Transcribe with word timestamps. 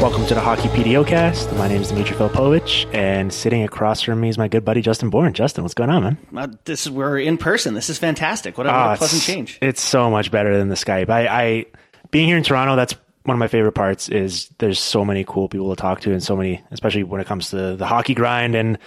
Welcome 0.00 0.26
to 0.26 0.34
the 0.34 0.40
Hockey 0.40 0.68
PDOcast. 0.68 1.56
My 1.58 1.66
name 1.66 1.82
is 1.82 1.88
Dmitry 1.90 2.16
Filipovich, 2.16 2.92
and 2.94 3.32
sitting 3.32 3.64
across 3.64 4.00
from 4.00 4.20
me 4.20 4.28
is 4.28 4.38
my 4.38 4.46
good 4.46 4.64
buddy 4.64 4.80
Justin 4.80 5.10
Bourne. 5.10 5.32
Justin, 5.32 5.64
what's 5.64 5.74
going 5.74 5.90
on, 5.90 6.02
man? 6.02 6.18
Uh, 6.36 6.48
this 6.64 6.86
is 6.86 6.90
we're 6.92 7.18
in 7.18 7.36
person. 7.36 7.74
This 7.74 7.90
is 7.90 7.98
fantastic. 7.98 8.56
What 8.56 8.66
a, 8.66 8.70
what 8.70 8.76
Ah, 8.76 8.94
a 8.94 8.96
pleasant 8.96 9.22
it's- 9.22 9.26
change. 9.26 9.58
It's 9.60 9.82
so 9.82 10.08
much 10.10 10.30
better 10.30 10.56
than 10.56 10.68
the 10.68 10.76
Skype. 10.76 11.10
I, 11.10 11.26
I 11.26 11.66
being 12.12 12.28
here 12.28 12.36
in 12.36 12.44
Toronto, 12.44 12.76
that's 12.76 12.94
one 13.24 13.34
of 13.34 13.38
my 13.40 13.48
favorite 13.48 13.72
parts. 13.72 14.08
Is 14.08 14.48
there's 14.58 14.78
so 14.78 15.04
many 15.04 15.24
cool 15.26 15.48
people 15.48 15.70
to 15.74 15.80
talk 15.80 16.00
to, 16.02 16.12
and 16.12 16.22
so 16.22 16.36
many, 16.36 16.62
especially 16.70 17.02
when 17.02 17.20
it 17.20 17.26
comes 17.26 17.50
to 17.50 17.74
the 17.76 17.86
hockey 17.86 18.14
grind. 18.14 18.54
And 18.54 18.78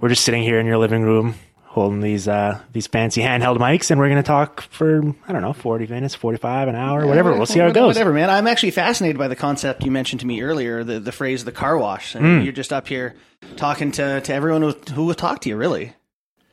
we're 0.00 0.08
just 0.08 0.24
sitting 0.24 0.42
here 0.42 0.58
in 0.58 0.64
your 0.66 0.78
living 0.78 1.02
room, 1.02 1.34
holding 1.76 2.00
these 2.00 2.26
uh, 2.26 2.58
these 2.72 2.88
fancy 2.88 3.20
handheld 3.20 3.58
mics, 3.58 3.92
and 3.92 4.00
we're 4.00 4.08
going 4.08 4.20
to 4.22 4.26
talk 4.26 4.62
for 4.62 5.02
I 5.28 5.32
don't 5.32 5.42
know, 5.42 5.52
forty 5.52 5.86
minutes, 5.86 6.16
forty 6.16 6.38
five, 6.38 6.66
an 6.66 6.74
hour, 6.74 7.06
whatever. 7.06 7.32
We'll 7.36 7.46
see 7.46 7.60
how 7.60 7.68
it 7.68 7.74
goes. 7.74 7.94
Whatever, 7.94 8.12
man. 8.12 8.28
I'm 8.30 8.48
actually 8.48 8.72
fascinated 8.72 9.16
by 9.18 9.28
the 9.28 9.36
concept 9.36 9.84
you 9.84 9.92
mentioned 9.92 10.20
to 10.22 10.26
me 10.26 10.42
earlier, 10.42 10.82
the, 10.82 10.98
the 10.98 11.12
phrase 11.12 11.44
"the 11.44 11.52
car 11.52 11.78
wash." 11.78 12.16
And 12.16 12.24
Hmm. 12.40 12.40
you're 12.44 12.52
just 12.52 12.72
up 12.72 12.88
here 12.88 13.14
talking 13.56 13.92
to, 13.92 14.20
to 14.22 14.34
everyone 14.34 14.62
who, 14.62 14.72
who 14.92 15.04
will 15.04 15.14
talk 15.14 15.40
to 15.42 15.48
you. 15.48 15.56
Really, 15.56 15.92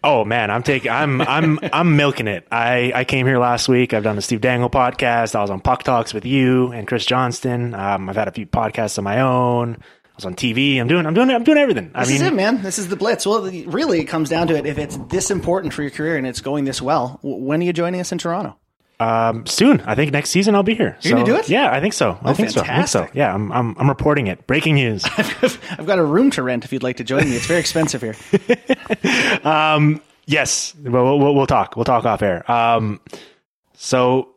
Oh 0.04 0.26
man, 0.26 0.52
I'm 0.52 0.62
taking 0.64 0.92
I'm 0.92 1.22
I'm 1.22 1.60
I'm 1.74 1.96
milking 1.96 2.28
it. 2.28 2.46
I 2.52 2.92
I 2.94 3.04
came 3.06 3.26
here 3.26 3.40
last 3.40 3.70
week. 3.70 3.94
I've 3.94 4.04
done 4.04 4.18
the 4.18 4.22
Steve 4.22 4.42
Dangle 4.42 4.70
podcast. 4.70 5.34
I 5.36 5.42
was 5.42 5.50
on 5.50 5.62
Puck 5.62 5.84
Talks 5.84 6.14
with 6.14 6.26
you 6.26 6.72
and 6.74 6.86
Chris 6.86 7.06
Johnston. 7.06 7.74
Um, 7.74 8.10
I've 8.10 8.18
had 8.18 8.28
a 8.28 8.32
few 8.32 8.46
podcasts 8.46 8.98
of 8.98 9.06
my 9.06 9.22
own. 9.22 9.78
I 10.14 10.16
was 10.18 10.26
on 10.26 10.36
TV. 10.36 10.80
I'm 10.80 10.88
doing 10.88 11.06
I'm 11.08 11.14
doing 11.16 11.32
I'm 11.32 11.44
doing 11.44 11.58
everything. 11.58 11.90
I 11.96 12.02
this 12.02 12.10
mean, 12.10 12.22
is 12.22 12.28
it, 12.28 12.34
man. 12.36 12.62
This 12.62 12.78
is 12.78 12.88
the 12.88 12.96
blitz. 12.96 13.26
Well, 13.26 13.42
really, 13.66 14.00
it 14.00 14.06
comes 14.06 14.30
down 14.30 14.46
to 14.48 14.56
it. 14.56 14.66
If 14.68 14.78
it's 14.78 14.96
this 15.10 15.32
important 15.32 15.74
for 15.74 15.82
your 15.82 15.90
career 15.90 16.18
and 16.18 16.28
it's 16.28 16.40
going 16.40 16.66
this 16.66 16.82
well, 16.84 17.20
when 17.24 17.62
are 17.62 17.64
you 17.64 17.74
joining 17.74 18.00
us 18.00 18.12
in 18.12 18.20
Toronto? 18.20 18.56
um, 19.00 19.46
soon. 19.48 19.82
I 19.82 19.96
think 19.96 20.12
next 20.14 20.30
season 20.30 20.54
I'll 20.54 20.62
be 20.64 20.76
here. 20.76 20.96
You're 21.02 21.16
gonna 21.16 21.26
do 21.26 21.36
it? 21.36 21.50
Yeah, 21.50 21.72
I 21.72 21.82
think 21.82 21.94
so. 21.94 22.12
I 22.22 22.30
Oh, 22.30 22.34
think 22.36 22.52
so. 22.52 22.62
I 22.62 22.76
think 22.76 22.88
so. 22.88 23.08
Yeah, 23.14 23.34
I'm 23.34 23.52
I'm 23.52 23.76
I'm 23.80 23.90
reporting 23.90 24.28
it. 24.28 24.46
Breaking 24.46 24.76
news. 24.76 25.04
I've 25.18 25.86
got 25.88 25.98
a 25.98 26.04
room 26.04 26.30
to 26.32 26.44
rent 26.44 26.64
if 26.64 26.72
you'd 26.72 26.84
like 26.84 26.98
to 26.98 27.04
join 27.04 27.28
me. 27.28 27.36
It's 27.36 27.48
very 27.48 27.60
expensive 27.60 28.02
here. 28.02 28.16
Yes, 30.26 30.74
we'll, 30.82 31.20
we'll, 31.20 31.36
we'll 31.36 31.48
talk. 31.48 31.76
We'll 31.76 31.84
talk 31.84 32.06
off 32.06 32.22
air. 32.22 32.50
Um, 32.50 33.02
so 33.74 34.30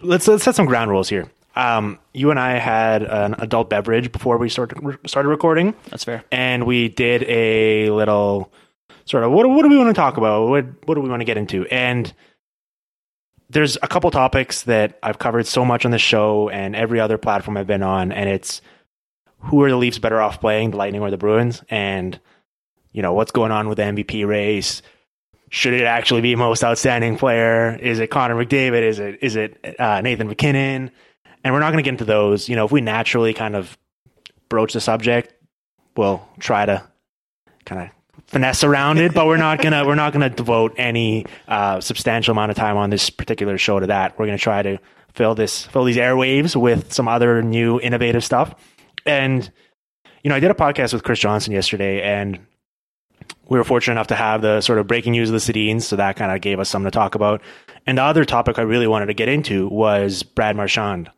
let's 0.00 0.28
let's 0.28 0.44
set 0.44 0.54
some 0.54 0.66
ground 0.66 0.90
rules 0.92 1.08
here. 1.08 1.26
Um, 1.54 1.98
you 2.14 2.30
and 2.30 2.40
I 2.40 2.52
had 2.58 3.02
an 3.02 3.34
adult 3.38 3.68
beverage 3.68 4.10
before 4.12 4.38
we 4.38 4.48
started 4.48 4.78
started 5.06 5.28
recording, 5.28 5.74
That's 5.90 6.04
fair. 6.04 6.24
and 6.32 6.66
we 6.66 6.88
did 6.88 7.24
a 7.24 7.90
little 7.90 8.50
sort 9.04 9.24
of 9.24 9.32
what 9.32 9.48
what 9.48 9.62
do 9.62 9.68
we 9.68 9.76
want 9.76 9.90
to 9.90 9.94
talk 9.94 10.16
about? 10.16 10.48
What 10.48 10.64
what 10.86 10.94
do 10.94 11.00
we 11.02 11.08
want 11.10 11.20
to 11.20 11.24
get 11.26 11.36
into? 11.36 11.66
And 11.66 12.12
there's 13.50 13.76
a 13.82 13.88
couple 13.88 14.10
topics 14.10 14.62
that 14.62 14.98
I've 15.02 15.18
covered 15.18 15.46
so 15.46 15.62
much 15.64 15.84
on 15.84 15.90
the 15.90 15.98
show 15.98 16.48
and 16.48 16.74
every 16.74 17.00
other 17.00 17.18
platform 17.18 17.58
I've 17.58 17.66
been 17.66 17.82
on, 17.82 18.10
and 18.12 18.28
it's 18.30 18.62
who 19.40 19.62
are 19.62 19.68
the 19.70 19.76
Leafs 19.76 19.98
better 19.98 20.20
off 20.22 20.40
playing, 20.40 20.70
the 20.70 20.76
Lightning 20.78 21.02
or 21.02 21.10
the 21.10 21.18
Bruins, 21.18 21.62
and 21.68 22.18
you 22.92 23.02
know 23.02 23.12
what's 23.12 23.30
going 23.32 23.52
on 23.52 23.68
with 23.68 23.76
the 23.76 23.82
MVP 23.84 24.26
race. 24.26 24.80
Should 25.50 25.74
it 25.74 25.82
actually 25.84 26.22
be 26.22 26.34
most 26.34 26.64
outstanding 26.64 27.18
player? 27.18 27.76
Is 27.76 27.98
it 27.98 28.06
Connor 28.06 28.36
McDavid? 28.42 28.80
Is 28.82 28.98
it 28.98 29.18
is 29.20 29.36
it 29.36 29.76
uh, 29.78 30.00
Nathan 30.00 30.28
MacKinnon? 30.28 30.90
And 31.44 31.52
we're 31.52 31.60
not 31.60 31.72
going 31.72 31.82
to 31.82 31.86
get 31.86 31.94
into 31.94 32.04
those. 32.04 32.48
You 32.48 32.56
know, 32.56 32.64
if 32.64 32.72
we 32.72 32.80
naturally 32.80 33.34
kind 33.34 33.56
of 33.56 33.76
broach 34.48 34.72
the 34.72 34.80
subject, 34.80 35.34
we'll 35.96 36.26
try 36.38 36.66
to 36.66 36.82
kind 37.64 37.82
of 37.82 37.90
finesse 38.26 38.64
around 38.64 38.98
it. 38.98 39.14
But 39.14 39.26
we're 39.26 39.36
not 39.36 39.60
gonna 39.60 39.84
we're 39.86 39.94
not 39.94 40.12
gonna 40.12 40.30
devote 40.30 40.74
any 40.76 41.26
uh, 41.48 41.80
substantial 41.80 42.32
amount 42.32 42.50
of 42.50 42.56
time 42.56 42.76
on 42.76 42.90
this 42.90 43.10
particular 43.10 43.58
show 43.58 43.80
to 43.80 43.86
that. 43.88 44.18
We're 44.18 44.26
gonna 44.26 44.38
try 44.38 44.62
to 44.62 44.78
fill 45.14 45.34
this 45.34 45.66
fill 45.66 45.84
these 45.84 45.96
airwaves 45.96 46.56
with 46.56 46.92
some 46.92 47.08
other 47.08 47.42
new 47.42 47.80
innovative 47.80 48.24
stuff. 48.24 48.54
And 49.06 49.50
you 50.22 50.28
know, 50.28 50.36
I 50.36 50.40
did 50.40 50.50
a 50.50 50.54
podcast 50.54 50.92
with 50.92 51.02
Chris 51.02 51.18
Johnston 51.18 51.52
yesterday, 51.52 52.02
and 52.02 52.38
we 53.48 53.58
were 53.58 53.64
fortunate 53.64 53.94
enough 53.94 54.06
to 54.08 54.14
have 54.14 54.40
the 54.40 54.60
sort 54.60 54.78
of 54.78 54.86
breaking 54.86 55.12
news 55.12 55.30
of 55.30 55.32
the 55.32 55.52
Sedins, 55.52 55.82
so 55.82 55.96
that 55.96 56.16
kind 56.16 56.30
of 56.32 56.40
gave 56.40 56.60
us 56.60 56.68
something 56.68 56.90
to 56.90 56.94
talk 56.94 57.14
about. 57.14 57.42
And 57.86 57.98
the 57.98 58.02
other 58.02 58.24
topic 58.24 58.58
I 58.58 58.62
really 58.62 58.86
wanted 58.86 59.06
to 59.06 59.14
get 59.14 59.28
into 59.28 59.68
was 59.68 60.22
Brad 60.22 60.56
Marchand. 60.56 61.10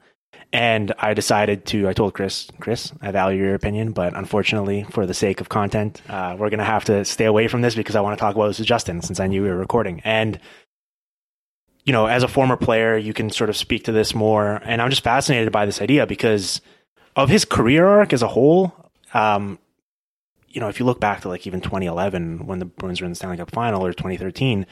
And 0.55 0.95
I 1.01 1.15
decided 1.15 1.67
to, 1.67 1.89
I 1.89 1.95
told 1.95 2.15
Chris, 2.15 2.49
Chris, 2.61 2.93
I 3.03 3.11
value 3.11 3.43
your 3.43 3.57
opinion, 3.57 3.91
but 3.91 4.17
unfortunately, 4.17 4.85
for 4.89 5.05
the 5.05 5.13
sake 5.13 5.41
of 5.41 5.49
content, 5.49 6.01
uh, 6.09 6.37
we're 6.39 6.49
going 6.49 6.61
to 6.61 6.65
have 6.65 6.85
to 6.85 7.05
stay 7.05 7.25
away 7.25 7.49
from 7.49 7.61
this 7.61 7.75
because 7.75 7.97
I 7.97 8.01
want 8.03 8.17
to 8.17 8.21
talk 8.21 8.37
about 8.37 8.47
this 8.47 8.61
with 8.61 8.69
Justin 8.69 9.03
since 9.03 9.19
I 9.19 9.27
knew 9.27 9.43
we 9.43 9.49
were 9.49 9.57
recording. 9.57 10.01
And, 10.05 10.39
you 11.85 11.93
know, 11.93 12.07
as 12.07 12.23
a 12.23 12.29
former 12.29 12.57
player, 12.57 12.97
you 12.97 13.13
can 13.13 13.31
sort 13.31 13.51
of 13.51 13.57
speak 13.57 13.83
to 13.87 13.93
this 13.93 14.15
more. 14.15 14.61
And 14.65 14.81
I'm 14.81 14.91
just 14.91 15.03
fascinated 15.03 15.51
by 15.51 15.67
this 15.67 15.83
idea 15.83 16.07
because 16.07 16.61
of 17.17 17.29
his 17.29 17.45
career 17.45 17.89
arc 17.89 18.13
as 18.13 18.23
a 18.23 18.29
whole. 18.29 18.73
Um, 19.13 19.59
you 20.47 20.61
know, 20.61 20.69
if 20.69 20.79
you 20.79 20.87
look 20.87 21.01
back 21.01 21.23
to 21.23 21.29
like 21.29 21.49
even 21.49 21.63
2011 21.63 22.47
when 22.47 22.61
the 22.61 22.65
Bruins 22.65 23.01
were 23.01 23.07
in 23.07 23.11
the 23.11 23.17
Stanley 23.17 23.39
Cup 23.39 23.51
final 23.51 23.85
or 23.85 23.93
2013, 23.93 24.67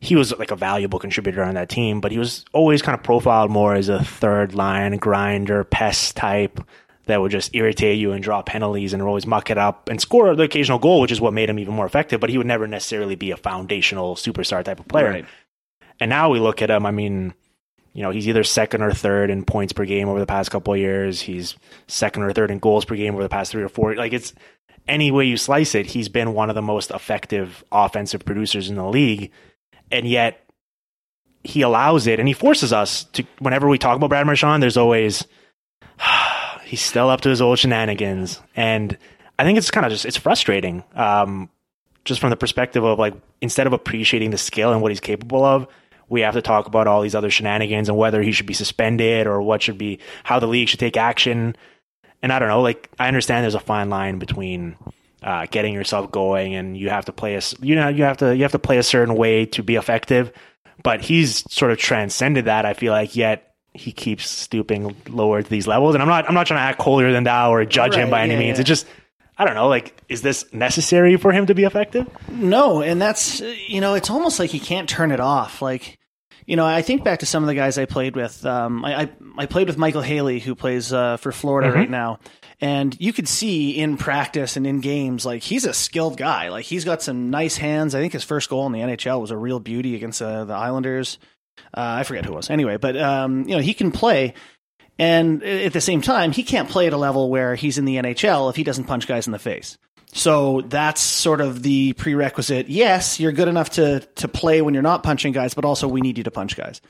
he 0.00 0.16
was 0.16 0.36
like 0.38 0.50
a 0.50 0.56
valuable 0.56 0.98
contributor 0.98 1.42
on 1.42 1.54
that 1.54 1.68
team, 1.68 2.00
but 2.00 2.12
he 2.12 2.18
was 2.18 2.44
always 2.52 2.82
kind 2.82 2.96
of 2.96 3.02
profiled 3.02 3.50
more 3.50 3.74
as 3.74 3.88
a 3.88 4.02
third 4.02 4.54
line 4.54 4.96
grinder, 4.96 5.64
pest 5.64 6.16
type 6.16 6.60
that 7.06 7.20
would 7.20 7.30
just 7.30 7.54
irritate 7.54 7.98
you 7.98 8.12
and 8.12 8.22
draw 8.22 8.42
penalties 8.42 8.92
and 8.92 9.02
always 9.02 9.26
muck 9.26 9.50
it 9.50 9.58
up 9.58 9.88
and 9.88 10.00
score 10.00 10.34
the 10.34 10.42
occasional 10.42 10.78
goal, 10.78 11.00
which 11.00 11.12
is 11.12 11.20
what 11.20 11.32
made 11.32 11.48
him 11.48 11.58
even 11.58 11.74
more 11.74 11.86
effective. 11.86 12.20
But 12.20 12.30
he 12.30 12.38
would 12.38 12.46
never 12.46 12.66
necessarily 12.66 13.14
be 13.14 13.30
a 13.30 13.36
foundational 13.36 14.16
superstar 14.16 14.64
type 14.64 14.80
of 14.80 14.88
player. 14.88 15.10
Right. 15.10 15.26
And 16.00 16.08
now 16.10 16.30
we 16.30 16.40
look 16.40 16.62
at 16.62 16.70
him, 16.70 16.84
I 16.84 16.90
mean, 16.90 17.32
you 17.92 18.02
know, 18.02 18.10
he's 18.10 18.28
either 18.28 18.44
second 18.44 18.82
or 18.82 18.92
third 18.92 19.30
in 19.30 19.44
points 19.44 19.72
per 19.72 19.86
game 19.86 20.08
over 20.08 20.18
the 20.18 20.26
past 20.26 20.50
couple 20.50 20.74
of 20.74 20.80
years. 20.80 21.20
He's 21.20 21.56
second 21.86 22.24
or 22.24 22.32
third 22.32 22.50
in 22.50 22.58
goals 22.58 22.84
per 22.84 22.96
game 22.96 23.14
over 23.14 23.22
the 23.22 23.28
past 23.28 23.52
three 23.52 23.62
or 23.62 23.70
four. 23.70 23.94
Like 23.94 24.12
it's 24.12 24.34
any 24.88 25.10
way 25.10 25.24
you 25.24 25.36
slice 25.36 25.74
it, 25.74 25.86
he's 25.86 26.08
been 26.08 26.34
one 26.34 26.48
of 26.50 26.54
the 26.54 26.62
most 26.62 26.90
effective 26.90 27.64
offensive 27.72 28.24
producers 28.24 28.68
in 28.68 28.76
the 28.76 28.84
league. 28.84 29.30
And 29.90 30.06
yet 30.06 30.44
he 31.44 31.62
allows 31.62 32.06
it 32.06 32.18
and 32.18 32.28
he 32.28 32.34
forces 32.34 32.72
us 32.72 33.04
to 33.04 33.24
whenever 33.38 33.68
we 33.68 33.78
talk 33.78 33.96
about 33.96 34.08
Brad 34.08 34.26
Marchand, 34.26 34.62
there's 34.62 34.76
always 34.76 35.26
he's 36.64 36.80
still 36.80 37.08
up 37.08 37.20
to 37.22 37.28
his 37.28 37.40
old 37.40 37.58
shenanigans. 37.58 38.40
And 38.56 38.96
I 39.38 39.44
think 39.44 39.58
it's 39.58 39.70
kind 39.70 39.86
of 39.86 39.92
just 39.92 40.04
it's 40.04 40.16
frustrating. 40.16 40.82
Um 40.94 41.50
just 42.04 42.20
from 42.20 42.30
the 42.30 42.36
perspective 42.36 42.84
of 42.84 42.98
like 42.98 43.14
instead 43.40 43.66
of 43.66 43.72
appreciating 43.72 44.30
the 44.30 44.38
skill 44.38 44.72
and 44.72 44.80
what 44.80 44.90
he's 44.90 45.00
capable 45.00 45.44
of, 45.44 45.66
we 46.08 46.20
have 46.20 46.34
to 46.34 46.42
talk 46.42 46.66
about 46.66 46.86
all 46.86 47.02
these 47.02 47.14
other 47.14 47.30
shenanigans 47.30 47.88
and 47.88 47.98
whether 47.98 48.22
he 48.22 48.32
should 48.32 48.46
be 48.46 48.54
suspended 48.54 49.26
or 49.26 49.42
what 49.42 49.62
should 49.62 49.78
be 49.78 49.98
how 50.24 50.38
the 50.38 50.46
league 50.46 50.68
should 50.68 50.80
take 50.80 50.96
action. 50.96 51.56
And 52.22 52.32
I 52.32 52.38
don't 52.38 52.48
know, 52.48 52.62
like 52.62 52.90
I 52.98 53.08
understand 53.08 53.44
there's 53.44 53.54
a 53.54 53.60
fine 53.60 53.90
line 53.90 54.18
between 54.18 54.76
uh, 55.22 55.46
getting 55.50 55.74
yourself 55.74 56.10
going, 56.10 56.54
and 56.54 56.76
you 56.76 56.90
have 56.90 57.04
to 57.06 57.12
play 57.12 57.34
a 57.36 57.40
you 57.60 57.74
know 57.74 57.88
you 57.88 58.04
have 58.04 58.18
to 58.18 58.34
you 58.36 58.42
have 58.42 58.52
to 58.52 58.58
play 58.58 58.78
a 58.78 58.82
certain 58.82 59.14
way 59.14 59.46
to 59.46 59.62
be 59.62 59.76
effective. 59.76 60.32
But 60.82 61.00
he's 61.02 61.50
sort 61.52 61.70
of 61.72 61.78
transcended 61.78 62.44
that. 62.44 62.66
I 62.66 62.74
feel 62.74 62.92
like 62.92 63.16
yet 63.16 63.54
he 63.72 63.92
keeps 63.92 64.28
stooping 64.28 64.94
lower 65.08 65.42
to 65.42 65.48
these 65.50 65.66
levels, 65.66 65.94
and 65.94 66.02
I'm 66.02 66.08
not 66.08 66.28
I'm 66.28 66.34
not 66.34 66.46
trying 66.46 66.58
to 66.58 66.62
act 66.62 66.80
holier 66.82 67.12
than 67.12 67.24
thou 67.24 67.52
or 67.52 67.64
judge 67.64 67.94
him 67.94 68.04
Right, 68.04 68.10
by 68.10 68.22
any 68.22 68.34
yeah, 68.34 68.40
means. 68.40 68.58
yeah. 68.58 68.62
It 68.62 68.64
just 68.66 68.86
I 69.38 69.44
don't 69.44 69.54
know. 69.54 69.68
Like, 69.68 69.94
is 70.08 70.22
this 70.22 70.50
necessary 70.52 71.16
for 71.16 71.30
him 71.32 71.46
to 71.46 71.54
be 71.54 71.64
effective? 71.64 72.06
No, 72.30 72.80
and 72.82 73.00
that's 73.00 73.40
you 73.40 73.80
know, 73.80 73.94
it's 73.94 74.10
almost 74.10 74.38
like 74.38 74.50
he 74.50 74.60
can't 74.60 74.88
turn 74.88 75.10
it 75.12 75.20
off. 75.20 75.60
Like, 75.60 75.98
you 76.46 76.56
know, 76.56 76.64
I 76.64 76.80
think 76.82 77.04
back 77.04 77.18
to 77.20 77.26
some 77.26 77.42
of 77.42 77.46
the 77.48 77.54
guys 77.54 77.76
I 77.78 77.84
played 77.86 78.16
with. 78.16 78.44
Um, 78.46 78.84
I, 78.84 79.02
I 79.02 79.10
I 79.38 79.46
played 79.46 79.66
with 79.66 79.76
Michael 79.78 80.02
Haley, 80.02 80.40
who 80.40 80.54
plays 80.54 80.92
uh, 80.92 81.16
for 81.16 81.32
Florida 81.32 81.70
right 81.72 81.90
now, 81.90 82.18
and 82.60 82.98
you 82.98 83.12
could 83.12 83.28
see 83.28 83.72
in 83.72 83.96
practice 83.96 84.56
and 84.56 84.66
in 84.66 84.80
games, 84.80 85.26
like 85.26 85.42
he's 85.42 85.64
a 85.64 85.74
skilled 85.74 86.16
guy. 86.16 86.48
Like 86.48 86.64
he's 86.64 86.84
got 86.84 87.02
some 87.02 87.30
nice 87.30 87.56
hands. 87.56 87.94
I 87.94 88.00
think 88.00 88.12
his 88.12 88.24
first 88.24 88.48
goal 88.48 88.66
in 88.66 88.72
the 88.72 88.80
NHL 88.80 89.20
was 89.20 89.30
a 89.30 89.36
real 89.36 89.60
beauty 89.60 89.94
against 89.94 90.22
uh, 90.22 90.44
the 90.44 90.54
Islanders. 90.54 91.18
Uh, 91.76 92.00
I 92.00 92.02
forget 92.04 92.24
who 92.24 92.32
it 92.32 92.36
was. 92.36 92.50
Anyway, 92.50 92.76
but 92.78 92.96
um, 92.96 93.46
you 93.48 93.56
know, 93.56 93.62
he 93.62 93.74
can 93.74 93.92
play. 93.92 94.34
And 94.98 95.42
at 95.42 95.74
the 95.74 95.80
same 95.82 96.00
time, 96.00 96.32
he 96.32 96.42
can't 96.42 96.70
play 96.70 96.86
at 96.86 96.94
a 96.94 96.96
level 96.96 97.28
where 97.28 97.54
he's 97.54 97.76
in 97.76 97.84
the 97.84 97.96
NHL 97.96 98.48
if 98.48 98.56
he 98.56 98.64
doesn't 98.64 98.84
punch 98.84 99.06
guys 99.06 99.26
in 99.26 99.32
the 99.32 99.38
face. 99.38 99.76
So 100.14 100.62
that's 100.62 101.02
sort 101.02 101.42
of 101.42 101.62
the 101.62 101.92
prerequisite. 101.92 102.68
Yes, 102.68 103.20
you're 103.20 103.32
good 103.32 103.48
enough 103.48 103.70
to 103.70 104.00
to 104.00 104.28
play 104.28 104.62
when 104.62 104.72
you're 104.72 104.82
not 104.82 105.02
punching 105.02 105.34
guys, 105.34 105.52
but 105.52 105.66
also 105.66 105.88
we 105.88 106.00
need 106.00 106.16
you 106.16 106.24
to 106.24 106.30
punch 106.30 106.56
guys. 106.56 106.80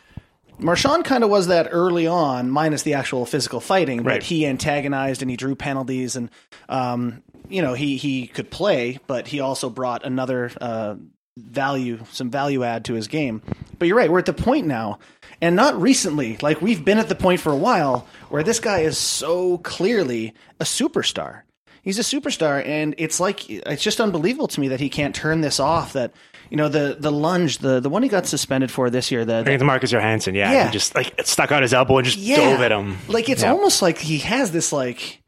Marchand 0.58 1.04
kind 1.04 1.22
of 1.22 1.30
was 1.30 1.48
that 1.48 1.68
early 1.70 2.06
on, 2.06 2.50
minus 2.50 2.82
the 2.82 2.94
actual 2.94 3.26
physical 3.26 3.60
fighting, 3.60 4.02
Right. 4.02 4.14
but 4.16 4.22
he 4.22 4.46
antagonized 4.46 5.22
and 5.22 5.30
he 5.30 5.36
drew 5.36 5.54
penalties, 5.54 6.16
and 6.16 6.30
um, 6.68 7.22
you 7.48 7.62
know 7.62 7.74
he 7.74 7.96
he 7.96 8.26
could 8.26 8.50
play, 8.50 8.98
but 9.06 9.28
he 9.28 9.40
also 9.40 9.68
brought 9.70 10.04
another 10.04 10.50
uh, 10.60 10.94
value, 11.36 11.98
some 12.10 12.30
value 12.30 12.64
add 12.64 12.84
to 12.86 12.94
his 12.94 13.08
game. 13.08 13.42
But 13.78 13.88
you're 13.88 13.96
right, 13.98 14.10
we're 14.10 14.18
at 14.20 14.26
the 14.26 14.32
point 14.32 14.66
now, 14.66 14.98
and 15.42 15.54
not 15.56 15.80
recently. 15.80 16.38
Like 16.40 16.62
we've 16.62 16.84
been 16.84 16.98
at 16.98 17.08
the 17.10 17.14
point 17.14 17.40
for 17.40 17.52
a 17.52 17.56
while 17.56 18.06
where 18.30 18.42
this 18.42 18.58
guy 18.60 18.80
is 18.80 18.96
so 18.96 19.58
clearly 19.58 20.32
a 20.58 20.64
superstar. 20.64 21.42
He's 21.86 21.98
a 21.98 22.02
superstar, 22.02 22.66
and 22.66 22.94
it's 22.98 23.20
like 23.20 23.48
it's 23.48 23.82
just 23.82 24.00
unbelievable 24.00 24.48
to 24.48 24.60
me 24.60 24.68
that 24.68 24.80
he 24.80 24.88
can't 24.90 25.14
turn 25.14 25.40
this 25.40 25.60
off. 25.60 25.92
That 25.92 26.12
you 26.50 26.56
know 26.56 26.68
the 26.68 26.96
the 26.98 27.12
lunge, 27.12 27.58
the 27.58 27.78
the 27.78 27.88
one 27.88 28.02
he 28.02 28.08
got 28.08 28.26
suspended 28.26 28.70
for 28.72 28.90
this 28.90 29.10
year, 29.12 29.24
the, 29.24 29.36
I 29.38 29.44
think 29.44 29.54
it's 29.54 29.62
Marcus 29.64 29.92
Johansson. 29.92 30.34
Yeah, 30.34 30.50
Yeah. 30.52 30.66
he 30.66 30.72
just 30.72 30.94
like 30.96 31.14
stuck 31.24 31.52
out 31.52 31.62
his 31.62 31.72
elbow 31.72 31.98
and 31.98 32.06
just 32.06 32.18
dove 32.26 32.60
at 32.60 32.72
him. 32.72 32.98
Like 33.08 33.28
it's 33.28 33.42
Yeah. 33.42 33.52
almost 33.52 33.82
like 33.82 33.98
he 33.98 34.18
has 34.18 34.50
this 34.50 34.72
like 34.72 35.22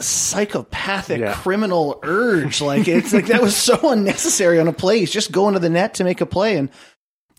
psychopathic 0.00 1.20
Yeah. 1.20 1.34
criminal 1.34 2.00
urge. 2.02 2.60
Like 2.72 2.88
it's 2.88 3.12
like 3.12 3.26
that 3.26 3.42
was 3.42 3.56
so 3.56 3.90
unnecessary 3.90 4.58
on 4.60 4.68
a 4.68 4.72
play. 4.72 5.00
He's 5.00 5.10
just 5.10 5.30
going 5.32 5.54
to 5.54 5.60
the 5.60 5.68
net 5.70 5.94
to 5.94 6.04
make 6.04 6.20
a 6.20 6.26
play 6.26 6.56
and 6.56 6.70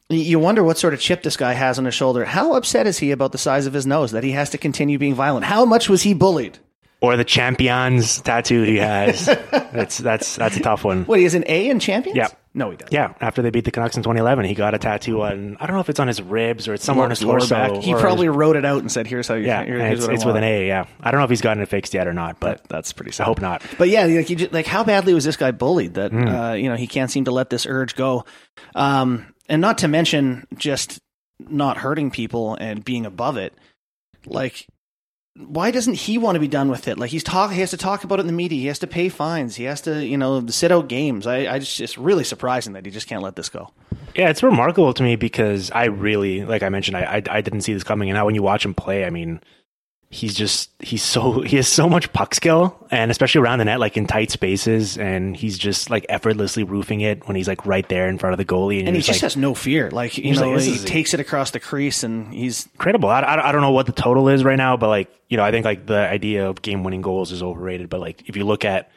you 0.09 0.37
wonder 0.37 0.63
what 0.63 0.77
sort 0.77 0.93
of 0.93 0.99
chip 0.99 1.23
this 1.23 1.37
guy 1.37 1.53
has 1.53 1.79
on 1.79 1.85
his 1.85 1.95
shoulder. 1.95 2.23
How 2.25 2.53
upset 2.53 2.85
is 2.85 2.99
he 2.99 3.09
about 3.11 3.31
the 3.31 3.37
size 3.39 3.65
of 3.65 3.73
his 3.73 3.87
nose 3.87 4.11
that 4.11 4.23
he 4.23 4.31
has 4.33 4.51
to 4.51 4.57
continue 4.59 4.99
being 4.99 5.15
violent? 5.15 5.45
How 5.45 5.65
much 5.65 5.89
was 5.89 6.03
he 6.03 6.13
bullied? 6.13 6.59
Or 7.03 7.17
the 7.17 7.25
champions 7.25 8.21
tattoo 8.21 8.63
he 8.63 8.77
has. 8.77 9.25
that's 9.51 9.97
that's 9.97 10.37
that's 10.37 10.55
a 10.55 10.61
tough 10.61 10.85
one. 10.85 11.03
What, 11.03 11.17
he 11.19 11.23
has 11.25 11.35
an 11.35 11.43
A 11.47 11.69
in 11.69 11.79
champions? 11.79 12.15
Yeah. 12.17 12.29
No, 12.55 12.69
he 12.69 12.77
doesn't. 12.77 12.93
Yeah, 12.93 13.13
after 13.19 13.41
they 13.41 13.49
beat 13.49 13.65
the 13.65 13.71
Canucks 13.71 13.97
in 13.97 14.03
2011, 14.03 14.45
he 14.45 14.53
got 14.53 14.75
a 14.75 14.77
tattoo 14.77 15.23
on. 15.23 15.57
I 15.59 15.65
don't 15.65 15.75
know 15.75 15.79
if 15.81 15.89
it's 15.89 15.99
on 15.99 16.07
his 16.07 16.21
ribs 16.21 16.67
or 16.67 16.75
it's 16.75 16.83
somewhere 16.85 17.05
on 17.05 17.09
his 17.09 17.19
torso. 17.19 17.49
back. 17.55 17.71
He 17.81 17.93
probably 17.95 18.27
his- 18.27 18.35
wrote 18.35 18.55
it 18.55 18.63
out 18.63 18.77
and 18.79 18.91
said, 18.91 19.07
"Here's 19.07 19.27
how 19.27 19.33
you." 19.33 19.47
yeah, 19.47 19.65
here- 19.65 19.79
it's, 19.79 20.01
what 20.01 20.11
I 20.11 20.13
it's 20.13 20.23
with 20.25 20.35
an. 20.37 20.43
A. 20.43 20.67
Yeah, 20.67 20.85
I 21.01 21.09
don't 21.11 21.19
know 21.19 21.23
if 21.23 21.31
he's 21.31 21.41
gotten 21.41 21.61
it 21.63 21.67
fixed 21.69 21.93
yet 21.95 22.07
or 22.07 22.13
not, 22.13 22.39
but 22.39 22.61
That's 22.69 22.93
pretty. 22.93 23.11
I 23.19 23.25
hope 23.25 23.41
not. 23.41 23.63
But 23.79 23.89
yeah, 23.89 24.05
like, 24.05 24.29
you 24.29 24.35
just, 24.35 24.53
like 24.53 24.67
how 24.67 24.83
badly 24.83 25.13
was 25.15 25.23
this 25.25 25.35
guy 25.35 25.49
bullied 25.51 25.95
that 25.95 26.11
Hmm. 26.11 26.27
uh, 26.27 26.53
you 26.53 26.69
know 26.69 26.75
he 26.75 26.85
can't 26.87 27.09
seem 27.11 27.25
to 27.25 27.31
let 27.31 27.49
this 27.49 27.65
urge 27.65 27.95
go, 27.95 28.23
um, 28.75 29.33
and 29.49 29.59
not 29.59 29.79
to 29.79 29.87
mention 29.87 30.45
just 30.55 30.99
not 31.39 31.77
hurting 31.77 32.11
people 32.11 32.53
and 32.55 32.85
being 32.85 33.05
above 33.07 33.35
it. 33.37 33.53
Like, 34.27 34.67
why 35.35 35.71
doesn't 35.71 35.95
he 35.95 36.17
want 36.19 36.35
to 36.35 36.39
be 36.39 36.47
done 36.47 36.69
with 36.69 36.87
it? 36.87 36.99
Like 36.99 37.09
he's 37.09 37.23
talk, 37.23 37.51
he 37.51 37.59
has 37.61 37.71
to 37.71 37.77
talk 37.77 38.03
about 38.03 38.19
it 38.19 38.21
in 38.21 38.27
the 38.27 38.33
media. 38.33 38.59
He 38.59 38.67
has 38.67 38.79
to 38.79 38.87
pay 38.87 39.09
fines. 39.09 39.55
He 39.55 39.63
has 39.63 39.81
to 39.81 40.05
you 40.05 40.17
know 40.17 40.45
sit 40.47 40.71
out 40.71 40.87
games. 40.87 41.25
I, 41.25 41.53
I 41.53 41.59
just 41.59 41.79
it's 41.81 41.97
really 41.97 42.23
surprising 42.23 42.73
that 42.73 42.85
he 42.85 42.91
just 42.91 43.07
can't 43.07 43.23
let 43.23 43.35
this 43.35 43.49
go. 43.49 43.71
Yeah, 44.15 44.29
it's 44.29 44.43
remarkable 44.43 44.93
to 44.93 45.01
me 45.01 45.15
because 45.15 45.71
I 45.71 45.85
really, 45.85 46.45
like 46.45 46.61
I 46.61 46.69
mentioned, 46.69 46.97
I, 46.97 47.17
I 47.17 47.37
I 47.37 47.41
didn't 47.41 47.61
see 47.61 47.73
this 47.73 47.83
coming, 47.83 48.09
and 48.09 48.15
now 48.15 48.25
when 48.25 48.35
you 48.35 48.43
watch 48.43 48.63
him 48.63 48.75
play, 48.75 49.05
I 49.05 49.09
mean, 49.09 49.41
he's 50.13 50.33
just 50.33 50.69
he's 50.79 51.01
so 51.03 51.41
he 51.45 51.55
has 51.57 51.67
so 51.67 51.89
much 51.89 52.13
puck 52.13 52.33
skill, 52.35 52.77
and 52.91 53.11
especially 53.11 53.41
around 53.41 53.59
the 53.59 53.65
net, 53.65 53.79
like 53.79 53.97
in 53.97 54.05
tight 54.05 54.31
spaces, 54.31 54.97
and 54.97 55.35
he's 55.35 55.57
just 55.57 55.89
like 55.89 56.05
effortlessly 56.07 56.63
roofing 56.63 57.01
it 57.01 57.27
when 57.27 57.35
he's 57.35 57.47
like 57.47 57.65
right 57.65 57.87
there 57.89 58.07
in 58.07 58.17
front 58.17 58.33
of 58.33 58.37
the 58.37 58.45
goalie, 58.45 58.79
and, 58.79 58.87
And 58.87 58.95
he 58.95 59.01
just 59.01 59.17
like, 59.17 59.21
has 59.23 59.35
no 59.35 59.53
fear. 59.53 59.89
Like 59.91 60.17
you 60.17 60.35
know, 60.35 60.51
like, 60.51 60.61
he 60.61 60.77
takes 60.77 61.13
it 61.13 61.19
across 61.19 61.51
the 61.51 61.59
crease 61.59 62.03
and 62.03 62.33
he's 62.33 62.67
incredible. 62.73 63.09
I, 63.09 63.21
I, 63.21 63.49
I 63.49 63.51
don't 63.51 63.61
know 63.61 63.71
what 63.71 63.87
the 63.87 63.91
total 63.91 64.29
is 64.29 64.43
right 64.43 64.57
now, 64.57 64.77
but 64.77 64.87
like 64.89 65.09
you 65.29 65.37
know, 65.37 65.43
I 65.43 65.51
think 65.51 65.65
like 65.65 65.85
the 65.87 65.97
idea 65.97 66.47
of 66.47 66.61
game 66.61 66.83
winning 66.83 67.01
goals 67.01 67.31
is 67.31 67.41
overrated. 67.41 67.89
But 67.89 67.99
like 67.99 68.29
if 68.29 68.37
you 68.37 68.45
look 68.45 68.63
at 68.63 68.91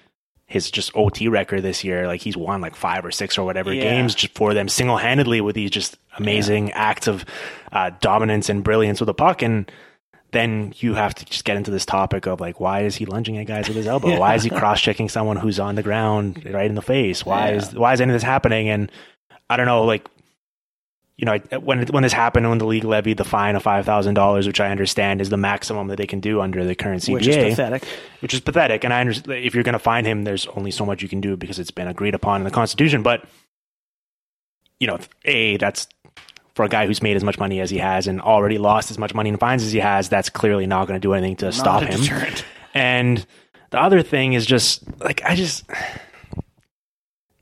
his 0.48 0.70
just 0.70 0.92
OT 0.94 1.26
record 1.28 1.62
this 1.62 1.82
year, 1.82 2.06
like 2.06 2.20
he's 2.20 2.36
won 2.36 2.60
like 2.60 2.76
five 2.76 3.04
or 3.04 3.10
six 3.10 3.36
or 3.36 3.44
whatever 3.44 3.72
Yeah. 3.72 3.82
games 3.82 4.14
just 4.14 4.34
for 4.34 4.54
them 4.54 4.68
single 4.68 4.96
handedly 4.96 5.40
with 5.40 5.56
these 5.56 5.70
just 5.70 5.96
amazing 6.18 6.70
acts 6.72 7.08
of 7.08 7.24
uh, 7.72 7.90
dominance 8.00 8.48
and 8.48 8.62
brilliance 8.62 9.00
with 9.00 9.06
the 9.06 9.14
puck 9.14 9.42
and. 9.42 9.70
Then 10.36 10.74
you 10.76 10.94
have 10.94 11.14
to 11.14 11.24
just 11.24 11.44
get 11.44 11.56
into 11.56 11.70
this 11.70 11.86
topic 11.86 12.26
of 12.26 12.40
like, 12.40 12.60
why 12.60 12.82
is 12.82 12.94
he 12.96 13.06
lunging 13.06 13.38
at 13.38 13.46
guys 13.46 13.68
with 13.68 13.76
his 13.76 13.86
elbow? 13.86 14.18
Why 14.18 14.34
is 14.34 14.42
he 14.42 14.50
cross 14.50 14.80
checking 14.80 15.08
someone 15.08 15.36
who's 15.36 15.58
on 15.58 15.74
the 15.76 15.82
ground 15.82 16.44
right 16.52 16.66
in 16.68 16.74
the 16.74 16.82
face? 16.82 17.24
Why 17.24 17.52
is 17.52 17.74
why 17.74 17.92
is 17.94 18.00
any 18.00 18.10
of 18.12 18.14
this 18.14 18.22
happening? 18.22 18.68
And 18.68 18.92
I 19.48 19.56
don't 19.56 19.66
know, 19.66 19.84
like 19.84 20.06
you 21.16 21.24
know, 21.24 21.32
I- 21.50 21.56
when 21.56 21.86
when 21.86 22.02
this 22.02 22.12
happened, 22.12 22.46
when 22.48 22.58
the 22.58 22.66
league 22.66 22.84
levied 22.84 23.16
the 23.16 23.24
fine 23.24 23.56
of 23.56 23.62
five 23.62 23.86
thousand 23.86 24.12
dollars, 24.14 24.46
which 24.46 24.60
I 24.60 24.70
understand 24.70 25.22
is 25.22 25.30
the 25.30 25.38
maximum 25.38 25.86
that 25.88 25.96
they 25.96 26.06
can 26.06 26.20
do 26.20 26.42
under 26.42 26.64
the 26.66 26.74
current 26.74 27.02
CBA, 27.02 27.12
which 27.14 27.26
is 27.28 27.36
pathetic. 27.56 27.84
which 28.20 28.34
is 28.34 28.40
pathetic. 28.40 28.84
And 28.84 28.92
I 28.92 29.00
understand 29.00 29.38
if 29.42 29.54
you're 29.54 29.64
going 29.64 29.72
to 29.72 29.78
find 29.78 30.06
him, 30.06 30.24
there's 30.24 30.46
only 30.48 30.70
so 30.70 30.84
much 30.84 31.00
you 31.02 31.08
can 31.08 31.22
do 31.22 31.34
because 31.36 31.58
it's 31.58 31.70
been 31.70 31.88
agreed 31.88 32.14
upon 32.14 32.42
in 32.42 32.44
the 32.44 32.50
Constitution. 32.50 33.02
But 33.02 33.24
you 34.78 34.86
know, 34.86 34.98
a 35.24 35.56
that's 35.56 35.88
for 36.56 36.64
a 36.64 36.68
guy 36.70 36.86
who's 36.86 37.02
made 37.02 37.16
as 37.16 37.22
much 37.22 37.38
money 37.38 37.60
as 37.60 37.68
he 37.68 37.76
has 37.76 38.06
and 38.06 38.18
already 38.18 38.56
lost 38.56 38.90
as 38.90 38.96
much 38.96 39.12
money 39.12 39.28
in 39.28 39.36
fines 39.36 39.62
as 39.62 39.72
he 39.72 39.78
has. 39.78 40.08
That's 40.08 40.30
clearly 40.30 40.66
not 40.66 40.88
going 40.88 40.98
to 40.98 41.06
do 41.06 41.12
anything 41.12 41.36
to 41.36 41.52
stop 41.52 41.82
him. 41.82 42.00
deterrent. 42.00 42.44
And 42.72 43.26
the 43.70 43.78
other 43.80 44.02
thing 44.02 44.32
is 44.32 44.46
just 44.46 44.82
like 44.98 45.22
I 45.22 45.34
just, 45.34 45.64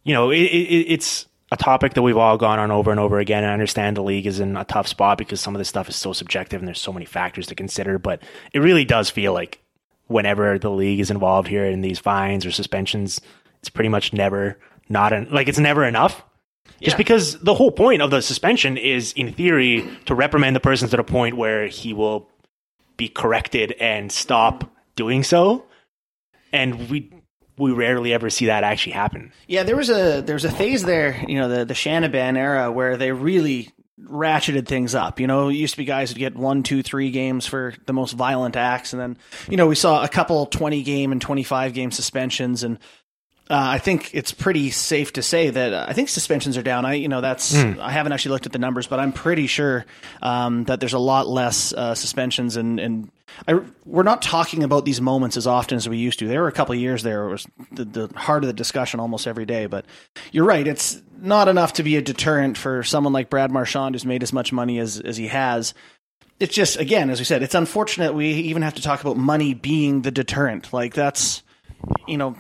you 0.03 0.15
know, 0.15 0.31
it, 0.31 0.41
it, 0.41 0.93
it's 0.93 1.27
a 1.53 1.57
topic 1.57 1.95
that 1.95 2.03
we've 2.03 2.17
all 2.17 2.37
gone 2.37 2.59
on 2.59 2.73
over 2.73 2.91
and 2.91 2.99
over 2.99 3.21
again. 3.21 3.45
I 3.45 3.53
understand 3.53 3.97
the 3.97 4.03
league 4.03 4.27
is 4.27 4.41
in 4.41 4.57
a 4.57 4.65
tough 4.65 4.89
spot 4.89 5.17
because 5.17 5.41
some 5.41 5.55
of 5.55 5.61
this 5.61 5.69
stuff 5.69 5.89
is 5.89 5.95
so 5.95 6.13
subjective 6.13 6.61
and 6.61 6.67
there's 6.67 6.81
so 6.81 6.93
many 6.93 7.07
factors 7.07 7.47
to 7.47 7.55
consider. 7.55 8.01
But 8.01 8.21
it 8.53 8.59
really 8.59 8.85
does 8.85 9.11
feel 9.11 9.33
like 9.33 9.63
whenever 10.09 10.59
the 10.59 10.71
league 10.71 10.99
is 10.99 11.13
involved 11.13 11.47
here 11.47 11.65
in 11.65 11.83
these 11.83 12.01
fines 12.01 12.45
or 12.45 12.51
suspensions, 12.51 13.21
it's 13.61 13.71
pretty 13.71 13.89
much 13.89 14.13
never 14.13 14.59
not 14.89 15.13
en- 15.13 15.29
like 15.31 15.49
it's 15.49 15.61
never 15.61 15.85
enough. 15.85 16.25
Just 16.81 16.97
because 16.97 17.39
the 17.41 17.55
whole 17.55 17.71
point 17.71 18.03
of 18.03 18.11
the 18.11 18.21
suspension 18.21 18.77
is, 18.77 19.13
in 19.15 19.33
theory, 19.33 19.89
to 20.07 20.15
reprimand 20.15 20.55
the 20.55 20.61
person 20.61 20.89
to 20.89 20.97
the 20.97 21.05
point 21.05 21.37
where 21.37 21.67
he 21.67 21.95
will 21.95 22.29
be 22.97 23.09
corrected 23.09 23.73
and 23.73 24.13
stop 24.13 24.71
doing 24.97 25.23
so. 25.23 25.65
And 26.53 26.91
we 26.91 27.11
we 27.57 27.73
rarely 27.73 28.13
ever 28.13 28.31
see 28.31 28.47
that 28.47 28.65
actually 28.65 28.93
happen. 28.93 29.33
Yeah, 29.47 29.63
there 29.63 29.77
was 29.77 29.91
a 29.91 30.21
there 30.21 30.35
was 30.35 30.45
a 30.45 30.51
phase 30.51 30.85
there, 30.85 31.25
you 31.27 31.39
know, 31.39 31.49
the 31.49 31.65
the 31.65 31.75
Shanahan 31.75 32.37
era 32.37 32.71
where 32.71 32.97
they 32.97 33.13
really 33.13 33.71
ratcheted 34.01 34.67
things 34.67 34.95
up. 34.95 35.21
You 35.21 35.27
know, 35.27 35.49
it 35.49 35.55
used 35.55 35.75
to 35.75 35.79
be 35.79 35.85
guys 35.85 36.11
would 36.11 36.19
get 36.19 36.37
one, 36.37 36.63
two, 36.63 36.83
three 36.83 37.11
games 37.11 37.47
for 37.47 37.75
the 37.87 37.93
most 37.93 38.13
violent 38.13 38.57
acts, 38.57 38.93
and 38.93 39.01
then 39.01 39.17
you 39.49 39.57
know 39.57 39.67
we 39.67 39.75
saw 39.75 40.05
a 40.05 40.09
couple 40.09 40.47
twenty 40.47 40.83
game 40.83 41.13
and 41.13 41.21
twenty 41.21 41.45
five 41.45 41.75
game 41.75 41.91
suspensions, 41.91 42.63
and 42.63 42.79
uh, 43.51 43.57
I 43.57 43.79
think 43.79 44.15
it's 44.15 44.33
pretty 44.33 44.71
safe 44.71 45.13
to 45.15 45.23
say 45.23 45.51
that 45.51 45.73
uh, 45.75 45.85
I 45.87 45.93
think 45.93 46.09
suspensions 46.09 46.57
are 46.57 46.63
down. 46.63 46.87
I 46.87 46.95
you 46.95 47.09
know 47.09 47.21
that's 47.21 47.55
I 47.55 47.91
haven't 47.91 48.13
actually 48.13 48.33
looked 48.33 48.47
at 48.47 48.53
the 48.53 48.59
numbers, 48.59 48.87
but 48.87 49.01
I'm 49.01 49.13
pretty 49.13 49.47
sure 49.47 49.85
um, 50.23 50.65
that 50.65 50.81
there's 50.81 50.95
a 50.95 50.99
lot 50.99 51.29
less 51.29 51.73
uh, 51.73 51.95
suspensions 51.95 52.57
and 52.57 52.81
and. 52.81 53.11
I, 53.49 53.59
we're 53.85 54.05
not 54.05 54.23
talking 54.23 54.63
about 54.63 54.85
these 54.85 55.01
moments 55.01 55.37
as 55.37 55.49
often 55.49 55.77
as 55.77 55.89
we 55.89 55.97
used 55.97 56.21
to. 56.21 56.29
There 56.29 56.43
were 56.43 56.49
a 56.49 56.53
couple 56.53 56.73
of 56.73 56.81
years 56.81 57.03
there 57.03 57.27
it 57.27 57.31
was 57.31 57.47
the, 57.73 57.85
the 57.85 58.09
heart 58.17 58.45
of 58.45 58.47
the 58.47 58.53
discussion 58.53 59.01
almost 59.01 59.27
every 59.27 59.45
day. 59.45 59.67
But 59.67 59.87
you're 60.31 60.45
right; 60.45 60.65
it's 60.65 61.03
not 61.21 61.49
enough 61.49 61.73
to 61.75 61.83
be 61.83 61.97
a 61.97 62.03
deterrent 62.03 62.57
for 62.57 62.85
someone 62.85 63.13
like 63.13 63.31
Brad 63.31 63.51
Marchand, 63.51 63.97
who's 63.97 64.05
made 64.05 64.23
as 64.23 64.33
much 64.33 64.53
money 64.53 64.79
as 64.79 65.01
as 65.01 65.17
he 65.17 65.27
has. 65.27 65.75
It's 66.39 66.55
just, 66.55 66.79
again, 66.79 67.11
as 67.11 67.19
we 67.19 67.25
said, 67.25 67.43
it's 67.43 67.55
unfortunate 67.55 68.15
we 68.15 68.27
even 68.29 68.63
have 68.63 68.75
to 68.75 68.83
talk 68.83 69.01
about 69.01 69.17
money 69.17 69.55
being 69.55 70.03
the 70.03 70.11
deterrent. 70.11 70.73
Like 70.73 70.95
that's, 70.95 71.43
you 72.07 72.17
know, 72.17 72.37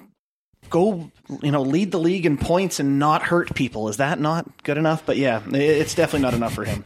go, 0.70 1.10
you 1.42 1.50
know, 1.50 1.62
lead 1.62 1.90
the 1.92 1.98
league 1.98 2.26
in 2.26 2.36
points 2.38 2.80
and 2.80 2.98
not 2.98 3.22
hurt 3.22 3.54
people. 3.54 3.88
Is 3.88 3.98
that 3.98 4.18
not 4.20 4.62
good 4.64 4.78
enough? 4.78 5.04
But 5.06 5.16
yeah, 5.16 5.40
it's 5.52 5.94
definitely 5.94 6.22
not 6.22 6.34
enough 6.34 6.54
for 6.54 6.64
him. 6.64 6.84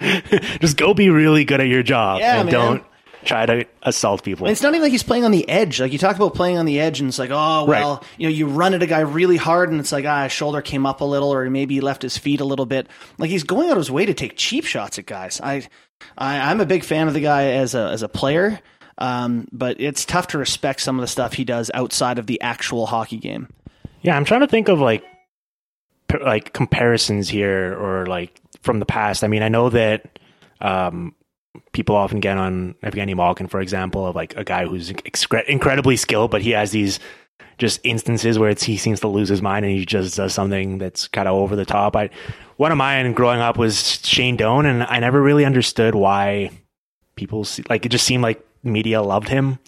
Just 0.60 0.76
go 0.76 0.92
be 0.94 1.08
really 1.10 1.44
good 1.44 1.60
at 1.60 1.68
your 1.68 1.82
job 1.82 2.20
Yeah, 2.20 2.36
and 2.40 2.46
man. 2.46 2.52
don't 2.52 2.84
try 3.24 3.46
to 3.46 3.64
assault 3.82 4.22
people. 4.22 4.46
And 4.46 4.52
it's 4.52 4.60
not 4.62 4.70
even 4.74 4.82
like 4.82 4.92
he's 4.92 5.02
playing 5.02 5.24
on 5.24 5.30
the 5.30 5.48
edge. 5.48 5.80
Like 5.80 5.92
you 5.92 5.98
talk 5.98 6.16
about 6.16 6.34
playing 6.34 6.58
on 6.58 6.66
the 6.66 6.78
edge, 6.80 7.00
and 7.00 7.08
it's 7.08 7.18
like, 7.18 7.30
oh 7.30 7.64
well, 7.64 7.96
Right. 7.96 8.02
you 8.18 8.28
know, 8.28 8.34
you 8.34 8.46
run 8.48 8.74
at 8.74 8.82
a 8.82 8.86
guy 8.86 9.00
really 9.00 9.36
hard, 9.38 9.70
and 9.70 9.80
it's 9.80 9.92
like, 9.92 10.04
ah, 10.04 10.24
his 10.24 10.32
shoulder 10.32 10.60
came 10.60 10.84
up 10.84 11.00
a 11.00 11.04
little, 11.04 11.32
or 11.32 11.48
maybe 11.48 11.74
he 11.74 11.80
left 11.80 12.02
his 12.02 12.18
feet 12.18 12.40
a 12.40 12.44
little 12.44 12.66
bit. 12.66 12.88
Like 13.18 13.30
he's 13.30 13.44
going 13.44 13.66
out 13.68 13.72
of 13.72 13.78
his 13.78 13.90
way 13.90 14.04
to 14.04 14.12
take 14.14 14.36
cheap 14.36 14.64
shots 14.66 14.98
at 14.98 15.06
guys. 15.06 15.40
I, 15.42 15.66
I 16.18 16.50
I'm 16.50 16.60
a 16.60 16.66
big 16.66 16.84
fan 16.84 17.08
of 17.08 17.14
the 17.14 17.20
guy 17.20 17.44
as 17.52 17.74
a 17.74 17.88
as 17.90 18.02
a 18.02 18.08
player, 18.08 18.60
um, 18.98 19.48
but 19.52 19.80
it's 19.80 20.04
tough 20.04 20.28
to 20.28 20.38
respect 20.38 20.80
some 20.80 20.98
of 20.98 21.00
the 21.02 21.08
stuff 21.08 21.32
he 21.34 21.44
does 21.44 21.70
outside 21.74 22.18
of 22.18 22.26
the 22.26 22.40
actual 22.40 22.86
hockey 22.86 23.18
game. 23.18 23.48
Yeah, 24.02 24.16
I'm 24.16 24.24
trying 24.24 24.40
to 24.40 24.46
think 24.46 24.68
of 24.68 24.80
like 24.80 25.04
like 26.24 26.52
comparisons 26.52 27.28
here 27.28 27.74
or 27.74 28.06
like 28.06 28.40
from 28.62 28.78
the 28.78 28.86
past. 28.86 29.24
I 29.24 29.28
mean, 29.28 29.42
I 29.42 29.48
know 29.48 29.68
that 29.70 30.18
um, 30.60 31.14
people 31.72 31.96
often 31.96 32.20
get 32.20 32.38
on 32.38 32.74
Evgeny 32.82 33.16
Malkin, 33.16 33.48
for 33.48 33.60
example, 33.60 34.06
of 34.06 34.14
like 34.14 34.36
a 34.36 34.44
guy 34.44 34.66
who's 34.66 34.92
excre- 34.92 35.46
incredibly 35.46 35.96
skilled, 35.96 36.30
but 36.30 36.42
he 36.42 36.50
has 36.50 36.70
these 36.70 37.00
just 37.58 37.80
instances 37.84 38.38
where 38.38 38.52
he 38.54 38.76
seems 38.76 39.00
to 39.00 39.08
lose 39.08 39.28
his 39.28 39.42
mind 39.42 39.64
and 39.64 39.74
he 39.76 39.84
just 39.84 40.16
does 40.16 40.34
something 40.34 40.78
that's 40.78 41.08
kind 41.08 41.28
of 41.28 41.34
over 41.34 41.56
the 41.56 41.64
top. 41.64 41.96
I 41.96 42.10
one 42.56 42.72
of 42.72 42.78
mine 42.78 43.12
growing 43.12 43.40
up 43.40 43.58
was 43.58 44.00
Shane 44.04 44.36
Doan, 44.36 44.66
and 44.66 44.82
I 44.84 45.00
never 45.00 45.20
really 45.20 45.44
understood 45.44 45.94
why 45.94 46.50
people 47.16 47.44
see, 47.44 47.64
like 47.68 47.84
it 47.84 47.88
just 47.88 48.06
seemed 48.06 48.22
like 48.22 48.44
media 48.64 49.02
loved 49.02 49.28
him. 49.28 49.58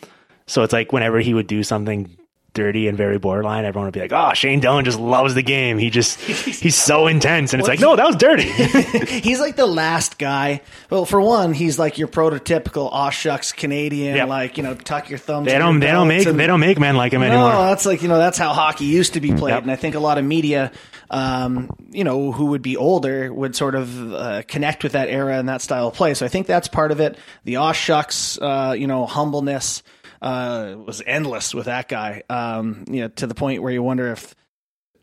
So 0.47 0.63
it's 0.63 0.73
like 0.73 0.93
whenever 0.93 1.21
he 1.21 1.35
would 1.35 1.47
do 1.47 1.63
something 1.63 2.17
dirty 2.57 2.89
and 2.89 2.99
very 2.99 3.19
borderline, 3.19 3.65
everyone 3.65 3.87
would 3.87 3.95
be 3.95 4.01
like, 4.01 4.13
"Oh, 4.13 4.33
Shane 4.35 4.59
Dillon 4.59 4.85
just 4.85 4.99
loves 4.99 5.35
the 5.35 5.43
game. 5.43 5.79
He 5.79 5.91
just 5.91 6.19
he's 6.21 6.75
so 6.75 7.07
intense." 7.07 7.53
And 7.53 7.61
it's 7.61 7.69
like, 7.69 7.79
"No, 7.79 7.95
that 7.95 8.05
was 8.07 8.17
dirty." 8.17 8.43
he's 9.21 9.39
like 9.39 9.55
the 9.55 9.67
last 9.67 10.19
guy. 10.19 10.63
Well, 10.91 11.05
for 11.07 11.21
one, 11.21 11.53
he's 11.55 11.79
like 11.79 11.99
your 11.99 12.09
prototypical 12.09 12.89
aw 12.91 13.11
shucks 13.11 13.53
Canadian, 13.53 14.17
Yep. 14.17 14.29
like 14.29 14.57
you 14.57 14.65
know, 14.65 14.75
tuck 14.75 15.09
your 15.09 15.19
thumbs. 15.21 15.47
they 15.47 15.59
don't 15.59 15.79
they 15.79 15.87
don't 15.93 16.09
make 16.09 16.27
and- 16.27 16.41
they 16.41 16.49
don't 16.49 16.59
make 16.61 16.81
men 16.81 16.97
like 16.97 17.13
him 17.13 17.21
No, 17.21 17.27
anymore. 17.29 17.51
that's 17.53 17.87
like 17.87 18.03
you 18.03 18.09
know 18.09 18.19
that's 18.19 18.39
how 18.39 18.53
hockey 18.53 18.87
used 18.87 19.13
to 19.15 19.21
be 19.21 19.33
played, 19.33 19.53
Yep. 19.53 19.63
and 19.63 19.71
I 19.71 19.77
think 19.77 19.95
a 19.95 20.01
lot 20.01 20.19
of 20.19 20.25
media, 20.25 20.73
um, 21.11 21.71
you 21.91 22.05
know, 22.05 22.33
who 22.33 22.47
would 22.47 22.63
be 22.63 22.77
older 22.77 23.33
would 23.33 23.55
sort 23.55 23.75
of 23.75 24.13
uh, 24.15 24.43
connect 24.49 24.83
with 24.83 24.93
that 24.93 25.09
era 25.09 25.39
and 25.39 25.49
that 25.49 25.61
style 25.61 25.89
of 25.89 25.95
play. 25.95 26.15
So 26.15 26.25
I 26.27 26.29
think 26.29 26.47
that's 26.47 26.69
part 26.69 26.91
of 26.91 27.01
it. 27.01 27.19
The 27.45 27.57
aw 27.57 27.73
shucks, 27.73 28.39
uh, 28.41 28.75
you 28.77 28.87
know, 28.87 29.07
humbleness 29.07 29.83
uh, 30.23 30.75
was 30.85 31.03
endless 31.07 31.55
with 31.55 31.67
that 31.67 31.89
guy. 31.89 32.23
Um, 32.29 32.85
you 32.89 33.03
know, 33.03 33.09
to 33.09 33.27
the 33.27 33.35
point 33.35 33.63
where 33.63 33.73
you 33.73 33.83
wonder 33.83 34.13
if 34.13 34.35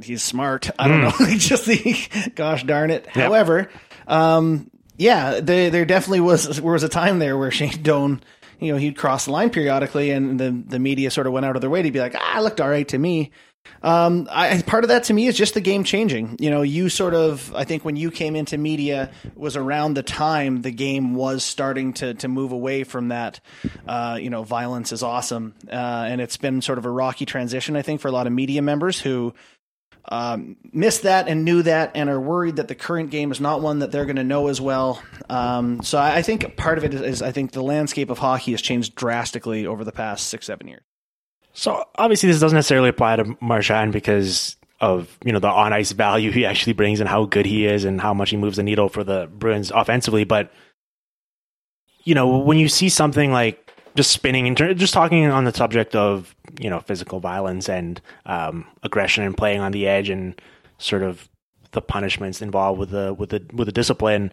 he's 0.02 0.24
smart. 0.24 0.70
I 0.78 0.88
don't 0.88 1.02
know. 1.02 1.12
Just 1.38 1.66
the 1.66 2.32
gosh 2.36 2.64
darn 2.64 2.92
it. 2.92 3.08
However, 3.08 3.70
um, 4.08 4.70
yeah, 4.98 5.40
there 5.40 5.70
there 5.70 5.86
definitely 5.86 6.22
was 6.22 6.62
was 6.62 6.84
a 6.84 6.90
time 6.90 7.20
there 7.20 7.38
where 7.38 7.52
Shane 7.52 7.82
Doan, 7.82 8.22
you 8.60 8.72
know, 8.72 8.78
he'd 8.78 8.98
cross 8.98 9.26
the 9.26 9.32
line 9.32 9.50
periodically, 9.50 10.12
and 10.12 10.40
the 10.40 10.52
the 10.52 10.80
media 10.80 11.12
sort 11.12 11.28
of 11.28 11.34
went 11.34 11.46
out 11.46 11.56
of 11.56 11.62
their 11.62 11.70
way 11.70 11.82
to 11.82 11.92
be 11.92 12.00
like, 12.00 12.16
ah, 12.16 12.40
looked 12.42 12.62
all 12.62 12.70
right 12.70 12.88
to 12.88 12.98
me. 12.98 13.32
Um, 13.82 14.28
I, 14.32 14.62
part 14.62 14.84
of 14.84 14.90
that 14.90 15.06
to 15.06 15.14
me 15.14 15.28
is 15.28 15.38
just 15.38 15.54
the 15.54 15.62
game 15.62 15.84
changing. 15.84 16.38
You 16.40 16.50
know, 16.50 16.62
you 16.62 16.90
sort 16.90 17.14
of, 17.14 17.54
I 17.54 17.66
think 17.66 17.84
when 17.84 17.96
you 17.96 18.12
came 18.12 18.36
into 18.36 18.58
media 18.58 19.12
was 19.36 19.58
around 19.58 19.96
the 19.96 20.04
time 20.04 20.62
the 20.62 20.72
game 20.72 21.16
was 21.16 21.44
starting 21.44 21.94
to, 21.94 22.14
to 22.16 22.28
move 22.28 22.52
away 22.52 22.84
from 22.84 23.10
that, 23.10 23.40
uh, 23.88 24.18
you 24.22 24.30
know, 24.30 24.44
violence 24.44 24.92
is 24.92 25.04
awesome. 25.04 25.54
Uh, 25.68 26.06
and 26.08 26.22
it's 26.22 26.38
been 26.38 26.62
sort 26.62 26.78
of 26.78 26.86
a 26.86 26.90
rocky 26.90 27.26
transition, 27.26 27.76
I 27.76 27.82
think, 27.82 28.00
for 28.00 28.08
a 28.08 28.12
lot 28.12 28.28
of 28.28 28.34
media 28.34 28.62
members 28.62 29.00
who, 29.00 29.34
um, 30.10 30.58
missed 30.74 31.04
that 31.04 31.30
and 31.30 31.46
knew 31.46 31.62
that 31.62 31.92
and 31.96 32.10
are 32.10 32.20
worried 32.20 32.58
that 32.58 32.68
the 32.68 32.76
current 32.76 33.10
game 33.10 33.32
is 33.32 33.40
not 33.40 33.62
one 33.62 33.80
that 33.80 33.92
they're 33.92 34.06
going 34.06 34.18
to 34.18 34.24
know 34.24 34.48
as 34.48 34.60
well. 34.60 35.02
Um, 35.30 35.82
so 35.82 35.98
I, 35.98 36.18
I 36.18 36.22
think 36.22 36.58
part 36.58 36.78
of 36.78 36.84
it 36.84 36.94
is, 36.94 37.02
is 37.02 37.22
I 37.22 37.32
think 37.32 37.52
the 37.52 37.64
landscape 37.64 38.10
of 38.10 38.18
hockey 38.18 38.52
has 38.52 38.62
changed 38.62 38.96
drastically 38.96 39.66
over 39.66 39.84
the 39.86 39.94
past 39.94 40.28
six, 40.28 40.46
seven 40.46 40.68
years. 40.68 40.84
So 41.54 41.84
obviously 41.96 42.30
this 42.30 42.40
doesn't 42.40 42.56
necessarily 42.56 42.90
apply 42.90 43.18
to 43.18 43.38
Marchand 43.40 43.94
because 43.94 44.58
of 44.82 45.18
you 45.24 45.32
know 45.32 45.40
the 45.40 45.48
on 45.48 45.72
ice 45.72 45.92
value 45.94 46.32
he 46.32 46.46
actually 46.46 46.74
brings 46.74 47.00
and 47.00 47.08
how 47.08 47.26
good 47.26 47.46
he 47.46 47.66
is 47.66 47.86
and 47.86 48.02
how 48.02 48.14
much 48.14 48.32
he 48.32 48.38
moves 48.38 48.58
the 48.58 48.64
needle 48.64 48.90
for 48.90 49.04
the 49.04 49.30
Bruins 49.32 49.72
offensively. 49.72 50.24
But 50.24 50.52
you 52.04 52.16
know 52.16 52.40
when 52.40 52.58
you 52.58 52.68
see 52.68 52.90
something 52.90 53.32
like 53.32 53.72
just 53.96 54.12
spinning 54.12 54.48
and 54.48 54.58
just 54.78 54.94
talking 54.94 55.26
on 55.28 55.46
the 55.46 55.54
subject 55.54 55.96
of 55.96 56.36
you 56.60 56.70
know 56.70 56.80
physical 56.80 57.20
violence 57.20 57.70
and 57.70 58.02
um, 58.26 58.66
aggression 58.82 59.24
and 59.24 59.38
playing 59.38 59.62
on 59.62 59.72
the 59.72 59.88
edge 59.88 60.10
and 60.10 60.40
sort 60.80 61.04
of 61.04 61.30
the 61.72 61.82
punishments 61.82 62.42
involved 62.42 62.80
with 62.80 62.90
the 62.90 63.14
with 63.14 63.30
the 63.30 63.46
with 63.54 63.68
the 63.68 63.72
discipline. 63.72 64.32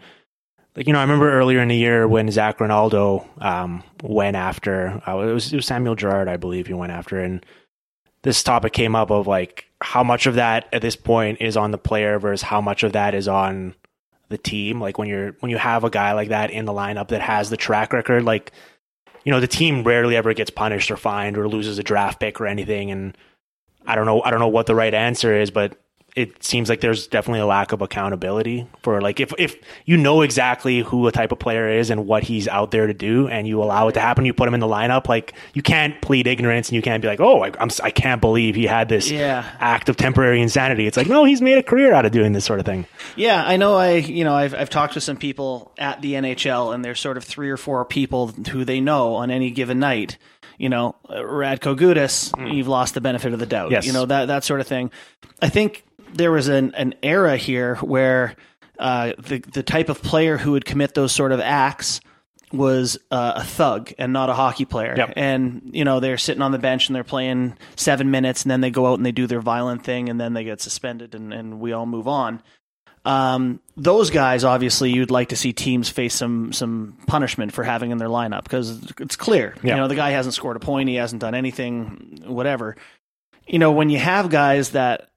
Like 0.76 0.86
you 0.86 0.92
know, 0.92 1.00
I 1.00 1.02
remember 1.02 1.32
earlier 1.32 1.60
in 1.60 1.68
the 1.68 1.76
year 1.76 2.06
when 2.06 2.30
Zac 2.30 2.60
Rinaldo 2.60 3.26
um, 3.38 3.82
went 4.02 4.36
after 4.36 5.02
uh, 5.06 5.18
it 5.18 5.32
was 5.32 5.52
it 5.52 5.56
was 5.56 5.66
Samuel 5.66 5.96
Girard, 5.96 6.28
I 6.28 6.36
believe 6.36 6.66
he 6.66 6.74
went 6.74 6.92
after, 6.92 7.18
and 7.18 7.44
this 8.22 8.42
topic 8.42 8.72
came 8.72 8.94
up 8.94 9.10
of 9.10 9.26
like 9.26 9.66
how 9.80 10.04
much 10.04 10.26
of 10.26 10.34
that 10.34 10.68
at 10.72 10.82
this 10.82 10.96
point 10.96 11.38
is 11.40 11.56
on 11.56 11.70
the 11.70 11.78
player 11.78 12.18
versus 12.18 12.42
how 12.42 12.60
much 12.60 12.82
of 12.82 12.92
that 12.92 13.14
is 13.14 13.26
on 13.26 13.74
the 14.28 14.38
team. 14.38 14.80
Like 14.80 14.98
when 14.98 15.08
you're 15.08 15.32
when 15.40 15.50
you 15.50 15.58
have 15.58 15.84
a 15.84 15.90
guy 15.90 16.12
like 16.12 16.28
that 16.28 16.50
in 16.50 16.66
the 16.66 16.72
lineup 16.72 17.08
that 17.08 17.22
has 17.22 17.50
the 17.50 17.56
track 17.56 17.92
record, 17.92 18.24
like 18.24 18.52
you 19.24 19.32
know 19.32 19.40
the 19.40 19.48
team 19.48 19.82
rarely 19.82 20.16
ever 20.16 20.34
gets 20.34 20.50
punished 20.50 20.90
or 20.90 20.96
fined 20.96 21.36
or 21.36 21.48
loses 21.48 21.78
a 21.78 21.82
draft 21.82 22.20
pick 22.20 22.40
or 22.40 22.46
anything. 22.46 22.90
And 22.90 23.16
I 23.86 23.96
don't 23.96 24.06
know 24.06 24.22
I 24.22 24.30
don't 24.30 24.40
know 24.40 24.48
what 24.48 24.66
the 24.66 24.74
right 24.74 24.94
answer 24.94 25.34
is, 25.34 25.50
but 25.50 25.76
it 26.16 26.42
seems 26.42 26.68
like 26.68 26.80
there's 26.80 27.06
definitely 27.06 27.40
a 27.40 27.46
lack 27.46 27.72
of 27.72 27.82
accountability 27.82 28.66
for 28.82 29.00
like 29.00 29.20
if 29.20 29.32
if 29.38 29.56
you 29.84 29.96
know 29.96 30.22
exactly 30.22 30.80
who 30.80 31.06
a 31.06 31.12
type 31.12 31.30
of 31.32 31.38
player 31.38 31.68
is 31.68 31.90
and 31.90 32.06
what 32.06 32.22
he's 32.22 32.48
out 32.48 32.70
there 32.72 32.86
to 32.86 32.94
do 32.94 33.28
and 33.28 33.46
you 33.46 33.62
allow 33.62 33.88
it 33.88 33.92
to 33.92 34.00
happen 34.00 34.24
you 34.24 34.32
put 34.32 34.48
him 34.48 34.54
in 34.54 34.60
the 34.60 34.66
lineup 34.66 35.08
like 35.08 35.32
you 35.54 35.62
can't 35.62 36.00
plead 36.02 36.26
ignorance 36.26 36.68
and 36.68 36.76
you 36.76 36.82
can't 36.82 37.00
be 37.00 37.08
like 37.08 37.20
oh 37.20 37.44
I, 37.44 37.52
I'm 37.60 37.70
I 37.82 37.90
can't 37.90 38.20
believe 38.20 38.54
he 38.56 38.66
had 38.66 38.88
this 38.88 39.10
Yeah. 39.10 39.44
act 39.60 39.88
of 39.88 39.96
temporary 39.96 40.40
insanity 40.42 40.86
it's 40.86 40.96
like 40.96 41.08
no 41.08 41.24
he's 41.24 41.40
made 41.40 41.58
a 41.58 41.62
career 41.62 41.92
out 41.92 42.04
of 42.04 42.12
doing 42.12 42.32
this 42.32 42.44
sort 42.44 42.58
of 42.60 42.66
thing 42.66 42.86
Yeah, 43.16 43.42
I 43.44 43.56
know. 43.56 43.74
I 43.76 43.94
you 43.96 44.24
know 44.24 44.34
I've 44.34 44.54
I've 44.54 44.70
talked 44.70 44.94
to 44.94 45.00
some 45.00 45.16
people 45.16 45.72
at 45.78 46.00
the 46.02 46.14
NHL, 46.14 46.74
and 46.74 46.84
there's 46.84 47.00
sort 47.00 47.16
of 47.16 47.24
three 47.24 47.50
or 47.50 47.56
four 47.56 47.84
people 47.84 48.28
who 48.28 48.64
they 48.64 48.80
know 48.80 49.14
on 49.14 49.30
any 49.30 49.50
given 49.50 49.78
night. 49.78 50.16
You 50.58 50.68
know, 50.68 50.96
Radko 51.08 51.74
Gudas, 51.76 52.36
hmm. 52.36 52.48
you've 52.48 52.68
lost 52.68 52.94
the 52.94 53.00
benefit 53.00 53.32
of 53.32 53.38
the 53.38 53.46
doubt. 53.46 53.70
Yes. 53.70 53.86
You 53.86 53.92
know 53.92 54.04
that 54.06 54.26
that 54.26 54.44
sort 54.44 54.60
of 54.60 54.66
thing. 54.66 54.90
I 55.40 55.48
think 55.48 55.84
there 56.14 56.30
was 56.30 56.48
an 56.48 56.74
an 56.74 56.94
era 57.02 57.36
here 57.36 57.76
where 57.76 58.36
uh, 58.78 59.12
the 59.18 59.38
the 59.38 59.62
type 59.62 59.88
of 59.88 60.02
player 60.02 60.36
who 60.38 60.52
would 60.52 60.64
commit 60.64 60.94
those 60.94 61.12
sort 61.12 61.32
of 61.32 61.40
acts 61.40 62.00
was 62.52 62.98
uh, 63.10 63.34
a 63.36 63.44
thug 63.44 63.92
and 63.98 64.12
not 64.12 64.28
a 64.28 64.34
hockey 64.34 64.64
player. 64.64 64.94
Yep. 64.96 65.12
And 65.16 65.70
you 65.72 65.84
know 65.84 66.00
they're 66.00 66.18
sitting 66.18 66.42
on 66.42 66.52
the 66.52 66.58
bench 66.58 66.88
and 66.88 66.96
they're 66.96 67.04
playing 67.04 67.56
seven 67.76 68.10
minutes, 68.10 68.42
and 68.42 68.50
then 68.50 68.60
they 68.60 68.70
go 68.70 68.86
out 68.86 68.98
and 68.98 69.06
they 69.06 69.12
do 69.12 69.26
their 69.26 69.40
violent 69.40 69.84
thing, 69.84 70.08
and 70.08 70.20
then 70.20 70.34
they 70.34 70.44
get 70.44 70.60
suspended, 70.60 71.14
and, 71.14 71.32
and 71.32 71.60
we 71.60 71.72
all 71.72 71.86
move 71.86 72.08
on. 72.08 72.42
Um, 73.04 73.60
those 73.76 74.10
guys, 74.10 74.44
obviously, 74.44 74.90
you'd 74.90 75.10
like 75.10 75.30
to 75.30 75.36
see 75.36 75.52
teams 75.52 75.88
face 75.88 76.14
some 76.14 76.52
some 76.52 76.98
punishment 77.06 77.52
for 77.52 77.64
having 77.64 77.92
in 77.92 77.98
their 77.98 78.08
lineup 78.08 78.42
because 78.42 78.90
it's 79.00 79.16
clear. 79.16 79.54
Yeah. 79.62 79.74
You 79.74 79.80
know, 79.80 79.88
the 79.88 79.94
guy 79.94 80.10
hasn't 80.10 80.34
scored 80.34 80.56
a 80.56 80.60
point, 80.60 80.88
he 80.88 80.96
hasn't 80.96 81.20
done 81.20 81.34
anything, 81.34 82.20
whatever. 82.26 82.76
You 83.46 83.58
know, 83.58 83.72
when 83.72 83.88
you 83.88 83.98
have 83.98 84.28
guys 84.28 84.70
that, 84.70 85.08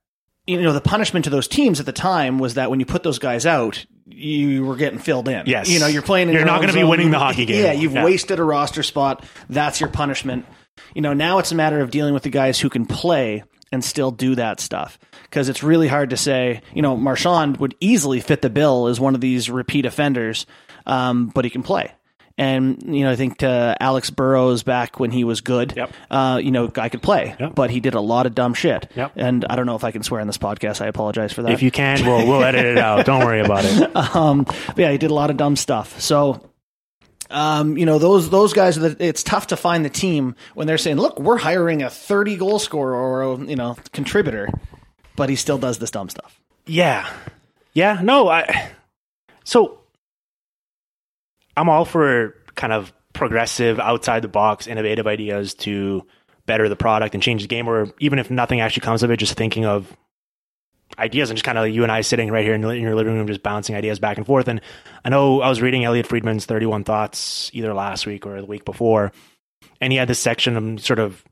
you 0.45 0.61
know, 0.61 0.73
the 0.73 0.81
punishment 0.81 1.23
to 1.25 1.29
those 1.29 1.47
teams 1.47 1.79
at 1.79 1.85
the 1.85 1.91
time 1.93 2.39
was 2.39 2.55
that 2.55 2.69
when 2.69 2.79
you 2.79 2.85
put 2.85 3.03
those 3.03 3.19
guys 3.19 3.45
out, 3.45 3.85
you 4.05 4.65
were 4.65 4.75
getting 4.75 4.99
filled 4.99 5.27
in. 5.29 5.45
Yes. 5.47 5.69
You 5.69 5.79
know, 5.79 5.87
you're 5.87 6.01
playing. 6.01 6.27
In 6.27 6.33
You're 6.33 6.41
your 6.41 6.47
not 6.47 6.59
gonna 6.61 6.73
be 6.73 6.83
winning 6.83 7.11
the 7.11 7.19
hockey 7.19 7.45
game. 7.45 7.63
Yeah, 7.63 7.71
you've 7.71 7.93
Yeah. 7.93 8.03
wasted 8.03 8.39
a 8.39 8.43
roster 8.43 8.83
spot. 8.83 9.23
That's 9.49 9.79
your 9.79 9.89
punishment. 9.89 10.45
You 10.93 11.01
know, 11.01 11.13
now 11.13 11.39
it's 11.39 11.51
a 11.51 11.55
matter 11.55 11.79
of 11.81 11.91
dealing 11.91 12.13
with 12.13 12.23
the 12.23 12.29
guys 12.29 12.59
who 12.59 12.69
can 12.69 12.85
play 12.85 13.43
and 13.71 13.83
still 13.83 14.11
do 14.11 14.35
that 14.35 14.59
stuff. 14.59 14.99
Because 15.23 15.49
it's 15.49 15.63
really 15.63 15.87
hard 15.87 16.09
to 16.11 16.17
say, 16.17 16.61
you 16.73 16.81
know, 16.81 16.95
Marchand 16.97 17.57
would 17.57 17.75
easily 17.79 18.19
fit 18.19 18.41
the 18.41 18.49
bill 18.49 18.87
as 18.87 18.99
one 18.99 19.15
of 19.15 19.21
these 19.21 19.49
repeat 19.49 19.85
offenders, 19.85 20.45
um, 20.85 21.27
but 21.33 21.43
he 21.45 21.49
can 21.49 21.63
play. 21.63 21.91
And, 22.35 22.81
you 22.95 23.03
know, 23.03 23.11
I 23.11 23.15
think 23.15 23.37
to 23.39 23.77
Alex 23.79 24.09
Burrows 24.09 24.63
back 24.63 24.99
when 24.99 25.11
he 25.11 25.23
was 25.23 25.41
good, 25.41 25.73
Yep. 25.77 25.91
uh, 26.09 26.39
you 26.43 26.49
know, 26.49 26.67
guy 26.67 26.89
could 26.89 27.03
play, 27.03 27.35
Yep. 27.39 27.53
but 27.53 27.69
he 27.69 27.79
did 27.79 27.93
a 27.93 28.01
lot 28.01 28.25
of 28.25 28.33
dumb 28.33 28.55
shit. 28.55 28.89
Yep. 28.95 29.11
And 29.17 29.45
I 29.49 29.55
don't 29.55 29.67
know 29.67 29.75
if 29.75 29.83
I 29.83 29.91
can 29.91 30.01
swear 30.01 30.19
in 30.19 30.25
this 30.25 30.39
podcast. 30.39 30.81
I 30.81 30.87
apologize 30.87 31.31
for 31.31 31.43
that. 31.43 31.51
if 31.51 31.61
you 31.61 31.69
can 31.69 32.03
we'll 32.03 32.25
we'll 32.27 32.43
edit 32.43 32.65
it 32.65 32.77
out 32.79 33.05
don't 33.05 33.23
worry 33.23 33.41
about 33.41 33.65
it 33.65 33.91
Um, 34.15 34.43
but 34.45 34.77
yeah, 34.77 34.91
he 34.91 34.97
did 34.97 35.11
a 35.11 35.13
lot 35.13 35.29
of 35.29 35.37
dumb 35.37 35.55
stuff. 35.55 36.01
So, 36.01 36.41
um, 37.29 37.77
you 37.77 37.85
know, 37.85 37.99
those 37.99 38.29
those 38.31 38.53
guys, 38.53 38.77
it's 38.77 39.21
tough 39.23 39.47
to 39.47 39.57
find 39.57 39.85
the 39.85 39.89
team 39.89 40.35
when 40.55 40.67
they're 40.67 40.77
saying, 40.77 40.97
"Look, 40.97 41.19
we're 41.19 41.37
hiring 41.37 41.81
a 41.83 41.89
thirty 41.89 42.35
goal 42.35 42.57
scorer 42.59 42.95
or 42.95 43.21
a, 43.23 43.37
you 43.45 43.55
know 43.55 43.75
contributor," 43.91 44.49
but 45.15 45.29
he 45.29 45.35
still 45.35 45.57
does 45.57 45.77
this 45.79 45.89
dumb 45.91 46.09
stuff. 46.09 46.39
Yeah. 46.65 47.07
Yeah. 47.73 47.99
No, 48.03 48.27
I. 48.27 48.69
So 49.45 49.79
I'm 51.55 51.69
all 51.69 51.85
for 51.85 52.35
kind 52.55 52.73
of 52.73 52.93
progressive, 53.13 53.79
outside 53.79 54.21
the 54.21 54.27
box, 54.27 54.67
innovative 54.67 55.07
ideas 55.07 55.53
to 55.53 56.05
better 56.45 56.67
the 56.67 56.75
product 56.75 57.13
and 57.13 57.23
change 57.23 57.41
the 57.41 57.47
game, 57.47 57.67
or 57.67 57.93
even 57.99 58.19
if 58.19 58.29
nothing 58.29 58.59
actually 58.59 58.81
comes 58.81 59.03
of 59.03 59.11
it, 59.11 59.17
just 59.17 59.35
thinking 59.35 59.65
of 59.65 59.95
ideas 60.97 61.29
and 61.29 61.37
just 61.37 61.45
kind 61.45 61.57
of 61.57 61.63
like 61.63 61.73
you 61.73 61.83
and 61.83 61.91
I 61.91 62.01
sitting 62.01 62.29
right 62.29 62.43
here 62.43 62.53
in, 62.53 62.63
in 62.63 62.81
your 62.81 62.95
living 62.95 63.13
room, 63.13 63.27
just 63.27 63.43
bouncing 63.43 63.75
ideas 63.75 63.99
back 63.99 64.17
and 64.17 64.25
forth. 64.25 64.47
And 64.47 64.61
I 65.03 65.09
know 65.09 65.41
I 65.41 65.49
was 65.49 65.61
reading 65.61 65.85
Elliotte 65.85 66.07
Friedman's 66.07 66.45
31 66.45 66.83
Thoughts 66.83 67.49
either 67.53 67.73
last 67.73 68.05
week 68.05 68.25
or 68.25 68.39
the 68.41 68.47
week 68.47 68.65
before, 68.65 69.11
and 69.79 69.91
he 69.91 69.97
had 69.97 70.07
this 70.07 70.19
section 70.19 70.57
of 70.57 70.83
sort 70.83 70.99
of, 70.99 71.23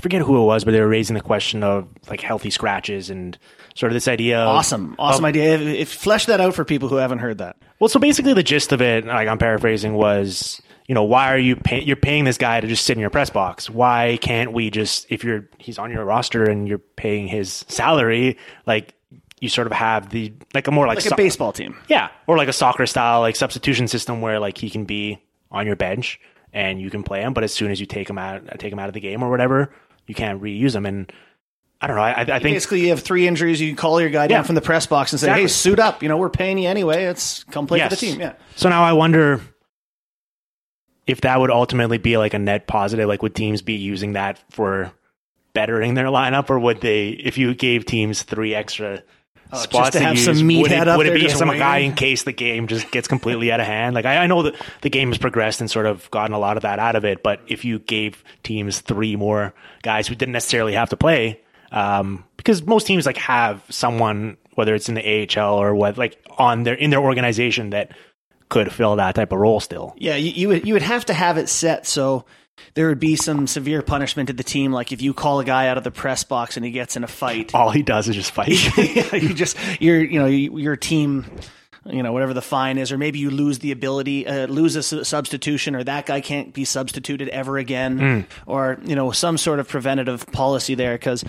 I 0.00 0.02
forget 0.02 0.22
who 0.22 0.40
it 0.40 0.46
was, 0.46 0.64
but 0.64 0.70
they 0.70 0.80
were 0.80 0.88
raising 0.88 1.12
the 1.12 1.20
question 1.20 1.62
of 1.62 1.86
like 2.08 2.22
healthy 2.22 2.48
scratches 2.48 3.10
and 3.10 3.36
sort 3.74 3.92
of 3.92 3.94
this 3.94 4.08
idea. 4.08 4.38
Of, 4.38 4.48
Awesome, 4.56 4.96
awesome 4.98 5.24
of- 5.26 5.28
idea. 5.28 5.54
If, 5.56 5.60
if 5.60 5.88
flesh 5.92 6.24
that 6.24 6.40
out 6.40 6.54
for 6.54 6.64
people 6.64 6.88
who 6.88 6.96
haven't 6.96 7.18
heard 7.18 7.36
that. 7.36 7.56
Well, 7.80 7.88
so 7.88 8.00
basically 8.00 8.32
the 8.32 8.42
gist 8.42 8.72
of 8.72 8.80
it, 8.80 9.04
like 9.04 9.28
I'm 9.28 9.36
paraphrasing, 9.36 9.92
was 9.92 10.62
you 10.88 10.94
know 10.94 11.02
why 11.04 11.30
are 11.30 11.38
you 11.38 11.54
pay- 11.54 11.82
you're 11.82 11.96
paying 11.96 12.24
this 12.24 12.38
guy 12.38 12.60
to 12.62 12.66
just 12.66 12.86
sit 12.86 12.96
in 12.96 13.00
your 13.02 13.10
press 13.10 13.28
box? 13.28 13.68
Why 13.68 14.18
can't 14.22 14.54
we 14.54 14.70
just 14.70 15.04
if 15.10 15.22
you're 15.22 15.46
he's 15.58 15.78
on 15.78 15.90
your 15.90 16.04
roster 16.06 16.44
and 16.44 16.66
you're 16.66 16.78
paying 16.78 17.28
his 17.28 17.66
salary, 17.68 18.38
like 18.66 18.94
you 19.38 19.50
sort 19.50 19.66
of 19.66 19.74
have 19.74 20.08
the 20.08 20.32
like 20.54 20.66
a 20.66 20.70
more 20.70 20.86
like, 20.86 20.96
Like 20.96 21.04
so- 21.04 21.14
a 21.14 21.16
baseball 21.16 21.52
team. 21.52 21.76
yeah, 21.88 22.08
or 22.26 22.38
like 22.38 22.48
a 22.48 22.54
soccer 22.54 22.86
style 22.86 23.20
like 23.20 23.36
substitution 23.36 23.86
system 23.86 24.22
where 24.22 24.40
like 24.40 24.56
he 24.56 24.70
can 24.70 24.86
be 24.86 25.22
on 25.50 25.66
your 25.66 25.76
bench 25.76 26.18
and 26.54 26.80
you 26.80 26.88
can 26.90 27.02
play 27.02 27.20
him, 27.20 27.32
but 27.34 27.44
as 27.44 27.52
soon 27.54 27.70
as 27.70 27.78
you 27.80 27.86
take 27.86 28.08
him 28.10 28.16
out 28.18 28.42
take 28.58 28.72
him 28.72 28.78
out 28.78 28.88
of 28.88 28.94
the 28.94 29.00
game 29.00 29.22
or 29.22 29.30
whatever, 29.30 29.72
you 30.10 30.14
can't 30.14 30.42
reuse 30.42 30.72
them. 30.72 30.84
And 30.84 31.10
I 31.80 31.86
don't 31.86 31.96
know. 31.96 32.02
I, 32.02 32.20
I 32.20 32.24
think 32.24 32.42
Basically, 32.56 32.80
you 32.82 32.88
have 32.90 33.00
three 33.00 33.26
injuries. 33.26 33.58
You 33.60 33.74
call 33.74 34.00
your 34.02 34.10
guy 34.10 34.26
down 34.26 34.40
Yeah. 34.40 34.42
from 34.42 34.54
the 34.56 34.60
press 34.60 34.86
box 34.86 35.12
and 35.14 35.20
say, 35.20 35.28
Exactly. 35.28 35.42
"Hey, 35.44 35.48
suit 35.48 35.78
up. 35.78 36.02
You 36.02 36.10
know, 36.10 36.18
we're 36.18 36.28
paying 36.28 36.58
you 36.58 36.68
anyway. 36.68 37.04
It's 37.04 37.44
come 37.44 37.66
play 37.66 37.80
for 37.80 37.88
the 37.88 37.96
team." 37.96 38.20
Yeah. 38.20 38.34
So 38.56 38.68
now 38.68 38.82
I 38.84 38.92
wonder 38.92 39.40
if 41.06 41.22
that 41.22 41.40
would 41.40 41.50
ultimately 41.50 41.98
be 41.98 42.16
like 42.18 42.34
a 42.34 42.38
net 42.38 42.66
positive. 42.66 43.08
Like, 43.08 43.22
would 43.22 43.34
teams 43.34 43.62
be 43.62 43.74
using 43.74 44.12
that 44.12 44.38
for 44.50 44.92
bettering 45.54 45.94
their 45.94 46.06
lineup, 46.06 46.50
or 46.50 46.58
would 46.58 46.80
they, 46.80 47.08
if 47.08 47.38
you 47.38 47.54
gave 47.54 47.84
teams 47.84 48.22
three 48.22 48.54
extra 48.54 49.02
just 49.50 49.64
spots 49.64 49.90
to 49.90 50.00
have 50.00 50.16
use, 50.16 50.24
some 50.24 50.36
would 50.36 50.44
meathead 50.44 50.82
it, 50.82 50.88
up 50.88 50.98
would 50.98 51.06
it 51.06 51.14
be 51.14 51.28
some 51.28 51.48
guy 51.48 51.78
in 51.78 51.94
case 51.94 52.22
the 52.22 52.32
game 52.32 52.66
just 52.66 52.90
gets 52.90 53.08
completely 53.08 53.50
out 53.52 53.60
of 53.60 53.66
hand? 53.66 53.94
Like, 53.94 54.04
I, 54.04 54.18
I 54.18 54.26
know 54.26 54.42
that 54.42 54.54
the 54.82 54.90
game 54.90 55.08
has 55.08 55.18
progressed 55.18 55.60
and 55.60 55.70
sort 55.70 55.86
of 55.86 56.10
gotten 56.10 56.34
a 56.34 56.38
lot 56.38 56.56
of 56.56 56.62
that 56.62 56.78
out 56.78 56.96
of 56.96 57.04
it, 57.04 57.22
but 57.22 57.40
if 57.46 57.64
you 57.64 57.78
gave 57.78 58.22
teams 58.42 58.80
three 58.80 59.16
more 59.16 59.54
guys 59.82 60.06
who 60.06 60.14
didn't 60.14 60.32
necessarily 60.32 60.74
have 60.74 60.90
to 60.90 60.96
play, 60.96 61.40
um, 61.72 62.24
because 62.36 62.62
most 62.64 62.86
teams 62.86 63.06
like 63.06 63.16
have 63.16 63.64
someone, 63.68 64.36
whether 64.54 64.74
it's 64.74 64.88
in 64.88 64.94
the 64.94 65.28
AHL 65.38 65.54
or 65.54 65.74
what, 65.74 65.98
like 65.98 66.22
on 66.38 66.62
their 66.62 66.74
in 66.74 66.90
their 66.90 67.00
organization 67.00 67.70
that 67.70 67.92
could 68.48 68.72
fill 68.72 68.96
that 68.96 69.14
type 69.14 69.32
of 69.32 69.38
role 69.38 69.60
still. 69.60 69.94
Yeah, 69.96 70.16
you, 70.16 70.30
you 70.32 70.48
would 70.48 70.66
you 70.66 70.74
would 70.74 70.82
have 70.82 71.06
to 71.06 71.14
have 71.14 71.38
it 71.38 71.48
set 71.48 71.86
so 71.86 72.24
there 72.74 72.88
would 72.88 73.00
be 73.00 73.16
some 73.16 73.46
severe 73.46 73.82
punishment 73.82 74.28
to 74.28 74.32
the 74.32 74.44
team. 74.44 74.72
Like 74.72 74.92
if 74.92 75.02
you 75.02 75.14
call 75.14 75.40
a 75.40 75.44
guy 75.44 75.68
out 75.68 75.78
of 75.78 75.84
the 75.84 75.90
press 75.90 76.24
box 76.24 76.56
and 76.56 76.64
he 76.64 76.70
gets 76.72 76.96
in 76.96 77.04
a 77.04 77.08
fight, 77.08 77.54
All 77.54 77.70
he 77.70 77.82
does 77.82 78.08
is 78.08 78.16
just 78.16 78.32
fight. 78.32 78.48
you 79.12 79.34
just 79.34 79.56
your 79.80 80.00
you 80.00 80.18
know 80.18 80.26
your 80.26 80.76
team 80.76 81.24
you 81.86 82.02
know 82.02 82.12
whatever 82.12 82.34
the 82.34 82.42
fine 82.42 82.76
is 82.76 82.92
or 82.92 82.98
maybe 82.98 83.18
you 83.18 83.30
lose 83.30 83.60
the 83.60 83.72
ability 83.72 84.26
uh, 84.26 84.46
lose 84.46 84.76
a 84.76 84.82
su- 84.82 85.02
substitution 85.02 85.74
or 85.74 85.82
that 85.82 86.04
guy 86.04 86.20
can't 86.20 86.52
be 86.52 86.64
substituted 86.64 87.28
ever 87.30 87.56
again 87.56 88.26
or 88.46 88.78
you 88.84 88.94
know 88.94 89.10
some 89.12 89.38
sort 89.38 89.58
of 89.58 89.66
preventative 89.66 90.26
policy 90.26 90.74
there 90.74 90.94
because 90.94 91.24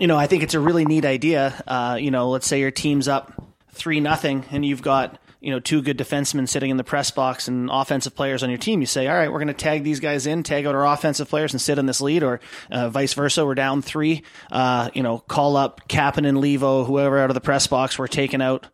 you 0.00 0.08
know 0.08 0.16
i 0.16 0.26
think 0.26 0.42
it's 0.42 0.54
a 0.54 0.60
really 0.60 0.84
neat 0.84 1.04
idea 1.04 1.62
uh, 1.68 1.96
you 2.00 2.10
know 2.10 2.28
let's 2.28 2.46
say 2.48 2.58
your 2.58 2.72
team's 2.72 3.06
up 3.06 3.32
three 3.70 4.00
nothing 4.00 4.44
and 4.50 4.66
you've 4.66 4.82
got 4.82 5.16
you 5.40 5.50
know 5.50 5.60
two 5.60 5.82
good 5.82 5.96
defensemen 5.96 6.48
sitting 6.48 6.70
in 6.70 6.76
the 6.76 6.84
press 6.84 7.10
box 7.10 7.48
and 7.48 7.68
offensive 7.72 8.14
players 8.14 8.42
on 8.42 8.48
your 8.48 8.58
team 8.58 8.80
you 8.80 8.86
say 8.86 9.06
all 9.06 9.14
right 9.14 9.30
we're 9.30 9.38
going 9.38 9.48
to 9.48 9.54
tag 9.54 9.84
these 9.84 10.00
guys 10.00 10.26
in 10.26 10.42
tag 10.42 10.66
out 10.66 10.74
our 10.74 10.86
offensive 10.86 11.28
players 11.28 11.52
and 11.52 11.60
sit 11.60 11.78
in 11.78 11.86
this 11.86 12.00
lead 12.00 12.22
or 12.22 12.40
uh, 12.70 12.88
vice 12.88 13.14
versa 13.14 13.44
we're 13.44 13.54
down 13.54 13.82
three 13.82 14.22
uh, 14.50 14.90
you 14.94 15.02
know 15.02 15.18
call 15.18 15.56
up 15.56 15.88
Kapanen, 15.88 16.38
Leivo 16.38 16.86
whoever 16.86 17.18
out 17.18 17.30
of 17.30 17.34
the 17.34 17.40
press 17.40 17.66
box 17.66 17.98
we're 17.98 18.06
taking 18.06 18.42
out 18.42 18.66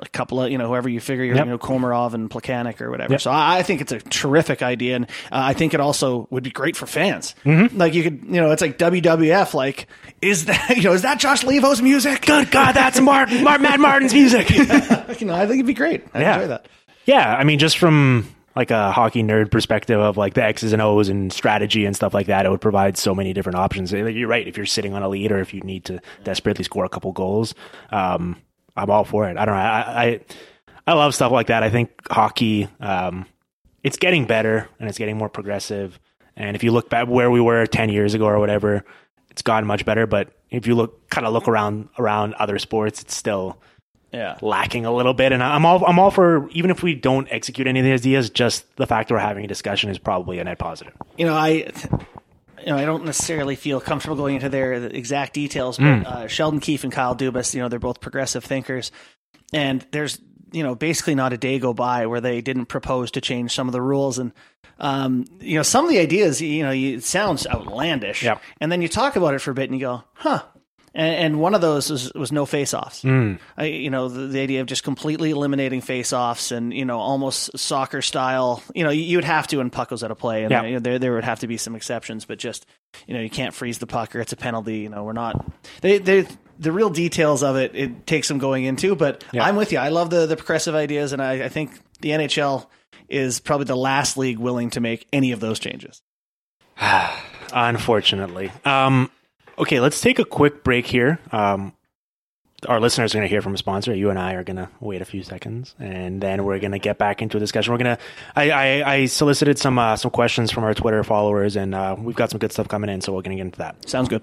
a 0.00 0.08
couple 0.08 0.40
of 0.42 0.50
you 0.50 0.58
know 0.58 0.66
whoever 0.68 0.88
you 0.88 0.98
figure 1.00 1.24
you're 1.24 1.36
Yep. 1.36 1.44
you 1.44 1.50
know 1.52 1.58
Komarov 1.58 2.14
and 2.14 2.28
Plekanec 2.30 2.80
or 2.80 2.90
whatever. 2.90 3.12
Yep. 3.12 3.20
So 3.20 3.30
I, 3.30 3.58
I 3.58 3.62
think 3.62 3.80
it's 3.82 3.92
a 3.92 3.98
terrific 4.00 4.62
idea, 4.62 4.96
and 4.96 5.04
uh, 5.06 5.08
I 5.32 5.52
think 5.52 5.74
it 5.74 5.80
also 5.80 6.26
would 6.30 6.42
be 6.42 6.50
great 6.50 6.76
for 6.76 6.86
fans. 6.86 7.34
Mm-hmm. 7.44 7.76
Like 7.76 7.94
you 7.94 8.02
could 8.02 8.22
you 8.24 8.40
know 8.40 8.50
it's 8.50 8.62
like 8.62 8.78
WWF. 8.78 9.54
Like 9.54 9.86
is 10.22 10.46
that 10.46 10.70
you 10.76 10.82
know 10.82 10.92
is 10.92 11.02
that 11.02 11.18
Josh 11.20 11.44
Leivo's 11.44 11.82
music? 11.82 12.26
Good 12.26 12.50
God, 12.50 12.72
that's 12.72 13.00
Martin, 13.00 13.44
Mar- 13.44 13.58
Matt 13.58 13.80
Martin's 13.80 14.14
music. 14.14 14.50
you 14.50 14.64
know 14.64 15.34
I 15.34 15.46
think 15.46 15.54
it'd 15.54 15.66
be 15.66 15.74
great. 15.74 16.04
I 16.14 16.20
Yeah. 16.20 16.34
enjoy 16.36 16.48
that. 16.48 16.66
Yeah, 17.06 17.34
I 17.36 17.44
mean, 17.44 17.58
just 17.58 17.78
from 17.78 18.26
like 18.56 18.70
a 18.70 18.90
hockey 18.92 19.22
nerd 19.22 19.50
perspective 19.50 19.98
of 19.98 20.16
like 20.16 20.34
the 20.34 20.42
X's 20.44 20.72
and 20.72 20.82
O's 20.82 21.08
and 21.08 21.32
strategy 21.32 21.86
and 21.86 21.94
stuff 21.94 22.12
like 22.12 22.26
that, 22.26 22.46
it 22.46 22.50
would 22.50 22.60
provide 22.60 22.96
so 22.98 23.14
many 23.14 23.32
different 23.32 23.56
options. 23.56 23.92
You're 23.92 24.28
right. 24.28 24.46
If 24.46 24.56
you're 24.56 24.66
sitting 24.66 24.92
on 24.94 25.02
a 25.02 25.08
lead 25.08 25.30
or 25.32 25.38
if 25.40 25.54
you 25.54 25.60
need 25.60 25.84
to 25.86 26.00
desperately 26.24 26.64
score 26.64 26.84
a 26.84 26.88
couple 26.88 27.12
goals, 27.12 27.54
um, 27.90 28.36
I'm 28.80 28.90
all 28.90 29.04
for 29.04 29.28
it. 29.28 29.36
I 29.36 29.44
don't 29.44 29.54
know. 29.54 29.60
I, 29.60 30.04
I 30.04 30.20
I 30.86 30.92
love 30.94 31.14
stuff 31.14 31.30
like 31.32 31.48
that. 31.48 31.62
I 31.62 31.70
think 31.70 31.90
hockey, 32.10 32.68
um, 32.80 33.26
it's 33.84 33.96
getting 33.96 34.24
better 34.24 34.68
and 34.78 34.88
it's 34.88 34.98
getting 34.98 35.16
more 35.16 35.28
progressive. 35.28 35.98
And 36.36 36.56
if 36.56 36.64
you 36.64 36.72
look 36.72 36.88
back 36.90 37.06
where 37.08 37.30
we 37.30 37.40
were 37.40 37.66
10 37.66 37.90
years 37.90 38.14
ago 38.14 38.24
or 38.26 38.38
whatever, 38.38 38.84
it's 39.30 39.42
gotten 39.42 39.66
much 39.66 39.84
better. 39.84 40.06
But 40.06 40.32
if 40.50 40.66
you 40.66 40.74
look 40.74 41.08
kind 41.10 41.26
of 41.26 41.32
look 41.32 41.46
around 41.48 41.88
around 41.98 42.34
other 42.34 42.58
sports, 42.58 43.02
it's 43.02 43.14
still 43.14 43.60
Yeah. 44.12 44.38
lacking 44.42 44.86
a 44.86 44.92
little 44.92 45.14
bit. 45.14 45.32
And 45.32 45.42
I'm 45.42 45.64
all 45.64 45.84
I'm 45.86 45.98
all 45.98 46.10
for 46.10 46.48
even 46.50 46.70
if 46.70 46.82
we 46.82 46.94
don't 46.94 47.28
execute 47.30 47.66
any 47.66 47.78
of 47.80 47.84
the 47.84 47.92
ideas, 47.92 48.30
just 48.30 48.74
the 48.76 48.86
fact 48.86 49.08
that 49.08 49.14
we're 49.14 49.20
having 49.20 49.44
a 49.44 49.48
discussion 49.48 49.90
is 49.90 49.98
probably 49.98 50.38
a 50.40 50.44
net 50.44 50.58
positive. 50.58 50.94
you 51.16 51.26
know, 51.26 51.34
I, 51.34 51.70
you 52.60 52.66
know, 52.72 52.76
I 52.78 52.84
don't 52.84 53.04
necessarily 53.04 53.56
feel 53.56 53.80
comfortable 53.80 54.16
going 54.16 54.36
into 54.36 54.48
their 54.48 54.72
exact 54.74 55.32
details, 55.34 55.76
but 55.78 55.84
Mm. 55.84 56.06
uh, 56.06 56.26
Sheldon 56.28 56.60
Keefe 56.60 56.84
and 56.84 56.92
Kyle 56.92 57.14
Dubas, 57.16 57.54
you 57.54 57.60
know, 57.60 57.68
they're 57.68 57.78
both 57.78 58.00
progressive 58.00 58.44
thinkers, 58.44 58.92
and 59.52 59.84
there's, 59.92 60.18
you 60.52 60.62
know, 60.62 60.74
basically 60.74 61.14
not 61.14 61.32
a 61.32 61.38
day 61.38 61.58
go 61.58 61.72
by 61.74 62.06
where 62.06 62.20
they 62.20 62.40
didn't 62.40 62.66
propose 62.66 63.10
to 63.12 63.20
change 63.20 63.54
some 63.54 63.68
of 63.68 63.72
the 63.72 63.82
rules, 63.82 64.18
and 64.18 64.32
um, 64.82 65.26
you 65.40 65.56
know, 65.56 65.62
some 65.62 65.84
of 65.84 65.90
the 65.90 65.98
ideas, 65.98 66.40
you 66.40 66.62
know, 66.62 66.70
you, 66.70 66.96
it 66.96 67.04
sounds 67.04 67.46
outlandish, 67.46 68.22
Yep. 68.22 68.40
and 68.62 68.72
then 68.72 68.80
you 68.80 68.88
talk 68.88 69.14
about 69.16 69.34
it 69.34 69.40
for 69.40 69.50
a 69.50 69.54
bit, 69.54 69.68
and 69.70 69.78
you 69.78 69.84
go, 69.86 70.04
huh. 70.14 70.42
And, 70.94 71.14
and 71.14 71.40
one 71.40 71.54
of 71.54 71.60
those 71.60 71.88
was, 71.90 72.12
was 72.14 72.32
no 72.32 72.46
face-offs. 72.46 73.02
Mm. 73.02 73.38
I, 73.56 73.66
you 73.66 73.90
know, 73.90 74.08
the, 74.08 74.26
the 74.26 74.40
idea 74.40 74.60
of 74.60 74.66
just 74.66 74.82
completely 74.82 75.30
eliminating 75.30 75.80
face-offs 75.80 76.50
and 76.50 76.72
you 76.74 76.84
know 76.84 76.98
almost 76.98 77.56
soccer 77.58 78.02
style. 78.02 78.62
You 78.74 78.84
know, 78.84 78.90
you, 78.90 79.16
would 79.16 79.24
have 79.24 79.46
to 79.48 79.58
when 79.58 79.70
puck 79.70 79.90
was 79.92 80.02
at 80.02 80.10
a 80.10 80.14
play, 80.16 80.42
and 80.42 80.50
Yeah. 80.50 80.64
you 80.64 80.72
know, 80.74 80.80
there 80.80 80.98
there 80.98 81.12
would 81.14 81.24
have 81.24 81.40
to 81.40 81.46
be 81.46 81.56
some 81.56 81.76
exceptions, 81.76 82.24
but 82.24 82.38
just 82.38 82.66
you 83.06 83.14
know, 83.14 83.20
you 83.20 83.30
can't 83.30 83.54
freeze 83.54 83.78
the 83.78 83.86
puck 83.86 84.16
or 84.16 84.20
it's 84.20 84.32
a 84.32 84.36
penalty. 84.36 84.78
You 84.78 84.88
know, 84.88 85.04
we're 85.04 85.12
not 85.12 85.44
they 85.80 85.98
they. 85.98 86.26
The 86.58 86.72
real 86.72 86.90
details 86.90 87.42
of 87.42 87.56
it, 87.56 87.74
it 87.74 88.06
takes 88.06 88.28
some 88.28 88.36
going 88.36 88.64
into, 88.64 88.94
but 88.94 89.24
Yeah. 89.32 89.44
I'm 89.44 89.56
with 89.56 89.72
you. 89.72 89.78
I 89.78 89.88
love 89.88 90.10
the, 90.10 90.26
the 90.26 90.36
progressive 90.36 90.74
ideas, 90.74 91.14
and 91.14 91.22
I, 91.22 91.44
I 91.44 91.48
think 91.48 91.70
the 92.02 92.10
NHL 92.10 92.66
is 93.08 93.40
probably 93.40 93.64
the 93.64 93.76
last 93.76 94.18
league 94.18 94.38
willing 94.38 94.68
to 94.70 94.80
make 94.80 95.06
any 95.10 95.32
of 95.32 95.40
those 95.40 95.58
changes. 95.58 96.02
Unfortunately. 97.52 98.52
Um, 98.64 99.10
okay, 99.60 99.80
let's 99.80 100.00
take 100.00 100.18
a 100.18 100.24
quick 100.24 100.64
break 100.64 100.86
here. 100.86 101.18
Um, 101.32 101.72
our 102.68 102.80
listeners 102.80 103.14
are 103.14 103.18
going 103.18 103.26
to 103.26 103.30
hear 103.30 103.42
from 103.42 103.54
a 103.54 103.58
sponsor. 103.58 103.94
You 103.94 104.10
and 104.10 104.18
I 104.18 104.34
are 104.34 104.44
going 104.44 104.56
to 104.56 104.68
wait 104.80 105.00
a 105.00 105.04
few 105.04 105.22
seconds, 105.22 105.74
and 105.78 106.20
then 106.20 106.44
we're 106.44 106.58
going 106.58 106.72
to 106.72 106.78
get 106.78 106.98
back 106.98 107.22
into 107.22 107.36
a 107.36 107.40
discussion. 107.40 107.72
We're 107.72 107.78
going 107.78 107.96
to. 107.96 108.02
I, 108.36 108.50
I, 108.50 108.92
I 108.94 109.06
solicited 109.06 109.58
some 109.58 109.78
uh, 109.78 109.96
some 109.96 110.10
questions 110.10 110.50
from 110.50 110.64
our 110.64 110.74
Twitter 110.74 111.02
followers, 111.02 111.56
and 111.56 111.74
uh, 111.74 111.96
we've 111.98 112.16
got 112.16 112.30
some 112.30 112.38
good 112.38 112.52
stuff 112.52 112.68
coming 112.68 112.90
in, 112.90 113.00
so 113.00 113.12
we're 113.12 113.22
going 113.22 113.36
to 113.36 113.42
get 113.42 113.46
into 113.46 113.58
that. 113.58 113.88
Sounds 113.88 114.08
good. 114.08 114.22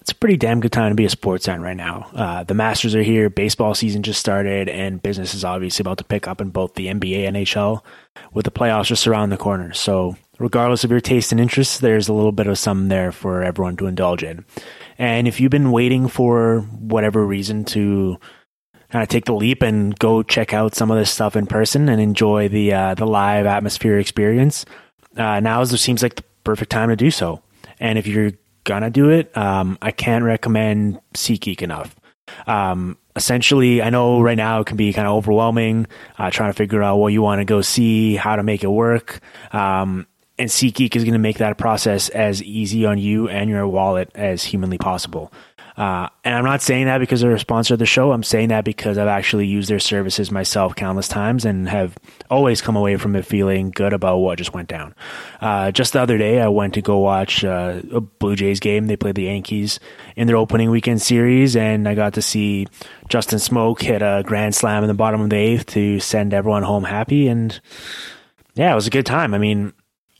it's 0.00 0.12
a 0.12 0.14
pretty 0.14 0.36
damn 0.36 0.60
good 0.60 0.72
time 0.72 0.90
to 0.90 0.96
be 0.96 1.04
a 1.04 1.10
sports 1.10 1.46
fan 1.46 1.60
right 1.60 1.76
now. 1.76 2.08
Uh, 2.14 2.44
the 2.44 2.54
Masters 2.54 2.94
are 2.94 3.02
here, 3.02 3.28
baseball 3.28 3.74
season 3.74 4.02
just 4.02 4.20
started, 4.20 4.68
and 4.68 5.02
business 5.02 5.34
is 5.34 5.44
obviously 5.44 5.82
about 5.82 5.98
to 5.98 6.04
pick 6.04 6.26
up 6.26 6.40
in 6.40 6.50
both 6.50 6.74
the 6.74 6.86
NBA 6.86 7.28
and 7.28 7.36
NHL, 7.36 7.82
with 8.32 8.46
the 8.46 8.50
playoffs 8.50 8.86
just 8.86 9.06
around 9.06 9.28
the 9.28 9.36
corner. 9.36 9.74
So, 9.74 10.16
regardless 10.38 10.84
of 10.84 10.90
your 10.90 11.00
taste 11.00 11.32
and 11.32 11.40
interests, 11.40 11.78
there's 11.78 12.08
a 12.08 12.12
little 12.12 12.32
bit 12.32 12.46
of 12.46 12.58
some 12.58 12.88
there 12.88 13.12
for 13.12 13.42
everyone 13.42 13.76
to 13.76 13.86
indulge 13.86 14.22
in. 14.22 14.44
And 14.98 15.26
if 15.28 15.40
you've 15.40 15.50
been 15.50 15.72
waiting 15.72 16.08
for 16.08 16.60
whatever 16.78 17.24
reason 17.26 17.64
to 17.66 18.18
kind 18.90 19.02
of 19.02 19.08
take 19.08 19.24
the 19.24 19.34
leap 19.34 19.62
and 19.62 19.98
go 19.98 20.22
check 20.22 20.52
out 20.52 20.74
some 20.74 20.90
of 20.90 20.98
this 20.98 21.10
stuff 21.10 21.36
in 21.36 21.46
person 21.46 21.88
and 21.88 22.00
enjoy 22.00 22.48
the 22.48 22.72
uh, 22.72 22.94
the 22.94 23.06
live 23.06 23.46
atmosphere 23.46 23.98
experience, 23.98 24.64
uh, 25.16 25.40
now 25.40 25.60
is 25.60 25.80
seems 25.80 26.02
like 26.02 26.16
the 26.16 26.24
perfect 26.44 26.70
time 26.70 26.88
to 26.90 26.96
do 26.96 27.10
so. 27.10 27.42
And 27.80 27.98
if 27.98 28.06
you're 28.06 28.32
gonna 28.64 28.90
do 28.90 29.10
it, 29.10 29.36
um, 29.36 29.78
I 29.82 29.90
can't 29.90 30.24
recommend 30.24 31.00
SeatGeek 31.14 31.62
enough. 31.62 31.96
Um, 32.46 32.96
essentially, 33.16 33.82
I 33.82 33.90
know 33.90 34.20
right 34.20 34.36
now 34.36 34.60
it 34.60 34.66
can 34.66 34.76
be 34.76 34.92
kind 34.92 35.06
of 35.06 35.14
overwhelming, 35.14 35.86
uh, 36.18 36.30
trying 36.30 36.50
to 36.50 36.56
figure 36.56 36.82
out 36.82 36.96
what 36.96 37.12
you 37.12 37.22
want 37.22 37.40
to 37.40 37.44
go 37.44 37.60
see, 37.60 38.16
how 38.16 38.36
to 38.36 38.42
make 38.42 38.64
it 38.64 38.68
work. 38.68 39.20
Um, 39.52 40.06
and 40.38 40.50
SeatGeek 40.50 40.96
is 40.96 41.04
going 41.04 41.12
to 41.12 41.18
make 41.18 41.38
that 41.38 41.58
process 41.58 42.08
as 42.08 42.42
easy 42.42 42.84
on 42.86 42.98
you 42.98 43.28
and 43.28 43.48
your 43.48 43.66
wallet 43.68 44.10
as 44.14 44.42
humanly 44.42 44.78
possible. 44.78 45.32
Uh, 45.76 46.08
and 46.22 46.36
I'm 46.36 46.44
not 46.44 46.62
saying 46.62 46.86
that 46.86 46.98
because 46.98 47.20
they're 47.20 47.34
a 47.34 47.38
sponsor 47.38 47.74
of 47.74 47.80
the 47.80 47.86
show. 47.86 48.12
I'm 48.12 48.22
saying 48.22 48.50
that 48.50 48.64
because 48.64 48.96
I've 48.96 49.08
actually 49.08 49.46
used 49.46 49.68
their 49.68 49.80
services 49.80 50.30
myself 50.30 50.76
countless 50.76 51.08
times 51.08 51.44
and 51.44 51.68
have 51.68 51.96
always 52.30 52.60
come 52.62 52.76
away 52.76 52.96
from 52.96 53.16
it 53.16 53.26
feeling 53.26 53.72
good 53.72 53.92
about 53.92 54.18
what 54.18 54.38
just 54.38 54.54
went 54.54 54.68
down. 54.68 54.94
Uh, 55.40 55.72
just 55.72 55.92
the 55.92 56.00
other 56.00 56.16
day, 56.16 56.40
I 56.40 56.46
went 56.46 56.74
to 56.74 56.82
go 56.82 56.98
watch 56.98 57.44
uh, 57.44 57.80
a 57.90 58.00
Blue 58.00 58.36
Jays 58.36 58.60
game. 58.60 58.86
They 58.86 58.96
played 58.96 59.16
the 59.16 59.24
Yankees 59.24 59.80
in 60.14 60.28
their 60.28 60.36
opening 60.36 60.70
weekend 60.70 61.02
series, 61.02 61.56
and 61.56 61.88
I 61.88 61.96
got 61.96 62.14
to 62.14 62.22
see 62.22 62.68
Justin 63.08 63.40
Smoak 63.40 63.82
hit 63.82 64.00
a 64.00 64.22
grand 64.24 64.54
slam 64.54 64.84
in 64.84 64.88
the 64.88 64.94
bottom 64.94 65.22
of 65.22 65.30
the 65.30 65.36
eighth 65.36 65.66
to 65.66 65.98
send 65.98 66.32
everyone 66.32 66.62
home 66.62 66.84
happy. 66.84 67.26
And 67.26 67.60
yeah, 68.54 68.70
it 68.70 68.76
was 68.76 68.86
a 68.86 68.90
good 68.90 69.06
time. 69.06 69.34
I 69.34 69.38
mean, 69.38 69.72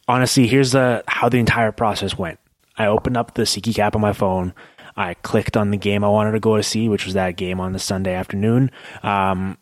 honestly, 0.08 0.46
here's 0.46 0.72
the 0.72 1.04
how 1.06 1.28
the 1.28 1.38
entire 1.38 1.72
process 1.72 2.16
went. 2.18 2.38
I 2.76 2.86
opened 2.86 3.16
up 3.16 3.34
the 3.34 3.42
SeatGeek 3.42 3.78
app 3.78 3.94
on 3.94 4.00
my 4.00 4.12
phone. 4.12 4.52
I 4.96 5.14
clicked 5.14 5.56
on 5.56 5.70
the 5.70 5.76
game 5.76 6.04
I 6.04 6.08
wanted 6.08 6.32
to 6.32 6.40
go 6.40 6.56
to 6.56 6.62
see, 6.62 6.88
which 6.88 7.04
was 7.04 7.14
that 7.14 7.36
game 7.36 7.60
on 7.60 7.72
the 7.72 7.78
Sunday 7.78 8.14
afternoon. 8.14 8.70
Um, 9.02 9.58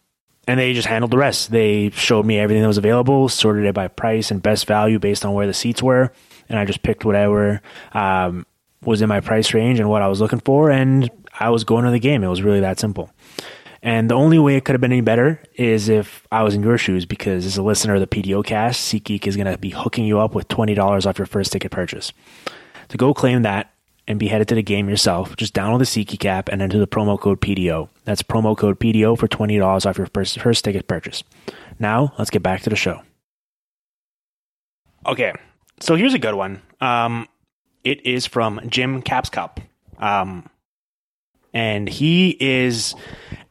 and 0.46 0.58
they 0.58 0.74
just 0.74 0.88
handled 0.88 1.10
the 1.10 1.18
rest. 1.18 1.50
They 1.50 1.90
showed 1.90 2.26
me 2.26 2.38
everything 2.38 2.62
that 2.62 2.68
was 2.68 2.78
available, 2.78 3.28
sorted 3.28 3.64
it 3.64 3.74
by 3.74 3.88
price 3.88 4.30
and 4.30 4.42
best 4.42 4.66
value 4.66 4.98
based 4.98 5.24
on 5.24 5.34
where 5.34 5.46
the 5.46 5.54
seats 5.54 5.82
were, 5.82 6.12
and 6.48 6.58
I 6.58 6.64
just 6.64 6.82
picked 6.82 7.04
whatever 7.04 7.62
um, 7.92 8.44
was 8.82 9.02
in 9.02 9.08
my 9.08 9.20
price 9.20 9.54
range 9.54 9.78
and 9.78 9.88
what 9.88 10.02
I 10.02 10.08
was 10.08 10.20
looking 10.20 10.40
for, 10.40 10.70
and 10.70 11.08
I 11.38 11.50
was 11.50 11.64
going 11.64 11.84
to 11.84 11.90
the 11.90 12.00
game. 12.00 12.24
It 12.24 12.28
was 12.28 12.42
really 12.42 12.60
that 12.60 12.80
simple. 12.80 13.10
And 13.82 14.08
the 14.08 14.14
only 14.14 14.38
way 14.38 14.56
it 14.56 14.64
could 14.64 14.74
have 14.74 14.80
been 14.80 14.92
any 14.92 15.00
better 15.00 15.42
is 15.54 15.88
if 15.88 16.26
I 16.30 16.44
was 16.44 16.54
in 16.54 16.62
your 16.62 16.78
shoes, 16.78 17.04
because 17.04 17.44
as 17.44 17.56
a 17.56 17.62
listener 17.62 17.94
of 17.94 18.00
the 18.00 18.06
PDOcast, 18.06 18.76
SeatGeek 18.76 19.26
is 19.26 19.36
going 19.36 19.50
to 19.50 19.58
be 19.58 19.70
hooking 19.70 20.04
you 20.04 20.20
up 20.20 20.34
with 20.34 20.46
$20 20.48 21.06
off 21.06 21.18
your 21.18 21.26
first 21.26 21.50
ticket 21.50 21.72
purchase. 21.72 22.12
To 22.88 22.96
go 22.96 23.12
claim 23.12 23.42
that, 23.42 23.72
and 24.06 24.18
be 24.18 24.28
headed 24.28 24.48
to 24.48 24.54
the 24.54 24.62
game 24.62 24.88
yourself, 24.88 25.36
just 25.36 25.54
download 25.54 25.78
the 25.78 25.84
SeatGeek 25.84 26.24
app 26.24 26.48
and 26.48 26.60
enter 26.60 26.78
the 26.78 26.86
promo 26.86 27.18
code 27.18 27.40
PDO. 27.40 27.88
That's 28.04 28.22
promo 28.22 28.56
code 28.56 28.78
PDO 28.80 29.18
for 29.18 29.28
$20 29.28 29.86
off 29.86 29.98
your 29.98 30.08
first, 30.08 30.38
first 30.40 30.64
ticket 30.64 30.88
purchase. 30.88 31.22
Now, 31.78 32.12
let's 32.18 32.30
get 32.30 32.42
back 32.42 32.62
to 32.62 32.70
the 32.70 32.76
show. 32.76 33.02
Okay, 35.06 35.32
so 35.80 35.96
here's 35.96 36.14
a 36.14 36.18
good 36.18 36.34
one. 36.34 36.62
Um, 36.80 37.28
it 37.84 38.04
is 38.06 38.26
from 38.26 38.60
Jim 38.68 39.02
Caps 39.02 39.30
Cup. 39.30 39.60
Um, 39.98 40.48
and 41.52 41.88
he 41.88 42.36
is 42.40 42.94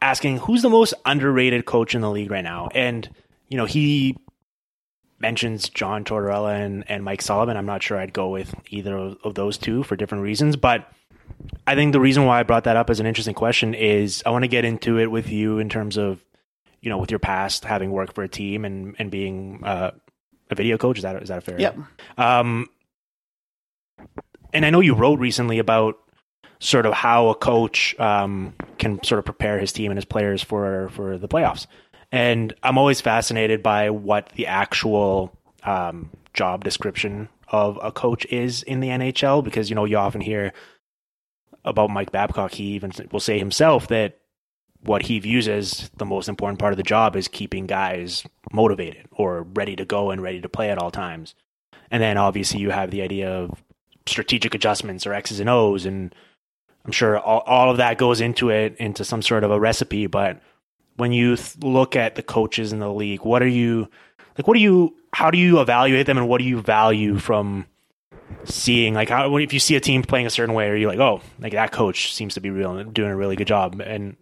asking 0.00 0.38
who's 0.38 0.62
the 0.62 0.70
most 0.70 0.94
underrated 1.04 1.64
coach 1.64 1.94
in 1.94 2.00
the 2.00 2.10
league 2.10 2.30
right 2.30 2.44
now. 2.44 2.68
And, 2.74 3.08
you 3.48 3.56
know, 3.56 3.66
he 3.66 4.16
mentions 5.20 5.68
John 5.68 6.04
Tortorella 6.04 6.60
and, 6.60 6.84
and 6.88 7.04
Mike 7.04 7.22
Sullivan. 7.22 7.56
I'm 7.56 7.66
not 7.66 7.82
sure 7.82 7.96
I'd 7.96 8.12
go 8.12 8.28
with 8.28 8.54
either 8.70 8.96
of 8.96 9.34
those 9.34 9.56
two 9.56 9.84
for 9.84 9.94
different 9.94 10.24
reasons, 10.24 10.56
but 10.56 10.90
I 11.66 11.74
think 11.74 11.92
the 11.92 12.00
reason 12.00 12.24
why 12.24 12.40
I 12.40 12.42
brought 12.42 12.64
that 12.64 12.76
up 12.76 12.90
as 12.90 13.00
an 13.00 13.06
interesting 13.06 13.34
question 13.34 13.74
is 13.74 14.22
I 14.26 14.30
want 14.30 14.42
to 14.42 14.48
get 14.48 14.64
into 14.64 14.98
it 14.98 15.06
with 15.06 15.28
you 15.28 15.58
in 15.58 15.68
terms 15.68 15.96
of, 15.96 16.22
you 16.80 16.90
know, 16.90 16.98
with 16.98 17.10
your 17.10 17.20
past 17.20 17.64
having 17.64 17.92
worked 17.92 18.14
for 18.14 18.24
a 18.24 18.28
team 18.28 18.64
and 18.64 18.96
and 18.98 19.10
being 19.10 19.62
uh, 19.62 19.92
a 20.50 20.54
video 20.54 20.76
coach. 20.78 20.98
Is 20.98 21.02
that 21.02 21.22
is 21.22 21.28
that 21.28 21.38
a 21.38 21.40
fair? 21.40 21.60
Yep. 21.60 21.78
Um, 22.18 22.68
and 24.52 24.66
I 24.66 24.70
know 24.70 24.80
you 24.80 24.94
wrote 24.94 25.20
recently 25.20 25.60
about 25.60 25.96
sort 26.62 26.86
of 26.86 26.92
how 26.94 27.28
a 27.28 27.34
coach 27.34 27.98
um, 27.98 28.54
can 28.78 29.02
sort 29.02 29.18
of 29.18 29.24
prepare 29.24 29.58
his 29.58 29.72
team 29.72 29.90
and 29.90 29.98
his 29.98 30.04
players 30.04 30.42
for 30.42 30.88
for 30.90 31.18
the 31.18 31.28
playoffs. 31.28 31.66
And 32.12 32.54
I'm 32.62 32.78
always 32.78 33.00
fascinated 33.00 33.62
by 33.62 33.90
what 33.90 34.30
the 34.36 34.46
actual 34.46 35.36
um, 35.64 36.10
job 36.34 36.62
description 36.62 37.28
of 37.48 37.78
a 37.82 37.90
coach 37.90 38.24
is 38.26 38.62
in 38.62 38.80
the 38.80 38.88
NHL 38.88 39.42
because 39.42 39.70
you 39.70 39.74
know 39.74 39.84
you 39.84 39.96
often 39.96 40.20
hear 40.20 40.52
about 41.64 41.90
Mike 41.90 42.12
Babcock. 42.12 42.52
He 42.52 42.74
even 42.74 42.92
will 43.10 43.20
say 43.20 43.38
himself 43.38 43.88
that 43.88 44.18
what 44.84 45.02
he 45.02 45.18
views 45.18 45.48
as 45.48 45.90
the 45.96 46.04
most 46.04 46.28
important 46.28 46.60
part 46.60 46.72
of 46.72 46.76
the 46.76 46.82
job 46.82 47.16
is 47.16 47.28
keeping 47.28 47.66
guys 47.66 48.24
motivated 48.52 49.06
or 49.10 49.42
ready 49.42 49.74
to 49.76 49.84
go 49.84 50.10
and 50.10 50.22
ready 50.22 50.40
to 50.40 50.48
play 50.48 50.70
at 50.70 50.78
all 50.78 50.90
times. 50.90 51.34
And 51.90 52.00
then 52.02 52.16
obviously 52.18 52.60
you 52.60 52.70
have 52.70 52.90
the 52.90 53.02
idea 53.02 53.30
of 53.30 53.62
strategic 54.06 54.54
adjustments 54.54 55.06
or 55.06 55.12
X's 55.12 55.40
and 55.40 55.48
O's, 55.48 55.86
and 55.86 56.14
I'm 56.84 56.92
sure 56.92 57.18
all, 57.18 57.40
all 57.40 57.70
of 57.70 57.76
that 57.76 57.98
goes 57.98 58.20
into 58.20 58.50
it 58.50 58.76
into 58.78 59.04
some 59.04 59.22
sort 59.22 59.44
of 59.44 59.50
a 59.50 59.60
recipe. 59.60 60.06
But 60.06 60.40
when 60.96 61.12
you 61.12 61.36
th- 61.36 61.58
look 61.62 61.96
at 61.96 62.14
the 62.14 62.22
coaches 62.22 62.72
in 62.72 62.80
the 62.80 62.92
league, 62.92 63.24
what 63.24 63.42
are 63.42 63.48
you 63.48 63.88
like? 64.36 64.46
What 64.46 64.54
do 64.54 64.60
you? 64.60 64.96
How 65.12 65.30
do 65.30 65.38
you 65.38 65.60
evaluate 65.60 66.06
them, 66.06 66.18
and 66.18 66.28
what 66.28 66.38
do 66.38 66.44
you 66.44 66.60
value 66.60 67.18
from 67.18 67.66
seeing? 68.44 68.94
Like, 68.94 69.10
how 69.10 69.36
if 69.36 69.52
you 69.52 69.60
see 69.60 69.76
a 69.76 69.80
team 69.80 70.02
playing 70.02 70.26
a 70.26 70.30
certain 70.30 70.54
way, 70.54 70.68
are 70.68 70.76
you 70.76 70.88
like, 70.88 70.98
oh, 70.98 71.20
like 71.38 71.52
that 71.52 71.72
coach 71.72 72.14
seems 72.14 72.34
to 72.34 72.40
be 72.40 72.50
real 72.50 72.82
doing 72.84 73.10
a 73.10 73.16
really 73.16 73.36
good 73.36 73.46
job? 73.46 73.80
And 73.80 74.16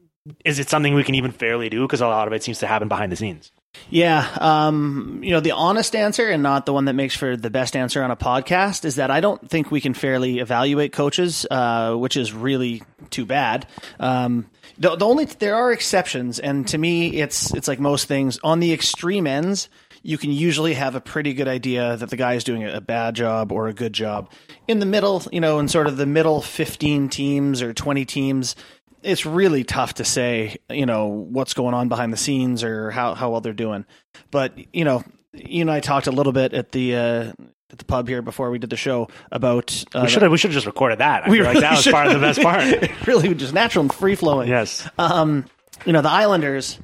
is 0.45 0.59
it 0.59 0.69
something 0.69 0.95
we 0.95 1.05
can 1.05 1.15
even 1.15 1.33
fairly 1.33 1.69
do? 1.69 1.87
Because 1.87 2.01
a 2.01 2.09
lot 2.09 2.27
of 2.27 2.33
it 2.33 2.43
seems 2.43 2.59
to 2.59 2.67
happen 2.67 2.89
behind 2.89 3.13
the 3.13 3.17
scenes. 3.17 3.53
Yeah, 3.89 4.29
um, 4.41 5.21
you 5.23 5.31
know, 5.31 5.41
the 5.41 5.53
honest 5.53 5.95
answer 5.97 6.29
and 6.29 6.43
not 6.43 6.67
the 6.67 6.73
one 6.73 6.85
that 6.87 6.95
makes 6.95 7.15
for 7.17 7.37
the 7.37 7.51
best 7.51 7.77
answer 7.77 8.03
on 8.03 8.11
a 8.11 8.17
podcast 8.17 8.85
is 8.85 8.97
that 8.97 9.11
I 9.11 9.21
don't 9.21 9.49
think 9.49 9.71
we 9.71 9.81
can 9.81 9.95
fairly 9.95 10.39
evaluate 10.39 10.93
coaches, 10.93 11.47
uh, 11.51 11.95
which 11.95 12.17
is 12.17 12.33
really 12.33 12.83
too 13.11 13.25
bad. 13.25 13.67
Um, 13.99 14.51
the, 14.79 14.97
the 14.97 15.07
only 15.07 15.25
there 15.25 15.57
are 15.57 15.73
exceptions, 15.73 16.39
and 16.39 16.67
to 16.69 16.79
me, 16.79 17.21
it's 17.21 17.53
it's 17.55 17.69
like 17.69 17.81
most 17.81 18.07
things 18.07 18.39
on 18.43 18.61
the 18.61 18.73
extreme 18.73 19.27
ends. 19.27 19.69
You 20.03 20.17
can 20.17 20.33
usually 20.33 20.75
have 20.75 20.95
a 20.95 21.01
pretty 21.01 21.35
good 21.35 21.49
idea 21.49 21.97
that 21.97 22.09
the 22.09 22.17
guy 22.17 22.35
is 22.35 22.45
doing 22.45 22.65
a 22.65 22.81
bad 22.81 23.15
job 23.15 23.53
or 23.53 23.69
a 23.69 23.75
good 23.75 23.93
job. 23.93 24.31
In 24.67 24.79
the 24.79 24.87
middle, 24.87 25.23
you 25.31 25.41
know, 25.41 25.59
in 25.59 25.69
sort 25.69 25.87
of 25.87 25.99
the 25.99 26.07
middle 26.07 26.41
15 26.41 27.11
teams 27.11 27.61
or 27.61 27.75
20 27.75 28.07
teams, 28.07 28.57
it's 29.03 29.25
really 29.27 29.65
tough 29.65 29.95
to 29.95 30.05
say, 30.05 30.57
you 30.69 30.87
know, 30.87 31.07
what's 31.07 31.55
going 31.55 31.75
on 31.75 31.89
behind 31.89 32.13
the 32.13 32.17
scenes 32.17 32.63
or 32.65 32.91
how, 32.91 33.15
how 33.15 33.31
well 33.31 33.41
they're 33.41 33.53
doing. 33.53 33.85
But, 34.31 34.55
you 34.75 34.85
know, 34.85 35.03
you 35.33 35.63
and 35.63 35.71
I 35.71 35.81
talked 35.81 36.07
a 36.07 36.13
little 36.13 36.33
bit 36.33 36.53
at 36.55 36.73
the 36.73 36.97
uh, 36.97 37.33
at 37.73 37.79
the 37.79 37.85
pub 37.85 38.09
here 38.09 38.21
before 38.21 38.51
we 38.51 38.59
did 38.59 38.71
the 38.71 38.77
show 38.77 39.09
about 39.31 39.85
uh, 39.95 40.01
we 40.03 40.09
should 40.09 40.23
have 40.23 40.33
we 40.33 40.39
should 40.39 40.51
have 40.51 40.57
just 40.57 40.67
recorded 40.67 40.99
that. 40.99 41.27
I 41.27 41.31
We 41.31 41.37
feel 41.39 41.47
like 41.47 41.61
that 41.61 41.71
was 41.73 41.83
should. 41.83 41.93
part 41.93 42.09
of 42.09 42.15
the 42.15 42.19
best 42.19 42.41
part. 42.43 42.63
It 42.83 43.07
really 43.07 43.33
just 43.35 43.55
natural 43.55 43.83
and 43.83 43.93
free 43.93 44.17
flowing. 44.17 44.49
yes. 44.49 44.89
Um, 44.99 45.45
you 45.87 45.93
know, 45.93 46.03
the 46.03 46.11
Islanders 46.11 46.79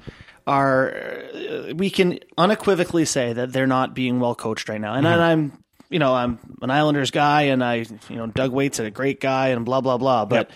are, 0.47 0.95
uh, 1.35 1.75
we 1.75 1.91
can 1.91 2.21
unequivocally 2.39 3.05
say 3.05 3.33
that 3.33 3.53
they're 3.53 3.67
not 3.67 3.95
being 3.95 4.21
well 4.21 4.35
coached 4.37 4.69
right 4.69 4.81
now. 4.81 4.95
And, 4.95 5.07
and 5.07 5.21
I'm, 5.21 5.65
you 5.91 5.99
know, 5.99 6.15
I'm 6.15 6.39
an 6.63 6.71
Islanders 6.71 7.11
guy 7.11 7.43
and 7.43 7.65
I, 7.65 7.85
you 8.09 8.17
know, 8.17 8.29
Doug 8.29 8.53
Weight's 8.53 8.79
a 8.79 8.91
great 8.91 9.21
guy 9.21 9.49
and 9.49 9.65
blah, 9.65 9.81
blah, 9.81 9.99
blah. 9.99 10.25
But 10.25 10.51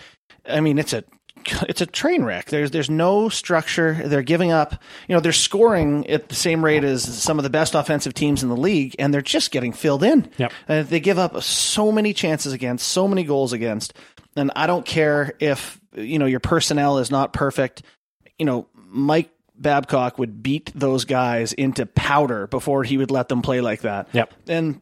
I 0.47 0.61
mean, 0.61 0.79
it's 0.79 0.93
a, 0.93 1.03
it's 1.67 1.81
a 1.81 1.85
train 1.85 2.23
wreck. 2.23 2.45
There's 2.45 2.71
there's 2.71 2.89
no 2.89 3.29
structure. 3.29 3.93
They're 4.05 4.21
giving 4.21 4.51
up. 4.51 4.81
You 5.07 5.15
know, 5.15 5.19
they're 5.19 5.31
scoring 5.31 6.07
at 6.07 6.29
the 6.29 6.35
same 6.35 6.63
rate 6.63 6.83
as 6.83 7.03
some 7.03 7.39
of 7.39 7.43
the 7.43 7.49
best 7.49 7.75
offensive 7.75 8.13
teams 8.13 8.43
in 8.43 8.49
the 8.49 8.57
league, 8.57 8.95
and 8.99 9.13
they're 9.13 9.21
just 9.21 9.51
getting 9.51 9.73
filled 9.73 10.03
in. 10.03 10.29
Yep. 10.37 10.53
Uh, 10.67 10.83
they 10.83 10.99
give 10.99 11.17
up 11.17 11.41
so 11.41 11.91
many 11.91 12.13
chances 12.13 12.53
against, 12.53 12.87
so 12.87 13.07
many 13.07 13.23
goals 13.23 13.53
against, 13.53 13.93
and 14.35 14.51
I 14.55 14.67
don't 14.67 14.85
care 14.85 15.33
if 15.39 15.79
you 15.95 16.19
know 16.19 16.25
your 16.25 16.39
personnel 16.39 16.97
is 16.99 17.11
not 17.11 17.33
perfect. 17.33 17.83
You 18.37 18.45
know, 18.45 18.67
Mike 18.75 19.29
Babcock 19.55 20.17
would 20.17 20.41
beat 20.41 20.71
those 20.73 21.05
guys 21.05 21.53
into 21.53 21.85
powder 21.85 22.47
before 22.47 22.83
he 22.83 22.97
would 22.97 23.11
let 23.11 23.29
them 23.29 23.41
play 23.41 23.61
like 23.61 23.81
that. 23.81 24.09
Yep. 24.13 24.33
And 24.47 24.81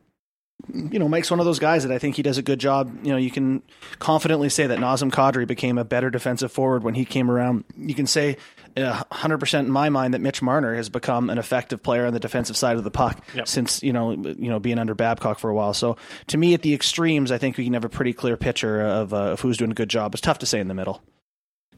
you 0.73 0.99
know, 0.99 1.07
Mike's 1.07 1.29
one 1.31 1.39
of 1.39 1.45
those 1.45 1.59
guys 1.59 1.83
that 1.83 1.91
I 1.91 1.97
think 1.97 2.15
he 2.15 2.21
does 2.21 2.37
a 2.37 2.41
good 2.41 2.59
job. 2.59 2.93
You 3.03 3.11
know, 3.11 3.17
you 3.17 3.31
can 3.31 3.61
confidently 3.99 4.49
say 4.49 4.67
that 4.67 4.79
Nazem 4.79 5.11
Kadri 5.11 5.47
became 5.47 5.77
a 5.77 5.83
better 5.83 6.09
defensive 6.09 6.51
forward 6.51 6.83
when 6.83 6.93
he 6.95 7.05
came 7.05 7.29
around. 7.31 7.63
You 7.77 7.95
can 7.95 8.07
say 8.07 8.37
uh, 8.77 9.03
100% 9.11 9.59
in 9.59 9.71
my 9.71 9.89
mind 9.89 10.13
that 10.13 10.19
Mitch 10.21 10.41
Marner 10.41 10.75
has 10.75 10.89
become 10.89 11.29
an 11.29 11.37
effective 11.37 11.81
player 11.83 12.05
on 12.05 12.13
the 12.13 12.19
defensive 12.19 12.55
side 12.57 12.77
of 12.77 12.83
the 12.83 12.91
puck 12.91 13.23
Yep. 13.35 13.47
since, 13.47 13.81
you 13.83 13.93
know, 13.93 14.11
you 14.11 14.49
know, 14.49 14.59
being 14.59 14.79
under 14.79 14.95
Babcock 14.95 15.39
for 15.39 15.49
a 15.49 15.53
while. 15.53 15.73
So 15.73 15.97
to 16.27 16.37
me, 16.37 16.53
at 16.53 16.61
the 16.61 16.73
extremes, 16.73 17.31
I 17.31 17.37
think 17.37 17.57
we 17.57 17.63
can 17.63 17.73
have 17.73 17.85
a 17.85 17.89
pretty 17.89 18.13
clear 18.13 18.37
picture 18.37 18.81
of, 18.81 19.13
uh, 19.13 19.17
of 19.31 19.41
who's 19.41 19.57
doing 19.57 19.71
a 19.71 19.75
good 19.75 19.89
job. 19.89 20.13
It's 20.13 20.21
tough 20.21 20.39
to 20.39 20.45
say 20.45 20.59
in 20.59 20.67
the 20.67 20.73
middle. 20.75 21.01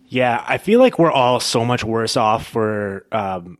Yeah, 0.05 0.43
I 0.45 0.57
feel 0.57 0.79
like 0.79 0.99
we're 0.99 1.11
all 1.11 1.39
so 1.39 1.63
much 1.63 1.83
worse 1.85 2.17
off 2.17 2.45
for 2.47 3.05
um, 3.13 3.57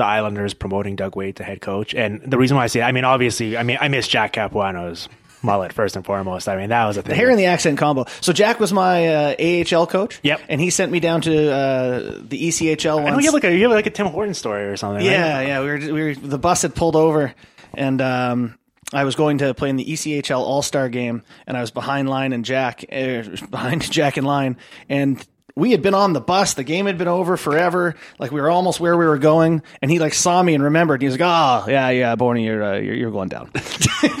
the 0.00 0.06
Islanders 0.06 0.54
promoting 0.54 0.96
Doug 0.96 1.14
Weight 1.14 1.36
to 1.36 1.44
head 1.44 1.60
coach. 1.60 1.94
And 1.94 2.22
the 2.22 2.38
reason 2.38 2.56
why 2.56 2.64
I 2.64 2.66
say, 2.68 2.80
I 2.80 2.90
mean, 2.92 3.04
obviously, 3.04 3.56
I 3.56 3.62
mean, 3.62 3.76
I 3.80 3.88
miss 3.88 4.08
Jack 4.08 4.32
Capuano's 4.32 5.08
mullet 5.42 5.74
first 5.74 5.94
and 5.94 6.04
foremost. 6.04 6.48
I 6.48 6.56
mean, 6.56 6.70
that 6.70 6.86
was 6.86 6.96
a 6.96 7.02
thing. 7.02 7.10
The 7.10 7.16
hair 7.16 7.28
and 7.28 7.38
the 7.38 7.46
accent 7.46 7.78
combo. 7.78 8.06
So 8.22 8.32
Jack 8.32 8.60
was 8.60 8.72
my 8.72 9.08
uh, 9.08 9.64
AHL 9.70 9.86
coach. 9.86 10.18
Yep. 10.22 10.40
And 10.48 10.58
he 10.58 10.70
sent 10.70 10.90
me 10.90 11.00
down 11.00 11.20
to 11.22 11.52
uh, 11.52 11.98
the 12.22 12.48
ECHL 12.48 12.96
once. 12.96 13.08
I 13.08 13.10
know 13.10 13.18
you 13.18 13.26
have 13.26 13.34
like 13.34 13.44
a 13.44 13.54
you 13.54 13.62
have 13.64 13.72
like 13.72 13.86
a 13.86 13.90
Tim 13.90 14.06
Horton 14.06 14.34
story 14.34 14.64
or 14.64 14.76
something. 14.78 15.04
right? 15.06 15.12
Yeah, 15.12 15.40
yeah. 15.42 15.60
We 15.60 15.66
were, 15.66 15.78
we 15.78 16.02
were 16.02 16.14
the 16.14 16.38
bus 16.38 16.62
had 16.62 16.74
pulled 16.74 16.96
over, 16.96 17.34
and 17.74 18.00
um, 18.00 18.58
I 18.92 19.04
was 19.04 19.14
going 19.14 19.38
to 19.38 19.52
play 19.52 19.68
in 19.68 19.76
the 19.76 19.84
ECHL 19.84 20.40
All 20.40 20.62
Star 20.62 20.88
game, 20.88 21.22
and 21.46 21.58
I 21.58 21.60
was 21.60 21.70
behind 21.70 22.08
line 22.08 22.32
and 22.32 22.44
Jack, 22.44 22.84
er, 22.90 23.24
behind 23.50 23.90
Jack 23.90 24.16
in 24.16 24.24
line, 24.24 24.56
and 24.88 25.24
we 25.60 25.72
had 25.72 25.82
been 25.82 25.94
on 25.94 26.14
the 26.14 26.20
bus. 26.20 26.54
The 26.54 26.64
game 26.64 26.86
had 26.86 26.96
been 26.96 27.06
over 27.06 27.36
forever. 27.36 27.94
Like 28.18 28.32
we 28.32 28.40
were 28.40 28.50
almost 28.50 28.80
where 28.80 28.96
we 28.96 29.04
were 29.04 29.18
going, 29.18 29.62
and 29.82 29.90
he 29.90 29.98
like 29.98 30.14
saw 30.14 30.42
me 30.42 30.54
and 30.54 30.64
remembered. 30.64 30.94
And 30.94 31.02
he 31.02 31.08
was 31.08 31.18
like, 31.18 31.28
"Oh, 31.66 31.70
yeah, 31.70 31.90
yeah, 31.90 32.16
Borny, 32.16 32.44
you're 32.44 32.62
uh, 32.62 32.78
you're, 32.78 32.94
you're 32.94 33.10
going 33.10 33.28
down." 33.28 33.50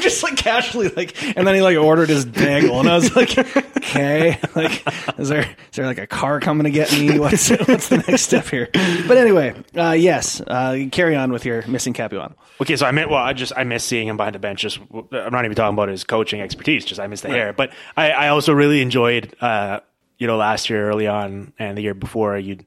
Just 0.00 0.22
like 0.22 0.36
casually, 0.36 0.88
like, 0.88 1.20
and 1.36 1.46
then 1.46 1.54
he 1.54 1.62
like 1.62 1.78
ordered 1.78 2.10
his 2.10 2.26
bagel, 2.26 2.78
and 2.78 2.88
I 2.88 2.94
was 2.94 3.16
like, 3.16 3.36
"Okay, 3.38 4.38
like, 4.54 4.82
is 5.18 5.28
there 5.30 5.40
is 5.40 5.76
there 5.76 5.86
like 5.86 5.98
a 5.98 6.06
car 6.06 6.40
coming 6.40 6.64
to 6.64 6.70
get 6.70 6.92
me? 6.92 7.18
What's 7.18 7.48
what's 7.50 7.88
the 7.88 8.04
next 8.06 8.22
step 8.22 8.46
here?" 8.46 8.68
But 8.72 9.16
anyway, 9.16 9.54
uh, 9.74 9.92
yes, 9.92 10.40
uh, 10.42 10.84
carry 10.92 11.16
on 11.16 11.32
with 11.32 11.46
your 11.46 11.66
missing 11.66 11.94
Capuano. 11.94 12.34
Okay, 12.60 12.76
so 12.76 12.84
I 12.84 12.92
meant 12.92 13.08
well, 13.08 13.24
I 13.24 13.32
just 13.32 13.54
I 13.56 13.64
miss 13.64 13.82
seeing 13.84 14.08
him 14.08 14.18
behind 14.18 14.34
the 14.34 14.38
bench. 14.38 14.60
Just 14.60 14.78
I'm 14.92 15.32
not 15.32 15.46
even 15.46 15.54
talking 15.54 15.74
about 15.74 15.88
his 15.88 16.04
coaching 16.04 16.42
expertise. 16.42 16.84
Just 16.84 17.00
I 17.00 17.06
miss 17.06 17.22
the 17.22 17.28
hair, 17.28 17.54
but 17.54 17.72
I, 17.96 18.10
I 18.10 18.28
also 18.28 18.52
really 18.52 18.82
enjoyed, 18.82 19.34
uh, 19.40 19.80
you 20.20 20.28
know, 20.28 20.36
last 20.36 20.70
year 20.70 20.88
early 20.88 21.08
on 21.08 21.52
and 21.58 21.76
the 21.76 21.82
year 21.82 21.94
before. 21.94 22.38
you'd 22.38 22.64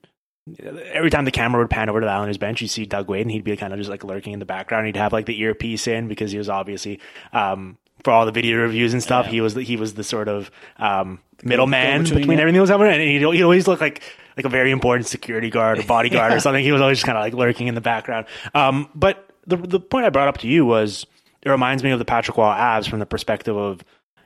every 0.91 1.09
time 1.09 1.23
the 1.23 1.31
camera 1.31 1.61
would 1.61 1.69
pan 1.69 1.89
over 1.89 2.01
to 2.01 2.05
the 2.05 2.11
Islanders 2.11 2.37
bench, 2.37 2.61
you 2.61 2.67
see 2.67 2.85
Doug 2.85 3.07
Weight, 3.07 3.21
and 3.21 3.31
he'd 3.31 3.45
be 3.45 3.55
kind 3.55 3.71
of 3.71 3.79
just 3.79 3.89
like 3.89 4.03
lurking 4.03 4.33
in 4.33 4.39
the 4.39 4.45
background. 4.45 4.87
He'd 4.87 4.97
have 4.97 5.13
like 5.13 5.25
the 5.25 5.39
earpiece 5.39 5.87
in 5.87 6.09
because 6.09 6.31
he 6.31 6.37
was 6.37 6.49
obviously 6.49 6.99
um, 7.31 7.77
for 8.03 8.11
all 8.11 8.25
the 8.25 8.31
video 8.31 8.57
reviews 8.57 8.91
and 8.91 9.01
stuff. 9.01 9.27
He 9.27 9.39
was 9.39 9.53
the, 9.53 9.61
he 9.61 9.77
was 9.77 9.93
the 9.93 10.03
sort 10.03 10.27
of 10.27 10.51
um, 10.77 11.19
middleman 11.43 11.99
go-between, 11.99 12.21
between, 12.21 12.39
everything 12.39 12.55
that 12.55 12.61
was 12.61 12.69
happening, 12.69 12.93
and 12.93 13.01
he'd, 13.01 13.21
he'd 13.21 13.43
always 13.43 13.67
look 13.67 13.79
like 13.79 14.01
like 14.35 14.45
a 14.45 14.49
very 14.49 14.71
important 14.71 15.07
security 15.07 15.49
guard 15.49 15.79
or 15.79 15.83
bodyguard 15.83 16.33
or 16.33 16.39
something. 16.41 16.63
He 16.63 16.71
was 16.71 16.81
always 16.81 16.97
just 16.97 17.05
kind 17.05 17.17
of 17.17 17.23
like 17.23 17.33
lurking 17.33 17.67
in 17.67 17.75
the 17.75 17.81
background. 17.81 18.25
Um, 18.53 18.89
but 18.95 19.29
the 19.47 19.55
the 19.55 19.79
point 19.79 20.05
I 20.05 20.09
brought 20.09 20.27
up 20.27 20.39
to 20.39 20.47
you 20.47 20.65
was 20.65 21.05
it 21.41 21.49
reminds 21.49 21.83
me 21.83 21.91
of 21.91 21.99
the 21.99 22.05
Patrick 22.05 22.37
Wall 22.37 22.51
abs 22.51 22.87
from 22.87 22.99
the 22.99 23.05
perspective 23.05 23.55
of 23.55 23.81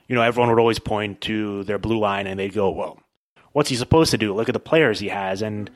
you 0.08 0.16
know 0.16 0.24
everyone 0.24 0.50
would 0.50 0.60
always 0.60 0.80
point 0.80 1.22
to 1.22 1.64
their 1.66 1.78
blue 1.78 2.00
line 2.00 2.26
and 2.26 2.40
they'd 2.40 2.54
go, 2.54 2.72
well, 2.72 3.00
what's 3.58 3.70
he 3.70 3.76
supposed 3.76 4.12
to 4.12 4.20
do? 4.20 4.36
Look 4.36 4.50
at 4.50 4.54
the 4.54 4.60
players 4.60 5.00
he 5.00 5.10
has. 5.10 5.42
And. 5.42 5.70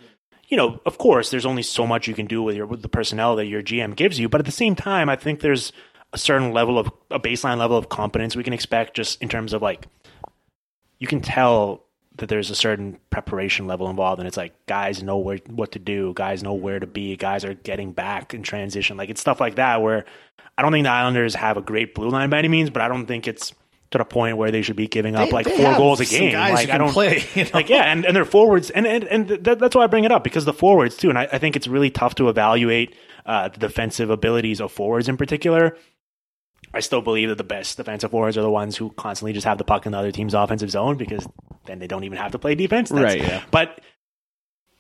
You 0.48 0.58
know, 0.58 0.82
of 0.86 0.98
course, 0.98 1.30
there's 1.30 1.46
only 1.46 1.64
so 1.64 1.88
much 1.88 2.10
you 2.10 2.14
can 2.14 2.26
do 2.26 2.44
with 2.44 2.58
your 2.58 2.66
with 2.66 2.82
the 2.82 2.90
personnel 2.90 3.38
that 3.38 3.46
your 3.46 3.64
GM 3.64 3.96
gives 3.96 4.20
you, 4.20 4.28
but 4.28 4.42
at 4.42 4.46
the 4.46 4.52
same 4.52 4.76
time, 4.76 5.08
I 5.08 5.16
think 5.16 5.40
there's 5.40 5.72
a 6.12 6.18
certain 6.18 6.52
level 6.52 6.78
of 6.78 6.92
a 7.10 7.22
baseline 7.22 7.58
level 7.58 7.78
of 7.78 7.88
competence 7.88 8.36
we 8.36 8.44
can 8.44 8.52
expect 8.52 8.94
just 8.94 9.22
in 9.22 9.30
terms 9.30 9.54
of 9.54 9.62
like 9.62 9.88
you 11.00 11.08
can 11.08 11.22
tell 11.22 11.86
that 12.18 12.28
there's 12.28 12.50
a 12.50 12.56
certain 12.56 13.00
preparation 13.12 13.66
level 13.66 13.90
involved. 13.90 14.20
And 14.20 14.28
it's 14.28 14.36
like 14.36 14.54
guys 14.66 15.02
know 15.02 15.20
where 15.20 15.38
what 15.48 15.72
to 15.72 15.80
do. 15.80 16.12
Guys 16.16 16.44
know 16.44 16.54
where 16.54 16.82
to 16.82 16.88
be. 16.88 17.16
Guys 17.16 17.46
are 17.46 17.54
getting 17.54 17.94
back 17.94 18.34
in 18.34 18.44
transition. 18.44 18.98
Like 18.98 19.10
it's 19.10 19.22
stuff 19.22 19.40
like 19.40 19.56
that 19.56 19.82
where 19.82 20.04
i 20.58 20.62
don't 20.62 20.72
think 20.72 20.84
the 20.84 20.92
islanders 20.92 21.36
have 21.36 21.58
a 21.58 21.62
great 21.62 21.96
blue 21.96 22.10
line 22.10 22.30
by 22.30 22.40
any 22.40 22.48
means 22.48 22.70
but 22.70 22.82
i 22.82 22.88
don't 22.88 23.06
think 23.06 23.28
it's 23.28 23.54
to 23.92 23.98
the 23.98 24.06
point 24.06 24.38
where 24.38 24.52
they 24.52 24.62
should 24.62 24.76
be 24.76 24.88
giving 24.88 25.16
up 25.16 25.28
They- 25.30 25.32
like 25.34 25.46
they 25.46 25.58
four 25.58 25.66
have 25.68 25.78
goals 25.78 26.00
a 26.00 26.06
some 26.06 26.20
game 26.20 26.32
guys 26.32 26.54
like 26.54 26.68
who 26.70 26.74
i 26.76 26.78
don't 26.78 26.92
play, 26.94 27.24
you 27.36 27.44
know? 27.44 27.50
like 27.54 27.70
yeah 27.70 27.92
and, 27.92 28.06
and 28.06 28.16
they're 28.16 28.26
forwards 28.26 28.70
and 28.70 28.88
and, 28.88 29.04
and 29.06 29.28
th- 29.28 29.58
that's 29.60 29.76
why 29.76 29.84
i 29.84 29.88
bring 29.88 30.04
it 30.06 30.12
up 30.12 30.24
because 30.24 30.46
the 30.46 30.54
forwards 30.54 30.96
too 30.98 31.10
and 31.10 31.18
i, 31.20 31.28
I 31.32 31.38
think 31.38 31.56
it's 31.56 31.68
really 31.68 31.90
tough 31.90 32.16
to 32.16 32.30
evaluate 32.30 32.96
uh, 33.26 33.50
the 33.50 33.60
defensive 33.60 34.10
abilities 34.10 34.60
of 34.62 34.72
forwards 34.72 35.08
in 35.10 35.16
particular 35.18 35.78
I 36.74 36.80
still 36.80 37.02
believe 37.02 37.28
that 37.30 37.38
the 37.38 37.44
best 37.44 37.76
defensive 37.76 38.12
forwards 38.12 38.38
are 38.38 38.42
the 38.44 38.50
ones 38.50 38.78
who 38.78 38.92
constantly 38.92 39.34
just 39.34 39.46
have 39.46 39.58
the 39.58 39.66
puck 39.66 39.86
in 39.86 39.92
the 39.92 39.98
other 39.98 40.12
team's 40.14 40.34
offensive 40.34 40.70
zone 40.72 40.96
because 40.96 41.28
then 41.66 41.80
they 41.80 41.88
don't 41.88 42.06
even 42.06 42.18
have 42.18 42.32
to 42.32 42.40
play 42.40 42.56
defense. 42.56 42.90
That's- 42.90 43.14
Right, 43.16 43.22
yeah. 43.22 43.44
But 43.52 43.82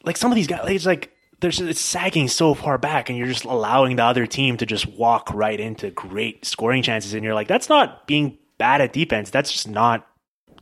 like 0.05 0.15
some 0.15 0.31
of 0.31 0.35
these 0.37 0.47
guys, 0.47 0.61
it's 0.69 0.85
like 0.85 1.11
there's 1.41 1.59
it's 1.59 1.81
sagging 1.81 2.29
so 2.29 2.53
far 2.53 2.77
back, 2.77 3.09
and 3.09 3.17
you're 3.17 3.27
just 3.27 3.43
allowing 3.43 3.97
the 3.97 4.03
other 4.03 4.25
team 4.25 4.55
to 4.57 4.65
just 4.65 4.87
walk 4.87 5.33
right 5.33 5.59
into 5.59 5.89
great 5.91 6.45
scoring 6.45 6.81
chances, 6.81 7.13
and 7.13 7.25
you're 7.25 7.33
like, 7.35 7.49
that's 7.49 7.67
not 7.67 8.07
being 8.07 8.37
bad 8.61 8.79
at 8.79 8.93
defense. 8.93 9.31
That's 9.31 9.51
just 9.51 9.67
not 9.67 10.07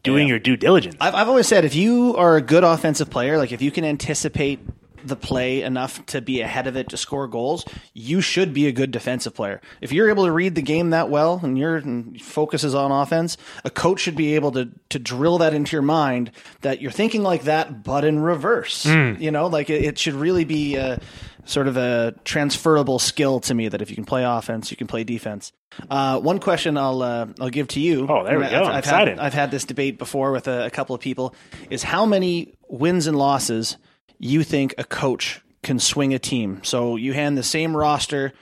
doing 0.03 0.29
your 0.29 0.39
due 0.39 0.55
diligence. 0.55 0.95
I've, 1.01 1.13
I've 1.13 1.27
always 1.27 1.47
said 1.47 1.65
if 1.65 1.75
you 1.75 2.15
are 2.15 2.37
a 2.37 2.41
good 2.41 2.63
offensive 2.63 3.09
player, 3.09 3.37
like 3.37 3.51
if 3.51 3.61
you 3.61 3.71
can 3.71 3.83
anticipate 3.83 4.61
the 5.03 5.17
play 5.17 5.63
enough 5.63 6.05
to 6.05 6.21
be 6.21 6.39
ahead 6.39 6.65
of 6.65 6.77
it 6.77 6.87
to 6.89 6.97
score 6.97 7.27
goals, 7.27 7.65
you 7.93 8.21
should 8.21 8.53
be 8.53 8.67
a 8.67 8.71
good 8.71 8.91
defensive 8.91 9.35
player. 9.35 9.59
If 9.81 9.91
you're 9.91 10.09
able 10.09 10.23
to 10.23 10.31
read 10.31 10.55
the 10.55 10.61
game 10.61 10.91
that 10.91 11.09
well 11.09 11.41
and 11.43 11.57
your 11.57 11.81
focus 12.21 12.63
is 12.63 12.73
on 12.73 12.89
offense, 12.89 13.35
a 13.65 13.69
coach 13.69 13.99
should 13.99 14.15
be 14.15 14.35
able 14.35 14.53
to 14.53 14.69
to 14.91 14.99
drill 14.99 15.39
that 15.39 15.53
into 15.53 15.75
your 15.75 15.81
mind 15.81 16.31
that 16.61 16.81
you're 16.81 16.91
thinking 16.91 17.21
like 17.21 17.43
that, 17.43 17.83
but 17.83 18.05
in 18.05 18.19
reverse. 18.19 18.85
Hmm. 18.85 19.15
You 19.19 19.31
know, 19.31 19.47
like 19.47 19.69
it, 19.69 19.83
it 19.83 19.97
should 19.97 20.13
really 20.13 20.45
be 20.45 20.77
a, 20.77 21.01
sort 21.43 21.67
of 21.67 21.75
a 21.75 22.13
transferable 22.23 22.99
skill 22.99 23.41
to 23.41 23.53
me 23.53 23.67
that 23.67 23.81
if 23.81 23.89
you 23.89 23.95
can 23.95 24.05
play 24.05 24.23
offense, 24.23 24.71
you 24.71 24.77
can 24.77 24.87
play 24.87 25.03
defense. 25.03 25.51
Uh, 25.89 26.19
one 26.19 26.39
question 26.39 26.77
I'll 26.77 27.01
uh, 27.01 27.27
I'll 27.39 27.49
give 27.49 27.67
to 27.69 27.79
you. 27.79 28.07
Oh, 28.09 28.23
there 28.23 28.37
we 28.39 28.45
I've- 28.45 28.53
go. 28.55 28.63
I'm 28.63 28.71
I've 28.71 28.79
excited. 28.79 29.17
Had, 29.17 29.25
I've 29.25 29.33
had 29.33 29.51
this 29.51 29.65
debate 29.65 29.97
before 29.97 30.31
with 30.31 30.47
a, 30.47 30.65
a 30.65 30.69
couple 30.69 30.95
of 30.95 31.01
people. 31.01 31.33
Is 31.69 31.83
how 31.83 32.05
many 32.05 32.53
wins 32.67 33.07
and 33.07 33.17
losses 33.17 33.77
you 34.17 34.43
think 34.43 34.73
a 34.77 34.83
coach 34.83 35.41
can 35.63 35.79
swing 35.79 36.13
a 36.13 36.19
team? 36.19 36.61
So 36.63 36.95
you 36.95 37.13
hand 37.13 37.37
the 37.37 37.43
same 37.43 37.77
roster, 37.77 38.33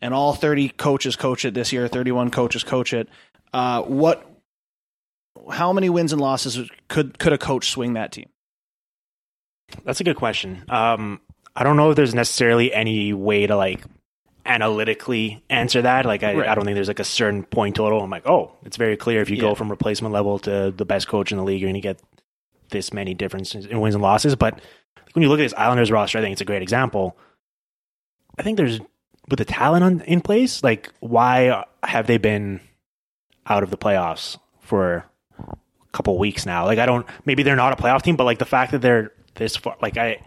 and 0.00 0.14
all 0.14 0.32
thirty 0.34 0.68
coaches 0.68 1.16
coach 1.16 1.44
it 1.44 1.52
this 1.54 1.72
year. 1.72 1.88
Thirty-one 1.88 2.30
coaches 2.30 2.62
coach 2.64 2.92
it. 2.92 3.08
Uh, 3.52 3.82
what? 3.82 4.24
How 5.50 5.72
many 5.72 5.90
wins 5.90 6.12
and 6.12 6.20
losses 6.20 6.70
could 6.88 7.18
could 7.18 7.32
a 7.32 7.38
coach 7.38 7.70
swing 7.70 7.94
that 7.94 8.12
team? 8.12 8.28
That's 9.84 10.00
a 10.00 10.04
good 10.04 10.16
question. 10.16 10.64
Um, 10.68 11.20
I 11.54 11.64
don't 11.64 11.76
know 11.76 11.90
if 11.90 11.96
there's 11.96 12.14
necessarily 12.14 12.72
any 12.72 13.12
way 13.12 13.46
to 13.46 13.56
like 13.56 13.82
analytically 14.48 15.44
answer 15.50 15.82
that. 15.82 16.06
Like, 16.06 16.22
I, 16.22 16.34
Right. 16.34 16.48
I 16.48 16.54
don't 16.54 16.64
think 16.64 16.74
there's 16.74 16.88
like 16.88 16.98
a 17.00 17.04
certain 17.04 17.44
point 17.44 17.76
total. 17.76 18.02
I'm 18.02 18.10
like, 18.10 18.26
oh, 18.26 18.52
it's 18.64 18.76
very 18.76 18.96
clear 18.96 19.20
if 19.20 19.30
you 19.30 19.36
Yeah. 19.36 19.42
go 19.42 19.54
from 19.54 19.70
replacement 19.70 20.12
level 20.12 20.38
to 20.40 20.72
the 20.76 20.84
best 20.84 21.06
coach 21.06 21.30
in 21.30 21.38
the 21.38 21.44
league, 21.44 21.60
you're 21.60 21.68
going 21.68 21.80
to 21.80 21.86
get 21.86 22.00
this 22.70 22.92
many 22.92 23.14
differences 23.14 23.66
in 23.66 23.80
wins 23.80 23.94
and 23.94 24.02
losses. 24.02 24.34
But 24.36 24.60
when 25.12 25.22
you 25.22 25.28
look 25.28 25.38
at 25.38 25.44
this 25.44 25.54
Islanders 25.54 25.90
roster, 25.90 26.18
I 26.18 26.22
think 26.22 26.32
it's 26.32 26.40
a 26.40 26.46
great 26.46 26.62
example. 26.62 27.16
I 28.38 28.42
think 28.42 28.56
there's 28.56 28.80
with 29.28 29.38
the 29.38 29.44
talent 29.44 29.84
on, 29.84 30.00
in 30.02 30.20
place. 30.22 30.62
Like, 30.64 30.90
why 31.00 31.64
have 31.82 32.06
they 32.06 32.16
been 32.18 32.60
out 33.46 33.62
of 33.62 33.70
the 33.70 33.76
playoffs 33.78 34.38
for 34.60 35.04
a 35.38 35.56
couple 35.92 36.16
weeks 36.18 36.46
now? 36.46 36.64
Like, 36.64 36.78
I 36.78 36.86
don't. 36.86 37.06
Maybe 37.24 37.42
they're 37.42 37.56
not 37.56 37.78
a 37.78 37.82
playoff 37.82 38.02
team, 38.02 38.16
but 38.16 38.24
like 38.24 38.38
the 38.38 38.44
fact 38.46 38.72
that 38.72 38.80
they're 38.80 39.12
this 39.34 39.56
far, 39.56 39.76
like 39.82 39.96
I, 39.98 40.22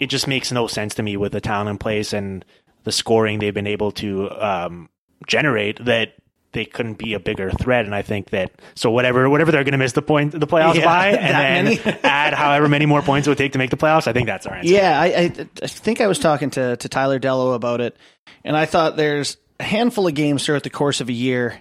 it 0.00 0.06
just 0.06 0.26
makes 0.28 0.52
no 0.52 0.66
sense 0.66 0.94
to 0.96 1.02
me 1.02 1.16
with 1.16 1.32
the 1.32 1.40
talent 1.40 1.70
in 1.70 1.78
place 1.78 2.12
and 2.12 2.44
the 2.84 2.92
scoring 2.92 3.38
they've 3.38 3.54
been 3.54 3.66
able 3.66 3.92
to 3.92 4.30
um, 4.30 4.88
generate 5.26 5.84
that 5.84 6.14
they 6.52 6.64
couldn't 6.64 6.94
be 6.94 7.14
a 7.14 7.20
bigger 7.20 7.50
threat. 7.50 7.84
And 7.84 7.94
I 7.94 8.02
think 8.02 8.30
that 8.30 8.52
so 8.74 8.90
whatever 8.90 9.28
whatever 9.28 9.52
they're 9.52 9.64
going 9.64 9.72
to 9.72 9.78
miss 9.78 9.92
the 9.92 10.02
point 10.02 10.38
the 10.38 10.46
playoffs 10.46 10.76
Yeah, 10.76 10.84
by, 10.84 11.08
and 11.08 11.66
then 11.66 11.98
add 12.02 12.32
however 12.32 12.68
many 12.68 12.86
more 12.86 13.02
points 13.02 13.26
it 13.26 13.30
would 13.30 13.38
take 13.38 13.52
to 13.52 13.58
make 13.58 13.70
the 13.70 13.76
playoffs. 13.76 14.06
I 14.06 14.12
think 14.12 14.26
that's 14.26 14.46
our 14.46 14.54
answer. 14.54 14.72
Yeah, 14.72 14.98
I, 14.98 15.06
I, 15.06 15.32
I 15.62 15.66
think 15.66 16.00
I 16.00 16.06
was 16.06 16.18
talking 16.18 16.50
to, 16.50 16.76
to 16.76 16.88
Tyler 16.88 17.18
Dellow 17.18 17.54
about 17.54 17.80
it, 17.80 17.96
and 18.44 18.56
I 18.56 18.64
thought 18.66 18.96
there's 18.96 19.36
a 19.60 19.64
handful 19.64 20.06
of 20.06 20.14
games 20.14 20.46
throughout 20.46 20.62
the 20.62 20.70
course 20.70 21.00
of 21.00 21.08
a 21.08 21.12
year. 21.12 21.60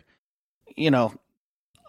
You 0.76 0.92
know, 0.92 1.14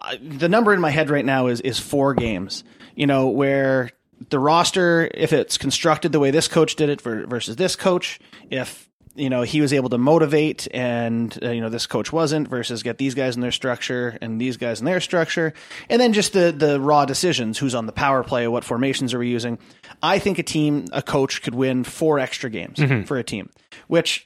I, 0.01 0.17
the 0.17 0.49
number 0.49 0.73
in 0.73 0.81
my 0.81 0.89
head 0.91 1.09
right 1.09 1.25
now 1.25 1.47
is 1.47 1.61
is 1.61 1.79
four 1.79 2.15
games. 2.15 2.63
You 2.95 3.07
know, 3.07 3.27
where 3.27 3.91
the 4.29 4.39
roster, 4.39 5.09
if 5.13 5.33
it's 5.33 5.57
constructed 5.57 6.11
the 6.11 6.19
way 6.19 6.31
this 6.31 6.47
coach 6.47 6.75
did 6.75 6.89
it 6.89 7.01
ver- 7.01 7.25
versus 7.27 7.55
this 7.55 7.75
coach, 7.75 8.19
if 8.49 8.89
you 9.15 9.29
know 9.29 9.41
he 9.43 9.61
was 9.61 9.71
able 9.73 9.89
to 9.89 9.97
motivate 9.97 10.67
and 10.73 11.37
uh, 11.41 11.49
you 11.49 11.61
know 11.61 11.69
this 11.69 11.87
coach 11.87 12.11
wasn't 12.11 12.47
versus 12.47 12.83
get 12.83 12.97
these 12.97 13.13
guys 13.15 13.35
in 13.35 13.41
their 13.41 13.51
structure 13.51 14.17
and 14.21 14.39
these 14.41 14.57
guys 14.57 14.79
in 14.79 14.85
their 14.85 14.99
structure 14.99 15.53
and 15.89 16.01
then 16.01 16.11
just 16.13 16.33
the 16.33 16.51
the 16.51 16.79
raw 16.81 17.05
decisions 17.05 17.57
who's 17.57 17.73
on 17.75 17.85
the 17.85 17.91
power 17.93 18.23
play 18.23 18.47
what 18.47 18.63
formations 18.63 19.13
are 19.13 19.19
we 19.19 19.29
using 19.29 19.57
i 20.03 20.19
think 20.19 20.37
a 20.37 20.43
team 20.43 20.85
a 20.91 21.01
coach 21.01 21.41
could 21.41 21.55
win 21.55 21.83
four 21.83 22.19
extra 22.19 22.49
games 22.49 22.79
for 23.07 23.17
a 23.17 23.23
team 23.23 23.49
which 23.87 24.25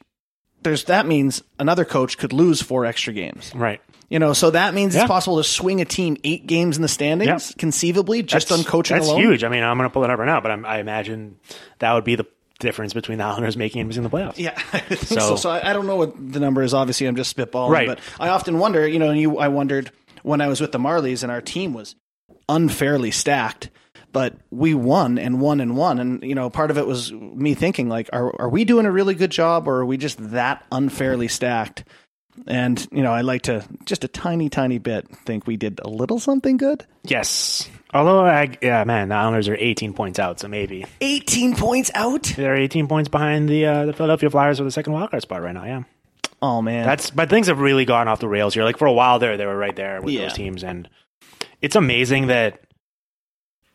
there's 0.64 0.86
that 0.86 1.06
means 1.06 1.42
another 1.60 1.86
coach 1.86 2.18
could 2.18 2.34
lose 2.34 2.62
four 2.62 2.84
extra 2.86 3.14
games 3.14 3.52
Right. 3.56 3.82
you 4.10 4.18
know 4.20 4.34
so 4.34 4.50
that 4.52 4.74
means 4.74 4.96
Yeah. 4.96 5.02
it's 5.04 5.08
possible 5.08 5.38
to 5.38 5.44
swing 5.44 5.82
a 5.82 5.86
team 5.86 6.18
eight 6.24 6.48
games 6.48 6.78
in 6.78 6.82
the 6.82 6.88
standings 6.90 7.28
Yeah. 7.52 7.60
conceivably 7.60 8.24
just 8.24 8.52
on 8.52 8.64
coaching 8.64 8.98
That's 8.98 9.08
alone 9.08 9.22
huge. 9.22 9.44
I 9.44 9.50
mean, 9.50 9.64
I'm 9.64 9.78
going 9.78 9.88
to 9.90 9.94
pull 9.94 10.04
it 10.04 10.10
up 10.10 10.18
right 10.20 10.26
now, 10.26 10.42
but 10.42 10.52
I'm, 10.52 10.66
I 10.66 10.80
imagine 10.80 11.38
that 11.80 11.94
would 11.94 12.04
be 12.04 12.16
the 12.16 12.26
difference 12.60 12.94
between 12.94 13.18
the 13.18 13.24
Islanders 13.24 13.56
making 13.58 13.82
and 13.82 13.88
missing 13.88 14.04
the 14.04 14.10
playoffs. 14.10 14.38
Yeah, 14.38 14.62
I 14.74 14.96
so. 14.96 15.20
So- 15.20 15.36
So, 15.38 15.50
I, 15.50 15.70
I 15.70 15.74
don't 15.74 15.88
know 15.88 15.96
what 15.96 16.14
the 16.16 16.40
number 16.40 16.62
is. 16.62 16.74
Obviously, 16.74 17.08
I'm 17.08 17.16
just 17.16 17.36
spitballing. 17.36 17.72
Right. 17.72 17.88
But 17.88 18.00
I 18.20 18.30
often 18.30 18.60
wonder. 18.60 18.88
You 18.88 19.00
know, 19.00 19.12
you 19.12 19.38
I 19.38 19.48
wondered 19.48 19.92
when 20.24 20.42
I 20.42 20.48
was 20.48 20.60
with 20.62 20.72
the 20.72 20.80
Marlies 20.80 21.24
and 21.24 21.32
our 21.32 21.42
team 21.42 21.74
was 21.74 21.96
unfairly 22.48 23.12
stacked, 23.12 23.70
but 24.12 24.36
we 24.52 24.74
won 24.74 25.18
and 25.18 25.40
won 25.40 25.60
and 25.62 25.78
won. 25.78 26.00
And 26.00 26.24
you 26.24 26.36
know, 26.36 26.50
part 26.50 26.72
of 26.72 26.78
it 26.78 26.86
was 26.88 27.12
me 27.12 27.54
thinking 27.54 27.90
like, 27.90 28.10
are 28.12 28.34
are 28.42 28.50
we 28.50 28.66
doing 28.66 28.86
a 28.86 28.92
really 28.92 29.16
good 29.16 29.32
job, 29.32 29.68
or 29.68 29.78
are 29.82 29.86
we 29.86 29.98
just 29.98 30.18
that 30.32 30.66
unfairly 30.72 31.28
stacked? 31.28 31.84
And 32.48 32.88
you 32.92 33.04
know, 33.04 33.12
I 33.12 33.22
like 33.22 33.42
to 33.44 33.66
just 33.86 34.04
a 34.04 34.08
tiny, 34.08 34.50
tiny 34.50 34.78
bit 34.78 35.08
think 35.26 35.46
we 35.46 35.58
did 35.58 35.80
a 35.84 35.90
little 35.90 36.20
something 36.20 36.58
good. 36.58 36.86
Yes. 37.04 37.70
Although, 37.94 38.26
I, 38.26 38.56
yeah, 38.62 38.84
man, 38.84 39.10
the 39.10 39.16
Islanders 39.16 39.48
are 39.50 39.56
18 39.60 39.94
points 39.94 40.20
out, 40.20 40.40
so 40.40 40.48
maybe 40.48 40.86
18 41.02 41.56
points 41.56 41.90
out. 41.96 42.24
they're 42.36 42.56
18 42.56 42.88
points 42.88 43.10
behind 43.10 43.50
the 43.50 43.66
uh, 43.66 43.86
the 43.88 43.94
Philadelphia 43.94 44.30
Flyers 44.30 44.60
with 44.60 44.68
the 44.68 44.72
second 44.72 44.94
wildcard 44.94 45.22
spot 45.22 45.42
right 45.42 45.54
now. 45.54 45.66
Yeah, 45.66 45.84
Oh 46.42 46.62
man, 46.62 46.86
that's 46.86 47.10
but 47.12 47.30
things 47.30 47.48
have 47.48 47.60
really 47.60 47.84
gone 47.86 48.08
off 48.08 48.20
the 48.20 48.28
rails 48.30 48.54
here. 48.54 48.64
Like 48.64 48.78
for 48.78 48.86
a 48.86 48.94
while 48.94 49.20
there, 49.20 49.36
they 49.38 49.46
were 49.46 49.58
right 49.58 49.76
there 49.76 50.02
with 50.02 50.14
Yeah. 50.14 50.22
those 50.24 50.34
teams, 50.34 50.64
and 50.64 50.88
it's 51.62 51.76
amazing 51.76 52.28
that 52.28 52.62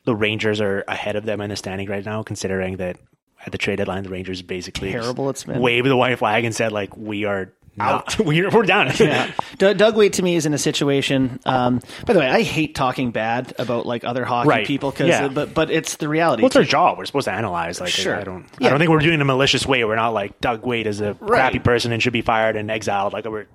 the 0.04 0.14
Rangers 0.14 0.60
are 0.60 0.84
ahead 0.88 1.16
of 1.16 1.24
them 1.24 1.40
in 1.40 1.50
the 1.50 1.56
standing 1.56 1.88
right 1.88 2.04
now, 2.04 2.22
considering 2.22 2.76
that 2.76 2.96
at 3.44 3.52
the 3.52 3.58
trade 3.58 3.76
deadline, 3.76 4.04
the 4.04 4.10
Rangers 4.10 4.40
basically 4.42 4.92
Terrible 4.92 5.28
it's 5.28 5.44
been. 5.44 5.60
waved 5.60 5.86
the 5.88 5.96
white 5.96 6.18
flag 6.18 6.44
and 6.44 6.54
said 6.54 6.72
like 6.72 6.96
we 6.96 7.24
are 7.24 7.52
out, 7.80 8.18
we're, 8.24 8.50
we're 8.50 8.62
done. 8.64 8.92
yeah. 8.98 9.30
Doug, 9.58 9.76
Doug 9.78 9.96
Weight 9.96 10.14
to 10.14 10.22
me 10.22 10.36
is 10.36 10.46
in 10.46 10.54
a 10.54 10.58
situation. 10.58 11.40
Um, 11.44 11.80
by 12.06 12.12
the 12.12 12.18
way, 12.20 12.28
I 12.28 12.42
hate 12.42 12.74
talking 12.74 13.10
bad 13.10 13.52
about 13.58 13.86
like 13.86 14.04
other 14.04 14.24
hockey 14.24 14.48
Right. 14.48 14.66
people 14.66 14.90
because, 14.90 15.08
Yeah. 15.08 15.28
but 15.28 15.54
but 15.54 15.70
it's 15.70 15.96
the 15.96 16.08
reality. 16.08 16.42
What's 16.42 16.56
our 16.56 16.62
job? 16.64 16.98
We're 16.98 17.04
supposed 17.06 17.26
to 17.26 17.32
analyze. 17.32 17.80
Like, 17.80 17.90
Sure. 17.90 18.16
I 18.18 18.24
don't, 18.24 18.46
Yeah. 18.58 18.68
I 18.68 18.70
don't 18.70 18.78
think 18.78 18.90
we're 18.90 18.98
doing 18.98 19.12
it 19.12 19.16
in 19.16 19.20
a 19.22 19.24
malicious 19.26 19.66
way. 19.66 19.84
We're 19.84 19.96
not 19.96 20.14
like 20.14 20.40
Doug 20.40 20.64
Weight 20.64 20.86
is 20.86 21.00
a 21.00 21.14
crappy 21.14 21.58
person 21.58 21.92
and 21.92 22.02
should 22.02 22.12
be 22.12 22.22
fired 22.22 22.56
and 22.56 22.70
exiled. 22.70 23.12
Like 23.12 23.24
we're 23.24 23.46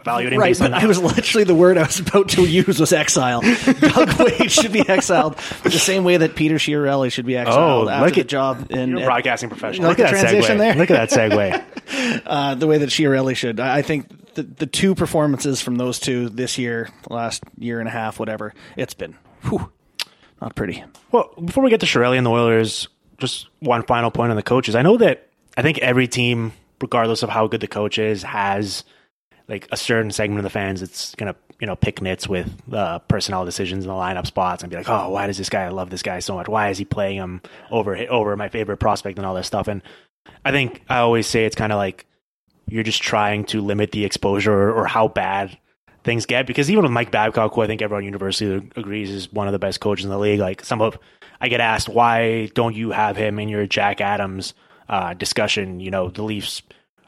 evaluating 0.00 0.38
Right, 0.38 0.58
but 0.58 0.72
I 0.72 0.86
was 0.86 1.00
literally 1.00 1.44
the 1.44 1.54
word 1.54 1.78
I 1.78 1.82
was 1.86 2.00
about 2.00 2.28
to 2.30 2.42
use 2.44 2.78
was 2.80 2.92
exile. 2.92 3.40
Doug 3.42 4.12
Weight 4.20 4.50
should 4.50 4.72
be 4.72 4.86
exiled 4.88 5.36
the 5.62 5.70
same 5.70 6.04
way 6.04 6.16
that 6.16 6.34
Peter 6.34 6.56
Chiarelli 6.56 7.10
should 7.12 7.26
be 7.26 7.36
exiled 7.36 7.88
Oh, 7.88 7.90
after 7.90 8.04
look 8.06 8.14
the 8.14 8.20
at- 8.22 8.26
job. 8.28 8.66
In, 8.70 8.94
broadcasting 8.96 9.48
professional. 9.48 9.88
like 9.88 9.98
Look 9.98 10.06
at 10.08 10.12
that 10.12 10.20
transition 10.20 10.56
segue. 10.56 10.58
there? 10.58 10.74
Look 10.74 10.90
at 10.90 11.10
that 11.10 11.30
segue. 11.30 12.22
uh, 12.26 12.54
the 12.56 12.66
way 12.66 12.78
that 12.78 12.88
Chiarelli 12.90 13.36
should. 13.36 13.60
I 13.60 13.78
I 13.78 13.82
think 13.82 14.34
the 14.34 14.42
the 14.42 14.66
two 14.66 14.94
performances 14.94 15.60
from 15.60 15.76
those 15.76 15.98
two 15.98 16.28
this 16.28 16.58
year, 16.58 16.88
last 17.08 17.42
year 17.58 17.78
and 17.80 17.88
a 17.88 17.92
half, 17.92 18.18
whatever, 18.18 18.52
it's 18.76 18.94
been 18.94 19.16
whew, 19.42 19.70
not 20.40 20.54
pretty. 20.54 20.84
Well, 21.12 21.32
before 21.42 21.62
we 21.64 21.70
get 21.70 21.80
to 21.80 21.86
Chiarelli 21.86 22.16
and 22.18 22.26
the 22.26 22.30
Oilers, 22.30 22.88
just 23.18 23.48
one 23.60 23.82
final 23.84 24.10
point 24.10 24.30
on 24.30 24.36
the 24.36 24.42
coaches. 24.42 24.74
I 24.74 24.82
know 24.82 24.96
that 24.98 25.28
I 25.56 25.62
think 25.62 25.78
every 25.78 26.06
team, 26.08 26.52
regardless 26.82 27.22
of 27.22 27.30
how 27.30 27.46
good 27.46 27.60
the 27.60 27.68
coach 27.68 27.98
is, 27.98 28.22
has 28.24 28.84
like 29.48 29.68
a 29.70 29.76
certain 29.76 30.10
segment 30.10 30.40
of 30.40 30.44
the 30.44 30.50
fans 30.50 30.80
that's 30.80 31.14
gonna 31.14 31.34
you 31.60 31.66
know 31.66 31.76
pick 31.76 32.02
nits 32.02 32.28
with 32.28 32.52
uh, 32.72 32.98
personnel 33.00 33.44
decisions 33.44 33.84
in 33.84 33.88
the 33.88 33.94
lineup 33.94 34.26
spots 34.26 34.62
and 34.62 34.70
be 34.70 34.76
like, 34.76 34.88
oh, 34.88 35.10
why 35.10 35.26
does 35.26 35.38
this 35.38 35.48
guy 35.48 35.64
I 35.64 35.68
love 35.68 35.90
this 35.90 36.02
guy 36.02 36.18
so 36.18 36.34
much? 36.34 36.48
Why 36.48 36.70
is 36.70 36.78
he 36.78 36.84
playing 36.84 37.16
him 37.16 37.40
over 37.70 37.96
over 37.96 38.36
my 38.36 38.48
favorite 38.48 38.78
prospect 38.78 39.18
and 39.18 39.26
all 39.26 39.34
this 39.34 39.46
stuff? 39.46 39.68
And 39.68 39.82
I 40.44 40.50
think 40.50 40.82
I 40.88 40.98
always 40.98 41.26
say 41.26 41.44
it's 41.44 41.56
kind 41.56 41.72
of 41.72 41.76
like 41.76 42.06
you're 42.68 42.82
just 42.82 43.02
trying 43.02 43.44
to 43.44 43.60
limit 43.60 43.92
the 43.92 44.04
exposure 44.04 44.52
or, 44.52 44.72
or 44.72 44.86
how 44.86 45.08
bad 45.08 45.56
things 46.04 46.26
get 46.26 46.46
because 46.46 46.70
even 46.70 46.82
with 46.82 46.92
Mike 46.92 47.10
Babcock, 47.10 47.54
who 47.54 47.60
I 47.62 47.66
think 47.66 47.82
everyone 47.82 48.04
universally 48.04 48.70
agrees 48.76 49.10
is 49.10 49.32
one 49.32 49.46
of 49.48 49.52
the 49.52 49.58
best 49.58 49.80
coaches 49.80 50.04
in 50.04 50.10
the 50.10 50.18
league, 50.18 50.40
like 50.40 50.64
some 50.64 50.80
of 50.80 50.98
I 51.40 51.48
get 51.48 51.60
asked 51.60 51.88
why 51.88 52.46
don't 52.54 52.74
you 52.74 52.90
have 52.90 53.16
him 53.16 53.38
in 53.38 53.48
your 53.48 53.66
Jack 53.66 54.00
Adams 54.00 54.54
uh, 54.88 55.14
discussion? 55.14 55.80
You 55.80 55.90
know, 55.90 56.08
the 56.10 56.22
Leafs 56.22 56.62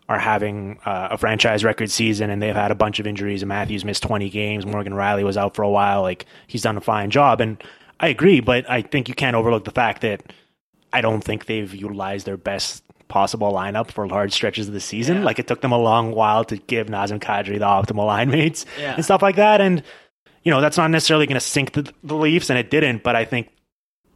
are 0.09 0.19
having 0.19 0.79
uh, 0.87 1.09
a 1.13 1.19
franchise 1.19 1.65
record 1.65 1.91
season 1.91 2.31
and 2.31 2.41
they've 2.41 2.55
had 2.55 2.71
a 2.71 2.75
bunch 2.75 2.99
of 2.99 3.07
injuries 3.07 3.43
and 3.43 3.49
Matthews 3.49 3.85
missed 3.85 4.03
20 4.03 4.31
games. 4.31 4.65
Morgan 4.65 4.95
Rielly 4.95 5.23
was 5.23 5.37
out 5.37 5.55
for 5.55 5.63
a 5.63 5.71
while. 5.71 6.01
Like 6.03 6.25
he's 6.47 6.63
done 6.63 6.77
a 6.79 6.81
fine 6.81 7.11
job. 7.11 7.41
And 7.43 7.63
I 8.01 8.09
agree, 8.09 8.41
but 8.41 8.69
I 8.71 8.83
think 8.83 9.09
you 9.09 9.15
can't 9.15 9.37
overlook 9.37 9.65
the 9.65 9.71
fact 9.71 10.01
that 10.03 10.33
I 10.93 11.03
don't 11.03 11.23
think 11.23 11.45
they've 11.45 11.75
utilized 11.75 12.25
their 12.27 12.39
best 12.39 12.83
possible 13.09 13.53
lineup 13.53 13.91
for 13.91 14.07
large 14.07 14.33
stretches 14.33 14.67
of 14.69 14.73
the 14.75 14.81
season. 14.81 15.25
Like 15.25 15.39
it 15.39 15.47
took 15.47 15.61
them 15.61 15.73
a 15.73 15.79
long 15.79 16.13
while 16.13 16.45
to 16.45 16.57
give 16.57 16.87
Nazem 16.87 17.19
Kadri 17.21 17.59
the 17.59 17.67
optimal 17.67 18.07
line 18.07 18.31
mates 18.31 18.65
Yeah. 18.81 18.95
and 18.95 19.05
stuff 19.05 19.21
like 19.21 19.37
that. 19.37 19.61
And, 19.61 19.83
you 20.43 20.51
know, 20.53 20.61
that's 20.63 20.79
not 20.79 20.91
necessarily 20.91 21.27
going 21.27 21.35
to 21.35 21.41
sink 21.41 21.73
the, 21.73 21.93
the 22.03 22.15
Leafs, 22.17 22.49
and 22.49 22.59
it 22.59 22.71
didn't, 22.71 23.03
but 23.03 23.15
I 23.17 23.27
think 23.27 23.51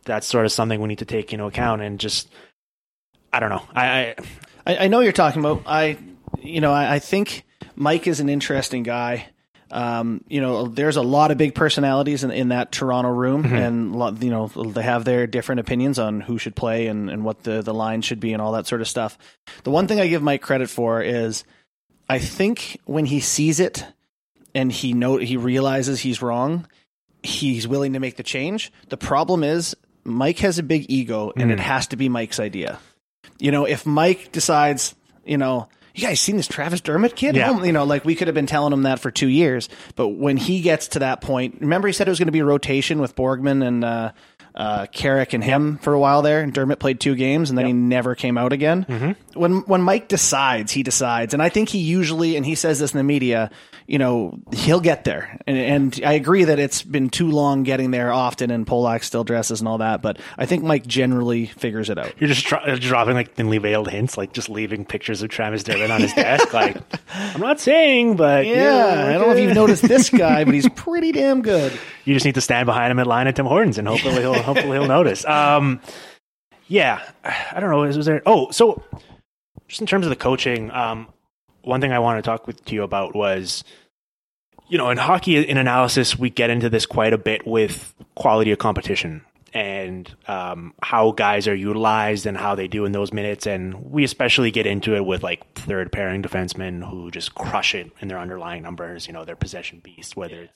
that's 0.04 0.26
sort 0.26 0.46
of 0.46 0.52
something 0.52 0.80
we 0.80 0.88
need 0.88 0.98
to 1.00 1.04
take 1.04 1.32
into 1.34 1.44
account 1.44 1.82
and 1.82 2.00
just, 2.00 2.30
I 3.32 3.40
don't 3.40 3.50
know. 3.50 3.62
I, 3.74 3.84
I 3.86 4.14
I, 4.66 4.76
I 4.84 4.88
know 4.88 5.00
you're 5.00 5.12
talking 5.12 5.40
about. 5.40 5.62
I, 5.66 5.98
you 6.40 6.60
know, 6.60 6.72
I, 6.72 6.94
I 6.94 6.98
think 6.98 7.44
Mike 7.76 8.06
is 8.06 8.20
an 8.20 8.28
interesting 8.28 8.82
guy. 8.82 9.26
Um, 9.70 10.22
you 10.28 10.42
know, 10.42 10.66
there's 10.68 10.96
a 10.96 11.02
lot 11.02 11.30
of 11.30 11.38
big 11.38 11.54
personalities 11.54 12.24
in, 12.24 12.30
in 12.30 12.48
that 12.48 12.72
Toronto 12.72 13.10
room, 13.10 13.46
and 13.46 13.96
lo- 13.96 14.14
you 14.20 14.28
know 14.30 14.48
they 14.48 14.82
have 14.82 15.06
their 15.06 15.26
different 15.26 15.60
opinions 15.60 15.98
on 15.98 16.20
who 16.20 16.36
should 16.36 16.54
play 16.54 16.88
and, 16.88 17.08
and 17.08 17.24
what 17.24 17.42
the 17.42 17.62
the 17.62 17.72
line 17.72 18.02
should 18.02 18.20
be 18.20 18.34
and 18.34 18.42
all 18.42 18.52
that 18.52 18.66
sort 18.66 18.82
of 18.82 18.88
stuff. 18.88 19.16
The 19.64 19.70
one 19.70 19.86
thing 19.88 19.98
I 19.98 20.08
give 20.08 20.22
Mike 20.22 20.42
credit 20.42 20.68
for 20.68 21.00
is, 21.00 21.44
I 22.06 22.18
think 22.18 22.80
when 22.84 23.06
he 23.06 23.20
sees 23.20 23.60
it 23.60 23.86
and 24.54 24.70
he 24.70 24.92
know 24.92 25.16
he 25.16 25.38
realizes 25.38 26.00
he's 26.00 26.20
wrong, 26.20 26.66
he's 27.22 27.66
willing 27.66 27.94
to 27.94 28.00
make 28.00 28.16
the 28.16 28.22
change. 28.22 28.70
The 28.90 28.98
problem 28.98 29.42
is 29.42 29.74
Mike 30.04 30.40
has 30.40 30.58
a 30.58 30.62
big 30.62 30.84
ego, 30.90 31.32
and 31.34 31.50
it 31.50 31.60
has 31.60 31.86
to 31.88 31.96
be 31.96 32.10
Mike's 32.10 32.38
idea. 32.40 32.78
You 33.38 33.50
know, 33.50 33.64
if 33.64 33.86
Mike 33.86 34.32
decides, 34.32 34.94
you 35.24 35.38
know, 35.38 35.68
you 35.94 36.06
guys 36.06 36.20
seen 36.20 36.36
this 36.36 36.46
Travis 36.46 36.80
Dermott 36.80 37.16
kid? 37.16 37.36
Yeah. 37.36 37.62
You 37.62 37.72
know, 37.72 37.84
like 37.84 38.04
we 38.04 38.14
could 38.14 38.28
have 38.28 38.34
been 38.34 38.46
telling 38.46 38.72
him 38.72 38.82
that 38.82 38.98
for 38.98 39.10
two 39.10 39.28
years. 39.28 39.68
But 39.94 40.08
when 40.08 40.36
he 40.36 40.60
gets 40.60 40.88
to 40.88 41.00
that 41.00 41.20
point, 41.20 41.58
remember 41.60 41.88
he 41.88 41.92
said 41.92 42.08
it 42.08 42.10
was 42.10 42.18
going 42.18 42.28
to 42.28 42.32
be 42.32 42.38
a 42.38 42.44
rotation 42.44 43.00
with 43.00 43.14
Borgman 43.14 43.66
and 43.66 43.84
uh, 43.84 44.12
uh, 44.54 44.86
Carrick 44.86 45.34
and 45.34 45.44
him 45.44 45.78
for 45.78 45.92
a 45.92 45.98
while 45.98 46.22
there. 46.22 46.40
And 46.40 46.52
Dermott 46.52 46.78
played 46.78 46.98
two 46.98 47.14
games 47.14 47.50
and 47.50 47.58
then 47.58 47.66
he 47.66 47.72
never 47.72 48.14
came 48.14 48.38
out 48.38 48.52
again. 48.52 48.86
Mm-hmm. 48.86 49.38
When 49.38 49.58
when 49.62 49.82
Mike 49.82 50.08
decides, 50.08 50.72
he 50.72 50.82
decides, 50.82 51.34
and 51.34 51.42
I 51.42 51.50
think 51.50 51.68
he 51.68 51.78
usually, 51.78 52.36
and 52.36 52.46
he 52.46 52.54
says 52.54 52.78
this 52.78 52.92
in 52.92 52.98
the 52.98 53.04
media, 53.04 53.50
you 53.92 53.98
know, 53.98 54.38
he'll 54.54 54.80
get 54.80 55.04
there. 55.04 55.38
And, 55.46 55.58
and 55.58 56.00
I 56.02 56.14
agree 56.14 56.44
that 56.44 56.58
it's 56.58 56.82
been 56.82 57.10
too 57.10 57.30
long 57.30 57.62
getting 57.62 57.90
there 57.90 58.10
often, 58.10 58.50
and 58.50 58.66
Polak 58.66 59.04
still 59.04 59.22
dresses 59.22 59.60
and 59.60 59.68
all 59.68 59.76
that. 59.78 60.00
But 60.00 60.18
I 60.38 60.46
think 60.46 60.64
Mike 60.64 60.86
generally 60.86 61.44
figures 61.44 61.90
it 61.90 61.98
out. 61.98 62.10
You're 62.18 62.28
just 62.28 62.46
dro- 62.46 62.76
dropping 62.78 63.12
like 63.12 63.34
thinly 63.34 63.58
veiled 63.58 63.90
hints, 63.90 64.16
like 64.16 64.32
just 64.32 64.48
leaving 64.48 64.86
pictures 64.86 65.20
of 65.20 65.28
Travis 65.28 65.62
Dermott 65.62 65.90
on 65.90 66.00
his 66.00 66.14
desk. 66.14 66.48
Like, 66.54 66.78
I'm 67.12 67.40
not 67.42 67.60
saying, 67.60 68.16
but 68.16 68.46
Yeah, 68.46 69.04
I 69.08 69.12
don't 69.12 69.28
know 69.28 69.34
if 69.34 69.38
you've 69.38 69.54
noticed 69.54 69.82
this 69.86 70.08
guy, 70.24 70.44
but 70.44 70.54
he's 70.54 70.68
pretty 70.70 71.12
damn 71.12 71.42
good. 71.42 71.78
you 72.06 72.14
just 72.14 72.24
need 72.24 72.36
to 72.36 72.40
stand 72.40 72.64
behind 72.64 72.90
him 72.90 72.98
at 72.98 73.06
line 73.06 73.26
at 73.26 73.36
Tim 73.36 73.44
Hortons, 73.44 73.76
and 73.76 73.86
hopefully 73.86 74.20
he'll 74.22 74.32
hopefully 74.40 74.78
he'll 74.78 74.88
notice. 74.88 75.22
Um, 75.26 75.80
yeah, 76.66 77.02
I 77.24 77.60
don't 77.60 77.68
know. 77.70 77.80
Was, 77.80 77.98
was 77.98 78.06
there? 78.06 78.22
Oh, 78.24 78.50
so 78.52 78.82
just 79.68 79.82
in 79.82 79.86
terms 79.86 80.06
of 80.06 80.10
the 80.10 80.16
coaching, 80.16 80.70
um, 80.70 81.08
one 81.62 81.80
thing 81.82 81.92
I 81.92 81.98
want 81.98 82.22
to 82.22 82.28
talk 82.28 82.46
with 82.46 82.64
to 82.64 82.74
you 82.74 82.82
about 82.82 83.14
was, 83.14 83.62
you 84.72 84.78
know, 84.78 84.88
in 84.88 84.96
hockey, 84.96 85.36
in 85.36 85.58
analysis, 85.58 86.18
we 86.18 86.30
get 86.30 86.48
into 86.48 86.70
this 86.70 86.86
quite 86.86 87.12
a 87.12 87.18
bit 87.18 87.46
with 87.46 87.94
quality 88.14 88.52
of 88.52 88.58
competition 88.58 89.22
and 89.52 90.10
um, 90.28 90.72
how 90.82 91.12
guys 91.12 91.46
are 91.46 91.54
utilized 91.54 92.24
and 92.24 92.38
how 92.38 92.54
they 92.54 92.68
do 92.68 92.86
in 92.86 92.92
those 92.92 93.12
minutes. 93.12 93.46
And 93.46 93.92
we 93.92 94.02
especially 94.02 94.50
get 94.50 94.66
into 94.66 94.96
it 94.96 95.04
with 95.04 95.22
like 95.22 95.44
third 95.52 95.92
pairing 95.92 96.22
defensemen 96.22 96.88
who 96.88 97.10
just 97.10 97.34
crush 97.34 97.74
it 97.74 97.92
in 98.00 98.08
their 98.08 98.18
underlying 98.18 98.62
numbers. 98.62 99.06
You 99.06 99.12
know, 99.12 99.26
their 99.26 99.36
possession 99.36 99.80
beast, 99.84 100.16
whether 100.16 100.36
it's 100.36 100.52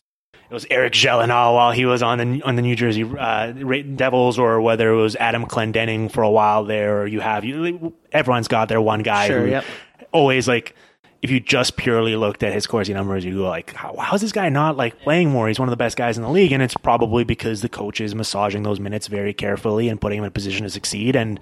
it 0.49 0.55
was 0.55 0.67
Eric 0.71 0.95
Gelinas 0.95 1.55
while 1.55 1.73
he 1.73 1.85
was 1.85 2.03
on 2.03 2.17
the 2.17 2.43
on 2.43 2.57
the 2.57 2.63
New 2.63 2.75
Jersey 2.75 3.05
uh, 3.05 3.53
Devils, 3.53 4.39
or 4.39 4.63
whether 4.63 4.89
it 4.93 4.97
was 4.97 5.15
Adam 5.17 5.45
Clendenning 5.45 6.11
for 6.11 6.23
a 6.23 6.31
while 6.31 6.65
there. 6.65 7.03
Or 7.03 7.07
you 7.07 7.21
have 7.21 7.45
you, 7.45 7.93
everyone's 8.13 8.49
got 8.49 8.71
their 8.71 8.81
one 8.81 9.03
guy 9.03 9.27
Sure, 9.27 9.41
who 9.43 9.51
yep. 9.51 9.65
always 10.11 10.49
like. 10.49 10.75
If 11.23 11.31
you 11.31 11.41
just 11.41 11.77
purely 11.77 12.15
looked 12.15 12.43
at 12.43 12.53
his 12.53 12.67
Corsi 12.67 12.93
numbers, 12.93 13.25
you 13.25 13.39
go 13.39 13.49
like, 13.49 13.73
how, 13.75 13.97
"How's 13.97 14.21
this 14.21 14.33
guy 14.33 14.49
not 14.49 14.77
like 14.77 15.01
playing 15.01 15.31
more? 15.31 15.49
He's 15.49 15.59
one 15.59 15.69
of 15.69 15.71
the 15.71 15.77
best 15.77 15.97
guys 15.97 16.17
in 16.17 16.23
the 16.23 16.31
league." 16.31 16.53
And 16.53 16.63
it's 16.63 16.77
probably 16.77 17.25
because 17.25 17.63
the 17.63 17.69
coach 17.69 18.01
is 18.01 18.15
massaging 18.15 18.63
those 18.63 18.79
minutes 18.79 19.07
very 19.07 19.33
carefully 19.33 19.89
and 19.89 20.01
putting 20.01 20.19
him 20.19 20.25
in 20.25 20.29
a 20.29 20.33
position 20.33 20.65
to 20.65 20.71
succeed. 20.71 21.17
And 21.17 21.41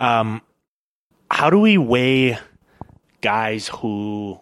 um, 0.00 0.42
how 1.30 1.50
do 1.50 1.58
we 1.58 1.78
weigh 1.78 2.38
guys 3.20 3.68
who 3.68 4.40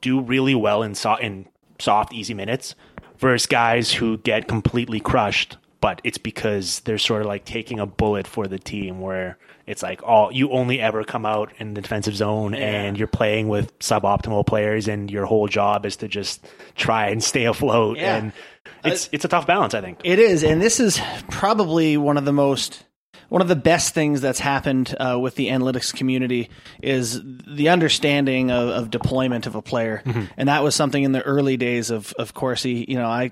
do 0.00 0.20
really 0.20 0.54
well 0.54 0.82
in 0.82 0.94
so- 0.94 1.16
in 1.16 1.46
soft, 1.78 2.12
easy 2.12 2.34
minutes 2.34 2.74
versus 3.18 3.46
guys 3.46 3.92
who 3.92 4.18
get 4.18 4.48
completely 4.48 5.00
crushed, 5.00 5.56
but 5.80 6.00
it's 6.04 6.18
because 6.18 6.80
they're 6.80 6.98
sort 6.98 7.22
of 7.22 7.28
like 7.28 7.44
taking 7.44 7.78
a 7.78 7.86
bullet 7.86 8.26
for 8.26 8.46
the 8.46 8.58
team 8.58 9.00
where 9.00 9.38
it's 9.70 9.82
like 9.82 10.02
all 10.02 10.32
you 10.32 10.50
only 10.50 10.80
ever 10.80 11.04
come 11.04 11.24
out 11.24 11.52
in 11.58 11.74
the 11.74 11.80
defensive 11.80 12.14
zone 12.16 12.54
and 12.54 12.98
you're 12.98 13.06
playing 13.08 13.48
with 13.48 13.78
suboptimal 13.78 14.46
players 14.46 14.88
and 14.88 15.10
your 15.10 15.24
whole 15.26 15.46
job 15.48 15.86
is 15.86 15.96
to 15.96 16.08
just 16.08 16.44
try 16.74 17.08
and 17.08 17.22
stay 17.22 17.44
afloat 17.44 17.96
Yeah. 17.96 18.16
and 18.16 18.32
it's 18.84 19.08
it's 19.12 19.24
a 19.24 19.28
tough 19.28 19.46
balance 19.46 19.72
I 19.74 19.80
think. 19.80 20.00
It 20.04 20.18
is, 20.18 20.42
and 20.44 20.60
this 20.60 20.80
is 20.80 21.00
probably 21.30 21.96
one 21.96 22.16
of 22.18 22.24
the 22.24 22.32
most 22.32 22.84
one 23.28 23.42
of 23.42 23.48
the 23.48 23.54
best 23.56 23.94
things 23.94 24.20
that's 24.20 24.40
happened 24.40 24.92
uh, 24.98 25.16
with 25.20 25.36
the 25.36 25.48
analytics 25.50 25.94
community 25.94 26.50
is 26.82 27.20
the 27.46 27.68
understanding 27.68 28.50
of, 28.50 28.68
of 28.70 28.90
deployment 28.90 29.46
of 29.46 29.54
a 29.54 29.62
player, 29.62 30.02
and 30.36 30.48
that 30.48 30.64
was 30.64 30.74
something 30.74 31.04
in 31.04 31.12
the 31.12 31.22
early 31.22 31.56
days 31.56 31.90
of 31.90 32.12
of 32.18 32.34
Corsi. 32.34 32.84
You 32.88 32.96
know, 32.96 33.06
I 33.06 33.30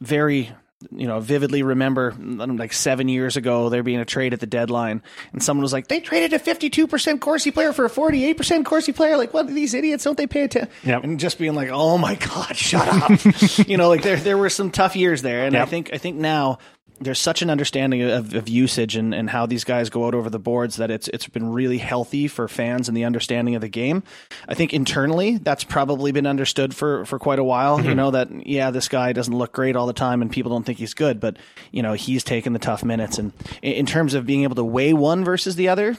very 0.00 0.50
you 0.92 1.06
know 1.06 1.20
vividly 1.20 1.62
remember 1.62 2.14
like 2.18 2.72
seven 2.72 3.08
years 3.08 3.36
ago 3.36 3.68
there 3.68 3.82
being 3.82 4.00
a 4.00 4.04
trade 4.04 4.32
at 4.32 4.40
the 4.40 4.46
deadline 4.46 5.02
and 5.32 5.42
someone 5.42 5.62
was 5.62 5.72
like 5.72 5.88
they 5.88 6.00
traded 6.00 6.32
a 6.32 6.38
52% 6.38 7.20
Corsi 7.20 7.50
player 7.50 7.72
for 7.72 7.84
a 7.84 7.90
48% 7.90 8.64
Corsi 8.64 8.92
player. 8.92 9.16
Like 9.16 9.32
what 9.34 9.46
these 9.48 9.74
idiots 9.74 10.04
don't 10.04 10.16
they 10.16 10.26
pay 10.26 10.42
attention 10.42 10.70
Yep. 10.84 11.04
and 11.04 11.20
just 11.20 11.38
being 11.38 11.54
like 11.54 11.68
oh 11.70 11.98
my 11.98 12.14
god 12.16 12.56
shut 12.56 12.86
up. 12.88 13.10
You 13.68 13.76
know 13.76 13.88
like 13.88 14.02
there 14.02 14.16
there 14.16 14.38
were 14.38 14.50
some 14.50 14.70
tough 14.70 14.96
years 14.96 15.22
there 15.22 15.46
and 15.46 15.56
I 15.56 15.64
think 15.66 15.90
I 15.92 15.98
think 15.98 16.16
now 16.16 16.58
there's 17.00 17.18
such 17.18 17.42
an 17.42 17.50
understanding 17.50 18.02
of, 18.02 18.34
of 18.34 18.48
usage 18.48 18.96
and, 18.96 19.14
and 19.14 19.28
how 19.28 19.46
these 19.46 19.64
guys 19.64 19.90
go 19.90 20.06
out 20.06 20.14
over 20.14 20.30
the 20.30 20.38
boards 20.38 20.76
that 20.76 20.90
it's 20.90 21.08
it's 21.08 21.26
been 21.28 21.50
really 21.50 21.78
healthy 21.78 22.28
for 22.28 22.46
fans 22.46 22.88
and 22.88 22.96
the 22.96 23.04
understanding 23.04 23.54
of 23.54 23.60
the 23.60 23.68
game. 23.68 24.02
I 24.48 24.54
think 24.54 24.72
internally 24.72 25.38
that's 25.38 25.64
probably 25.64 26.12
been 26.12 26.26
understood 26.26 26.74
for, 26.74 27.04
for 27.04 27.18
quite 27.18 27.38
a 27.38 27.44
while. 27.44 27.78
You 27.78 27.88
mm-hmm. 27.88 27.96
know 27.96 28.10
that 28.12 28.46
yeah, 28.46 28.70
this 28.70 28.88
guy 28.88 29.12
doesn't 29.12 29.36
look 29.36 29.52
great 29.52 29.76
all 29.76 29.86
the 29.86 29.92
time 29.92 30.22
and 30.22 30.30
people 30.30 30.52
don't 30.52 30.64
think 30.64 30.78
he's 30.78 30.94
good, 30.94 31.20
but 31.20 31.36
you 31.72 31.82
know 31.82 31.94
he's 31.94 32.22
taking 32.22 32.52
the 32.52 32.58
tough 32.58 32.84
minutes. 32.84 33.18
And 33.18 33.32
in, 33.60 33.72
in 33.72 33.86
terms 33.86 34.14
of 34.14 34.24
being 34.26 34.44
able 34.44 34.56
to 34.56 34.64
weigh 34.64 34.92
one 34.92 35.24
versus 35.24 35.56
the 35.56 35.68
other, 35.68 35.96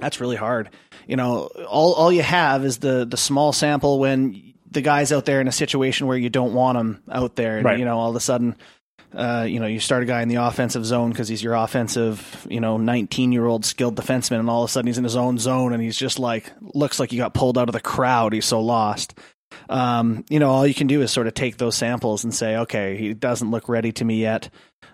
that's 0.00 0.20
really 0.20 0.36
hard. 0.36 0.70
You 1.06 1.16
know, 1.16 1.48
all 1.68 1.92
all 1.92 2.12
you 2.12 2.22
have 2.22 2.64
is 2.64 2.78
the 2.78 3.04
the 3.04 3.16
small 3.16 3.52
sample 3.52 3.98
when 3.98 4.54
the 4.70 4.80
guy's 4.80 5.12
out 5.12 5.24
there 5.24 5.40
in 5.40 5.48
a 5.48 5.52
situation 5.52 6.06
where 6.06 6.18
you 6.18 6.28
don't 6.30 6.54
want 6.54 6.78
him 6.78 7.02
out 7.10 7.36
there, 7.36 7.56
and 7.56 7.64
Right. 7.64 7.78
you 7.78 7.84
know 7.84 7.98
all 7.98 8.10
of 8.10 8.16
a 8.16 8.20
sudden. 8.20 8.56
Uh, 9.14 9.46
you 9.48 9.58
know, 9.58 9.66
you 9.66 9.80
start 9.80 10.02
a 10.02 10.06
guy 10.06 10.20
in 10.22 10.28
the 10.28 10.36
offensive 10.36 10.84
zone 10.84 11.10
because 11.10 11.28
he's 11.28 11.42
your 11.42 11.54
offensive, 11.54 12.46
you 12.50 12.60
know, 12.60 12.76
19 12.76 13.32
year 13.32 13.46
old 13.46 13.64
skilled 13.64 13.96
defenseman, 13.96 14.38
and 14.40 14.50
all 14.50 14.62
of 14.64 14.68
a 14.68 14.72
sudden 14.72 14.86
he's 14.86 14.98
in 14.98 15.04
his 15.04 15.16
own 15.16 15.38
zone 15.38 15.72
and 15.72 15.82
he's 15.82 15.96
just 15.96 16.18
like, 16.18 16.52
looks 16.74 17.00
like 17.00 17.10
he 17.10 17.16
got 17.16 17.32
pulled 17.34 17.56
out 17.56 17.68
of 17.68 17.72
the 17.72 17.80
crowd. 17.80 18.32
He's 18.32 18.44
so 18.44 18.60
lost. 18.60 19.18
Um, 19.70 20.24
you 20.28 20.38
know, 20.38 20.50
all 20.50 20.66
you 20.66 20.74
can 20.74 20.86
do 20.86 21.00
is 21.02 21.10
sort 21.10 21.26
of 21.26 21.34
take 21.34 21.56
those 21.56 21.74
samples 21.74 22.24
and 22.24 22.34
say, 22.34 22.56
okay, 22.58 22.96
he 22.96 23.14
doesn't 23.14 23.50
look 23.50 23.68
ready 23.68 23.92
to 23.92 24.04
me 24.04 24.20
yet. 24.20 24.50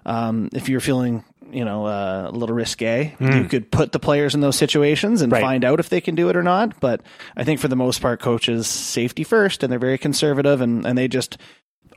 Um, 0.07 0.49
if 0.53 0.69
you're 0.69 0.81
feeling, 0.81 1.25
you 1.51 1.65
know, 1.65 1.87
uh, 1.87 2.29
a 2.29 2.33
little 2.33 2.55
risque, 2.55 3.15
you 3.19 3.45
could 3.45 3.71
put 3.71 3.93
the 3.93 3.99
players 3.99 4.35
in 4.35 4.41
those 4.41 4.57
situations 4.57 5.23
and 5.23 5.33
Right. 5.33 5.41
find 5.43 5.65
out 5.65 5.81
if 5.81 5.89
they 5.89 6.01
can 6.01 6.15
do 6.15 6.29
it 6.29 6.37
or 6.37 6.43
not. 6.43 6.79
But 6.81 7.01
I 7.37 7.45
think 7.45 7.59
for 7.61 7.69
the 7.69 7.77
most 7.77 8.01
part, 8.03 8.21
coaches 8.21 8.67
safety 8.67 9.25
first, 9.25 9.63
and 9.63 9.73
they're 9.73 9.79
very 9.79 9.99
conservative, 9.99 10.61
and, 10.61 10.85
and 10.87 10.97
they 10.99 11.09
just 11.09 11.39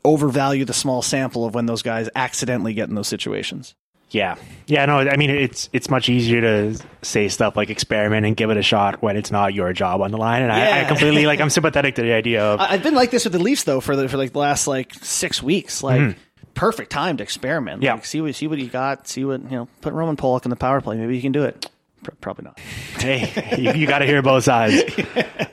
overvalue 0.07 0.65
the 0.65 0.73
small 0.73 1.01
sample 1.01 1.45
of 1.45 1.53
when 1.53 1.65
those 1.65 1.81
guys 1.81 2.09
accidentally 2.15 2.73
get 2.73 2.89
in 2.89 2.95
those 2.95 3.07
situations. 3.07 3.75
Yeah, 4.09 4.35
yeah. 4.67 4.85
No, 4.85 4.99
I 4.99 5.17
mean 5.17 5.29
it's 5.29 5.69
it's 5.73 5.89
much 5.89 6.07
easier 6.07 6.39
to 6.39 6.81
say 7.01 7.27
stuff 7.27 7.57
like 7.57 7.69
experiment 7.69 8.25
and 8.25 8.37
give 8.37 8.49
it 8.49 8.55
a 8.55 8.61
shot 8.61 9.01
when 9.01 9.17
it's 9.17 9.31
not 9.31 9.53
your 9.53 9.73
job 9.73 10.01
on 10.01 10.11
the 10.11 10.17
line. 10.17 10.43
And 10.43 10.51
I, 10.51 10.81
I 10.81 10.83
completely 10.85 11.25
like 11.25 11.41
I'm 11.41 11.49
sympathetic 11.59 11.95
to 11.95 12.03
the 12.03 12.13
idea 12.13 12.41
of 12.41 12.61
I've 12.61 12.83
been 12.83 12.95
like 12.95 13.11
this 13.11 13.25
with 13.25 13.33
the 13.33 13.39
Leafs 13.39 13.63
though 13.63 13.81
for 13.81 13.97
the 13.97 14.07
for 14.07 14.15
like 14.15 14.31
the 14.31 14.39
last 14.39 14.65
like 14.65 14.93
six 14.93 15.43
weeks. 15.43 15.83
Like 15.83 16.15
perfect 16.53 16.89
time 16.89 17.17
to 17.17 17.23
experiment. 17.23 17.77
Mm-hmm. 17.77 17.83
Yeah. 17.83 17.93
Like, 17.95 18.05
see 18.05 18.21
what 18.21 18.33
see 18.33 18.47
what 18.47 18.59
you 18.59 18.67
got. 18.69 19.09
See 19.09 19.25
what 19.25 19.41
you 19.43 19.49
know. 19.49 19.67
Put 19.81 19.93
Roman 19.93 20.15
Polak 20.15 20.45
in 20.45 20.51
the 20.51 20.55
power 20.55 20.79
play. 20.79 20.95
Maybe 20.95 21.15
you 21.15 21.21
can 21.21 21.33
do 21.33 21.43
it. 21.43 21.69
Pr- 22.03 22.11
probably 22.21 22.45
not. 22.45 22.59
hey, 22.59 23.55
you, 23.57 23.73
you 23.73 23.87
got 23.87 23.99
to 23.99 24.05
hear 24.05 24.21
both 24.21 24.43
sides. 24.45 24.83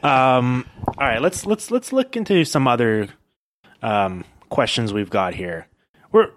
Um, 0.05 0.66
all 0.86 1.07
right, 1.07 1.22
let's 1.22 1.46
let's 1.46 1.70
let's 1.70 1.90
look 1.90 2.14
into 2.14 2.44
some 2.44 2.68
other 2.68 3.09
um, 3.80 4.22
questions 4.55 4.92
we've 4.92 5.11
got 5.11 5.34
here. 5.34 5.66
We're 6.12 6.28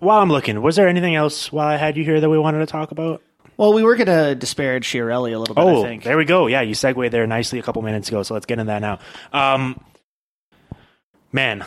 while 0.00 0.20
I'm 0.20 0.28
looking, 0.30 0.60
was 0.60 0.76
there 0.76 0.88
anything 0.88 1.14
else 1.14 1.52
while 1.52 1.68
I 1.68 1.76
had 1.76 1.96
you 1.96 2.04
here 2.04 2.20
that 2.20 2.28
we 2.28 2.38
wanted 2.38 2.58
to 2.58 2.66
talk 2.66 2.90
about? 2.90 3.22
Well, 3.56 3.74
we 3.74 3.82
were 3.82 3.94
going 3.96 4.06
to 4.06 4.34
disparage 4.34 4.86
Chiarelli 4.88 5.34
a 5.34 5.38
little 5.38 5.54
bit. 5.54 5.62
Oh, 5.62 5.84
I 5.84 5.88
think. 5.88 6.02
there 6.04 6.16
we 6.16 6.24
go. 6.24 6.46
Yeah, 6.46 6.62
you 6.62 6.74
segued 6.74 7.10
there 7.12 7.26
nicely 7.26 7.58
a 7.58 7.62
couple 7.62 7.82
minutes 7.82 8.08
ago. 8.08 8.22
So 8.22 8.32
let's 8.34 8.46
get 8.46 8.58
into 8.58 8.70
that 8.72 8.80
now. 8.80 8.98
Um, 9.32 9.78
man, 11.32 11.64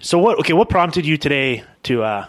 so 0.00 0.18
what? 0.18 0.38
Okay, 0.40 0.52
what 0.52 0.68
prompted 0.68 1.06
you 1.06 1.16
today 1.16 1.62
to 1.84 2.02
uh, 2.02 2.26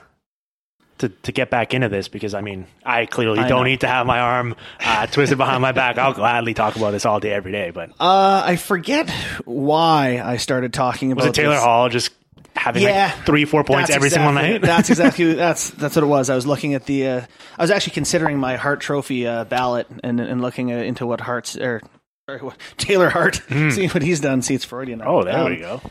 to 0.99 1.09
to 1.09 1.31
get 1.31 1.49
back 1.49 1.73
into 1.73 1.89
this? 1.89 2.07
Because 2.07 2.33
I 2.35 2.41
mean, 2.41 2.67
I 2.85 3.05
clearly 3.07 3.39
I 3.39 3.47
don't 3.47 3.59
know. 3.59 3.63
need 3.63 3.81
to 3.81 3.87
have 3.87 4.05
my 4.05 4.19
arm 4.19 4.55
uh, 4.79 5.07
twisted 5.07 5.37
behind 5.39 5.61
my 5.61 5.71
back. 5.71 5.97
I'll 5.97 6.13
gladly 6.13 6.53
talk 6.53 6.75
about 6.75 6.91
this 6.91 7.05
all 7.05 7.19
day, 7.19 7.31
every 7.31 7.51
day. 7.51 7.71
But 7.71 7.89
Uh, 7.99 8.43
I 8.45 8.55
forget 8.55 9.09
why 9.45 10.21
I 10.23 10.37
started 10.37 10.71
talking 10.73 11.11
about 11.11 11.23
was 11.25 11.29
it 11.29 11.33
Taylor 11.41 11.55
this. 11.55 11.63
Hall 11.63 11.89
just 11.89 12.11
having 12.55 12.83
Yeah, 12.83 13.13
like 13.15 13.25
three, 13.25 13.45
four 13.45 13.63
points 13.63 13.89
every 13.89 14.09
single 14.09 14.31
night? 14.33 14.61
that's 14.61 14.89
exactly 14.89 15.33
that's 15.33 15.69
that's 15.71 15.95
what 15.95 16.03
it 16.03 16.07
was. 16.07 16.29
I 16.29 16.35
was 16.35 16.45
looking 16.47 16.73
at 16.73 16.85
the. 16.85 17.07
Uh, 17.07 17.21
I 17.57 17.61
was 17.61 17.71
actually 17.71 17.93
considering 17.93 18.37
my 18.37 18.55
Hart 18.57 18.81
Trophy 18.81 19.25
uh, 19.27 19.43
ballot 19.45 19.87
and 20.03 20.19
and 20.19 20.41
looking 20.41 20.71
uh, 20.71 20.77
into 20.77 21.05
what 21.05 21.21
Hart's 21.21 21.55
or. 21.57 21.81
sorry, 22.29 22.41
what- 22.41 22.57
Taylor 22.77 23.09
Hart, 23.09 23.41
seeing 23.49 23.89
what 23.89 24.03
he's 24.03 24.19
done. 24.19 24.41
See, 24.41 24.55
it's 24.55 24.65
Freudian. 24.65 25.01
oh, 25.05 25.23
there 25.23 25.37
Um, 25.37 25.49
we 25.49 25.57
go. 25.57 25.81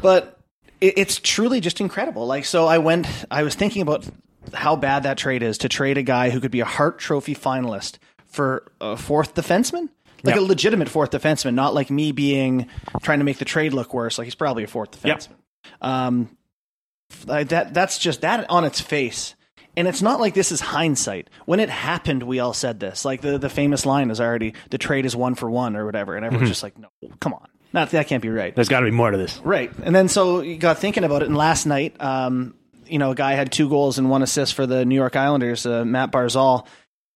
but 0.00 0.38
it, 0.80 0.94
it's 0.96 1.18
truly 1.18 1.60
just 1.60 1.80
incredible. 1.80 2.26
Like, 2.26 2.44
so 2.44 2.66
I 2.66 2.78
went, 2.78 3.06
I 3.30 3.42
was 3.42 3.54
thinking 3.54 3.82
about 3.82 4.06
how 4.54 4.76
bad 4.76 5.02
that 5.02 5.18
trade 5.18 5.42
is 5.42 5.58
to 5.58 5.68
trade 5.68 5.98
a 5.98 6.02
guy 6.02 6.30
who 6.30 6.40
could 6.40 6.50
be 6.52 6.60
a 6.60 6.64
Hart 6.64 6.98
Trophy 6.98 7.34
finalist 7.34 7.98
for 8.26 8.64
a 8.80 8.96
fourth 8.96 9.34
defenseman, 9.34 9.88
like 10.22 10.34
Yep. 10.36 10.38
a 10.38 10.40
legitimate 10.46 10.88
fourth 10.88 11.10
defenseman, 11.10 11.54
not 11.54 11.74
like 11.74 11.90
me 11.90 12.12
being 12.12 12.68
trying 13.02 13.18
to 13.18 13.24
make 13.24 13.38
the 13.38 13.44
trade 13.44 13.72
look 13.72 13.92
worse. 13.92 14.18
Like 14.18 14.26
he's 14.26 14.34
probably 14.34 14.62
a 14.64 14.66
fourth 14.68 15.04
Yep. 15.04 15.22
Um, 15.80 16.36
that 17.26 17.72
that's 17.72 17.98
just 17.98 18.20
that 18.20 18.48
on 18.50 18.64
its 18.64 18.80
face. 18.80 19.34
And 19.76 19.86
it's 19.86 20.02
not 20.02 20.18
like 20.18 20.34
this 20.34 20.50
is 20.50 20.60
hindsight. 20.60 21.30
When 21.46 21.60
it 21.60 21.70
happened, 21.70 22.24
we 22.24 22.40
all 22.40 22.52
said 22.52 22.80
this. 22.80 23.04
Like 23.04 23.20
the, 23.20 23.38
the 23.38 23.48
famous 23.48 23.86
line 23.86 24.10
is 24.10 24.20
already 24.20 24.54
the 24.70 24.78
trade 24.78 25.06
is 25.06 25.14
one 25.14 25.36
for 25.36 25.48
one 25.48 25.76
or 25.76 25.86
whatever, 25.86 26.16
and 26.16 26.24
everyone's 26.24 26.50
just 26.50 26.64
like, 26.64 26.76
no, 26.76 26.88
come 27.20 27.32
on, 27.32 27.46
not 27.72 27.90
that 27.90 28.08
can't 28.08 28.22
be 28.22 28.28
right. 28.28 28.54
There's 28.54 28.68
got 28.68 28.80
to 28.80 28.86
be 28.86 28.90
more 28.90 29.10
to 29.10 29.16
this. 29.16 29.40
Right. 29.44 29.70
And 29.82 29.94
then 29.94 30.08
so 30.08 30.40
you 30.40 30.56
got 30.56 30.78
thinking 30.78 31.04
about 31.04 31.22
it, 31.22 31.28
and 31.28 31.36
last 31.36 31.64
night, 31.64 31.94
um, 32.00 32.54
you 32.86 32.98
know, 32.98 33.12
a 33.12 33.14
guy 33.14 33.34
had 33.34 33.52
two 33.52 33.68
goals 33.68 33.98
and 33.98 34.10
one 34.10 34.22
assist 34.22 34.54
for 34.54 34.66
the 34.66 34.84
New 34.84 34.96
York 34.96 35.14
Islanders, 35.14 35.64
uh, 35.64 35.84
Mat 35.84 36.10
Barzal. 36.10 36.66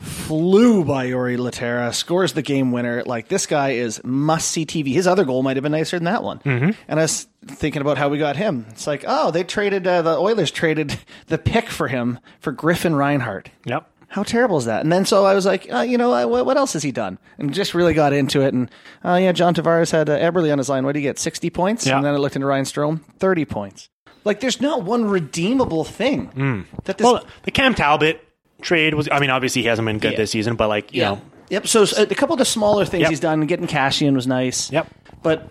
Flew 0.02 0.84
by 0.84 1.06
Jori 1.06 1.38
Lehtera, 1.38 1.94
scores 1.94 2.32
the 2.32 2.42
game 2.42 2.72
winner. 2.72 3.04
Like 3.04 3.28
this 3.28 3.46
guy 3.46 3.70
is 3.70 4.02
must 4.02 4.48
see 4.48 4.66
TV. 4.66 4.92
His 4.92 5.06
other 5.06 5.24
goal 5.24 5.42
might 5.44 5.56
have 5.56 5.62
been 5.62 5.72
nicer 5.72 5.96
than 5.96 6.04
that 6.06 6.24
one. 6.24 6.40
Mm-hmm. 6.40 6.70
And 6.88 6.98
I 6.98 7.04
was 7.04 7.28
thinking 7.46 7.82
about 7.82 7.98
how 7.98 8.08
we 8.08 8.18
got 8.18 8.36
him. 8.36 8.66
It's 8.70 8.86
like, 8.86 9.04
oh, 9.06 9.30
they 9.30 9.44
traded 9.44 9.86
uh, 9.86 10.02
the 10.02 10.16
Oilers 10.16 10.50
traded 10.50 10.98
the 11.28 11.38
pick 11.38 11.68
for 11.68 11.86
him 11.86 12.18
for 12.40 12.50
Griffin 12.50 12.96
Reinhart. 12.96 13.50
Yep. 13.64 13.88
How 14.08 14.24
terrible 14.24 14.58
is 14.58 14.64
that? 14.66 14.82
And 14.82 14.92
then 14.92 15.06
so 15.06 15.24
I 15.24 15.34
was 15.34 15.46
like, 15.46 15.72
uh, 15.72 15.80
you 15.80 15.96
know, 15.96 16.12
uh, 16.12 16.26
what, 16.26 16.46
what 16.46 16.56
else 16.56 16.72
has 16.74 16.82
he 16.82 16.92
done? 16.92 17.18
And 17.38 17.54
just 17.54 17.72
really 17.72 17.94
got 17.94 18.12
into 18.12 18.42
it. 18.42 18.52
And 18.52 18.70
uh, 19.04 19.14
yeah, 19.22 19.32
John 19.32 19.54
Tavares 19.54 19.92
had 19.92 20.10
uh, 20.10 20.18
Eberle 20.18 20.50
on 20.50 20.58
his 20.58 20.68
line. 20.68 20.84
What 20.84 20.92
did 20.92 20.98
he 20.98 21.04
get? 21.04 21.18
Sixty 21.18 21.48
points. 21.48 21.86
Yeah. 21.86 21.96
And 21.96 22.04
then 22.04 22.12
I 22.12 22.16
looked 22.16 22.34
into 22.34 22.46
Ryan 22.46 22.64
Strome, 22.64 23.00
thirty 23.18 23.44
points. 23.44 23.88
Like, 24.24 24.40
there's 24.40 24.60
not 24.60 24.82
one 24.82 25.04
redeemable 25.04 25.84
thing 25.84 26.66
that 26.84 26.98
this. 26.98 27.04
Well, 27.04 27.24
the 27.44 27.50
Cam 27.50 27.74
Talbot 27.74 28.22
trade 28.62 28.94
was. 28.94 29.08
I 29.10 29.18
mean, 29.20 29.30
obviously 29.30 29.62
he 29.62 29.68
hasn't 29.68 29.86
been 29.86 29.98
good 29.98 30.12
Yeah. 30.12 30.18
this 30.18 30.30
season, 30.30 30.56
but 30.56 30.68
like 30.68 30.94
you 30.94 31.02
know, 31.02 31.20
Yep. 31.50 31.66
So 31.66 31.84
a 31.98 32.06
couple 32.06 32.32
of 32.34 32.38
the 32.38 32.44
smaller 32.46 32.84
things 32.86 33.02
Yep. 33.02 33.10
he's 33.10 33.20
done, 33.20 33.44
getting 33.46 33.66
Kassian 33.66 34.14
was 34.14 34.26
nice. 34.26 34.70
Yep. 34.72 34.88
But 35.22 35.50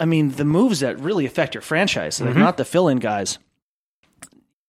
I 0.00 0.04
mean, 0.04 0.30
the 0.32 0.44
moves 0.44 0.80
that 0.80 0.98
really 1.00 1.26
affect 1.26 1.54
your 1.54 1.62
franchise, 1.62 2.18
Mm-hmm. 2.18 2.28
like 2.28 2.36
not 2.36 2.56
the 2.56 2.64
fill-in 2.64 2.98
guys. 2.98 3.38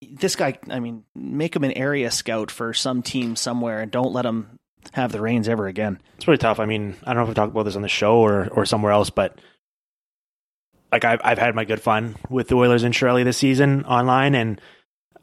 This 0.02 0.34
guy, 0.34 0.58
I 0.70 0.80
mean, 0.80 1.04
make 1.14 1.54
him 1.54 1.62
an 1.64 1.72
area 1.72 2.10
scout 2.10 2.50
for 2.50 2.72
some 2.72 3.02
team 3.02 3.36
somewhere, 3.36 3.80
and 3.80 3.90
don't 3.92 4.12
let 4.12 4.24
him 4.24 4.58
have 4.92 5.12
the 5.12 5.20
reins 5.20 5.46
ever 5.48 5.66
again. 5.66 6.00
it's 6.16 6.26
really 6.26 6.38
tough. 6.38 6.58
I 6.58 6.64
mean, 6.64 6.96
I 7.04 7.08
don't 7.12 7.16
know 7.16 7.22
if 7.24 7.28
we 7.28 7.34
talked 7.34 7.52
about 7.52 7.64
this 7.64 7.76
on 7.76 7.82
the 7.82 7.88
show 7.88 8.16
or 8.16 8.48
or 8.48 8.64
somewhere 8.64 8.92
else, 8.92 9.10
but 9.10 9.38
like 10.90 11.04
I've 11.04 11.20
I've 11.22 11.38
had 11.38 11.54
my 11.54 11.64
good 11.64 11.80
fun 11.82 12.16
with 12.30 12.48
the 12.48 12.56
Oilers 12.56 12.82
and 12.82 12.94
Shirley 12.94 13.22
this 13.22 13.36
season 13.36 13.84
online, 13.84 14.34
and 14.34 14.60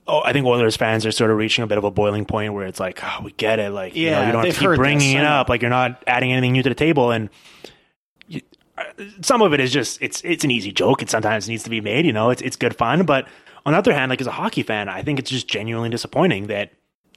oh, 0.07 0.21
I 0.23 0.33
think 0.33 0.45
Oilers 0.45 0.75
fans 0.75 1.05
are 1.05 1.11
sort 1.11 1.31
of 1.31 1.37
reaching 1.37 1.63
a 1.63 1.67
bit 1.67 1.77
of 1.77 1.83
a 1.83 1.91
boiling 1.91 2.25
point 2.25 2.53
where 2.53 2.65
it's 2.65 2.79
like, 2.79 2.99
oh, 3.03 3.21
we 3.23 3.31
get 3.33 3.59
it, 3.59 3.71
like 3.71 3.95
you 3.95 4.09
know, 4.09 4.19
Yeah, 4.19 4.25
you 4.27 4.31
don't 4.31 4.45
have 4.45 4.55
to 4.55 4.59
keep 4.59 4.75
bringing 4.75 5.15
this, 5.15 5.21
it 5.21 5.25
up, 5.25 5.49
like 5.49 5.61
you're 5.61 5.69
not 5.69 6.03
adding 6.07 6.31
anything 6.31 6.53
new 6.53 6.63
to 6.63 6.69
the 6.69 6.75
table, 6.75 7.11
and 7.11 7.29
you, 8.27 8.41
uh, 8.77 8.83
some 9.21 9.41
of 9.41 9.53
it 9.53 9.59
is 9.59 9.71
just 9.71 10.01
it's 10.01 10.21
it's 10.23 10.43
an 10.43 10.51
easy 10.51 10.71
joke. 10.71 11.01
It 11.01 11.09
sometimes 11.09 11.47
needs 11.49 11.63
to 11.63 11.69
be 11.69 11.81
made, 11.81 12.05
you 12.05 12.13
know, 12.13 12.29
it's 12.29 12.41
it's 12.41 12.55
good 12.55 12.75
fun, 12.75 13.05
but 13.05 13.27
on 13.65 13.73
the 13.73 13.79
other 13.79 13.93
hand, 13.93 14.09
like 14.09 14.21
as 14.21 14.27
a 14.27 14.31
hockey 14.31 14.63
fan, 14.63 14.87
I 14.87 15.03
think 15.03 15.19
it's 15.19 15.29
just 15.29 15.47
genuinely 15.47 15.89
disappointing 15.89 16.47
that 16.47 16.71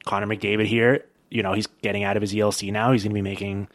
Connor 0.04 0.26
McDavid 0.26 0.66
here, 0.66 1.04
you 1.30 1.42
know, 1.42 1.52
he's 1.52 1.68
getting 1.82 2.02
out 2.02 2.16
of 2.16 2.22
his 2.22 2.32
ELC 2.32 2.72
now. 2.72 2.90
He's 2.90 3.04
going 3.04 3.10
to 3.10 3.14
be 3.14 3.22
making 3.22 3.68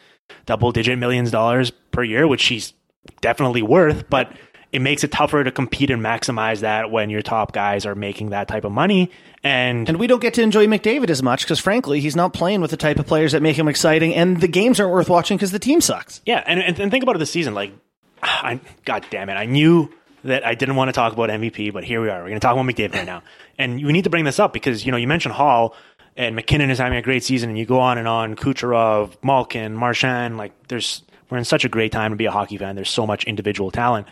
double 0.45 0.71
digit 0.71 0.99
millions 0.99 1.31
dollars 1.31 1.71
per 1.71 2.03
year, 2.03 2.27
which 2.27 2.45
he's 2.45 2.73
definitely 3.21 3.61
worth, 3.61 4.09
but 4.09 4.31
it 4.75 4.81
makes 4.81 5.05
it 5.05 5.11
tougher 5.11 5.41
to 5.41 5.51
compete 5.53 5.89
and 5.89 6.01
maximize 6.01 6.59
that 6.59 6.91
when 6.91 7.09
your 7.09 7.21
top 7.21 7.53
guys 7.53 7.85
are 7.85 7.95
making 7.95 8.31
that 8.31 8.49
type 8.49 8.65
of 8.65 8.73
money. 8.73 9.09
And, 9.41 9.87
And 9.87 9.97
we 9.97 10.05
don't 10.05 10.21
get 10.21 10.33
to 10.33 10.41
enjoy 10.41 10.67
McDavid 10.67 11.09
as 11.09 11.23
much 11.23 11.45
because, 11.45 11.61
frankly, 11.61 12.01
he's 12.01 12.15
not 12.15 12.33
playing 12.33 12.59
with 12.59 12.71
the 12.71 12.77
type 12.77 12.99
of 12.99 13.07
players 13.07 13.31
that 13.31 13.41
make 13.41 13.57
him 13.57 13.69
exciting, 13.69 14.13
and 14.13 14.41
the 14.41 14.49
games 14.49 14.81
aren't 14.81 14.91
worth 14.91 15.07
watching 15.09 15.37
because 15.37 15.51
the 15.51 15.59
team 15.59 15.79
sucks. 15.79 16.19
yeah, 16.25 16.43
and, 16.45 16.59
and, 16.59 16.77
and 16.77 16.91
think 16.91 17.03
about 17.03 17.15
it 17.15 17.19
this 17.19 17.31
season. 17.31 17.53
Like, 17.53 17.71
I, 18.21 18.59
God 18.83 19.05
damn 19.09 19.29
it. 19.29 19.35
I 19.35 19.45
knew 19.45 19.89
that 20.25 20.45
I 20.45 20.55
didn't 20.55 20.75
want 20.75 20.89
to 20.89 20.93
talk 20.93 21.13
about 21.13 21.29
MVP, 21.29 21.71
but 21.71 21.85
here 21.85 22.01
we 22.01 22.09
are. 22.09 22.17
We're 22.17 22.27
going 22.27 22.41
to 22.41 22.45
talk 22.45 22.57
about 22.57 22.65
McDavid 22.65 22.95
right 22.95 23.05
now. 23.05 23.23
And 23.57 23.75
we 23.85 23.93
need 23.93 24.03
to 24.03 24.09
bring 24.09 24.25
this 24.25 24.37
up 24.37 24.51
because, 24.51 24.85
you 24.85 24.91
know, 24.91 24.97
you 24.97 25.07
mentioned 25.07 25.33
Hall 25.33 25.77
and 26.17 26.35
MacKinnon 26.35 26.69
is 26.69 26.77
having 26.77 26.97
a 26.97 27.01
great 27.01 27.23
season 27.23 27.47
and 27.47 27.57
you 27.57 27.65
go 27.65 27.79
on 27.79 27.97
and 27.97 28.05
on, 28.05 28.35
Kucherov, 28.35 29.15
Malkin, 29.23 29.73
Marchand, 29.73 30.35
like 30.35 30.51
there's, 30.67 31.03
we're 31.29 31.37
in 31.37 31.45
such 31.45 31.63
a 31.63 31.69
great 31.69 31.93
time 31.93 32.11
to 32.11 32.17
be 32.17 32.25
a 32.25 32.31
hockey 32.31 32.57
fan. 32.57 32.75
There's 32.75 32.89
so 32.89 33.07
much 33.07 33.23
individual 33.23 33.71
talent. 33.71 34.07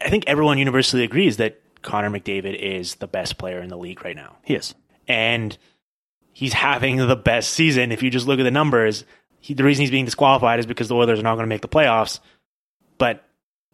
I 0.00 0.10
think 0.10 0.24
everyone 0.26 0.58
universally 0.58 1.02
agrees 1.04 1.36
that 1.38 1.60
Connor 1.82 2.10
McDavid 2.10 2.54
is 2.54 2.96
the 2.96 3.06
best 3.06 3.38
player 3.38 3.60
in 3.60 3.68
the 3.68 3.76
league 3.76 4.04
right 4.04 4.16
now. 4.16 4.36
He 4.42 4.54
is. 4.54 4.74
And 5.08 5.56
he's 6.32 6.52
having 6.52 6.96
the 6.96 7.16
best 7.16 7.50
season. 7.50 7.92
If 7.92 8.02
you 8.02 8.10
just 8.10 8.26
look 8.26 8.38
at 8.38 8.42
the 8.42 8.50
numbers, 8.50 9.04
he, 9.40 9.54
the 9.54 9.64
reason 9.64 9.82
he's 9.82 9.90
being 9.90 10.04
disqualified 10.04 10.58
is 10.58 10.66
because 10.66 10.88
the 10.88 10.96
Oilers 10.96 11.18
are 11.18 11.22
not 11.22 11.34
going 11.36 11.44
to 11.44 11.48
make 11.48 11.62
the 11.62 11.68
playoffs. 11.68 12.20
But 12.98 13.24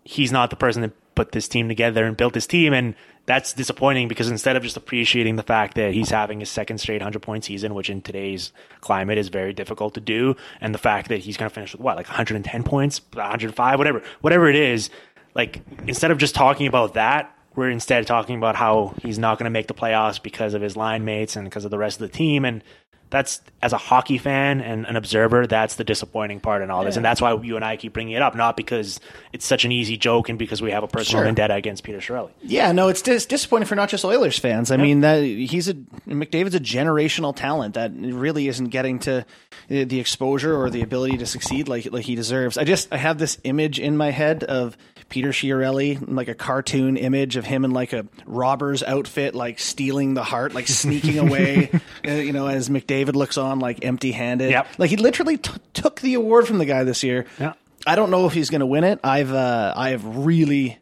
he's 0.05 0.33
not 0.33 0.51
the 0.51 0.57
person 0.57 0.83
that 0.83 0.93
put 1.15 1.33
this 1.33 1.49
team 1.49 1.69
together 1.69 2.05
and 2.05 2.17
built 2.17 2.35
this 2.35 2.47
team. 2.47 2.73
And 2.73 2.95
that's 3.27 3.53
disappointing 3.53 4.09
because 4.09 4.29
instead 4.29 4.57
of 4.57 4.63
just 4.63 4.77
appreciating 4.77 5.37
the 5.37 5.43
fact 5.43 5.77
that 5.77 5.95
he's 5.95 6.11
having 6.11 6.41
his 6.41 6.51
second 6.51 6.79
straight 6.79 7.01
100 7.01 7.21
point 7.21 7.45
season, 7.45 7.75
which 7.75 7.91
in 7.91 8.03
today's 8.03 8.53
climate 8.81 9.19
is 9.19 9.29
very 9.29 9.53
difficult 9.53 9.95
to 9.95 10.01
do, 10.01 10.37
and 10.61 10.75
the 10.75 10.79
fact 10.79 11.09
that 11.09 11.19
he's 11.19 11.37
going 11.37 11.49
to 11.49 11.55
finish 11.55 11.73
with 11.73 11.81
what, 11.81 11.97
like 11.97 12.09
110 12.09 12.63
points, 12.65 13.01
105, 13.13 13.79
whatever, 13.79 14.03
whatever 14.21 14.49
it 14.49 14.57
is, 14.57 14.91
like 15.35 15.63
instead 15.87 16.11
of 16.11 16.19
just 16.19 16.35
talking 16.35 16.67
about 16.67 16.95
that, 16.95 17.35
we're 17.55 17.71
instead 17.71 18.07
talking 18.07 18.37
about 18.37 18.57
how 18.57 18.95
he's 19.03 19.19
not 19.19 19.39
going 19.39 19.45
to 19.45 19.51
make 19.51 19.67
the 19.67 19.75
playoffs 19.75 20.23
because 20.23 20.55
of 20.55 20.63
his 20.63 20.77
line 20.77 21.05
mates 21.05 21.37
and 21.37 21.45
because 21.45 21.65
of 21.65 21.71
the 21.71 21.79
rest 21.79 22.01
of 22.01 22.11
the 22.11 22.17
team. 22.17 22.45
And 22.45 22.65
that's 23.11 23.43
as 23.61 23.75
a 23.75 23.77
hockey 23.77 24.17
fan 24.17 24.63
and 24.63 24.87
an 24.87 24.97
observer, 24.97 25.47
that's 25.47 25.75
the 25.75 25.85
disappointing 25.85 26.41
part 26.41 26.63
in 26.63 26.71
all 26.71 26.83
this, 26.83 26.97
and 26.97 27.05
that's 27.05 27.21
why 27.21 27.35
you 27.43 27.57
and 27.57 27.65
I 27.65 27.77
keep 27.77 27.93
bringing 27.93 28.15
it 28.15 28.23
up, 28.23 28.35
not 28.35 28.57
because 28.57 29.01
it's 29.35 29.45
such 29.45 29.67
an 29.67 29.71
easy 29.73 29.99
joke 29.99 30.31
and 30.31 30.39
because 30.39 30.63
we 30.63 30.71
have 30.71 30.83
a 30.83 30.89
personal 30.89 31.19
Sure. 31.21 31.25
vendetta 31.27 31.53
against 31.55 31.85
Peter 31.85 31.99
Chiarelli. 31.99 32.31
Yeah, 32.41 32.73
no, 32.73 32.89
it's 32.89 33.03
dis- 33.03 33.27
disappointing 33.27 33.67
for 33.67 33.75
not 33.75 33.91
just 33.91 34.03
Oilers 34.07 34.39
fans. 34.39 34.71
I 34.71 34.79
mean, 34.79 35.01
that 35.03 35.23
he's 35.23 35.69
a 35.69 35.75
McDavid's 36.09 36.55
a 36.55 36.61
generational 36.61 37.37
talent 37.37 37.75
that 37.75 37.93
really 37.95 38.49
isn't 38.49 38.69
getting 38.69 38.99
to 39.01 39.27
the 39.69 40.01
exposure 40.01 40.57
or 40.57 40.71
the 40.71 40.81
ability 40.81 41.19
to 41.19 41.27
succeed 41.27 41.69
like 41.69 41.93
like 41.93 42.07
he 42.07 42.15
deserves. 42.15 42.57
I 42.57 42.65
just 42.65 42.91
I 42.95 42.97
have 42.97 43.19
this 43.19 43.37
image 43.45 43.79
in 43.79 43.95
my 43.99 44.11
head 44.11 44.43
of 44.43 44.75
Peter 45.13 45.29
Chiarelli, 45.29 46.03
like 46.09 46.29
a 46.29 46.35
cartoon 46.35 46.97
image 46.97 47.37
of 47.37 47.45
him 47.45 47.67
in 47.67 47.71
like 47.73 47.93
a 47.93 48.07
robber's 48.25 48.83
outfit, 48.83 49.35
like 49.35 49.59
stealing 49.59 50.15
the 50.15 50.25
heart, 50.25 50.55
like 50.55 50.67
sneaking 50.67 51.19
away. 51.29 51.69
uh, 52.09 52.13
you 52.13 52.33
know, 52.33 52.47
as 52.47 52.71
McDavid 52.71 53.13
looks 53.15 53.37
on 53.37 53.59
like 53.59 53.85
empty-handed. 53.85 54.51
Yep. 54.51 54.67
Like 54.79 54.89
he 54.89 54.97
literally 54.97 55.37
t- 55.37 55.53
took 55.75 56.01
the 56.01 56.15
award 56.15 56.47
from 56.49 56.57
the 56.57 56.65
guy 56.65 56.85
this 56.85 57.03
year. 57.03 57.27
Yeah. 57.39 57.53
I 57.87 57.95
don't 57.95 58.11
know 58.11 58.25
if 58.27 58.33
he's 58.33 58.49
going 58.49 58.61
to 58.61 58.67
win 58.67 58.85
it. 58.85 59.01
I've 59.05 59.31
uh, 59.35 59.75
I 59.77 59.91
have 59.91 60.05
really 60.25 60.79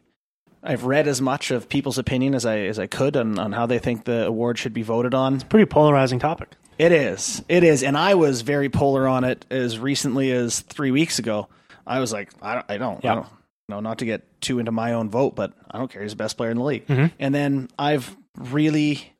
I've 0.63 0.85
read 0.85 1.09
as 1.09 1.19
much 1.21 1.51
of 1.51 1.67
people's 1.67 1.97
opinion 1.97 2.33
as 2.33 2.45
I 2.45 2.59
as 2.59 2.79
I 2.79 2.87
could 2.87 3.17
on, 3.17 3.37
on 3.37 3.51
how 3.51 3.65
they 3.65 3.79
think 3.79 4.05
the 4.05 4.25
award 4.27 4.57
should 4.57 4.73
be 4.73 4.83
voted 4.83 5.13
on. 5.13 5.41
Pretty 5.41 5.65
polarizing 5.65 6.19
topic. 6.19 6.53
It 6.77 6.93
is. 6.93 7.43
It 7.49 7.65
is. 7.65 7.83
And 7.83 7.97
I 7.97 8.15
was 8.15 8.43
very 8.43 8.69
polar 8.69 9.09
on 9.09 9.25
it 9.25 9.45
as 9.51 9.77
recently 9.77 10.31
as 10.31 10.61
three 10.61 10.91
weeks 10.91 11.19
ago. 11.19 11.49
I 11.85 11.99
was 11.99 12.13
like, 12.13 12.29
I 12.41 12.53
don't, 12.55 12.65
I 12.69 12.77
don't, 12.77 13.03
Yeah. 13.03 13.11
I 13.11 13.15
don't 13.15 13.27
no, 13.71 13.79
not 13.79 13.97
to 13.99 14.05
get 14.05 14.41
too 14.41 14.59
into 14.59 14.71
my 14.71 14.93
own 14.93 15.09
vote, 15.09 15.35
but 15.35 15.53
I 15.71 15.79
don't 15.79 15.89
care. 15.89 16.03
He's 16.03 16.11
the 16.11 16.17
best 16.17 16.37
player 16.37 16.51
in 16.51 16.57
the 16.57 16.63
league. 16.63 16.85
Mm-hmm. 16.85 17.07
And 17.19 17.33
then 17.33 17.69
I've 17.79 18.15
really, 18.37 19.13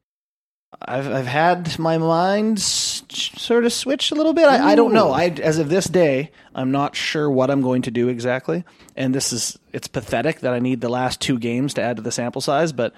I've, 0.79 1.07
I've 1.11 1.25
had 1.25 1.79
my 1.79 1.97
mind 1.97 2.59
s- 2.59 3.01
sort 3.09 3.65
of 3.65 3.73
switch 3.73 4.11
a 4.11 4.15
little 4.15 4.33
bit. 4.33 4.45
I, 4.45 4.71
I 4.71 4.75
don't 4.75 4.93
know. 4.93 5.11
I, 5.11 5.29
as 5.29 5.57
of 5.57 5.69
this 5.69 5.85
day, 5.85 6.31
I'm 6.53 6.71
not 6.71 6.95
sure 6.95 7.29
what 7.31 7.49
I'm 7.49 7.61
going 7.61 7.83
to 7.83 7.91
do 7.91 8.09
exactly. 8.09 8.63
And 8.95 9.15
this 9.15 9.33
is, 9.33 9.57
it's 9.73 9.87
pathetic 9.87 10.41
that 10.41 10.53
I 10.53 10.59
need 10.59 10.81
the 10.81 10.89
last 10.89 11.21
two 11.21 11.39
games 11.39 11.73
to 11.75 11.81
add 11.81 11.95
to 11.95 12.01
the 12.01 12.11
sample 12.11 12.41
size, 12.41 12.73
but 12.73 12.93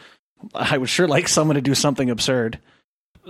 I 0.53 0.77
would 0.77 0.89
sure 0.89 1.07
like 1.07 1.27
someone 1.27 1.55
to 1.55 1.61
do 1.61 1.75
something 1.75 2.09
absurd. 2.09 2.59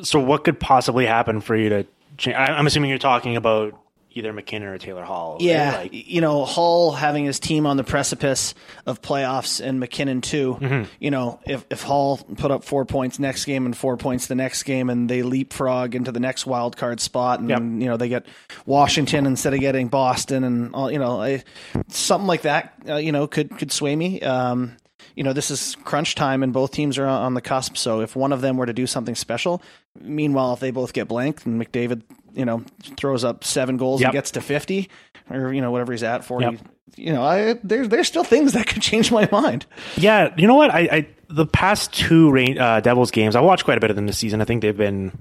So, 0.02 0.20
what 0.20 0.44
could 0.44 0.60
possibly 0.60 1.06
happen 1.06 1.42
for 1.42 1.56
you 1.56 1.70
to 1.70 1.86
change? 2.18 2.36
I'm 2.36 2.66
assuming 2.66 2.90
you're 2.90 2.98
talking 2.98 3.36
about 3.36 3.78
either 4.16 4.32
MacKinnon 4.34 4.68
or 4.70 4.78
Taylor 4.78 5.04
Hall. 5.04 5.34
right? 5.34 5.42
Yeah, 5.42 5.76
Like, 5.78 5.92
you 5.94 6.22
know, 6.22 6.46
Hall 6.46 6.92
having 6.92 7.26
his 7.26 7.40
team 7.40 7.66
on 7.66 7.78
the 7.78 7.84
precipice 7.84 8.54
of 8.86 9.02
playoffs 9.02 9.60
and 9.64 9.80
MacKinnon 9.80 10.22
too. 10.22 10.58
Mm-hmm. 10.60 10.84
You 11.00 11.12
know, 11.12 11.40
if 11.46 11.66
if 11.70 11.82
Hull 11.84 12.18
put 12.38 12.52
up 12.52 12.64
four 12.64 12.86
points 12.86 13.20
next 13.20 13.46
game 13.46 13.66
and 13.66 13.76
four 13.76 13.98
points 13.98 14.28
the 14.28 14.36
next 14.36 14.64
game, 14.64 14.90
and 14.90 15.10
they 15.10 15.24
leapfrog 15.24 15.96
into 15.96 16.12
the 16.12 16.20
next 16.20 16.46
wild 16.46 16.78
card 16.78 17.00
spot, 17.00 17.40
and 17.40 17.50
Yep. 17.50 17.60
you 17.62 17.88
know 17.90 17.98
they 17.98 18.10
get 18.10 18.26
Washington 18.66 19.26
instead 19.26 19.54
of 19.54 19.60
getting 19.60 19.88
Boston, 19.88 20.44
and 20.44 20.74
all 20.76 20.92
you 20.92 21.00
know, 21.00 21.22
I, 21.22 21.44
something 21.88 22.28
like 22.28 22.44
that. 22.44 22.74
Uh, 22.88 22.96
you 22.96 23.12
know, 23.12 23.28
could 23.28 23.58
could 23.58 23.72
sway 23.72 23.96
me. 23.96 24.22
Um, 24.22 24.78
you 25.16 25.24
know, 25.24 25.34
this 25.34 25.52
is 25.52 25.76
crunch 25.84 26.16
time, 26.16 26.44
and 26.44 26.54
both 26.54 26.72
teams 26.72 26.98
are 26.98 27.06
on 27.06 27.24
on 27.24 27.34
the 27.34 27.42
cusp. 27.42 27.78
So 27.78 28.02
if 28.02 28.16
one 28.16 28.32
of 28.32 28.42
them 28.42 28.58
were 28.58 28.66
to 28.66 28.74
do 28.74 28.88
something 28.88 29.16
special, 29.16 29.62
meanwhile, 30.00 30.54
if 30.54 30.60
they 30.60 30.72
both 30.72 30.94
get 30.94 31.08
blanked 31.08 31.46
and 31.46 31.62
McDavid, 31.62 32.02
you 32.34 32.46
know, 32.46 32.64
throws 32.98 33.24
up 33.24 33.44
seven 33.44 33.78
goals 33.78 34.02
Yep. 34.02 34.08
and 34.10 34.14
gets 34.14 34.32
to 34.32 34.42
fifty, 34.42 34.90
or 35.30 35.54
you 35.54 35.62
know 35.62 35.72
whatever 35.72 35.92
he's 35.92 36.04
at 36.04 36.24
forty. 36.24 36.46
Yep. 36.46 36.60
You 36.96 37.14
know, 37.14 37.24
I 37.24 37.56
there's 37.64 37.90
there's 37.90 38.08
still 38.08 38.24
things 38.24 38.54
that 38.54 38.68
could 38.68 38.82
change 38.82 39.12
my 39.12 39.28
mind. 39.32 39.66
Yeah, 39.98 40.34
you 40.38 40.48
know 40.48 40.56
what? 40.56 40.74
I, 40.74 40.80
I 40.92 41.08
the 41.30 41.46
past 41.48 41.92
two 41.94 42.30
Rain, 42.32 42.60
uh, 42.60 42.80
Devils 42.82 43.10
games, 43.12 43.36
I 43.36 43.42
watched 43.42 43.66
quite 43.66 43.78
a 43.78 43.82
bit 43.82 43.90
of 43.90 43.96
them 43.96 44.06
this 44.06 44.18
season. 44.18 44.42
I 44.42 44.46
think 44.46 44.62
they've 44.62 44.78
been 44.78 45.12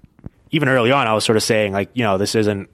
even 0.51 0.69
early 0.69 0.93
on. 0.93 1.07
I 1.07 1.15
was 1.15 1.25
sort 1.25 1.37
of 1.39 1.43
saying 1.43 1.73
like, 1.73 1.89
you 1.95 2.03
know, 2.05 2.19
this 2.19 2.35
isn't 2.35 2.69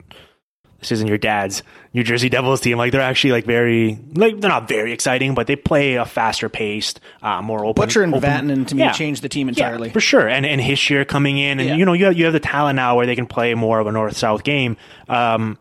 this 0.80 0.92
isn't 0.92 1.08
your 1.08 1.18
dad's 1.18 1.62
New 1.92 2.04
Jersey 2.04 2.28
Devils 2.28 2.60
team. 2.60 2.78
Like 2.78 2.92
they're 2.92 3.00
actually 3.00 3.32
like 3.32 3.44
very 3.46 3.98
like 4.14 4.40
they're 4.40 4.50
not 4.50 4.68
very 4.68 4.92
exciting, 4.92 5.34
but 5.34 5.46
they 5.46 5.56
play 5.56 5.94
a 5.94 6.04
faster 6.04 6.48
paced, 6.48 7.00
uh, 7.22 7.42
more 7.42 7.64
open. 7.64 7.82
Butcher 7.84 8.02
and 8.02 8.14
open- 8.14 8.30
Vatanen 8.30 8.66
to 8.68 8.74
me 8.76 8.82
Yeah. 8.82 8.92
changed 8.92 9.22
the 9.22 9.28
team 9.28 9.48
entirely. 9.48 9.88
Yeah, 9.88 9.92
for 9.94 10.00
sure. 10.00 10.28
And 10.28 10.46
and 10.46 10.60
his 10.60 10.88
year 10.88 11.04
coming 11.04 11.38
in, 11.38 11.58
and 11.58 11.68
Yeah. 11.70 11.74
you 11.76 11.84
know 11.84 11.94
you 11.94 12.04
have, 12.06 12.16
you 12.16 12.24
have 12.24 12.32
the 12.32 12.40
talent 12.40 12.76
now 12.76 12.96
where 12.96 13.06
they 13.06 13.16
can 13.16 13.26
play 13.26 13.54
more 13.54 13.80
of 13.80 13.86
a 13.86 13.92
north 13.92 14.16
south 14.16 14.44
game. 14.44 14.76
Um, 15.08 15.58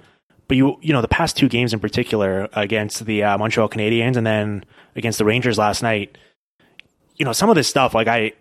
but 0.48 0.56
you 0.58 0.78
you 0.82 0.94
know 0.94 1.02
the 1.02 1.08
past 1.08 1.36
two 1.36 1.50
games 1.50 1.74
in 1.74 1.80
particular 1.80 2.48
against 2.54 3.06
the 3.06 3.24
uh, 3.24 3.38
Montreal 3.38 3.70
Canadiens 3.70 4.18
and 4.18 4.26
then 4.26 4.64
against 4.96 5.18
the 5.18 5.26
Rangers 5.26 5.58
last 5.58 5.82
night, 5.84 6.16
you 7.16 7.26
know 7.26 7.34
some 7.34 7.50
of 7.50 7.56
this 7.56 7.68
stuff 7.68 7.94
like 7.96 8.08
I. 8.08 8.34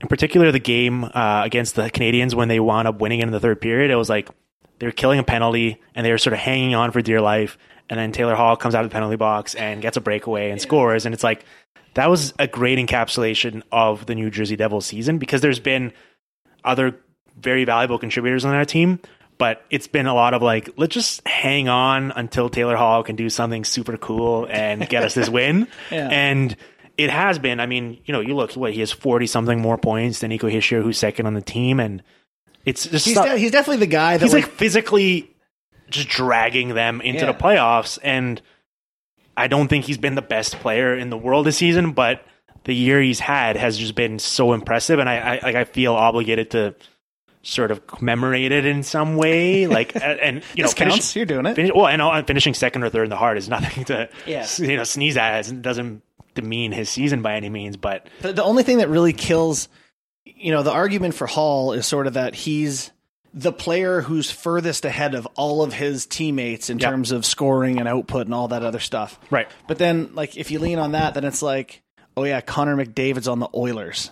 In 0.00 0.06
particular, 0.06 0.52
the 0.52 0.60
game 0.60 1.02
uh, 1.04 1.42
against 1.44 1.74
the 1.74 1.90
Canadiens 1.90 2.32
when 2.34 2.46
they 2.46 2.60
wound 2.60 2.86
up 2.86 3.00
winning 3.00 3.18
in 3.20 3.32
the 3.32 3.40
third 3.40 3.60
period, 3.60 3.90
it 3.90 3.96
was 3.96 4.08
like 4.08 4.28
they 4.78 4.86
were 4.86 4.92
killing 4.92 5.18
a 5.18 5.24
penalty 5.24 5.80
and 5.94 6.04
they 6.04 6.10
were 6.10 6.18
sort 6.18 6.34
of 6.34 6.38
hanging 6.38 6.74
on 6.74 6.90
for 6.90 7.02
dear 7.02 7.20
life. 7.20 7.58
And 7.90 7.98
then 7.98 8.12
Taylor 8.12 8.34
Hall 8.34 8.56
comes 8.56 8.74
out 8.74 8.84
of 8.84 8.90
the 8.90 8.94
penalty 8.94 9.16
box 9.16 9.54
and 9.54 9.80
gets 9.80 9.96
a 9.96 10.00
breakaway 10.00 10.50
and 10.50 10.60
scores. 10.60 11.06
And 11.06 11.14
it's 11.14 11.24
like 11.24 11.44
that 11.94 12.10
was 12.10 12.34
a 12.38 12.46
great 12.46 12.78
encapsulation 12.78 13.62
of 13.72 14.06
the 14.06 14.14
New 14.14 14.30
Jersey 14.30 14.56
Devils 14.56 14.86
season 14.86 15.18
because 15.18 15.40
there's 15.40 15.60
been 15.60 15.92
other 16.64 16.96
very 17.36 17.64
valuable 17.64 17.98
contributors 17.98 18.44
on 18.44 18.52
that 18.52 18.68
team, 18.68 19.00
but 19.38 19.64
it's 19.70 19.86
been 19.86 20.06
a 20.06 20.14
lot 20.14 20.34
of 20.34 20.42
like, 20.42 20.70
let's 20.76 20.94
just 20.94 21.26
hang 21.26 21.68
on 21.68 22.12
until 22.12 22.48
Taylor 22.48 22.76
Hall 22.76 23.02
can 23.02 23.16
do 23.16 23.30
something 23.30 23.64
super 23.64 23.96
cool 23.96 24.46
and 24.50 24.86
get 24.88 25.02
us 25.02 25.14
this 25.14 25.28
win. 25.28 25.66
Yeah. 25.90 26.08
And 26.10 26.56
it 26.98 27.10
has 27.10 27.38
been. 27.38 27.60
I 27.60 27.66
mean, 27.66 27.98
you 28.04 28.12
know, 28.12 28.20
you 28.20 28.34
look 28.34 28.52
what 28.54 28.72
he 28.74 28.80
has 28.80 28.90
forty 28.90 29.26
something 29.26 29.60
more 29.60 29.78
points 29.78 30.18
than 30.18 30.30
Nico 30.30 30.48
Hischier, 30.48 30.82
who's 30.82 30.98
second 30.98 31.26
on 31.26 31.34
the 31.34 31.40
team, 31.40 31.78
and 31.78 32.02
it's 32.68 32.86
just 32.86 33.06
He's, 33.06 33.14
not- 33.16 33.26
de- 33.26 33.38
he's 33.38 33.50
definitely 33.50 33.78
the 33.80 33.86
guy 33.90 34.16
that 34.16 34.24
he's 34.24 34.32
like, 34.34 34.44
like 34.44 34.52
physically 34.52 35.30
just 35.90 36.08
dragging 36.08 36.74
them 36.74 37.00
into 37.00 37.24
Yeah. 37.24 37.32
the 37.32 37.38
playoffs 37.38 37.98
and 38.02 38.40
I 39.36 39.46
don't 39.46 39.68
think 39.68 39.84
he's 39.84 39.98
been 39.98 40.14
the 40.16 40.22
best 40.22 40.56
player 40.60 40.96
in 40.96 41.10
the 41.10 41.16
world 41.16 41.46
this 41.46 41.56
season 41.56 41.92
but 41.92 42.24
the 42.64 42.74
year 42.74 43.00
he's 43.00 43.20
had 43.20 43.56
has 43.56 43.78
just 43.78 43.94
been 43.94 44.18
so 44.18 44.52
impressive 44.52 44.98
and 44.98 45.08
I 45.08 45.16
I, 45.16 45.40
like, 45.42 45.54
I 45.56 45.64
feel 45.64 45.94
obligated 45.94 46.50
to 46.50 46.74
sort 47.42 47.70
of 47.70 47.86
commemorate 47.86 48.52
it 48.52 48.66
in 48.66 48.82
some 48.82 49.16
way 49.16 49.66
like 49.78 49.94
and 49.96 50.42
you 50.54 50.62
know 50.64 50.70
counts. 50.72 50.74
finish, 51.12 51.16
You're 51.16 51.24
doing 51.24 51.46
it. 51.46 51.54
finish, 51.54 51.72
well 51.74 51.86
and 51.86 52.02
uh, 52.02 52.22
finishing 52.24 52.52
second 52.52 52.82
or 52.82 52.90
third 52.90 53.04
in 53.04 53.10
the 53.10 53.16
Hart 53.16 53.38
is 53.38 53.48
nothing 53.48 53.84
to 53.86 54.08
Yeah. 54.26 54.46
you 54.58 54.76
know 54.76 54.84
sneeze 54.84 55.16
at 55.16 55.48
it 55.48 55.62
doesn't 55.62 56.02
demean 56.34 56.72
his 56.72 56.90
season 56.90 57.22
by 57.22 57.36
any 57.36 57.48
means 57.48 57.76
but 57.78 58.06
The, 58.20 58.32
the 58.34 58.44
only 58.44 58.62
thing 58.64 58.78
that 58.78 58.88
really 58.90 59.12
kills, 59.14 59.68
you 60.36 60.52
know, 60.52 60.62
the 60.62 60.72
argument 60.72 61.14
for 61.14 61.26
Hall 61.26 61.72
is 61.72 61.86
sort 61.86 62.06
of 62.06 62.14
that 62.14 62.34
he's 62.34 62.90
the 63.34 63.52
player 63.52 64.00
who's 64.00 64.30
furthest 64.30 64.84
ahead 64.84 65.14
of 65.14 65.26
all 65.36 65.62
of 65.62 65.72
his 65.72 66.06
teammates 66.06 66.70
in 66.70 66.78
Yep. 66.78 66.90
terms 66.90 67.12
of 67.12 67.26
scoring 67.26 67.78
and 67.78 67.86
output 67.88 68.26
and 68.26 68.34
all 68.34 68.48
that 68.48 68.62
other 68.62 68.80
stuff. 68.80 69.18
Right. 69.30 69.46
But 69.66 69.78
then, 69.78 70.10
like, 70.14 70.36
if 70.36 70.50
you 70.50 70.58
lean 70.58 70.78
on 70.78 70.92
that, 70.92 71.14
then 71.14 71.24
it's 71.24 71.42
like, 71.42 71.82
oh 72.16 72.24
yeah, 72.24 72.40
Connor 72.40 72.76
McDavid's 72.76 73.28
on 73.28 73.38
the 73.38 73.48
Oilers. 73.54 74.10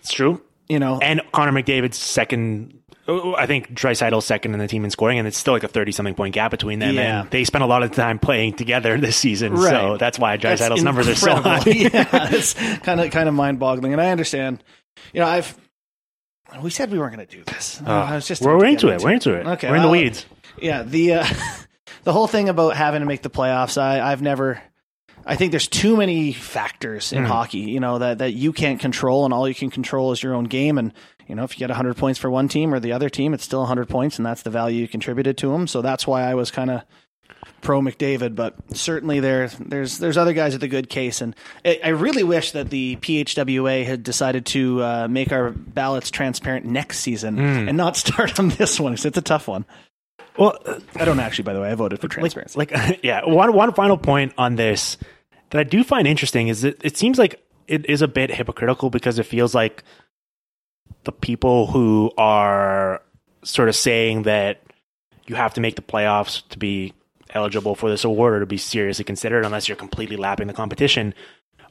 it's 0.00 0.12
true 0.12 0.40
You 0.68 0.78
know, 0.78 0.98
and 1.00 1.22
Connor 1.32 1.52
McDavid's 1.52 1.96
second. 1.96 2.74
I 3.10 3.46
think 3.46 3.72
Draisaitl's 3.72 4.26
second 4.26 4.52
in 4.52 4.58
the 4.60 4.68
team 4.68 4.84
in 4.84 4.90
scoring, 4.90 5.18
and 5.18 5.26
it's 5.26 5.38
still 5.38 5.54
like 5.54 5.64
a 5.64 5.68
thirty-something 5.68 6.14
point 6.14 6.34
gap 6.34 6.50
between 6.50 6.78
them. 6.78 6.94
Yeah. 6.94 7.22
And 7.22 7.30
they 7.30 7.44
spent 7.44 7.64
a 7.64 7.66
lot 7.66 7.82
of 7.82 7.90
time 7.92 8.18
playing 8.18 8.52
together 8.52 8.98
this 9.00 9.16
season, 9.16 9.56
so 9.56 9.96
that's 9.96 10.18
why 10.18 10.36
Draisaitl's 10.36 10.84
numbers 10.84 11.08
are 11.08 11.14
so 11.14 11.34
high. 11.40 11.62
yeah, 11.64 12.28
it's 12.32 12.52
kind 12.82 13.00
of 13.00 13.10
kind 13.10 13.26
of 13.26 13.34
mind 13.34 13.58
boggling, 13.58 13.92
and 13.94 14.02
I 14.02 14.10
understand. 14.10 14.62
You 15.12 15.20
know, 15.20 15.26
I've 15.26 15.56
we 16.62 16.70
said 16.70 16.90
we 16.90 16.98
weren't 16.98 17.14
going 17.14 17.26
to 17.26 17.36
do 17.36 17.44
this. 17.44 17.80
I 17.84 18.14
was 18.14 18.26
just 18.26 18.42
we're, 18.42 18.64
into 18.64 18.88
it. 18.88 19.02
We're 19.02 19.12
into 19.12 19.34
it. 19.34 19.46
Okay, 19.46 19.70
we're 19.70 19.76
in 19.76 19.82
the 19.82 19.88
weeds. 19.88 20.24
Yeah, 20.60 20.82
the 20.82 21.14
uh, 21.14 21.26
the 22.04 22.12
whole 22.12 22.26
thing 22.26 22.48
about 22.48 22.76
having 22.76 23.00
to 23.00 23.06
make 23.06 23.22
the 23.22 23.30
playoffs, 23.30 23.80
I, 23.80 24.00
I've 24.00 24.22
never. 24.22 24.62
I 25.26 25.36
think 25.36 25.50
there's 25.50 25.68
too 25.68 25.94
many 25.94 26.32
factors 26.32 27.12
in 27.12 27.22
hockey, 27.24 27.58
you 27.58 27.80
know, 27.80 27.98
that, 27.98 28.18
that 28.18 28.32
you 28.32 28.50
can't 28.54 28.80
control, 28.80 29.26
and 29.26 29.34
all 29.34 29.46
you 29.46 29.54
can 29.54 29.68
control 29.68 30.12
is 30.12 30.22
your 30.22 30.34
own 30.34 30.44
game. 30.44 30.78
And 30.78 30.94
you 31.26 31.34
know, 31.34 31.44
if 31.44 31.52
you 31.52 31.58
get 31.58 31.68
100 31.68 31.98
points 31.98 32.18
for 32.18 32.30
one 32.30 32.48
team 32.48 32.72
or 32.72 32.80
the 32.80 32.92
other 32.92 33.10
team, 33.10 33.34
it's 33.34 33.44
still 33.44 33.60
100 33.60 33.90
points, 33.90 34.16
and 34.16 34.24
that's 34.24 34.42
the 34.42 34.50
value 34.50 34.80
you 34.80 34.88
contributed 34.88 35.36
to 35.38 35.52
them. 35.52 35.66
So 35.66 35.82
that's 35.82 36.06
why 36.06 36.22
I 36.22 36.34
was 36.34 36.50
kind 36.50 36.70
of 36.70 36.82
pro 37.60 37.80
McDavid. 37.80 38.34
But 38.34 38.54
certainly 38.76 39.20
there, 39.20 39.48
there's 39.48 39.98
there's 39.98 40.16
other 40.16 40.32
guys 40.32 40.52
with 40.52 40.62
a 40.62 40.68
good 40.68 40.88
case, 40.88 41.20
and 41.20 41.34
I, 41.64 41.80
I 41.84 41.88
really 41.88 42.24
wish 42.24 42.52
that 42.52 42.70
the 42.70 42.96
PHWA 42.96 43.84
had 43.84 44.02
decided 44.02 44.46
to 44.46 44.82
uh, 44.82 45.08
make 45.08 45.32
our 45.32 45.50
ballots 45.50 46.10
transparent 46.10 46.66
next 46.66 47.00
season 47.00 47.38
and 47.38 47.76
not 47.76 47.96
start 48.04 48.38
on 48.38 48.48
this 48.50 48.78
one 48.78 48.92
because 48.92 49.06
it's 49.06 49.18
a 49.18 49.22
tough 49.22 49.48
one. 49.48 49.64
Well, 50.38 50.56
I 50.94 51.04
don't 51.04 51.18
actually, 51.18 51.44
by 51.44 51.52
the 51.52 51.60
way. 51.60 51.70
I 51.70 51.74
voted 51.74 52.00
for 52.00 52.06
like, 52.06 52.32
transparency. 52.32 52.58
like 52.58 53.00
yeah. 53.02 53.24
One 53.26 53.52
one 53.52 53.72
final 53.74 53.98
point 53.98 54.32
on 54.38 54.56
this 54.56 54.96
that 55.50 55.58
I 55.58 55.64
do 55.64 55.82
find 55.82 56.06
interesting 56.06 56.48
is 56.48 56.62
that 56.62 56.82
it 56.84 56.96
seems 56.96 57.18
like 57.18 57.42
it 57.66 57.86
is 57.86 58.02
a 58.02 58.08
bit 58.08 58.30
hypocritical 58.30 58.90
because 58.90 59.18
it 59.18 59.24
feels 59.24 59.54
like 59.54 59.82
the 61.04 61.12
people 61.12 61.66
who 61.66 62.12
are 62.16 63.02
sort 63.42 63.68
of 63.68 63.76
saying 63.76 64.22
that 64.22 64.62
you 65.26 65.36
have 65.36 65.54
to 65.54 65.60
make 65.60 65.76
the 65.76 65.82
playoffs 65.82 66.46
to 66.48 66.58
be 66.58 66.92
eligible 67.34 67.74
for 67.74 67.90
this 67.90 68.04
award 68.04 68.34
or 68.34 68.40
to 68.40 68.46
be 68.46 68.56
seriously 68.58 69.04
considered 69.04 69.44
unless 69.44 69.68
you're 69.68 69.76
completely 69.76 70.16
lapping 70.16 70.46
the 70.46 70.52
competition 70.52 71.14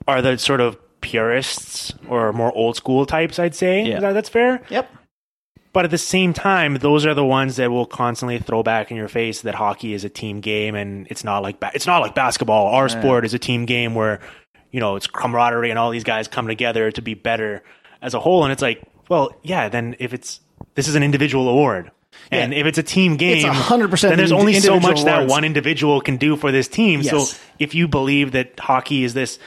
are 0.08 0.22
the 0.22 0.38
sort 0.38 0.62
of 0.62 0.78
purists 1.02 1.94
or 2.10 2.32
more 2.34 2.52
old 2.56 2.76
school 2.76 3.06
types 3.06 3.40
i'd 3.40 3.56
say 3.56 3.84
Yeah. 3.84 4.00
That- 4.00 4.14
that's 4.14 4.30
fair 4.30 4.62
Yep. 4.70 4.90
but 5.74 5.86
at 5.86 5.92
the 5.92 5.98
same 5.98 6.34
time, 6.34 6.76
those 6.76 7.06
are 7.06 7.14
the 7.14 7.26
ones 7.26 7.58
that 7.58 7.70
will 7.70 7.86
constantly 7.86 8.40
throw 8.40 8.64
back 8.64 8.90
in 8.90 8.98
your 8.98 9.08
face 9.08 9.42
that 9.42 9.54
hockey 9.56 9.94
is 9.94 10.04
a 10.04 10.10
team 10.10 10.40
game 10.42 10.74
and 10.76 11.06
it's 11.10 11.24
not 11.24 11.44
like 11.44 11.60
ba- 11.60 11.72
it's 11.76 11.86
not 11.86 12.02
like 12.02 12.16
basketball. 12.16 12.68
Our 12.68 12.90
sport 12.90 13.26
is 13.26 13.34
a 13.36 13.40
team 13.40 13.66
game 13.66 13.94
where 13.94 14.20
you 14.72 14.80
know 14.80 14.96
it's 14.96 15.06
camaraderie 15.08 15.70
and 15.70 15.78
all 15.78 15.92
these 15.92 16.04
guys 16.04 16.28
come 16.28 16.48
together 16.48 16.90
to 16.92 17.02
be 17.02 17.14
better 17.14 17.64
as 18.02 18.14
a 18.16 18.20
whole. 18.20 18.44
And 18.44 18.52
it's 18.52 18.62
like, 18.62 18.82
well, 19.08 19.30
yeah, 19.44 19.70
then 19.70 19.96
if 20.00 20.14
it's 20.14 20.40
this 20.74 20.88
is 20.88 20.96
an 20.96 21.04
individual 21.04 21.48
award. 21.48 21.92
And 22.32 22.54
Yeah. 22.54 22.60
if 22.60 22.66
it's 22.66 22.78
a 22.78 22.84
team 22.84 23.16
game, 23.18 23.38
it's 23.38 23.46
100% 23.46 24.10
then 24.10 24.18
there's 24.18 24.32
only 24.32 24.60
so 24.60 24.80
much 24.80 25.04
that 25.04 25.28
one 25.28 25.44
individual 25.44 26.02
can 26.02 26.18
do 26.18 26.36
for 26.36 26.52
this 26.52 26.68
team. 26.68 27.02
Yes. 27.02 27.12
So 27.32 27.38
if 27.60 27.74
you 27.76 27.88
believe 27.88 28.34
that 28.34 28.60
hockey 28.60 29.04
is 29.04 29.14
this 29.14 29.40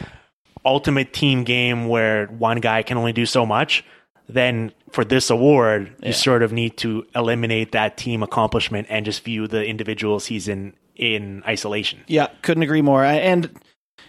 ultimate 0.65 1.13
team 1.13 1.45
game 1.45 1.89
where 1.89 2.27
one 2.27 2.61
guy 2.61 2.83
can 2.83 2.97
only 2.99 3.13
do 3.13 3.27
so 3.27 3.47
much, 3.47 3.85
then 4.29 4.73
for 4.93 5.05
this 5.05 5.31
award, 5.31 5.95
you 6.03 6.13
sort 6.13 6.43
of 6.43 6.53
need 6.53 6.77
to 6.79 7.07
eliminate 7.15 7.73
that 7.73 7.97
team 7.97 8.23
accomplishment 8.23 8.87
and 8.91 9.05
just 9.05 9.25
view 9.25 9.47
the 9.47 9.65
individual 9.65 10.21
season 10.21 10.75
in 10.97 11.43
isolation. 11.47 12.01
Yeah, 12.07 12.29
couldn't 12.43 12.63
agree 12.63 12.83
more. 12.83 13.05
And 13.05 13.51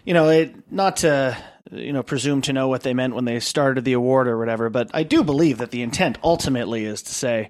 you 0.05 0.14
know, 0.14 0.30
it, 0.30 0.72
not 0.72 0.97
to 0.97 1.38
you 1.72 1.93
know 1.93 2.03
presume 2.03 2.41
to 2.43 2.53
know 2.53 2.68
what 2.68 2.84
they 2.84 2.93
meant 2.93 3.16
when 3.16 3.26
they 3.26 3.39
started 3.39 3.86
the 3.86 3.93
award 3.93 4.28
or 4.28 4.38
whatever, 4.38 4.70
but 4.70 4.89
I 4.93 5.03
do 5.03 5.24
believe 5.24 5.59
that 5.59 5.72
the 5.72 5.82
intent 5.82 6.18
ultimately 6.24 6.86
is 6.86 7.01
to 7.03 7.14
say 7.14 7.49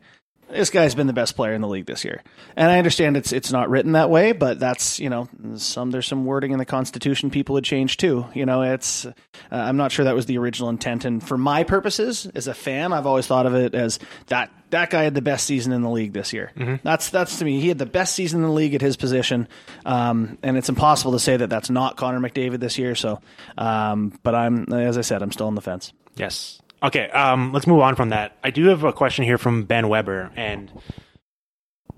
this 0.52 0.70
guy's 0.70 0.96
been 0.96 1.08
the 1.08 1.14
best 1.14 1.36
player 1.36 1.54
in 1.54 1.62
the 1.62 1.68
league 1.68 1.86
this 1.86 2.04
year. 2.04 2.22
And 2.56 2.70
I 2.70 2.78
understand 2.78 3.18
it's 3.18 3.32
it's 3.32 3.52
not 3.52 3.70
written 3.70 3.94
that 3.94 4.10
way, 4.10 4.32
but 4.32 4.60
that's 4.60 5.00
you 5.00 5.10
know 5.10 5.28
some 5.56 5.92
there's 5.92 6.08
some 6.08 6.26
wording 6.26 6.52
in 6.52 6.60
the 6.60 6.66
Constitution 6.66 7.30
people 7.30 7.54
would 7.54 7.64
change 7.64 7.98
too. 7.98 8.26
You 8.34 8.46
know, 8.46 8.62
it's 8.62 9.06
uh, 9.06 9.12
I'm 9.52 9.78
not 9.78 9.92
sure 9.92 10.06
that 10.06 10.16
was 10.16 10.26
the 10.26 10.38
original 10.38 10.70
intent. 10.70 11.06
And 11.06 11.26
for 11.26 11.38
my 11.38 11.64
purposes 11.64 12.28
as 12.36 12.48
a 12.48 12.54
fan, 12.54 12.94
I've 12.94 13.06
always 13.06 13.28
thought 13.28 13.46
of 13.46 13.56
it 13.56 13.74
as 13.74 14.00
that 14.28 14.52
that 14.72 14.90
guy 14.90 15.04
had 15.04 15.14
the 15.16 15.22
best 15.22 15.46
season 15.46 15.74
in 15.74 15.82
the 15.82 15.90
league 15.90 16.14
this 16.14 16.34
year. 16.34 16.52
That's 16.84 17.10
that's 17.10 17.40
to 17.40 17.46
me 17.46 17.60
he 17.60 17.68
had 17.68 17.78
the 17.78 17.86
best 17.86 18.16
season 18.16 18.42
in 18.42 18.48
the 18.48 18.54
league 18.54 18.74
at 18.74 18.82
his 18.82 18.98
position, 18.98 19.48
um, 19.86 20.38
and 20.44 20.58
it's 20.58 20.70
impossible 20.70 21.14
to 21.14 21.20
say 21.20 21.38
that 21.38 21.50
that's 21.50 21.70
not 21.70 21.98
Connor 21.98 22.20
McDavid 22.20 22.60
this 22.60 22.78
year. 22.78 22.96
So, 22.96 23.20
um, 23.58 24.18
but 24.24 24.36
I'm 24.36 24.72
as 24.74 24.98
I 24.98 25.02
said, 25.02 25.22
I'm 25.22 25.32
still 25.32 25.48
on 25.48 25.56
the 25.56 25.62
fence. 25.62 25.94
Yes. 26.16 26.61
Okay, 26.84 27.10
um, 27.12 27.54
let's 27.54 27.68
move 27.68 27.80
on 27.82 27.96
from 27.96 28.10
that. 28.10 28.38
I 28.44 28.50
do 28.50 28.68
have 28.68 28.84
a 28.84 28.94
question 28.94 29.24
here 29.24 29.38
from 29.38 29.66
Ben 29.66 29.88
Weber, 29.88 30.32
and 30.36 30.72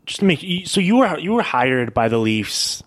just 0.05 0.19
to 0.19 0.25
make 0.25 0.67
so 0.67 0.81
you 0.81 0.97
were 0.97 1.17
you 1.19 1.34
were 1.34 1.41
hired 1.41 1.93
by 1.93 2.09
the 2.09 2.17
Leafs 2.17 2.84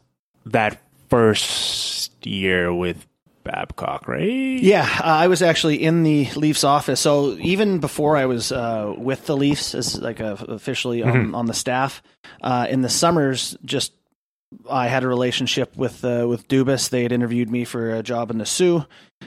that 0.47 0.83
first 1.09 2.13
year 2.27 2.73
with 2.75 3.07
Babcock, 3.45 4.09
right? 4.09 4.29
Yeah, 4.61 4.83
uh, 5.01 5.05
I 5.05 5.29
was 5.29 5.41
actually 5.41 5.83
in 5.83 6.03
the 6.03 6.29
Leafs 6.33 6.65
office. 6.65 7.01
So 7.01 7.33
even 7.39 7.79
before 7.79 8.17
I 8.17 8.27
was 8.27 8.53
uh, 8.53 8.93
with 8.97 9.27
the 9.27 9.37
Leafs 9.37 9.75
as 9.75 9.99
like 9.99 10.21
a, 10.21 10.33
officially 10.49 11.03
on, 11.03 11.35
on 11.35 11.47
the 11.47 11.55
staff, 11.55 12.03
uh, 12.43 12.67
in 12.69 12.83
the 12.83 12.89
summers, 12.89 13.57
just 13.65 13.93
I 14.69 14.89
had 14.89 15.05
a 15.05 15.09
relationship 15.09 15.77
with 15.77 16.05
uh, 16.05 16.27
with 16.29 16.49
Dubas. 16.49 16.91
They 16.91 17.03
had 17.03 17.13
interviewed 17.13 17.51
me 17.51 17.65
for 17.65 17.95
a 17.95 18.03
job 18.03 18.31
in 18.31 18.39
the 18.39 18.47
Soo, 18.47 18.85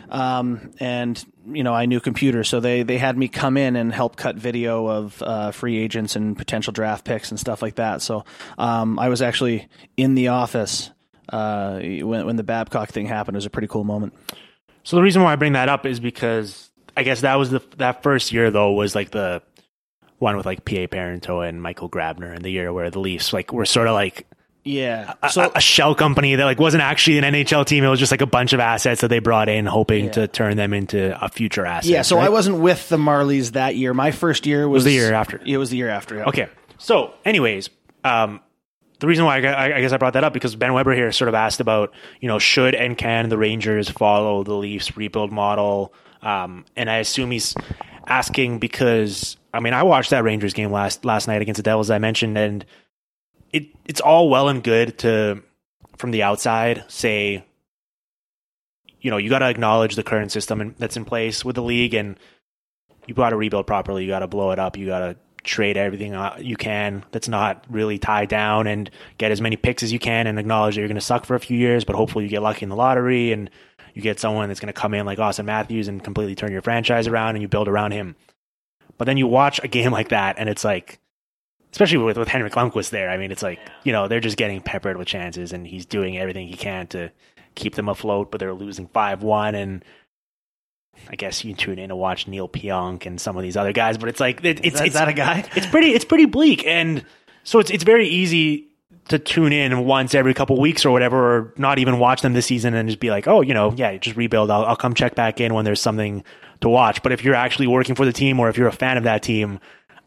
um, 0.10 0.72
and 0.80 1.24
you 1.52 1.64
know 1.64 1.74
I 1.74 1.86
knew 1.86 2.00
computers, 2.00 2.50
so 2.50 2.60
they 2.60 2.84
they 2.84 2.98
had 2.98 3.18
me 3.18 3.28
come 3.28 3.58
in 3.58 3.76
and 3.76 3.94
help 3.94 4.16
cut 4.16 4.36
video 4.36 4.88
of 4.88 5.22
uh, 5.22 5.52
free 5.52 5.78
agents 5.78 6.16
and 6.16 6.38
potential 6.38 6.74
draft 6.74 7.06
picks 7.06 7.32
and 7.32 7.40
stuff 7.40 7.62
like 7.62 7.76
that. 7.76 8.02
So 8.02 8.26
um, 8.58 9.00
I 9.00 9.10
was 9.10 9.22
actually 9.22 9.68
in 9.98 10.16
the 10.16 10.30
office 10.30 10.92
uh, 11.30 11.80
when 11.80 12.26
when 12.26 12.36
the 12.36 12.44
Babcock 12.44 12.90
thing 12.90 13.06
happened. 13.06 13.36
It 13.36 13.40
was 13.40 13.46
a 13.46 13.52
pretty 13.52 13.68
cool 13.68 13.84
moment. 13.84 14.14
So 14.84 14.96
the 14.96 15.02
reason 15.02 15.22
why 15.22 15.34
I 15.34 15.36
bring 15.36 15.54
that 15.54 15.70
up 15.70 15.86
is 15.86 16.00
because 16.00 16.72
I 16.98 17.04
guess 17.04 17.22
that 17.22 17.36
was 17.36 17.50
the 17.50 17.62
that 17.78 18.04
first 18.04 18.32
year 18.32 18.52
though 18.52 18.72
was 18.72 18.96
like 18.96 19.12
the 19.12 19.42
one 20.18 20.36
with 20.36 20.46
like 20.46 20.66
PA 20.66 20.88
Parenteau 20.88 21.48
and 21.48 21.62
Michael 21.62 21.90
Grabner 21.90 22.34
and 22.34 22.44
the 22.44 22.50
year 22.50 22.74
where 22.74 22.90
the 22.90 23.00
Leafs 23.00 23.32
like 23.32 23.54
were 23.54 23.66
sort 23.66 23.88
of 23.88 23.94
like 23.94 24.28
Yeah. 24.64 25.14
a, 25.24 25.30
So 25.30 25.52
a 25.56 25.62
shell 25.62 25.96
company 25.96 26.36
that 26.36 26.44
like 26.44 26.60
wasn't 26.60 26.84
actually 26.84 27.18
an 27.18 27.24
NHL 27.24 27.66
team. 27.66 27.84
It 27.84 27.90
was 27.90 28.00
just 28.00 28.12
like 28.12 28.22
a 28.22 28.28
bunch 28.28 28.54
of 28.54 28.60
assets 28.60 29.02
that 29.02 29.08
they 29.08 29.20
brought 29.20 29.50
in, 29.50 29.66
hoping 29.66 30.12
to 30.12 30.28
turn 30.28 30.58
them 30.58 30.74
into 30.74 31.18
a 31.24 31.30
future 31.30 31.66
asset. 31.66 31.90
yeah, 31.90 32.02
so 32.02 32.18
right? 32.18 32.26
I 32.26 32.30
wasn't 32.30 32.60
with 32.60 32.90
the 32.90 32.98
Marlies 32.98 33.54
that 33.54 33.76
year. 33.76 33.94
My 33.94 34.12
first 34.12 34.46
year 34.46 34.68
was, 34.68 34.84
the 34.84 34.92
year 34.92 35.14
after. 35.14 35.42
It 35.46 35.58
was 35.58 35.70
the 35.70 35.78
year 35.78 35.90
after. 35.90 36.18
Yeah. 36.18 36.26
Okay. 36.26 36.50
So, 36.78 37.14
anyways, 37.26 37.70
um, 38.04 38.42
the 39.00 39.08
reason 39.08 39.26
why 39.26 39.42
I, 39.42 39.48
I 39.48 39.78
I 39.78 39.82
guess 39.82 39.92
I 39.92 39.98
brought 39.98 40.14
that 40.14 40.24
up 40.24 40.34
because 40.34 40.56
Ben 40.56 40.74
Weber 40.74 40.94
here 40.94 41.12
sort 41.12 41.30
of 41.30 41.36
asked 41.36 41.60
about, 41.62 41.94
you 42.20 42.28
know, 42.28 42.40
should 42.40 42.76
and 42.76 42.98
can 42.98 43.30
the 43.30 43.38
Rangers 43.38 43.90
follow 43.90 44.44
the 44.44 44.54
Leafs 44.54 44.96
rebuild 44.98 45.32
model? 45.32 45.94
Um, 46.22 46.66
and 46.76 46.90
I 46.90 46.98
assume 46.98 47.32
he's 47.32 47.56
asking 48.08 48.60
because 48.60 49.38
I 49.54 49.62
mean 49.62 49.74
I 49.74 49.84
watched 49.84 50.10
that 50.10 50.24
Rangers 50.24 50.54
game 50.54 50.72
last 50.72 51.06
last 51.06 51.28
night 51.28 51.42
against 51.42 51.58
the 51.58 51.64
Devils 51.64 51.90
I 51.90 51.98
mentioned, 52.00 52.38
and 52.38 52.66
it 53.52 53.68
it's 53.86 54.02
all 54.02 54.30
well 54.30 54.50
and 54.50 54.64
good 54.64 54.98
to 55.00 55.44
from 55.98 56.12
the 56.12 56.24
outside 56.24 56.84
say, 56.88 57.44
you 59.02 59.12
know, 59.12 59.18
you 59.18 59.30
got 59.30 59.40
to 59.40 59.50
acknowledge 59.50 59.96
the 59.96 60.04
current 60.04 60.32
system 60.32 60.76
that's 60.78 60.98
in 60.98 61.06
place 61.06 61.44
with 61.44 61.56
the 61.56 61.64
league 61.64 61.94
and 61.94 62.18
you 63.06 63.14
got 63.14 63.32
to 63.32 63.36
rebuild 63.36 63.68
properly. 63.68 64.04
You 64.04 64.10
got 64.10 64.20
to 64.20 64.28
blow 64.28 64.52
it 64.52 64.60
up. 64.60 64.78
You 64.78 64.86
got 64.86 65.00
to 65.00 65.18
trade 65.44 65.78
everything 65.78 66.14
uh, 66.14 66.38
you 66.40 66.58
can 66.58 67.04
that's 67.12 67.30
not 67.30 67.66
really 67.70 67.98
tied 67.98 68.28
down 68.28 68.68
and 68.68 68.90
get 69.18 69.32
as 69.32 69.40
many 69.40 69.56
picks 69.56 69.84
as 69.84 69.92
you 69.92 70.00
can 70.00 70.28
and 70.28 70.38
acknowledge 70.38 70.76
that 70.76 70.82
you're 70.82 70.88
going 70.88 70.96
to 70.96 71.02
suck 71.02 71.26
for 71.26 71.36
a 71.36 71.40
few 71.40 71.58
years, 71.58 71.86
but 71.86 71.96
hopefully 71.96 72.26
you 72.26 72.30
get 72.30 72.42
lucky 72.42 72.64
in 72.64 72.70
the 72.70 72.76
lottery 72.76 73.32
and 73.32 73.50
you 73.94 74.02
get 74.02 74.20
someone 74.20 74.48
that's 74.48 74.60
going 74.60 74.72
to 74.72 74.80
come 74.80 74.94
in 74.94 75.06
like 75.06 75.18
Auston 75.18 75.46
Matthews 75.46 75.88
and 75.88 76.04
completely 76.04 76.36
turn 76.36 76.52
your 76.52 76.62
franchise 76.62 77.08
around 77.08 77.36
and 77.36 77.42
you 77.42 77.48
build 77.48 77.68
around 77.68 77.92
him. 77.92 78.16
But 78.98 79.06
then 79.06 79.18
you 79.18 79.28
watch 79.28 79.60
a 79.64 79.68
game 79.70 79.92
like 79.92 80.10
that 80.10 80.36
and 80.38 80.50
it's 80.50 80.64
like, 80.64 81.00
especially 81.72 81.98
with, 82.00 82.18
with 82.18 82.28
Henrik 82.28 82.54
Lundqvist 82.54 82.90
there, 82.90 83.10
I 83.10 83.18
mean, 83.18 83.32
it's 83.32 83.44
like, 83.44 83.60
you 83.84 83.92
know, 83.92 84.08
they're 84.08 84.20
just 84.20 84.38
getting 84.38 84.62
peppered 84.62 84.98
with 84.98 85.08
chances 85.08 85.54
and 85.54 85.66
he's 85.68 85.86
doing 85.86 86.18
everything 86.18 86.48
he 86.48 86.56
can 86.56 86.88
to 86.88 87.12
keep 87.56 87.76
them 87.76 87.90
afloat, 87.90 88.32
but 88.32 88.40
they're 88.40 88.54
losing 88.54 88.88
5 88.88 89.24
1 89.24 89.56
and 89.56 89.84
I 91.10 91.16
guess 91.16 91.46
you 91.46 91.54
tune 91.54 91.80
in 91.80 91.90
to 91.90 91.96
watch 91.96 92.28
Neal 92.28 92.50
Pionk 92.50 93.06
and 93.06 93.20
some 93.22 93.38
of 93.38 93.44
these 93.44 93.56
other 93.56 93.72
guys, 93.72 93.98
but 93.98 94.10
it's 94.10 94.20
like 94.20 94.44
it, 94.44 94.60
it's 94.66 94.78
that- 94.80 94.86
it's 94.88 94.96
is 94.96 95.00
that 95.00 95.08
a 95.08 95.14
guy? 95.14 95.48
It's 95.56 95.68
pretty 95.68 95.92
it's 95.92 96.04
pretty 96.06 96.26
bleak, 96.26 96.66
and 96.66 97.06
so 97.44 97.60
it's 97.60 97.72
it's 97.72 97.86
very 97.86 98.08
easy 98.10 98.66
to 99.08 99.18
tune 99.18 99.54
in 99.54 99.86
once 99.86 100.14
every 100.14 100.34
couple 100.34 100.60
weeks 100.60 100.86
or 100.86 100.92
whatever, 100.92 101.18
or 101.38 101.54
not 101.58 101.80
even 101.80 101.98
watch 102.00 102.22
them 102.22 102.34
this 102.34 102.46
season 102.46 102.74
and 102.76 102.88
just 102.90 103.00
be 103.00 103.10
like, 103.10 103.28
oh, 103.28 103.42
you 103.42 103.54
know, 103.56 103.72
yeah, 103.76 103.96
just 103.98 104.16
rebuild. 104.18 104.52
I'll, 104.52 104.66
I'll 104.66 104.76
come 104.76 104.94
check 104.94 105.16
back 105.16 105.40
in 105.42 105.54
when 105.56 105.66
there's 105.66 105.82
something 105.82 106.24
to 106.62 106.70
watch. 106.70 107.02
But 107.02 107.12
if 107.12 107.24
you're 107.24 107.34
actually 107.34 107.66
working 107.68 107.96
for 107.96 108.06
the 108.06 108.14
team 108.14 108.40
or 108.40 108.50
if 108.50 108.58
you're 108.58 108.68
a 108.68 108.72
fan 108.72 108.98
of 108.98 109.06
that 109.06 109.24
team, 109.24 109.60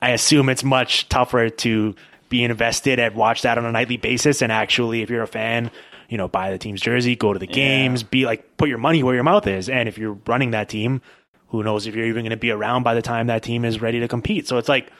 I 0.02 0.10
assume 0.10 0.48
it's 0.48 0.64
much 0.64 1.08
tougher 1.08 1.48
to 1.48 1.94
be 2.28 2.42
invested 2.42 2.98
and 2.98 3.14
watch 3.14 3.42
that 3.42 3.56
on 3.56 3.64
a 3.64 3.72
nightly 3.72 3.96
basis. 3.96 4.42
And 4.42 4.50
actually, 4.50 5.02
if 5.02 5.10
you're 5.10 5.22
a 5.22 5.28
fan, 5.28 5.70
you 6.08 6.18
know, 6.18 6.28
buy 6.28 6.50
the 6.50 6.58
team's 6.58 6.80
jersey, 6.80 7.14
go 7.14 7.32
to 7.32 7.38
the 7.38 7.46
games, 7.46 8.02
be 8.02 8.26
like, 8.26 8.56
put 8.56 8.68
your 8.68 8.78
money 8.78 9.02
where 9.02 9.14
your 9.14 9.22
mouth 9.22 9.46
is. 9.46 9.68
And 9.68 9.88
if 9.88 9.96
you're 9.96 10.18
running 10.26 10.50
that 10.50 10.68
team, 10.68 11.00
who 11.48 11.62
knows 11.62 11.86
if 11.86 11.94
you're 11.94 12.06
even 12.06 12.22
going 12.22 12.30
to 12.30 12.36
be 12.36 12.50
around 12.50 12.82
by 12.82 12.94
the 12.94 13.02
time 13.02 13.28
that 13.28 13.42
team 13.42 13.64
is 13.64 13.80
ready 13.80 14.00
to 14.00 14.08
compete. 14.08 14.48
So 14.48 14.58
it's 14.58 14.68
like 14.68 14.90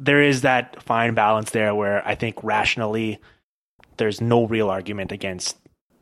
there 0.00 0.22
is 0.22 0.40
that 0.42 0.82
fine 0.82 1.14
balance 1.14 1.50
there 1.50 1.74
where 1.74 2.06
I 2.06 2.14
think 2.14 2.42
rationally 2.42 3.20
there's 3.98 4.20
no 4.20 4.46
real 4.46 4.70
argument 4.70 5.12
against 5.12 5.56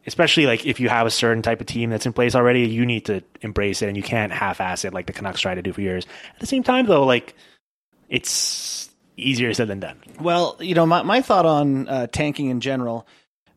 especially 0.06 0.46
like 0.46 0.66
if 0.66 0.80
you 0.80 0.88
have 0.88 1.06
a 1.06 1.10
certain 1.10 1.42
type 1.42 1.60
of 1.60 1.66
team 1.66 1.90
that's 1.90 2.06
in 2.06 2.12
place 2.12 2.34
already, 2.34 2.66
you 2.66 2.84
need 2.84 3.04
to 3.06 3.22
embrace 3.40 3.82
it 3.82 3.88
and 3.88 3.96
you 3.96 4.02
can't 4.02 4.32
half 4.32 4.60
ass 4.60 4.84
it 4.84 4.92
like 4.92 5.06
the 5.06 5.12
Canucks 5.12 5.40
try 5.40 5.54
to 5.54 5.62
do 5.62 5.72
for 5.72 5.80
years. 5.80 6.06
At 6.34 6.40
the 6.40 6.46
same 6.46 6.62
time 6.62 6.86
though, 6.86 7.04
like 7.04 7.34
it's 8.12 8.90
easier 9.16 9.52
said 9.54 9.68
than 9.68 9.80
done. 9.80 9.98
Well, 10.20 10.56
you 10.60 10.74
know, 10.74 10.84
my, 10.84 11.02
my 11.02 11.22
thought 11.22 11.46
on 11.46 11.88
uh, 11.88 12.06
tanking 12.08 12.50
in 12.50 12.60
general 12.60 13.06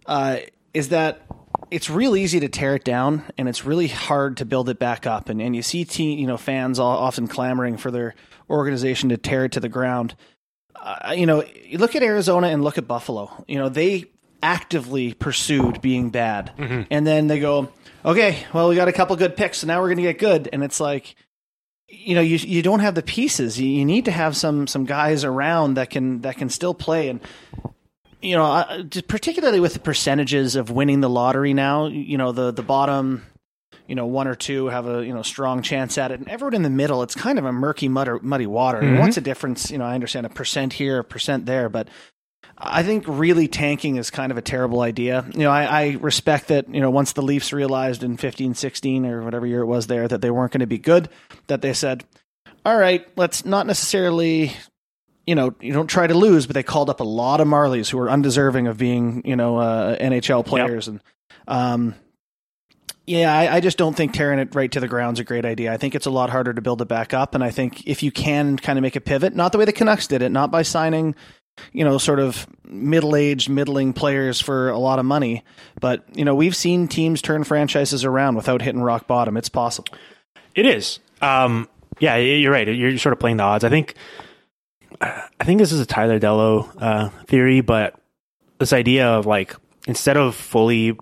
uh, 0.06 0.38
is 0.74 0.89
that 0.89 1.22
it's 1.70 1.89
real 1.89 2.16
easy 2.16 2.39
to 2.39 2.47
tear 2.47 2.76
it 2.76 2.86
down 2.86 3.24
and 3.38 3.49
it's 3.49 3.66
really 3.66 3.88
hard 3.88 4.38
to 4.38 4.45
build 4.45 4.70
it 4.70 4.80
back 4.80 5.06
up. 5.06 5.28
And, 5.28 5.41
and 5.41 5.56
you 5.56 5.62
see 5.62 5.84
team, 5.84 6.18
you 6.18 6.26
know, 6.26 6.38
fans 6.38 6.80
all, 6.80 6.97
often 6.97 7.28
clamoring 7.28 7.76
for 7.78 7.91
their 7.91 8.16
organization 8.49 9.10
to 9.10 9.18
tear 9.18 9.45
it 9.45 9.51
to 9.53 9.60
the 9.60 9.70
ground. 9.70 10.16
Uh, 10.76 11.14
you 11.16 11.26
know, 11.26 11.43
you 11.66 11.78
look 11.78 11.95
at 11.95 12.03
Arizona 12.03 12.47
and 12.47 12.64
look 12.64 12.78
at 12.78 12.88
Buffalo. 12.88 13.43
You 13.47 13.58
know, 13.58 13.68
they 13.68 14.06
actively 14.41 15.14
pursued 15.14 15.82
being 15.82 16.12
bad. 16.12 16.53
And 16.91 17.06
then 17.06 17.28
they 17.28 17.39
go, 17.39 17.72
okay, 18.06 18.45
well, 18.53 18.70
we 18.70 18.76
got 18.76 18.88
a 18.88 18.93
couple 18.93 19.16
good 19.18 19.36
picks, 19.36 19.60
so 19.60 19.68
now 19.68 19.82
we're 19.82 19.88
going 19.88 19.97
to 19.97 20.03
get 20.03 20.20
good. 20.20 20.47
And 20.53 20.64
it's 20.64 20.80
like, 20.80 21.16
you 21.88 22.15
know, 22.15 22.21
you 22.21 22.38
you 22.38 22.61
don't 22.61 22.79
have 22.79 22.95
the 22.95 23.03
pieces. 23.03 23.59
You, 23.59 23.67
you 23.67 23.86
need 23.86 24.05
to 24.05 24.11
have 24.11 24.36
some 24.36 24.67
some 24.67 24.86
guys 24.86 25.23
around 25.23 25.75
that 25.75 25.89
can 25.89 26.21
that 26.21 26.38
can 26.38 26.49
still 26.49 26.73
play. 26.73 27.09
And 27.09 27.21
you 28.21 28.36
know, 28.36 28.83
particularly 29.07 29.59
with 29.59 29.73
the 29.73 29.79
percentages 29.79 30.55
of 30.55 30.71
winning 30.71 31.01
the 31.01 31.09
lottery 31.09 31.53
now, 31.53 31.88
you 31.88 32.17
know, 32.17 32.31
the 32.31 32.51
the 32.51 32.63
bottom, 32.63 33.23
you 33.88 33.93
know, 33.93 34.07
one 34.07 34.27
or 34.27 34.36
two 34.36 34.67
have 34.67 34.88
a 34.88 35.05
you 35.05 35.13
know 35.13 35.21
strong 35.21 35.61
chance 35.61 35.97
at 35.97 36.11
it, 36.11 36.19
and 36.19 36.27
everyone 36.27 36.55
in 36.55 36.63
the 36.63 36.69
middle, 36.69 37.03
it's 37.03 37.15
kind 37.15 37.38
of 37.38 37.45
a 37.45 37.51
murky, 37.51 37.88
muddy, 37.88 38.11
muddy 38.21 38.47
water. 38.47 38.79
And 38.79 38.91
mm-hmm. 38.91 38.99
what's 39.01 39.15
the 39.15 39.21
difference? 39.21 39.69
You 39.69 39.77
know, 39.77 39.86
I 39.86 39.93
understand 39.93 40.25
a 40.25 40.29
percent 40.29 40.73
here, 40.73 40.99
a 40.99 41.03
percent 41.03 41.45
there, 41.45 41.69
but 41.69 41.88
I 42.58 42.84
think 42.84 43.03
really 43.08 43.47
tanking 43.47 43.97
is 43.97 44.10
kind 44.10 44.32
of 44.32 44.38
a 44.38 44.41
terrible 44.41 44.82
idea. 44.82 45.26
You 45.34 45.41
know, 45.41 45.51
I, 45.51 45.64
I 45.64 45.89
respect 45.99 46.47
that, 46.47 46.74
you 46.74 46.80
know, 46.80 46.89
once 46.89 47.14
the 47.14 47.22
Leafs 47.22 47.51
realized 47.51 48.01
in 48.01 48.16
15, 48.16 48.53
16 48.53 49.06
or 49.06 49.24
whatever 49.24 49.45
year 49.45 49.62
it 49.62 49.66
was 49.66 49.88
there 49.88 50.08
that 50.08 50.22
they 50.22 50.32
weren't 50.32 50.53
going 50.53 50.62
to 50.62 50.68
be 50.68 50.78
good, 50.78 51.10
that 51.47 51.62
they 51.62 51.74
said, 51.74 52.06
all 52.66 52.78
right, 52.78 53.06
let's 53.18 53.45
not 53.45 53.68
necessarily, 53.68 54.53
you 55.28 55.36
know, 55.36 55.53
you 55.60 55.74
don't 55.74 55.88
try 55.88 56.08
to 56.08 56.14
lose, 56.14 56.47
but 56.47 56.53
they 56.53 56.64
called 56.64 56.89
up 56.89 57.01
a 57.01 57.06
lot 57.06 57.41
of 57.41 57.47
Marlies 57.47 57.89
who 57.89 57.97
were 57.97 58.10
undeserving 58.10 58.68
of 58.68 58.78
being, 58.78 59.22
you 59.26 59.36
know, 59.36 59.58
uh, 59.58 59.97
NHL 59.97 60.45
players. 60.45 60.88
And, 60.88 61.01
um, 61.47 61.93
yeah, 63.06 63.38
I, 63.38 63.58
I 63.58 63.60
just 63.60 63.78
don't 63.78 63.95
think 63.95 64.14
tearing 64.14 64.39
it 64.39 64.56
right 64.56 64.72
to 64.72 64.80
the 64.80 64.88
ground 64.88 65.18
is 65.18 65.20
a 65.20 65.24
great 65.26 65.45
idea. 65.45 65.74
I 65.74 65.78
think 65.78 65.93
it's 65.93 66.08
a 66.08 66.12
lot 66.12 66.30
harder 66.30 66.53
to 66.53 66.62
build 66.62 66.82
it 66.82 66.88
back 66.88 67.14
up. 67.14 67.36
And 67.36 67.43
I 67.43 67.51
think 67.51 67.86
if 67.86 68.01
you 68.01 68.12
can 68.12 68.58
kind 68.58 68.80
of 68.80 68.82
make 68.82 68.95
a 68.95 69.01
pivot, 69.01 69.36
not 69.36 69.51
the 69.51 69.58
way 69.58 69.66
the 69.66 69.74
Canucks 69.74 70.08
did 70.08 70.22
it, 70.22 70.32
not 70.32 70.49
by 70.49 70.64
signing, 70.64 71.16
you 71.72 71.84
know, 71.84 71.97
sort 71.97 72.20
of 72.20 72.47
middle 72.66 73.16
aged, 73.16 73.49
middling 73.49 73.93
players 73.93 74.41
for 74.41 74.70
a 74.70 74.78
lot 74.78 74.99
of 74.99 75.06
money. 75.06 75.43
But, 75.80 76.06
you 76.16 76.26
know, 76.26 76.36
we've 76.36 76.56
seen 76.56 76.88
teams 76.88 77.22
turn 77.22 77.43
franchises 77.43 78.03
around 78.06 78.36
without 78.36 78.62
hitting 78.62 78.82
rock 78.82 79.08
bottom. 79.08 79.38
It's 79.38 79.49
possible. 79.49 79.93
It 80.53 80.66
is. 80.66 80.99
Um, 81.22 81.68
yeah, 81.99 82.18
you're 82.18 82.51
right. 82.51 82.68
You're 82.68 82.97
sort 82.97 83.14
of 83.14 83.20
playing 83.20 83.38
the 83.38 83.43
odds. 83.43 83.64
I 83.64 83.70
think. 83.70 83.95
I 85.01 85.43
think 85.43 85.60
this 85.60 85.74
is 85.74 85.80
a 85.82 85.86
Tyler 85.86 86.20
Dellow 86.20 86.72
uh, 86.82 87.10
theory, 87.28 87.62
but 87.62 87.95
this 88.60 88.72
idea 88.72 89.08
of 89.08 89.26
like 89.26 89.56
instead 89.88 90.16
of 90.16 90.36
fully 90.36 90.97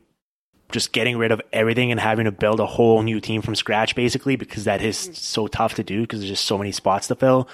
just 0.71 0.91
getting 0.91 1.17
rid 1.17 1.31
of 1.31 1.41
everything 1.53 1.91
and 1.91 1.99
having 1.99 2.25
to 2.25 2.31
build 2.31 2.59
a 2.59 2.65
whole 2.65 3.03
new 3.03 3.21
team 3.21 3.43
from 3.43 3.53
scratch, 3.53 3.95
basically, 3.95 4.35
because 4.35 4.63
that 4.63 4.81
is 4.81 4.97
so 5.13 5.45
tough 5.47 5.75
to 5.75 5.83
do 5.83 6.01
because 6.01 6.19
there's 6.19 6.31
just 6.31 6.45
so 6.45 6.57
many 6.57 6.71
spots 6.71 7.07
to 7.07 7.15
fill. 7.15 7.47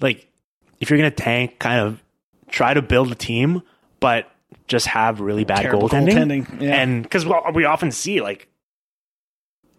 Like, 0.00 0.26
if 0.80 0.88
you're 0.88 0.98
gonna 0.98 1.10
tank, 1.10 1.58
kind 1.58 1.80
of 1.80 2.02
try 2.48 2.74
to 2.74 2.82
build 2.82 3.12
a 3.12 3.14
team, 3.14 3.62
but 4.00 4.30
just 4.66 4.86
have 4.86 5.20
really 5.20 5.44
bad 5.44 5.62
Terrible 5.62 5.88
goaltending. 5.88 6.46
goaltending, 6.46 6.60
yeah. 6.60 6.74
And 6.76 7.02
because 7.02 7.26
we 7.54 7.64
often 7.64 7.90
see 7.90 8.20
like 8.20 8.48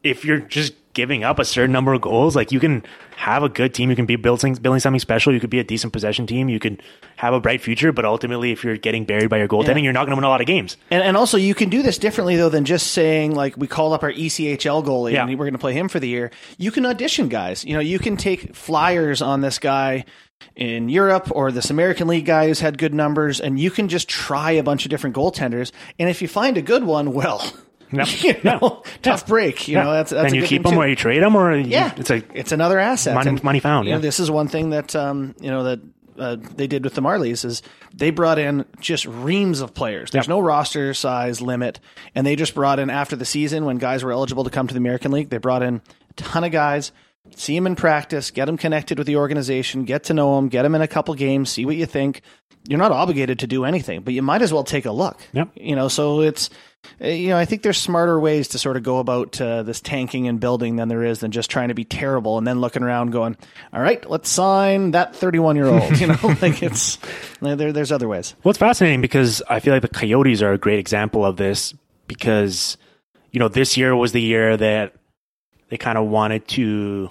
if 0.03 0.24
you're 0.26 0.39
just 0.39 0.74
giving 1.00 1.24
up 1.24 1.39
a 1.39 1.45
certain 1.45 1.72
number 1.72 1.93
of 1.93 2.02
goals, 2.02 2.36
like 2.36 2.52
you 2.52 2.60
can 2.60 2.84
have 3.16 3.41
a 3.41 3.47
good 3.47 3.74
team, 3.74 3.89
you 3.89 3.95
can 3.95 4.06
be 4.06 4.18
building 4.18 4.54
building 4.56 4.82
something 4.82 5.00
special, 5.00 5.34
you 5.34 5.39
could 5.39 5.50
be 5.50 5.60
a 5.60 5.64
decent 5.64 5.93
possession 5.93 6.28
team, 6.28 6.50
you 6.50 6.60
could 6.60 6.84
have 7.16 7.34
a 7.34 7.39
bright 7.39 7.62
future, 7.62 7.93
but 7.93 8.04
ultimately 8.04 8.52
if 8.52 8.64
you're 8.66 8.76
getting 8.78 9.06
buried 9.06 9.30
by 9.30 9.38
your 9.38 9.47
goaltending, 9.47 9.78
Yeah. 9.78 9.84
you're 9.86 9.93
not 9.93 10.02
going 10.06 10.12
to 10.12 10.16
win 10.18 10.26
a 10.26 10.30
lot 10.30 10.41
of 10.41 10.47
games. 10.47 10.76
And, 10.91 11.02
and 11.02 11.16
also, 11.16 11.38
you 11.38 11.56
can 11.56 11.70
do 11.70 11.82
this 11.82 11.97
differently 11.97 12.36
though 12.36 12.50
than 12.50 12.66
just 12.66 12.88
saying 12.91 13.34
like 13.34 13.56
we 13.56 13.68
call 13.68 13.93
up 13.93 14.04
our 14.04 14.12
ECHL 14.12 14.84
goalie 14.84 15.14
Yeah. 15.14 15.26
and 15.26 15.32
we're 15.39 15.45
going 15.45 15.54
to 15.54 15.60
play 15.60 15.74
him 15.74 15.88
for 15.88 16.02
the 16.02 16.10
year. 16.10 16.32
You 16.58 16.72
can 16.72 16.86
audition 16.86 17.30
guys. 17.30 17.64
You 17.64 17.74
know, 17.76 17.80
you 17.80 18.00
can 18.00 18.18
take 18.18 18.54
flyers 18.56 19.22
on 19.22 19.39
this 19.41 19.58
guy 19.60 20.04
in 20.56 20.89
Europe 20.89 21.30
or 21.32 21.52
this 21.52 21.70
American 21.70 22.08
League 22.08 22.26
guy 22.26 22.47
who's 22.47 22.60
had 22.62 22.78
good 22.78 22.93
numbers, 22.93 23.39
and 23.41 23.60
you 23.60 23.72
can 23.72 23.88
just 23.89 24.08
try 24.10 24.52
a 24.52 24.64
bunch 24.64 24.86
of 24.86 24.89
different 24.89 25.16
goaltenders. 25.16 25.72
And 25.97 26.10
if 26.10 26.22
you 26.22 26.28
find 26.28 26.58
a 26.58 26.62
good 26.62 26.84
one, 26.84 27.14
well, 27.14 27.43
Yep. 27.91 28.07
you 28.23 28.35
know, 28.43 28.83
tough 29.01 29.25
break. 29.27 29.67
You 29.67 29.75
know, 29.75 29.91
that's 29.91 30.11
that's 30.11 30.25
and 30.31 30.33
a 30.33 30.37
you 30.37 30.45
keep 30.47 30.63
them 30.63 30.73
too. 30.73 30.79
or 30.79 30.87
you 30.87 30.95
trade 30.95 31.21
them 31.23 31.35
or 31.35 31.55
you- 31.55 31.65
Yeah, 31.69 31.93
it's 31.97 32.09
like 32.09 32.29
it's 32.33 32.51
another 32.51 32.79
asset. 32.79 33.15
money- 33.15 33.29
And, 33.29 33.43
money 33.43 33.59
found, 33.59 33.87
You 33.87 33.93
know, 33.93 33.97
yeah. 33.97 34.01
this 34.01 34.19
is 34.19 34.29
one 34.29 34.47
thing 34.47 34.69
that 34.71 34.95
um, 34.95 35.35
you 35.41 35.49
know 35.49 35.63
that 35.63 35.79
uh, 36.17 36.35
they 36.55 36.67
did 36.67 36.83
with 36.83 36.95
the 36.95 37.01
Marlies 37.01 37.45
is 37.45 37.61
they 37.95 38.09
brought 38.09 38.37
in 38.39 38.65
just 38.81 39.05
reams 39.05 39.61
of 39.61 39.73
players. 39.73 40.11
There's 40.11 40.25
Yep. 40.25 40.29
no 40.29 40.39
roster 40.41 40.93
size 40.93 41.41
limit, 41.41 41.79
and 42.13 42.27
they 42.27 42.35
just 42.35 42.53
brought 42.53 42.77
in 42.79 42.89
after 42.89 43.15
the 43.15 43.25
season 43.25 43.63
when 43.65 43.77
guys 43.77 44.03
were 44.03 44.11
eligible 44.11 44.43
to 44.43 44.49
come 44.49 44.67
to 44.67 44.73
the 44.73 44.79
American 44.79 45.11
League. 45.11 45.29
They 45.29 45.37
brought 45.37 45.63
in 45.63 45.75
a 46.09 46.13
ton 46.15 46.43
of 46.43 46.51
guys. 46.51 46.91
See 47.35 47.53
them 47.55 47.67
in 47.67 47.75
practice, 47.75 48.31
get 48.31 48.45
them 48.45 48.57
connected 48.57 48.97
with 48.97 49.05
the 49.07 49.15
organization, 49.17 49.83
get 49.85 50.05
to 50.05 50.13
know 50.13 50.35
them, 50.35 50.49
get 50.49 50.63
them 50.63 50.73
in 50.75 50.81
a 50.81 50.87
couple 50.87 51.13
games, 51.13 51.49
see 51.51 51.63
what 51.65 51.75
you 51.75 51.85
think. 51.85 52.21
You're 52.67 52.79
not 52.79 52.91
obligated 52.91 53.39
to 53.39 53.47
do 53.47 53.65
anything, 53.65 54.01
but 54.01 54.13
you 54.13 54.21
might 54.21 54.41
as 54.41 54.51
well 54.51 54.63
take 54.63 54.85
a 54.85 54.91
look. 54.91 55.17
Yep. 55.33 55.49
You 55.55 55.75
know, 55.75 55.87
so 55.89 56.21
it's 56.21 56.49
you 56.99 57.30
know, 57.30 57.38
I 57.38 57.45
think 57.45 57.61
there's 57.61 57.77
smarter 57.77 58.19
ways 58.19 58.49
to 58.49 58.59
sort 58.59 58.77
of 58.77 58.84
go 58.84 58.99
about 58.99 59.39
uh, 59.39 59.63
this 59.63 59.80
tanking 59.80 60.27
and 60.27 60.39
building 60.39 60.75
than 60.75 60.88
there 60.88 61.03
is 61.03 61.19
than 61.19 61.32
just 61.32 61.49
trying 61.49 61.69
to 61.69 61.73
be 61.73 61.86
terrible 61.86 62.38
and 62.38 62.45
then 62.45 62.59
looking 62.59 62.84
around 62.84 63.11
going, 63.11 63.38
all 63.73 63.82
right, 63.82 64.07
let's 64.09 64.30
sign 64.30 64.91
that 64.91 65.15
31 65.15 65.55
year 65.55 65.67
old. 65.67 65.80
You 65.99 66.07
know, 66.07 66.17
like 66.41 66.63
it's 66.63 66.97
there. 67.41 67.73
There's 67.73 67.91
other 67.91 68.07
ways. 68.07 68.36
Well, 68.43 68.51
it's 68.51 68.59
fascinating 68.59 69.01
because 69.01 69.41
I 69.49 69.59
feel 69.59 69.73
like 69.73 69.82
the 69.82 69.89
Coyotes 69.89 70.41
are 70.41 70.53
a 70.53 70.57
great 70.57 70.80
example 70.80 71.25
of 71.25 71.36
this 71.36 71.73
because, 72.07 72.77
you 73.32 73.39
know, 73.39 73.49
this 73.49 73.75
year 73.75 73.95
was 73.95 74.13
the 74.13 74.21
year 74.21 74.55
that 74.55 74.93
they 75.69 75.77
kind 75.77 75.97
of 75.97 76.07
wanted 76.07 76.47
to 76.49 77.09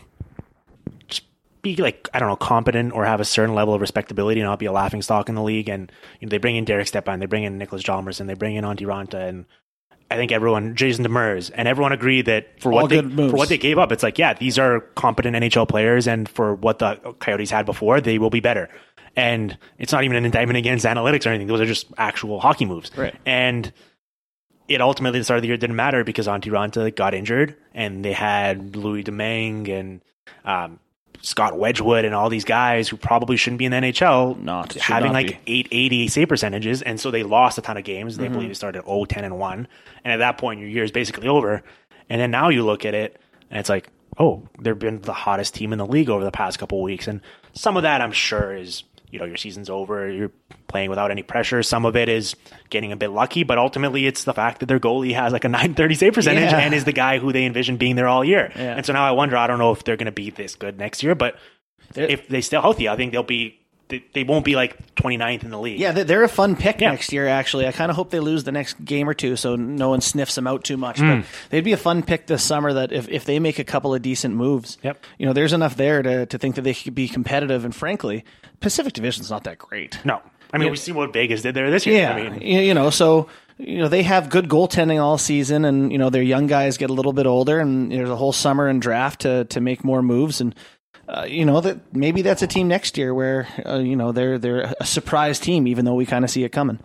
be 1.77 1.83
like, 1.83 2.09
I 2.13 2.19
don't 2.19 2.29
know, 2.29 2.37
competent 2.37 2.93
or 2.93 3.05
have 3.05 3.21
a 3.21 3.25
certain 3.25 3.55
level 3.55 3.75
of 3.75 3.81
respectability 3.81 4.41
and 4.41 4.49
not 4.49 4.59
be 4.59 4.67
a 4.67 4.73
laughing 4.73 5.03
stock 5.03 5.29
in 5.29 5.35
the 5.35 5.43
league. 5.43 5.69
And, 5.69 5.91
you 6.21 6.27
know, 6.27 6.31
they 6.31 6.39
bring 6.39 6.57
in 6.57 6.65
Derek 6.65 6.89
Stepan, 6.89 7.21
they 7.21 7.27
bring 7.27 7.45
in 7.45 7.59
Niklas 7.59 7.83
Hjalmarsson, 7.83 8.21
and 8.21 8.29
they 8.29 8.35
bring 8.35 8.57
in 8.57 8.65
Antti 8.65 8.87
Raanta 8.87 9.29
and 9.29 9.47
I 10.11 10.17
think 10.17 10.33
everyone, 10.33 10.75
Jason 10.75 11.05
Demers, 11.05 11.51
and 11.55 11.69
everyone 11.69 11.93
agreed 11.93 12.27
that 12.27 12.61
for 12.61 12.73
All 12.73 12.83
what 12.83 12.89
they, 12.89 13.03
moves. 13.03 13.31
for 13.31 13.37
what 13.37 13.51
they 13.51 13.59
gave 13.59 13.79
up, 13.79 13.93
it's 13.93 14.03
like, 14.03 14.19
yeah, 14.19 14.33
these 14.33 14.59
are 14.59 14.81
competent 14.81 15.37
NHL 15.37 15.69
players, 15.69 16.07
and 16.07 16.27
for 16.29 16.55
what 16.55 16.79
the 16.79 16.95
Coyotes 17.19 17.51
had 17.51 17.67
before, 17.67 18.01
they 18.01 18.19
will 18.19 18.31
be 18.31 18.41
better. 18.41 18.71
And 19.17 19.59
it's 19.77 19.93
not 19.93 20.05
even 20.05 20.17
an 20.17 20.25
indictment 20.25 20.57
against 20.57 20.87
analytics 20.87 21.27
or 21.27 21.31
anything; 21.31 21.49
those 21.49 21.61
are 21.61 21.67
just 21.67 21.89
actual 21.99 22.41
hockey 22.41 22.65
moves. 22.65 22.91
Right. 22.97 23.15
And 23.27 23.71
it 24.67 24.81
ultimately, 24.81 25.19
the 25.19 25.25
start 25.25 25.39
of 25.39 25.43
the 25.43 25.49
year, 25.49 25.57
didn't 25.59 25.77
matter 25.77 26.05
because 26.05 26.27
Antti 26.27 26.51
Raanta 26.51 26.95
got 26.95 27.13
injured, 27.13 27.57
and 27.75 28.03
they 28.03 28.13
had 28.13 28.77
Louis 28.77 29.03
Domingue 29.03 29.69
and 29.69 30.01
um, 30.45 30.79
Scott 31.23 31.59
Wedgewood 31.59 32.05
and 32.05 32.15
all 32.15 32.29
these 32.29 32.45
guys 32.45 32.89
who 32.89 32.97
probably 32.97 33.37
shouldn't 33.37 33.59
be 33.59 33.65
in 33.65 33.73
the 33.73 33.79
NHL, 33.79 34.39
Not- 34.41 34.75
having 34.75 35.13
not 35.13 35.15
like 35.15 35.41
880 35.47 36.09
save 36.09 36.29
percentages, 36.29 36.83
and 36.83 37.01
so 37.01 37.11
they 37.11 37.23
lost 37.23 37.59
a 37.59 37.63
ton 37.63 37.77
of 37.77 37.85
games. 37.85 38.15
Mm-hmm. 38.15 38.23
They 38.23 38.29
believe 38.29 38.49
they 38.49 38.55
started 38.55 38.85
0 38.85 39.05
10 39.05 39.25
and 39.25 39.39
1. 39.39 39.69
And 40.05 40.13
at 40.13 40.19
that 40.19 40.39
point, 40.39 40.61
your 40.61 40.69
year 40.69 40.85
is 40.85 40.93
basically 40.93 41.29
over. 41.29 41.63
And 42.09 42.21
then 42.21 42.31
now 42.31 42.49
you 42.49 42.65
look 42.65 42.85
at 42.85 42.95
it, 42.95 43.21
and 43.51 43.59
it's 43.59 43.69
like, 43.69 43.89
oh, 44.19 44.49
they've 44.61 44.79
been 44.79 45.01
the 45.03 45.13
hottest 45.13 45.55
team 45.55 45.73
in 45.73 45.79
the 45.79 45.87
league 45.87 46.11
over 46.11 46.25
the 46.25 46.31
past 46.31 46.59
couple 46.59 46.79
of 46.79 46.85
weeks. 46.85 47.07
And 47.07 47.21
some 47.53 47.77
of 47.77 47.83
that, 47.83 48.01
I'm 48.01 48.13
sure, 48.13 48.55
is 48.55 48.85
you 49.11 49.19
know 49.19 49.25
your 49.25 49.37
season's 49.37 49.71
over, 49.71 50.11
you're 50.11 50.31
playing 50.67 50.91
without 50.91 51.11
any 51.11 51.23
pressure. 51.23 51.63
Some 51.63 51.85
of 51.87 51.97
it 51.97 52.09
is 52.09 52.37
getting 52.71 52.93
a 52.93 52.97
bit 52.97 53.09
lucky, 53.11 53.43
but 53.43 53.59
ultimately 53.59 54.07
it's 54.07 54.25
the 54.25 54.35
fact 54.35 54.61
that 54.61 54.67
their 54.67 54.79
goalie 54.81 55.15
has 55.15 55.33
like 55.33 55.45
a 55.45 55.49
930 55.51 55.95
save 55.95 56.13
percentage 56.15 56.51
Yeah. 56.53 56.59
and 56.59 56.75
is 56.75 56.85
the 56.85 56.93
guy 56.93 57.19
who 57.19 57.33
they 57.33 57.45
envision 57.45 57.77
being 57.77 57.97
there 57.97 58.09
all 58.09 58.25
year. 58.25 58.53
Yeah. 58.55 58.77
And 58.77 58.85
so 58.85 58.93
now 58.93 59.05
I 59.07 59.13
wonder, 59.13 59.37
I 59.37 59.47
don't 59.47 59.59
know 59.59 59.73
if 59.73 59.85
they're 59.85 59.97
going 59.97 60.07
to 60.07 60.13
be 60.13 60.31
this 60.31 60.55
good 60.57 60.79
next 60.79 61.03
year, 61.03 61.15
but 61.15 61.37
if 61.95 62.29
they 62.29 62.41
stay 62.43 62.61
healthy, 62.61 62.89
I 62.89 62.97
think 62.97 63.13
they'll 63.13 63.23
be. 63.23 63.59
They, 63.89 64.05
they 64.13 64.23
won't 64.25 64.45
be 64.45 64.55
like 64.55 64.95
29th 64.97 65.45
in 65.45 65.51
the 65.51 65.59
league. 65.59 65.81
Yeah, 65.81 65.93
they- 65.93 66.03
they're 66.03 66.23
a 66.23 66.29
fun 66.29 66.57
pick 66.57 66.81
Yeah. 66.81 66.91
next 66.91 67.13
year. 67.13 67.27
Actually, 67.27 67.67
I 67.67 67.73
kind 67.73 67.91
of 67.91 67.97
hope 67.97 68.11
they 68.11 68.21
lose 68.21 68.45
the 68.45 68.53
next 68.53 68.85
game 68.85 69.09
or 69.09 69.15
two, 69.15 69.35
so 69.37 69.57
no 69.57 69.89
one 69.89 70.01
sniffs 70.03 70.35
them 70.35 70.47
out 70.47 70.63
too 70.65 70.77
much. 70.77 70.99
Hmm. 70.99 71.21
But 71.21 71.25
they'd 71.51 71.65
be 71.65 71.73
a 71.73 71.79
fun 71.79 72.03
pick 72.03 72.27
this 72.27 72.43
summer. 72.43 72.73
That 72.75 72.93
if, 72.93 73.09
if 73.09 73.25
they 73.25 73.39
make 73.39 73.59
a 73.59 73.65
couple 73.65 73.95
of 73.95 74.03
decent 74.03 74.35
moves, 74.35 74.77
Yep. 74.83 75.05
you 75.19 75.25
know, 75.27 75.33
there's 75.33 75.53
enough 75.55 75.77
there 75.77 76.03
to 76.03 76.27
to 76.27 76.39
think 76.39 76.57
that 76.57 76.63
they 76.63 76.75
could 76.75 76.95
be 76.95 77.09
competitive. 77.09 77.65
And 77.65 77.75
frankly, 77.75 78.25
Pacific 78.61 78.93
Division's 78.93 79.31
not 79.31 79.45
that 79.45 79.59
great. 79.59 79.99
No, 80.05 80.21
I 80.53 80.59
mean 80.59 80.67
Yeah. 80.67 80.71
we 80.73 80.77
see 80.77 80.93
what 80.93 81.13
Vegas 81.13 81.43
did 81.43 81.55
there 81.55 81.71
this 81.71 81.87
year. 81.87 81.99
Yeah, 82.03 82.13
I 82.13 82.29
mean, 82.31 82.43
you 82.43 82.61
you 82.61 82.75
know, 82.75 82.91
so 82.91 83.29
you 83.57 83.79
know 83.79 83.89
they 83.89 84.03
have 84.03 84.29
good 84.29 84.49
goaltending 84.49 85.01
all 85.03 85.17
season, 85.19 85.65
and 85.65 85.91
you 85.91 85.99
know 85.99 86.11
their 86.11 86.23
young 86.23 86.47
guys 86.47 86.77
get 86.77 86.91
a 86.91 86.93
little 86.93 87.13
bit 87.15 87.27
older, 87.27 87.59
and 87.59 87.91
there's 87.91 88.11
a 88.11 88.17
whole 88.17 88.33
summer 88.33 88.69
and 88.69 88.83
draft 88.83 89.21
to 89.23 89.45
to 89.47 89.61
make 89.61 89.83
more 89.83 90.03
moves, 90.03 90.41
and 90.41 90.55
uh, 91.09 91.25
you 91.29 91.45
know 91.45 91.61
that 91.61 91.95
maybe 91.95 92.23
that's 92.23 92.43
a 92.43 92.47
team 92.47 92.69
next 92.69 92.99
year 92.99 93.15
where 93.15 93.49
uh, 93.65 93.79
you 93.79 93.97
know 93.97 94.13
they're 94.13 94.39
they're 94.39 94.75
a 94.79 94.85
surprise 94.85 95.41
team, 95.41 95.67
even 95.67 95.85
though 95.85 95.95
we 95.95 96.07
kind 96.07 96.25
of 96.25 96.31
see 96.31 96.45
it 96.45 96.51
coming. 96.51 96.79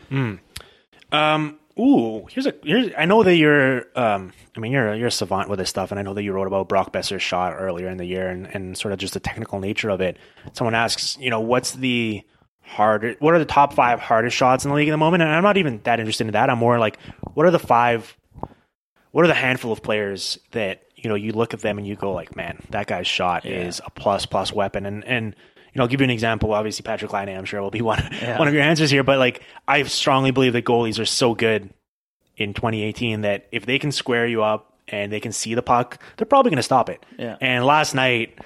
Um. 1.11 1.59
Ooh, 1.79 2.27
here's 2.29 2.45
a 2.45 2.53
here's. 2.63 2.91
I 2.97 3.05
know 3.05 3.23
that 3.23 3.35
you're. 3.35 3.85
Um. 3.95 4.31
I 4.55 4.59
mean, 4.59 4.71
you're 4.71 4.93
you're 4.93 5.07
a 5.07 5.11
savant 5.11 5.49
with 5.49 5.59
this 5.59 5.69
stuff, 5.69 5.91
and 5.91 5.99
I 5.99 6.03
know 6.03 6.13
that 6.13 6.23
you 6.23 6.31
wrote 6.31 6.47
about 6.47 6.69
Brock 6.69 6.93
Boeser's 6.93 7.21
shot 7.21 7.53
earlier 7.57 7.89
in 7.89 7.97
the 7.97 8.05
year, 8.05 8.29
and 8.29 8.47
and 8.47 8.77
sort 8.77 8.93
of 8.93 8.99
just 8.99 9.13
the 9.13 9.19
technical 9.19 9.59
nature 9.59 9.89
of 9.89 9.99
it. 9.99 10.17
Someone 10.53 10.75
asks, 10.75 11.17
you 11.19 11.29
know, 11.29 11.41
what's 11.41 11.71
the 11.71 12.21
harder? 12.61 13.15
What 13.19 13.33
are 13.33 13.39
the 13.39 13.45
top 13.45 13.73
five 13.73 13.99
hardest 13.99 14.37
shots 14.37 14.63
in 14.65 14.69
the 14.69 14.75
league 14.75 14.87
at 14.87 14.91
the 14.91 14.97
moment? 14.97 15.23
And 15.23 15.31
I'm 15.31 15.43
not 15.43 15.57
even 15.57 15.81
that 15.83 15.99
interested 15.99 16.27
in 16.27 16.33
that. 16.33 16.49
I'm 16.49 16.59
more 16.59 16.79
like, 16.79 16.97
what 17.33 17.45
are 17.45 17.51
the 17.51 17.59
five? 17.59 18.15
What 19.11 19.25
are 19.25 19.27
the 19.27 19.33
handful 19.33 19.71
of 19.71 19.83
players 19.83 20.39
that 20.51 20.83
you 21.03 21.09
know 21.09 21.15
you 21.15 21.33
look 21.33 21.53
at 21.53 21.59
them 21.59 21.77
and 21.77 21.85
you 21.85 21.95
go 21.95 22.11
like, 22.13 22.35
man, 22.35 22.57
that 22.71 22.87
guy's 22.87 23.05
shot 23.07 23.45
is 23.45 23.79
a 23.85 23.91
plus 23.91 24.25
plus 24.25 24.51
weapon, 24.51 24.85
and 24.85 25.03
and. 25.05 25.35
You 25.75 25.79
know, 25.79 25.85
I'll 25.85 25.89
give 25.89 26.01
you 26.01 26.05
an 26.05 26.11
example. 26.11 26.53
Obviously, 26.53 26.83
Patrik 26.83 27.11
Laine, 27.13 27.35
I'm 27.35 27.45
sure, 27.45 27.59
will 27.59 27.71
be 27.71 27.81
one 27.93 27.99
one 28.37 28.47
of 28.47 28.53
your 28.53 28.61
answers 28.61 28.91
here. 28.91 29.03
But 29.03 29.17
like, 29.17 29.41
I 29.67 29.81
strongly 29.81 30.29
believe 30.29 30.53
that 30.53 30.65
goalies 30.65 30.99
are 30.99 31.05
so 31.05 31.33
good 31.33 31.73
in 32.37 32.53
2018 32.53 33.21
that 33.21 33.47
if 33.51 33.65
they 33.65 33.79
can 33.79 33.91
square 33.91 34.27
you 34.27 34.43
up 34.43 34.77
and 34.87 35.11
they 35.11 35.19
can 35.19 35.31
see 35.31 35.55
the 35.55 35.63
puck, 35.63 35.99
they're 36.17 36.27
probably 36.27 36.51
going 36.51 36.57
to 36.57 36.61
stop 36.61 36.91
it. 36.91 37.03
Yeah. 37.17 37.37
And 37.41 37.65
last 37.65 37.95
night, 37.95 38.37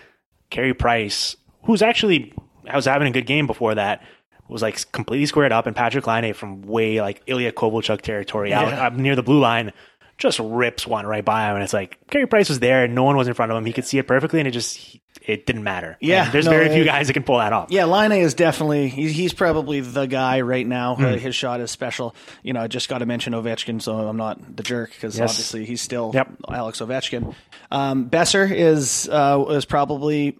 Carey 0.51 0.73
Price, 0.73 1.35
who's 1.63 1.81
actually 1.81 2.33
I 2.65 2.77
was 2.77 2.85
having 2.85 3.09
a 3.09 3.11
good 3.11 3.25
game 3.25 3.45
before 3.45 3.75
that, 3.75 4.05
was 4.47 4.61
like 4.61 4.89
completely 4.93 5.25
squared 5.25 5.51
up, 5.51 5.67
and 5.67 5.75
Patrik 5.75 6.07
Laine 6.07 6.33
from 6.33 6.61
way 6.61 7.01
like 7.01 7.21
Ilya 7.27 7.51
Kovalchuk 7.51 7.99
territory 8.03 8.53
out 8.53 8.69
Yeah. 8.69 8.89
near 9.01 9.17
the 9.17 9.23
blue 9.23 9.41
line 9.41 9.73
just 10.17 10.39
rips 10.39 10.87
one 10.87 11.05
right 11.05 11.23
by 11.23 11.47
him, 11.49 11.55
and 11.55 11.63
it's 11.63 11.73
like 11.73 11.97
Carey 12.09 12.25
Price 12.27 12.49
was 12.49 12.59
there, 12.59 12.83
and 12.85 12.95
no 12.95 13.03
one 13.03 13.15
was 13.17 13.27
in 13.27 13.33
front 13.33 13.51
of 13.51 13.57
him. 13.57 13.65
He 13.65 13.73
could 13.73 13.85
see 13.85 13.97
it 13.99 14.07
perfectly, 14.07 14.39
and 14.39 14.47
it 14.47 14.51
just 14.51 14.97
it 15.25 15.45
didn't 15.45 15.63
matter. 15.63 15.97
Yeah, 15.99 16.25
And 16.25 16.33
there's 16.33 16.45
no, 16.45 16.51
very 16.51 16.69
few 16.69 16.85
guys 16.85 17.07
that 17.07 17.13
can 17.13 17.23
pull 17.23 17.37
that 17.39 17.51
off. 17.53 17.69
Yeah, 17.69 17.83
Laine 17.85 18.13
is 18.13 18.33
definitely 18.33 18.87
he's, 18.87 19.11
he's 19.11 19.33
probably 19.33 19.81
the 19.81 20.05
guy 20.05 20.41
right 20.41 20.65
now. 20.65 20.93
Uh, 20.95 21.17
his 21.17 21.35
shot 21.35 21.59
is 21.59 21.69
special. 21.69 22.15
You 22.43 22.53
know, 22.53 22.61
I 22.61 22.67
just 22.67 22.87
got 22.87 22.99
to 22.99 23.05
mention 23.05 23.33
Ovechkin, 23.33 23.81
so 23.81 23.97
I'm 24.07 24.15
not 24.17 24.55
the 24.55 24.63
jerk 24.63 24.91
because 24.91 25.17
Yes. 25.19 25.31
obviously 25.31 25.65
he's 25.65 25.81
still 25.81 26.11
Yep. 26.13 26.29
Alex 26.49 26.79
Ovechkin. 26.79 27.35
Um, 27.71 28.09
Boeser 28.09 28.49
is 28.49 29.09
uh, 29.11 29.43
is 29.49 29.65
probably 29.65 30.37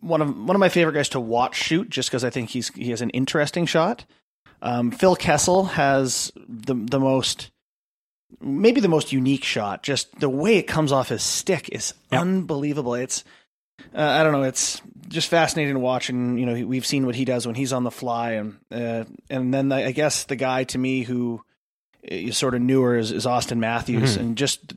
one 0.00 0.22
of 0.22 0.36
one 0.36 0.56
of 0.56 0.60
my 0.60 0.68
favorite 0.70 0.94
guys 0.94 1.10
to 1.10 1.20
watch 1.20 1.54
shoot, 1.56 1.88
just 1.90 2.08
because 2.08 2.24
I 2.24 2.30
think 2.30 2.50
he's 2.50 2.68
he 2.74 2.90
has 2.90 3.02
an 3.02 3.10
interesting 3.10 3.66
shot. 3.66 4.04
Um, 4.62 4.90
Phil 4.90 5.16
Kessel 5.16 5.64
has 5.64 6.32
the 6.48 6.74
the 6.74 6.98
most 7.00 7.50
maybe 8.40 8.80
the 8.80 8.88
most 8.88 9.12
unique 9.12 9.44
shot. 9.44 9.82
Just 9.82 10.18
the 10.20 10.28
way 10.28 10.56
it 10.56 10.64
comes 10.64 10.92
off 10.92 11.08
his 11.08 11.22
stick 11.22 11.68
is 11.72 11.94
Yep. 12.12 12.20
unbelievable. 12.20 12.94
It's 12.94 13.24
uh, 13.94 14.00
I 14.02 14.22
don't 14.22 14.32
know. 14.32 14.42
It's 14.42 14.82
just 15.08 15.28
fascinating 15.28 15.74
to 15.74 15.80
watch, 15.80 16.08
and 16.10 16.38
you 16.38 16.46
know 16.46 16.66
we've 16.66 16.84
seen 16.86 17.06
what 17.06 17.14
he 17.14 17.24
does 17.24 17.46
when 17.46 17.54
he's 17.54 17.72
on 17.72 17.84
the 17.84 17.90
fly, 17.90 18.32
and 18.32 18.58
uh, 18.70 19.04
and 19.30 19.54
then 19.54 19.70
I 19.72 19.92
guess 19.92 20.24
the 20.24 20.36
guy 20.36 20.64
to 20.64 20.78
me 20.78 21.02
who 21.02 21.42
is 22.02 22.36
sort 22.36 22.54
of 22.54 22.60
newer 22.60 22.96
is, 22.96 23.12
is 23.12 23.24
Auston 23.26 23.58
Matthews, 23.58 24.16
and 24.16 24.36
just 24.36 24.74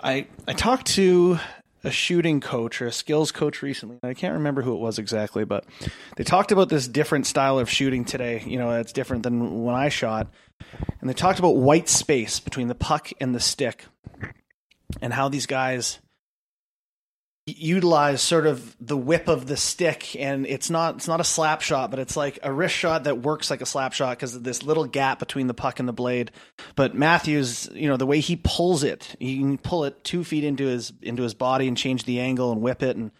I 0.00 0.26
I 0.46 0.52
talked 0.52 0.88
to 0.94 1.38
a 1.84 1.90
shooting 1.92 2.40
coach 2.40 2.82
or 2.82 2.88
a 2.88 2.92
skills 2.92 3.30
coach 3.32 3.62
recently. 3.62 3.98
I 4.02 4.14
can't 4.14 4.34
remember 4.34 4.62
who 4.62 4.74
it 4.74 4.80
was 4.80 4.98
exactly, 4.98 5.44
but 5.44 5.64
they 6.16 6.24
talked 6.24 6.50
about 6.52 6.68
this 6.68 6.88
different 6.88 7.26
style 7.26 7.58
of 7.58 7.70
shooting 7.70 8.04
today. 8.04 8.42
You 8.46 8.58
know, 8.58 8.72
it's 8.72 8.92
different 8.92 9.22
than 9.22 9.62
when 9.64 9.76
I 9.76 9.88
shot, 9.88 10.26
and 11.00 11.08
they 11.08 11.14
talked 11.14 11.38
about 11.38 11.56
white 11.56 11.88
space 11.88 12.40
between 12.40 12.68
the 12.68 12.74
puck 12.74 13.10
and 13.20 13.34
the 13.34 13.40
stick, 13.40 13.84
and 15.00 15.12
how 15.12 15.28
these 15.28 15.46
guys 15.46 16.00
utilize 17.56 18.20
sort 18.20 18.46
of 18.46 18.76
the 18.80 18.96
whip 18.96 19.28
of 19.28 19.46
the 19.46 19.56
stick. 19.56 20.14
And 20.16 20.46
it's 20.46 20.70
not 20.70 20.96
it's 20.96 21.08
not 21.08 21.20
a 21.20 21.24
slap 21.24 21.62
shot 21.62 21.90
but 21.90 21.98
it's 21.98 22.16
like 22.16 22.38
a 22.42 22.52
wrist 22.52 22.74
shot 22.74 23.04
that 23.04 23.22
works 23.22 23.50
like 23.50 23.60
a 23.60 23.66
slap 23.66 23.92
shot 23.92 24.16
because 24.18 24.34
of 24.34 24.44
this 24.44 24.62
little 24.62 24.84
gap 24.84 25.18
between 25.18 25.46
the 25.46 25.54
puck 25.54 25.78
and 25.78 25.88
the 25.88 25.92
blade. 25.92 26.30
But 26.76 26.94
matthews 26.94 27.68
you 27.72 27.88
know 27.88 27.96
the 27.96 28.06
way 28.06 28.20
he 28.20 28.36
pulls 28.36 28.82
it 28.82 29.16
he 29.18 29.38
can 29.38 29.58
pull 29.58 29.84
it 29.84 30.04
two 30.04 30.24
feet 30.24 30.44
into 30.44 30.66
his 30.66 30.92
into 31.02 31.22
his 31.22 31.34
body 31.34 31.68
and 31.68 31.76
change 31.76 32.04
the 32.04 32.20
angle 32.20 32.52
and 32.52 32.60
whip 32.60 32.82
it 32.82 32.96
and 32.96 33.10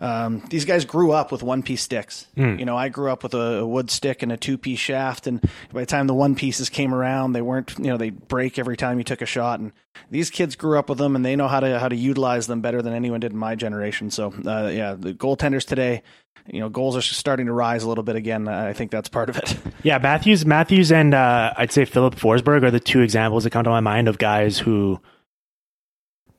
um, 0.00 0.42
these 0.50 0.64
guys 0.64 0.84
grew 0.84 1.12
up 1.12 1.32
with 1.32 1.42
one 1.42 1.62
piece 1.62 1.82
sticks. 1.82 2.26
You 2.58 2.64
know, 2.64 2.76
I 2.76 2.88
grew 2.88 3.10
up 3.10 3.22
with 3.22 3.34
a, 3.34 3.58
a 3.58 3.66
wood 3.66 3.90
stick 3.90 4.22
and 4.22 4.32
a 4.32 4.36
two 4.36 4.58
piece 4.58 4.78
shaft, 4.78 5.26
and 5.26 5.40
by 5.72 5.80
the 5.80 5.86
time 5.86 6.06
the 6.06 6.14
one 6.14 6.34
pieces 6.34 6.68
came 6.68 6.94
around, 6.94 7.32
they 7.32 7.42
weren't 7.42 7.74
you 7.78 7.86
know 7.86 7.96
they 7.96 8.10
break 8.10 8.58
every 8.58 8.76
time 8.76 8.98
you 8.98 9.04
took 9.04 9.22
a 9.22 9.26
shot. 9.26 9.60
And 9.60 9.72
these 10.10 10.30
kids 10.30 10.56
grew 10.56 10.78
up 10.78 10.88
with 10.88 10.98
them, 10.98 11.16
and 11.16 11.24
they 11.24 11.36
know 11.36 11.48
how 11.48 11.60
to 11.60 11.78
how 11.78 11.88
to 11.88 11.96
utilize 11.96 12.46
them 12.46 12.60
better 12.60 12.82
than 12.82 12.92
anyone 12.92 13.20
did 13.20 13.32
in 13.32 13.38
my 13.38 13.54
generation. 13.54 14.10
So 14.10 14.32
uh, 14.46 14.70
yeah, 14.72 14.94
the 14.94 15.14
goaltenders 15.14 15.64
today, 15.64 16.02
you 16.46 16.60
know, 16.60 16.68
goals 16.68 16.96
are 16.96 17.02
starting 17.02 17.46
to 17.46 17.52
rise 17.52 17.82
a 17.82 17.88
little 17.88 18.04
bit 18.04 18.16
again. 18.16 18.48
I 18.48 18.72
think 18.72 18.90
that's 18.90 19.08
part 19.08 19.30
of 19.30 19.36
it. 19.38 19.56
Yeah, 19.84 19.98
Matthews, 19.98 20.46
Matthews, 20.46 20.90
and 20.90 21.12
uh, 21.12 21.52
I'd 21.58 21.70
say 21.70 21.84
Filip 21.84 22.14
Forsberg 22.14 22.62
are 22.62 22.70
the 22.70 22.80
two 22.80 23.02
examples 23.02 23.44
that 23.44 23.50
come 23.50 23.64
to 23.64 23.70
my 23.70 23.80
mind 23.80 24.08
of 24.08 24.16
guys 24.16 24.58
who 24.58 24.98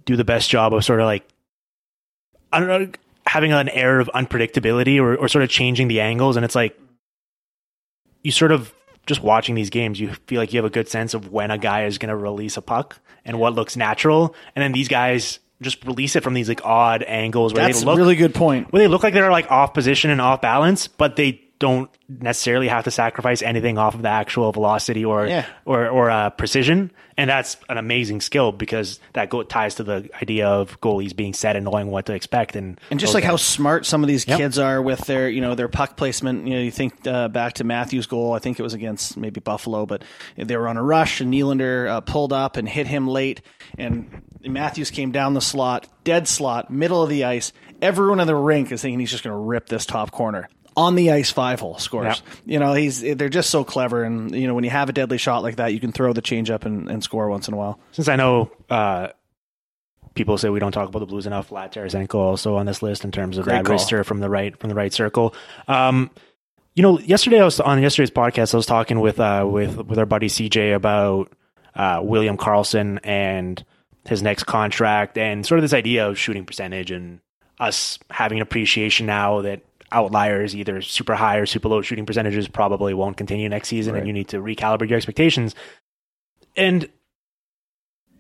do 0.06 0.16
the 0.16 0.24
best 0.24 0.50
job 0.50 0.74
of 0.74 0.84
sort 0.84 1.00
of 1.00 1.06
like 1.06 1.24
I 2.52 2.60
don't 2.60 2.68
know, 2.68 2.92
having 3.28 3.52
an 3.54 3.70
air 3.70 4.00
of 4.00 4.10
unpredictability 4.14 5.00
or, 5.00 5.16
or 5.16 5.28
sort 5.28 5.44
of 5.44 5.50
changing 5.50 5.88
the 5.88 6.02
angles, 6.02 6.36
and 6.36 6.46
it's 6.46 6.56
like 6.56 6.78
you 8.24 8.32
sort 8.32 8.52
of 8.52 8.74
just 9.06 9.22
watching 9.22 9.56
these 9.56 9.70
games, 9.70 10.00
you 10.00 10.14
feel 10.28 10.40
like 10.40 10.52
you 10.52 10.58
have 10.58 10.66
a 10.66 10.70
good 10.70 10.88
sense 10.88 11.14
of 11.14 11.32
when 11.32 11.52
a 11.52 11.58
guy 11.58 11.86
is 11.86 11.98
going 11.98 12.10
to 12.10 12.16
release 12.16 12.58
a 12.58 12.62
puck 12.62 13.00
and 13.24 13.40
what 13.40 13.54
looks 13.54 13.76
natural, 13.76 14.36
and 14.56 14.64
then 14.64 14.72
these 14.72 14.88
guys 14.88 15.40
just 15.62 15.84
release 15.86 16.16
it 16.16 16.24
from 16.24 16.34
these 16.34 16.50
like 16.50 16.66
odd 16.66 17.04
angles 17.04 17.54
where 17.54 17.66
That's 17.66 17.82
they 17.84 17.92
a 17.92 17.96
really 17.96 18.16
good 18.16 18.34
point. 18.36 18.72
well, 18.74 18.80
they 18.82 18.88
look 18.88 19.04
like 19.04 19.14
they're 19.14 19.32
like 19.32 19.50
off 19.52 19.74
position 19.74 20.10
and 20.10 20.20
off 20.20 20.42
balance, 20.42 20.88
but 20.88 21.16
they 21.16 21.42
don't 21.58 21.90
necessarily 22.10 22.68
have 22.68 22.84
to 22.84 22.92
sacrifice 22.92 23.42
anything 23.42 23.78
off 23.78 23.96
of 23.96 24.02
the 24.02 24.10
actual 24.10 24.52
velocity 24.52 25.06
or 25.06 25.26
Yeah. 25.26 25.46
or 25.64 25.88
or 25.88 26.10
uh, 26.12 26.30
precision, 26.32 26.92
and 27.18 27.30
that's 27.30 27.56
an 27.70 27.78
amazing 27.78 28.20
skill 28.22 28.52
because 28.52 29.00
that 29.14 29.30
go- 29.30 29.44
ties 29.44 29.76
to 29.76 29.84
the 29.84 30.10
idea 30.22 30.48
of 30.48 30.80
goalies 30.82 31.16
being 31.16 31.34
set 31.34 31.56
and 31.56 31.64
knowing 31.66 31.88
what 31.92 32.08
to 32.08 32.14
expect. 32.14 32.56
And 32.58 32.80
And 32.92 33.00
just 33.00 33.14
like 33.14 33.24
how 33.24 33.38
smart 33.38 33.86
some 33.86 34.04
of 34.04 34.08
these 34.08 34.28
Yep. 34.28 34.38
kids 34.38 34.60
are 34.60 34.82
with 34.82 35.00
their, 35.08 35.30
you 35.30 35.40
know, 35.42 35.56
their 35.56 35.70
puck 35.70 35.96
placement. 35.96 36.46
You 36.48 36.56
know, 36.56 36.62
you 36.62 36.72
think 36.72 37.08
uh, 37.08 37.30
back 37.30 37.54
to 37.54 37.64
Matthews' 37.64 38.06
goal. 38.08 38.34
I 38.34 38.40
think 38.40 38.60
it 38.60 38.64
was 38.64 38.74
against 38.74 39.16
maybe 39.16 39.40
Buffalo, 39.40 39.86
but 39.86 40.04
they 40.38 40.58
were 40.58 40.68
on 40.68 40.76
a 40.78 40.84
rush, 40.84 41.22
and 41.22 41.34
Nylander 41.34 41.88
uh, 41.88 42.02
pulled 42.02 42.34
up 42.34 42.58
and 42.58 42.68
hit 42.68 42.88
him 42.88 43.08
late, 43.08 43.42
and 43.78 44.22
Matthews 44.44 44.92
came 44.92 45.12
down 45.12 45.34
the 45.34 45.42
slot, 45.42 45.88
dead 46.04 46.28
slot, 46.28 46.70
middle 46.70 47.02
of 47.02 47.10
the 47.10 47.24
ice. 47.24 47.54
Everyone 47.82 48.20
in 48.20 48.28
the 48.28 48.36
rink 48.36 48.72
is 48.72 48.82
thinking 48.82 49.00
he's 49.00 49.12
just 49.12 49.24
going 49.24 49.34
to 49.34 49.40
rip 49.40 49.68
this 49.68 49.86
top 49.86 50.12
corner. 50.12 50.50
On 50.78 50.96
the 50.96 51.12
ice, 51.12 51.32
five 51.32 51.62
hole 51.62 51.78
scores. 51.78 52.18
Yep. 52.18 52.38
You 52.46 52.60
know, 52.60 52.74
he's 52.74 53.02
they're 53.02 53.30
just 53.30 53.50
so 53.50 53.64
clever, 53.64 54.04
and 54.04 54.36
you 54.36 54.46
know 54.46 54.54
when 54.54 54.66
you 54.66 54.70
have 54.70 54.90
a 54.90 54.94
deadly 54.94 55.18
shot 55.18 55.42
like 55.42 55.56
that, 55.56 55.74
you 55.74 55.80
can 55.80 55.94
throw 55.94 56.12
the 56.12 56.22
change 56.22 56.50
up 56.50 56.66
and, 56.66 56.90
and 56.90 57.02
score 57.02 57.30
once 57.30 57.48
in 57.48 57.54
a 57.54 57.58
while. 57.58 57.80
since 57.94 58.10
I 58.10 58.18
know 58.18 58.52
uh, 58.70 59.08
people 60.16 60.38
say 60.38 60.50
we 60.50 60.60
don't 60.60 60.72
talk 60.74 60.90
about 60.90 61.00
the 61.00 61.06
Blues 61.06 61.26
enough, 61.28 61.50
Vlad 61.50 61.72
Tarasenko 61.74 62.16
also 62.16 62.56
on 62.56 62.66
this 62.66 62.82
list 62.82 63.06
in 63.06 63.12
terms 63.12 63.38
of 63.38 63.46
Great 63.46 63.54
that 63.58 63.66
call. 63.66 63.78
wrister 63.78 64.04
from 64.06 64.20
the 64.20 64.30
right 64.30 64.58
from 64.60 64.70
the 64.70 64.76
right 64.76 64.92
circle. 64.92 65.34
Um, 65.68 66.12
you 66.74 66.84
know, 66.84 67.00
yesterday 67.00 67.40
I 67.40 67.46
was 67.46 67.60
on 67.62 67.82
yesterday's 67.82 68.12
podcast. 68.12 68.54
I 68.54 68.58
was 68.58 68.66
talking 68.66 69.00
with 69.00 69.20
uh, 69.20 69.46
with 69.50 69.78
with 69.86 69.98
our 69.98 70.06
buddy 70.06 70.28
CJ 70.28 70.76
about 70.76 71.32
uh, 71.74 72.02
William 72.04 72.38
Karlsson 72.38 73.00
and 73.04 73.64
his 74.08 74.22
next 74.22 74.44
contract, 74.44 75.18
and 75.18 75.46
sort 75.46 75.60
of 75.60 75.64
this 75.64 75.74
idea 75.74 76.08
of 76.08 76.20
shooting 76.20 76.46
percentage 76.46 76.92
and 76.92 77.22
us 77.60 77.98
having 78.10 78.40
an 78.40 78.42
appreciation 78.42 79.06
now 79.06 79.42
that 79.42 79.62
outliers, 79.92 80.56
either 80.56 80.82
super 80.82 81.16
high 81.16 81.38
or 81.38 81.46
super 81.46 81.68
low 81.68 81.82
shooting 81.82 82.06
percentages, 82.06 82.48
probably 82.48 82.94
won't 82.94 83.18
continue 83.18 83.50
next 83.50 83.70
season, 83.70 83.96
and 83.96 84.08
you 84.08 84.14
need 84.14 84.30
to 84.30 84.38
recalibrate 84.38 84.90
your 84.90 84.98
expectations. 84.98 85.56
And 86.56 86.90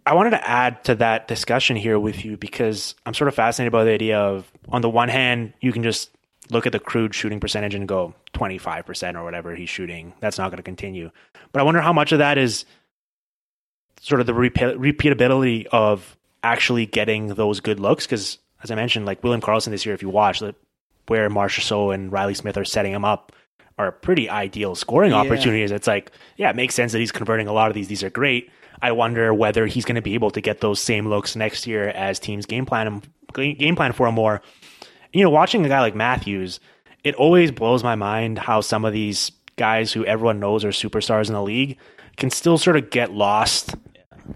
I 0.05 0.13
wanted 0.13 0.31
to 0.31 0.47
add 0.47 0.83
to 0.85 0.95
that 0.95 1.27
discussion 1.27 1.75
here 1.75 1.97
with 1.97 2.23
you 2.23 2.37
because 2.37 2.93
I'm 3.05 3.13
sort 3.13 3.27
of 3.27 3.35
fascinated 3.35 3.71
by 3.71 3.83
the 3.83 3.91
idea 3.91 4.19
of, 4.19 4.51
on 4.69 4.81
the 4.81 4.89
one 4.89 5.09
hand, 5.09 5.53
you 5.61 5.71
can 5.71 5.83
just 5.83 6.11
look 6.51 6.67
at 6.67 6.71
the 6.71 6.79
crude 6.79 7.15
shooting 7.15 7.39
percentage 7.39 7.73
and 7.73 7.87
go 7.87 8.13
25% 8.33 9.15
or 9.15 9.23
whatever 9.23 9.55
he's 9.55 9.69
shooting. 9.69 10.13
That's 10.19 10.37
not 10.37 10.51
going 10.51 10.57
to 10.57 10.63
continue. 10.63 11.09
But 11.51 11.61
I 11.61 11.63
wonder 11.63 11.81
how 11.81 11.93
much 11.93 12.11
of 12.11 12.19
that 12.19 12.37
is 12.37 12.65
sort 13.99 14.21
of 14.21 14.27
the 14.27 14.33
repeat- 14.33 14.77
repeatability 14.77 15.65
of 15.67 16.15
actually 16.43 16.85
getting 16.85 17.29
those 17.29 17.59
good 17.59 17.79
looks. 17.79 18.05
Because, 18.05 18.37
as 18.63 18.69
I 18.69 18.75
mentioned, 18.75 19.07
like 19.07 19.23
William 19.23 19.41
Karlsson 19.41 19.71
this 19.71 19.85
year, 19.85 19.95
if 19.95 20.03
you 20.03 20.09
watch 20.09 20.39
the, 20.39 20.53
where 21.07 21.29
Marchessault 21.29 21.93
and 21.93 22.11
Reilly 22.11 22.33
Smith 22.33 22.57
are 22.57 22.65
setting 22.65 22.91
him 22.93 23.05
up, 23.05 23.31
are 23.77 23.91
pretty 23.91 24.29
ideal 24.29 24.73
scoring 24.75 25.11
Yeah. 25.11 25.17
opportunities. 25.17 25.71
It's 25.71 25.87
like, 25.87 26.11
yeah, 26.37 26.49
it 26.49 26.55
makes 26.55 26.75
sense 26.75 26.91
that 26.93 26.99
he's 26.99 27.11
converting 27.11 27.47
a 27.47 27.53
lot 27.53 27.69
of 27.69 27.73
these. 27.75 27.87
These 27.87 28.03
are 28.03 28.09
great. 28.09 28.49
I 28.81 28.91
wonder 28.91 29.33
whether 29.33 29.65
he's 29.67 29.85
going 29.85 29.95
to 29.95 30.01
be 30.01 30.13
able 30.15 30.31
to 30.31 30.41
get 30.41 30.61
those 30.61 30.79
same 30.81 31.07
looks 31.07 31.35
next 31.35 31.65
year 31.67 31.89
as 31.89 32.19
teams 32.19 32.45
game 32.45 32.65
plan 32.65 32.87
him, 32.87 33.01
game 33.33 33.75
plan 33.75 33.91
for 33.93 34.07
him 34.07 34.15
more. 34.15 34.41
You 35.13 35.23
know, 35.23 35.29
watching 35.29 35.65
a 35.65 35.69
guy 35.69 35.79
like 35.81 35.95
Matthews, 35.95 36.59
it 37.03 37.15
always 37.15 37.51
blows 37.51 37.83
my 37.83 37.95
mind 37.95 38.37
how 38.39 38.61
some 38.61 38.83
of 38.85 38.93
these 38.93 39.31
guys 39.57 39.93
who 39.93 40.05
everyone 40.05 40.39
knows 40.39 40.65
are 40.65 40.69
superstars 40.69 41.27
in 41.27 41.33
the 41.33 41.41
league 41.41 41.77
can 42.17 42.29
still 42.29 42.57
sort 42.57 42.75
of 42.75 42.89
get 42.89 43.11
lost 43.13 43.75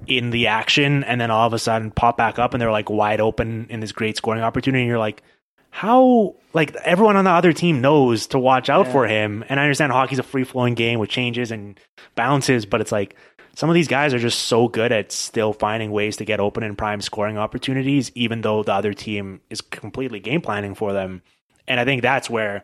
in 0.07 0.29
the 0.29 0.47
action 0.47 1.03
and 1.03 1.19
then 1.19 1.31
all 1.31 1.47
of 1.47 1.53
a 1.53 1.59
sudden 1.59 1.91
pop 1.91 2.15
back 2.15 2.37
up 2.39 2.53
and 2.53 2.61
they're 2.61 2.71
like 2.71 2.89
wide 2.89 3.19
open 3.19 3.65
in 3.69 3.79
this 3.79 3.91
great 3.91 4.15
scoring 4.15 4.41
opportunity 4.41 4.81
and 4.83 4.87
you're 4.87 4.99
like 4.99 5.23
how 5.69 6.35
like 6.53 6.75
everyone 6.77 7.15
on 7.15 7.25
the 7.25 7.31
other 7.31 7.53
team 7.53 7.81
knows 7.81 8.27
to 8.27 8.39
watch 8.39 8.69
out 8.69 8.87
for 8.87 9.07
him. 9.07 9.43
And 9.49 9.59
i 9.59 9.63
understand 9.63 9.91
hockey's 9.91 10.19
a 10.19 10.23
free 10.23 10.43
flowing 10.43 10.73
game 10.73 10.99
with 10.99 11.09
changes 11.09 11.51
and 11.51 11.79
bounces 12.15 12.65
but 12.65 12.81
it's 12.81 12.91
like 12.91 13.15
some 13.55 13.69
of 13.69 13.73
these 13.73 13.87
guys 13.87 14.13
are 14.13 14.19
just 14.19 14.43
so 14.43 14.67
good 14.67 14.91
at 14.91 15.11
still 15.11 15.53
finding 15.53 15.91
ways 15.91 16.17
to 16.17 16.25
get 16.25 16.39
open 16.39 16.63
and 16.63 16.77
prime 16.77 17.01
scoring 17.01 17.37
opportunities 17.37 18.11
even 18.15 18.41
though 18.41 18.63
the 18.63 18.73
other 18.73 18.93
team 18.93 19.41
is 19.49 19.61
completely 19.61 20.19
game 20.19 20.41
planning 20.41 20.75
for 20.75 20.93
them. 20.93 21.21
And 21.67 21.79
i 21.79 21.85
think 21.85 22.01
that's 22.01 22.29
where 22.29 22.63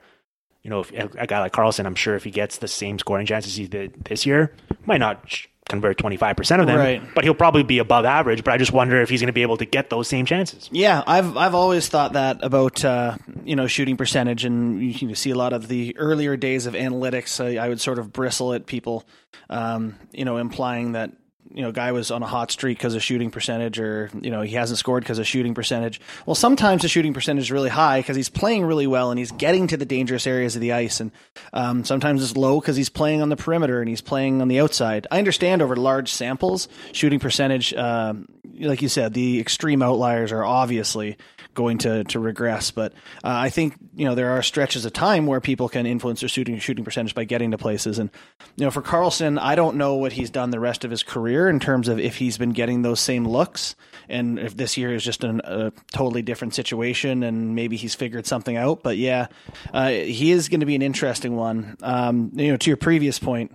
you 0.64 0.70
know 0.70 0.80
if 0.80 0.92
a 0.92 1.28
guy 1.28 1.40
like 1.40 1.54
karlsson 1.54 1.86
i'm 1.86 1.96
sure 1.96 2.16
if 2.16 2.24
he 2.24 2.32
gets 2.32 2.58
the 2.58 2.68
same 2.68 2.98
scoring 2.98 3.28
chances 3.28 3.56
he 3.56 3.68
did 3.68 4.06
this 4.06 4.26
year 4.26 4.54
might 4.86 4.98
not 4.98 5.30
convert 5.68 5.98
25% 5.98 6.60
of 6.62 6.68
them 6.68 6.78
Right. 6.78 7.02
but 7.16 7.24
he'll 7.24 7.34
probably 7.34 7.64
be 7.64 7.80
above 7.80 8.06
average 8.06 8.44
but 8.44 8.54
i 8.54 8.58
just 8.58 8.72
wonder 8.72 9.02
if 9.02 9.10
he's 9.10 9.20
going 9.22 9.28
to 9.28 9.34
be 9.34 9.42
able 9.42 9.58
to 9.58 9.66
get 9.66 9.90
those 9.90 10.08
same 10.08 10.26
chances 10.26 10.70
Yeah, 10.72 11.02
I've 11.08 11.36
I've 11.38 11.56
always 11.56 11.88
thought 11.88 12.14
that 12.14 12.44
about 12.44 12.86
uh, 12.86 13.18
you 13.44 13.56
know 13.56 13.66
shooting 13.68 13.98
percentage, 13.98 14.46
and 14.46 14.82
you 14.82 14.94
can 14.94 15.14
see 15.16 15.32
a 15.32 15.36
lot 15.36 15.54
of 15.54 15.68
the 15.68 15.98
earlier 15.98 16.38
days 16.38 16.66
of 16.68 16.74
analytics. 16.76 17.44
I, 17.44 17.64
I 17.66 17.70
would 17.70 17.82
sort 17.82 17.98
of 18.00 18.14
bristle 18.14 18.54
at 18.54 18.66
people, 18.68 19.06
um, 19.50 19.96
you 20.12 20.24
know, 20.26 20.38
implying 20.38 20.92
that 20.94 21.12
you 21.54 21.62
know, 21.62 21.72
guy 21.72 21.92
was 21.92 22.12
on 22.12 22.24
a 22.24 22.26
hot 22.26 22.52
streak 22.52 22.78
because 22.78 22.96
of 22.96 23.04
shooting 23.04 23.32
percentage, 23.32 23.80
or 23.80 24.10
you 24.20 24.32
know, 24.32 24.42
he 24.42 24.56
hasn't 24.56 24.80
scored 24.80 25.04
because 25.04 25.20
of 25.20 25.28
shooting 25.28 25.54
percentage. 25.54 26.02
Well, 26.26 26.36
sometimes 26.36 26.82
the 26.82 26.88
shooting 26.88 27.14
percentage 27.14 27.44
is 27.44 27.52
really 27.52 27.70
high 27.70 28.00
because 28.00 28.16
he's 28.16 28.30
playing 28.30 28.66
really 28.66 28.88
well 28.88 29.12
and 29.12 29.20
he's 29.20 29.32
getting 29.32 29.68
to 29.68 29.78
the 29.78 29.86
dangerous 29.86 30.28
areas 30.28 30.56
of 30.56 30.62
the 30.62 30.74
ice, 30.74 31.00
and 31.00 31.12
um, 31.54 31.84
sometimes 31.84 32.24
it's 32.24 32.36
low 32.36 32.60
because 32.60 32.76
he's 32.76 32.90
playing 32.90 33.22
on 33.22 33.30
the 33.30 33.38
perimeter 33.38 33.80
and 33.80 33.90
he's 33.90 34.02
playing 34.02 34.42
on 34.42 34.48
the 34.48 34.60
outside. 34.60 35.08
I 35.12 35.20
understand 35.20 35.62
over 35.62 35.76
large 35.76 36.12
samples, 36.12 36.68
shooting 36.92 37.20
percentage, 37.20 37.74
um, 37.74 38.28
like 38.60 38.82
you 38.82 38.90
said, 38.90 39.14
the 39.14 39.40
extreme 39.40 39.82
outliers 39.82 40.32
are 40.32 40.44
obviously 40.44 41.18
going 41.56 41.78
to 41.80 42.04
to 42.06 42.20
regress. 42.20 42.70
But 42.70 42.94
uh, 43.24 43.30
I 43.30 43.50
think 43.50 43.76
you 43.96 44.06
know 44.06 44.14
there 44.14 44.32
are 44.32 44.44
stretches 44.44 44.86
of 44.86 44.94
time 44.94 45.26
where 45.26 45.42
people 45.42 45.70
can 45.70 45.86
influence 45.86 46.20
their 46.20 46.30
shooting 46.30 46.60
shooting 46.60 46.84
percentage 46.84 47.16
by 47.16 47.24
getting 47.24 47.52
to 47.52 47.58
places. 47.58 47.98
And 47.98 48.12
you 48.58 48.66
know, 48.66 48.72
for 48.72 48.82
karlsson 48.82 49.40
I 49.40 49.56
don't 49.56 49.78
know 49.78 49.96
what 49.96 50.14
he's 50.14 50.30
done 50.30 50.52
the 50.52 50.60
rest 50.60 50.84
of 50.84 50.92
his 50.92 51.02
career 51.02 51.35
in 51.50 51.60
terms 51.60 51.88
of 51.88 52.00
if 52.00 52.18
he's 52.18 52.38
been 52.38 52.52
getting 52.52 52.82
those 52.82 53.00
same 53.00 53.26
looks, 53.26 53.76
and 54.08 54.40
if 54.40 54.56
this 54.56 54.78
year 54.78 54.94
is 54.94 55.04
just 55.04 55.24
an, 55.24 55.42
a 55.44 55.72
totally 55.94 56.22
different 56.22 56.54
situation, 56.54 57.24
and 57.24 57.56
maybe 57.56 57.76
he's 57.78 57.96
figured 57.96 58.26
something 58.26 58.56
out. 58.56 58.84
But 58.84 58.98
yeah, 58.98 59.28
uh, 59.74 59.90
he 59.90 60.32
is 60.32 60.50
going 60.50 60.60
to 60.60 60.66
be 60.66 60.76
an 60.76 60.82
interesting 60.82 61.36
one. 61.36 61.78
Um, 61.82 62.32
you 62.34 62.52
know, 62.52 62.58
to 62.58 62.70
your 62.70 62.78
previous 62.78 63.20
point 63.20 63.52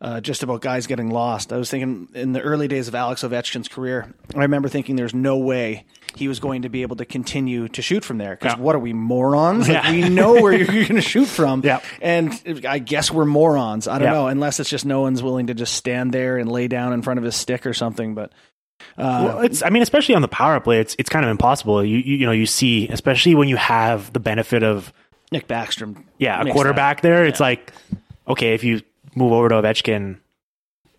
uh, 0.00 0.20
just 0.20 0.42
about 0.42 0.60
guys 0.60 0.86
getting 0.86 1.10
lost. 1.10 1.52
I 1.52 1.56
was 1.56 1.70
thinking 1.70 2.08
in 2.14 2.32
the 2.32 2.40
early 2.40 2.68
days 2.68 2.88
of 2.88 2.94
Alex 2.94 3.22
Ovechkin's 3.22 3.68
career, 3.68 4.12
I 4.34 4.40
remember 4.40 4.68
thinking 4.68 4.96
there's 4.96 5.14
no 5.14 5.38
way 5.38 5.86
he 6.16 6.28
was 6.28 6.40
going 6.40 6.62
to 6.62 6.68
be 6.68 6.82
able 6.82 6.96
to 6.96 7.04
continue 7.04 7.68
to 7.68 7.82
shoot 7.82 8.04
from 8.04 8.18
there. 8.18 8.36
Because 8.36 8.54
Yeah. 8.54 8.60
what 8.62 8.74
are 8.74 8.78
we 8.78 8.92
morons? 8.92 9.68
Like, 9.68 9.84
Yeah. 9.84 9.90
we 9.92 10.08
know 10.08 10.40
where 10.40 10.52
you're, 10.56 10.72
you're 10.72 10.84
going 10.84 10.96
to 10.96 11.00
shoot 11.00 11.26
from. 11.26 11.60
Yeah. 11.64 11.80
And 12.00 12.32
I 12.68 12.78
guess 12.78 13.10
we're 13.10 13.24
morons. 13.26 13.86
I 13.86 13.98
don't 13.98 14.08
Yeah. 14.08 14.12
know, 14.14 14.26
unless 14.28 14.58
it's 14.60 14.70
just 14.70 14.84
no 14.86 15.02
one's 15.02 15.22
willing 15.22 15.46
to 15.48 15.54
just 15.54 15.74
stand 15.74 16.12
there 16.12 16.38
and 16.38 16.50
lay 16.50 16.68
down 16.68 16.92
in 16.92 17.02
front 17.02 17.18
of 17.18 17.24
his 17.24 17.36
stick 17.36 17.66
or 17.66 17.74
something. 17.74 18.14
But 18.14 18.32
uh, 18.98 19.22
Well, 19.28 19.40
it's 19.40 19.62
I 19.62 19.70
mean, 19.70 19.82
especially 19.82 20.14
on 20.14 20.22
the 20.22 20.28
power 20.28 20.58
play, 20.60 20.80
it's 20.80 20.96
it's 20.98 21.08
kind 21.08 21.24
of 21.24 21.30
impossible. 21.30 21.84
You 21.84 21.98
you, 21.98 22.16
you 22.16 22.26
know 22.26 22.32
you 22.32 22.46
see, 22.46 22.88
especially 22.88 23.34
when 23.34 23.48
you 23.48 23.56
have 23.56 24.12
the 24.12 24.20
benefit 24.20 24.62
of 24.62 24.92
Nick 25.32 25.48
Backstrom, 25.48 26.04
yeah 26.18 26.40
a 26.42 26.50
quarterback 26.52 27.00
there. 27.02 27.24
It's 27.24 27.40
like 27.40 27.72
okay, 28.28 28.54
if 28.54 28.64
you 28.64 28.82
move 29.14 29.32
over 29.32 29.48
to 29.48 29.54
Ovechkin, 29.56 30.18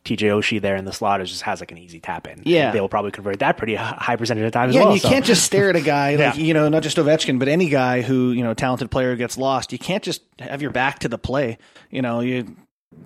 TJ 0.07 0.29
Oshie 0.29 0.61
there 0.61 0.75
in 0.75 0.85
the 0.85 0.93
slot 0.93 1.21
is 1.21 1.29
just 1.29 1.41
has 1.43 1.59
like 1.59 1.71
an 1.71 1.77
easy 1.77 1.99
tap 1.99 2.27
in. 2.27 2.41
Yeah. 2.45 2.71
they 2.71 2.79
will 2.81 2.89
probably 2.89 3.11
convert 3.11 3.39
that 3.39 3.57
pretty 3.57 3.75
high 3.75 4.15
percentage 4.15 4.43
of 4.43 4.47
the 4.47 4.51
time 4.57 4.69
as 4.69 4.75
Yeah, 4.75 4.81
well. 4.81 4.89
and 4.91 4.95
you 4.95 5.01
so. 5.01 5.09
can't 5.09 5.25
just 5.25 5.43
stare 5.43 5.69
at 5.69 5.75
a 5.75 5.81
guy 5.81 6.11
like 6.15 6.35
Yeah. 6.37 6.41
you 6.43 6.53
know, 6.53 6.69
not 6.69 6.83
just 6.83 6.97
Ovechkin, 6.97 7.39
but 7.39 7.47
any 7.47 7.69
guy 7.69 8.01
who 8.01 8.31
you 8.31 8.43
know, 8.43 8.53
talented 8.53 8.89
player 8.91 9.15
gets 9.15 9.37
lost. 9.37 9.71
You 9.71 9.79
can't 9.79 10.03
just 10.03 10.21
have 10.39 10.61
your 10.61 10.71
back 10.71 10.99
to 10.99 11.09
the 11.09 11.17
play. 11.17 11.57
You 11.91 12.01
know, 12.01 12.21
you 12.21 12.55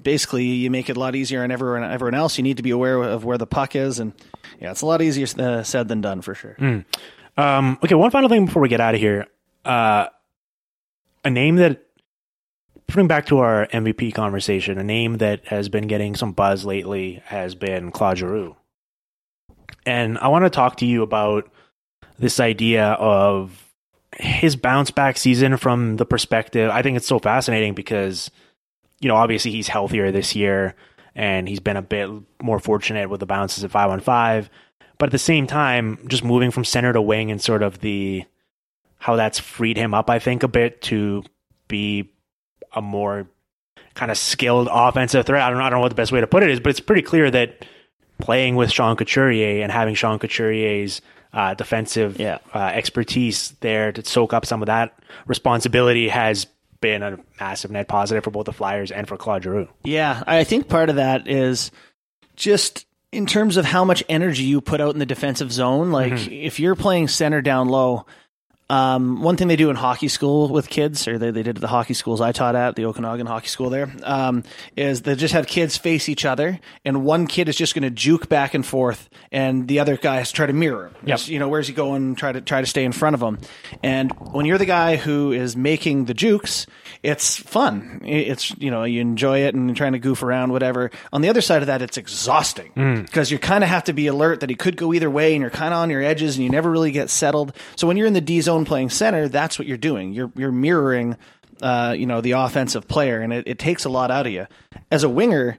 basically 0.04 0.46
you 0.46 0.70
make 0.72 0.90
it 0.90 0.98
a 0.98 1.00
lot 1.00 1.16
easier 1.16 1.44
on 1.44 1.52
everyone 1.52 1.84
everyone 1.84 2.14
else. 2.16 2.38
You 2.38 2.44
need 2.44 2.58
to 2.58 2.64
be 2.64 2.72
aware 2.72 3.02
of 3.02 3.26
where 3.26 3.38
the 3.38 3.48
puck 3.48 3.76
is, 3.76 4.00
and 4.00 4.14
yeah, 4.60 4.72
it's 4.72 4.82
a 4.82 4.86
lot 4.86 5.02
easier 5.02 5.26
uh, 5.40 5.64
said 5.64 5.88
than 5.88 6.02
done 6.02 6.22
for 6.22 6.36
sure. 6.36 6.56
Um, 7.38 7.80
okay, 7.84 7.96
one 7.96 8.12
final 8.12 8.30
thing 8.30 8.46
before 8.46 8.62
we 8.62 8.70
get 8.70 8.80
out 8.82 8.94
of 8.94 9.00
here. 9.02 9.26
Uh, 9.66 10.08
a 11.24 11.30
name 11.30 11.56
that, 11.58 11.84
putting 12.92 13.08
back 13.08 13.26
to 13.28 13.40
our 13.40 13.68
MVP 13.68 14.14
conversation, 14.14 14.78
a 14.78 14.84
name 14.84 15.18
that 15.18 15.46
has 15.48 15.70
been 15.70 15.88
getting 15.88 16.16
some 16.16 16.32
buzz 16.32 16.66
lately 16.66 17.22
has 17.26 17.56
been 17.56 17.92
Claude 17.92 18.18
Giroux. 18.18 18.56
And 19.86 20.18
I 20.18 20.28
want 20.28 20.46
to 20.46 20.50
talk 20.50 20.78
to 20.78 20.86
you 20.86 21.02
about 21.02 21.50
this 22.20 22.40
idea 22.40 22.86
of 22.94 23.72
his 24.16 24.56
bounce 24.56 24.92
back 24.92 25.18
season 25.18 25.58
from 25.58 25.98
the 25.98 26.06
perspective. 26.06 26.70
I 26.70 26.82
think 26.82 26.98
it's 26.98 27.08
so 27.08 27.20
fascinating 27.20 27.74
because, 27.74 28.30
you 29.00 29.08
know, 29.08 29.16
obviously 29.16 29.52
he's 29.52 29.68
healthier 29.68 30.12
this 30.12 30.36
year 30.36 30.76
and 31.16 31.48
he's 31.48 31.60
been 31.60 31.78
a 31.78 31.82
bit 31.82 32.10
more 32.42 32.60
fortunate 32.60 33.10
with 33.10 33.20
the 33.20 33.26
bounces 33.26 33.64
at 33.64 33.72
five 33.72 33.90
on 33.90 34.00
five 34.00 34.50
but 35.02 35.08
at 35.08 35.14
the 35.14 35.18
same 35.18 35.48
time, 35.48 35.98
just 36.06 36.24
moving 36.24 36.52
from 36.52 36.64
center 36.64 36.94
to 36.94 37.02
wing 37.02 37.32
and 37.32 37.42
sort 37.42 37.64
of 37.64 37.80
the 37.80 38.24
how 39.00 39.16
that's 39.16 39.40
freed 39.40 39.76
him 39.76 39.96
up, 39.96 40.12
I 40.12 40.20
think, 40.20 40.44
a 40.44 40.48
bit 40.48 40.80
to 40.84 41.24
be 41.68 42.11
a 42.74 42.82
more 42.82 43.28
kind 43.94 44.12
of 44.12 44.18
skilled 44.18 44.70
offensive 44.72 45.26
threat. 45.26 45.42
I 45.42 45.50
don't 45.50 45.60
know, 45.60 45.66
I 45.66 45.70
don't 45.70 45.78
know 45.80 45.82
what 45.84 45.90
the 45.90 45.96
best 45.96 46.12
way 46.12 46.22
to 46.22 46.28
put 46.28 46.44
it 46.44 46.50
is, 46.50 46.60
but 46.60 46.70
it's 46.70 46.80
pretty 46.80 47.02
clear 47.02 47.30
that 47.32 47.66
playing 48.20 48.56
with 48.56 48.72
Sean 48.72 48.96
Couturier 48.96 49.64
and 49.64 49.72
having 49.72 49.96
Sean 49.96 50.20
Couturier's 50.20 51.02
uh, 51.34 51.54
defensive 51.56 52.20
Yeah. 52.20 52.38
uh, 52.54 52.60
expertise 52.74 53.52
there 53.62 53.92
to 53.92 54.06
soak 54.06 54.34
up 54.34 54.46
some 54.46 54.62
of 54.62 54.68
that 54.68 54.98
responsibility 55.28 56.08
has 56.10 56.46
been 56.82 57.04
a 57.04 57.18
massive 57.40 57.72
net 57.72 57.88
positive 57.88 58.24
for 58.24 58.32
both 58.32 58.46
the 58.46 58.54
Flyers 58.54 58.92
and 58.92 59.08
for 59.08 59.18
Claude 59.18 59.44
Giroux. 59.44 59.68
Yeah, 59.84 60.24
I 60.28 60.44
think 60.44 60.68
part 60.68 60.90
of 60.90 60.96
that 60.98 61.28
is 61.28 61.72
just 62.36 62.86
in 63.12 63.26
terms 63.26 63.58
of 63.58 63.66
how 63.66 63.84
much 63.86 64.04
energy 64.10 64.44
you 64.44 64.62
put 64.62 64.82
out 64.82 64.94
in 64.94 65.00
the 65.00 65.06
defensive 65.06 65.52
zone. 65.52 65.92
Like 65.92 66.28
if 66.32 66.60
you're 66.60 66.76
playing 66.76 67.08
center 67.08 67.42
down 67.42 67.68
low, 67.70 68.06
um, 68.72 69.22
one 69.22 69.36
thing 69.36 69.50
they 69.50 69.58
do 69.58 69.70
in 69.70 69.76
hockey 69.76 70.08
school 70.08 70.48
with 70.48 70.70
kids, 70.70 71.06
or 71.06 71.18
they, 71.18 71.30
they 71.30 71.44
did 71.44 71.58
at 71.58 71.62
the 71.62 71.68
hockey 71.68 71.94
schools 71.94 72.22
I 72.22 72.32
taught 72.32 72.56
at, 72.56 72.78
the 72.78 72.86
Okanagan 72.86 73.26
Hockey 73.28 73.48
School 73.50 73.70
there, 73.70 73.92
um, 74.04 74.46
is 74.78 75.02
they 75.02 75.16
just 75.16 75.34
have 75.34 75.46
kids 75.46 75.78
face 75.78 76.08
each 76.08 76.24
other, 76.24 76.58
and 76.86 77.04
one 77.04 77.28
kid 77.28 77.50
is 77.50 77.58
just 77.58 77.76
going 77.76 77.84
to 77.84 77.90
juke 77.90 78.30
back 78.30 78.54
and 78.54 78.66
forth, 78.66 79.10
and 79.30 79.68
the 79.68 79.80
other 79.80 79.98
guy 79.98 80.20
has 80.20 80.30
to 80.30 80.36
try 80.36 80.46
to 80.46 80.54
mirror 80.54 80.88
him. 80.88 80.96
Yep. 81.02 81.18
Just, 81.18 81.28
You 81.28 81.40
know, 81.40 81.50
where's 81.50 81.68
he 81.68 81.74
going? 81.74 82.16
Try 82.16 82.32
to 82.32 82.40
try 82.40 82.62
to 82.62 82.68
stay 82.68 82.86
in 82.86 82.94
front 82.94 83.14
of 83.14 83.22
him. 83.22 83.40
And 83.84 84.10
when 84.32 84.46
you're 84.46 84.58
the 84.58 84.66
guy 84.66 84.96
who 84.96 85.34
is 85.34 85.58
making 85.58 86.06
the 86.06 86.14
jukes, 86.14 86.66
it's 87.04 87.36
fun. 87.36 88.02
It's 88.06 88.58
you 88.58 88.72
know 88.72 88.86
you 88.86 89.02
enjoy 89.02 89.40
it 89.40 89.54
and 89.54 89.68
you're 89.68 89.76
trying 89.76 89.94
to 89.94 90.00
goof 90.00 90.24
around, 90.24 90.54
whatever. 90.54 90.92
On 91.12 91.20
the 91.20 91.28
other 91.28 91.42
side 91.42 91.62
of 91.62 91.68
that, 91.68 91.82
it's 91.82 91.98
exhausting 91.98 92.72
because 93.06 93.32
you 93.32 93.38
kind 93.38 93.66
of 93.66 93.70
have 93.70 93.84
to 93.86 93.94
be 93.94 94.08
alert 94.08 94.40
that 94.40 94.50
he 94.50 94.56
could 94.56 94.78
go 94.78 94.94
either 94.94 95.10
way, 95.10 95.34
and 95.34 95.42
you're 95.42 95.50
kind 95.50 95.74
of 95.74 95.80
on 95.80 95.90
your 95.90 96.02
edges, 96.02 96.38
and 96.38 96.46
you 96.46 96.50
never 96.50 96.72
really 96.72 96.92
get 96.92 97.10
settled. 97.10 97.54
So 97.76 97.86
when 97.86 97.98
you're 97.98 98.08
in 98.08 98.14
the 98.14 98.22
D 98.22 98.40
zone 98.40 98.61
playing 98.66 98.90
center, 98.90 99.28
that's 99.28 99.58
what 99.60 99.68
you're 99.68 99.78
doing. 99.78 100.14
You're 100.14 100.32
you're 100.36 100.52
mirroring, 100.52 101.18
uh, 101.62 101.96
you 101.98 102.06
know, 102.06 102.22
the 102.22 102.32
offensive 102.32 102.88
player, 102.88 103.20
and 103.22 103.32
it, 103.34 103.48
it 103.48 103.60
takes 103.60 103.86
a 103.86 103.90
lot 103.90 104.12
out 104.12 104.28
of 104.28 104.34
you. 104.34 104.48
As 104.90 105.04
a 105.04 105.10
winger, 105.10 105.58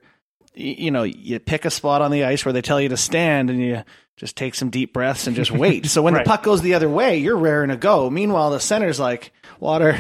you 0.55 0.91
know, 0.91 1.03
you 1.03 1.39
pick 1.39 1.65
a 1.65 1.71
spot 1.71 2.03
on 2.03 2.11
the 2.11 2.25
ice 2.25 2.45
where 2.45 2.53
they 2.53 2.63
tell 2.63 2.81
you 2.81 2.89
to 2.91 2.97
stand, 2.97 3.51
and 3.51 3.61
you 3.61 3.83
just 4.17 4.37
take 4.37 4.55
some 4.55 4.69
deep 4.71 4.93
breaths 4.93 5.27
and 5.27 5.35
just 5.35 5.51
wait. 5.65 5.87
so 5.87 6.03
when 6.03 6.15
Right. 6.15 6.25
the 6.25 6.29
puck 6.29 6.43
goes 6.43 6.61
the 6.63 6.75
other 6.75 6.89
way, 6.91 7.17
you're 7.19 7.37
raring 7.37 7.71
to 7.71 7.77
go. 7.77 8.11
Meanwhile, 8.11 8.51
the 8.51 8.61
center's 8.61 9.01
like, 9.01 9.33
water, 9.59 9.97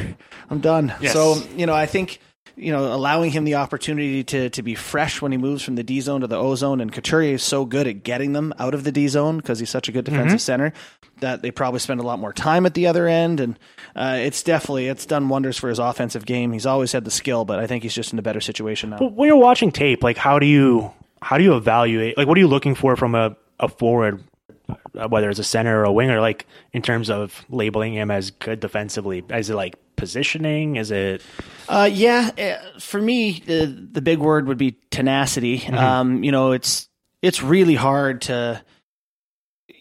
I'm 0.51 0.61
done. 0.61 0.93
Yes. 1.01 1.13
So, 1.15 1.37
you 1.57 1.67
know, 1.67 1.75
I 1.75 1.87
think, 1.87 2.21
you 2.63 2.73
know, 2.73 2.95
allowing 2.95 3.31
him 3.31 3.45
the 3.45 3.57
opportunity 3.57 4.23
to, 4.25 4.49
to 4.51 4.63
be 4.63 4.75
fresh 4.75 5.21
when 5.21 5.33
he 5.33 5.39
moves 5.39 5.63
from 5.63 5.75
the 5.75 5.83
D 5.83 6.01
zone 6.01 6.21
to 6.21 6.27
the 6.27 6.37
O 6.37 6.55
zone, 6.55 6.81
and 6.81 6.93
Couturier 6.93 7.35
is 7.35 7.43
so 7.43 7.65
good 7.65 7.87
at 7.87 8.03
getting 8.05 8.33
them 8.33 8.55
out 8.59 8.75
of 8.75 8.85
the 8.85 8.93
D 8.93 9.09
zone 9.09 9.39
because 9.39 9.59
he's 9.59 9.71
such 9.71 9.89
a 9.89 9.93
good 9.93 10.05
defensive 10.05 10.41
center 10.41 10.73
that 11.21 11.43
they 11.43 11.51
probably 11.51 11.81
spend 11.81 12.01
a 12.01 12.03
lot 12.03 12.19
more 12.19 12.33
time 12.33 12.65
at 12.67 12.75
the 12.75 12.87
other 12.87 13.09
end. 13.09 13.41
And 13.41 13.59
uh, 13.97 14.19
it's 14.21 14.43
definitely, 14.43 14.89
it's 14.89 15.07
done 15.07 15.29
wonders 15.29 15.59
for 15.59 15.69
his 15.69 15.79
offensive 15.79 16.25
game. 16.25 16.53
He's 16.53 16.67
always 16.67 16.93
had 16.93 17.05
the 17.05 17.11
skill, 17.11 17.45
but 17.45 17.59
I 17.59 17.67
think 17.67 17.83
he's 17.83 17.95
just 17.95 18.13
in 18.13 18.19
a 18.19 18.23
better 18.23 18.41
situation 18.41 18.91
now. 18.91 18.99
But 18.99 19.15
when 19.15 19.29
you're 19.29 19.37
watching 19.37 19.73
tape, 19.73 20.03
like 20.03 20.17
how 20.17 20.39
do 20.39 20.47
you 20.47 20.93
how 21.21 21.39
do 21.39 21.45
you 21.45 21.57
evaluate? 21.57 22.17
Like 22.17 22.29
what 22.29 22.37
are 22.37 22.41
you 22.41 22.49
looking 22.49 22.75
for 22.75 22.97
from 22.97 23.15
a, 23.15 23.37
a 23.59 23.69
forward, 23.69 24.23
uh, 24.69 25.09
whether 25.09 25.31
it's 25.31 25.39
a 25.39 25.45
center 25.45 25.81
or 25.81 25.85
a 25.85 25.93
winger? 25.93 26.21
Like 26.21 26.47
in 26.73 26.83
terms 26.83 27.11
of 27.11 27.45
labeling 27.49 27.95
him 27.95 28.11
as 28.11 28.31
good 28.31 28.61
defensively, 28.61 29.25
is 29.31 29.51
it 29.51 29.55
like 29.55 29.77
positioning? 29.97 30.77
Is 30.77 30.91
it 30.91 31.23
Uh, 31.69 31.89
yeah, 31.93 32.31
uh, 32.39 32.79
for 32.81 33.01
me, 33.01 33.43
the 33.47 33.67
the 33.93 34.03
big 34.03 34.19
word 34.19 34.47
would 34.49 34.59
be 34.59 34.77
tenacity. 34.91 35.67
Um, 35.67 36.23
you 36.25 36.33
know, 36.33 36.53
it's 36.53 36.89
it's 37.23 37.43
really 37.43 37.75
hard 37.75 38.23
to. 38.23 38.63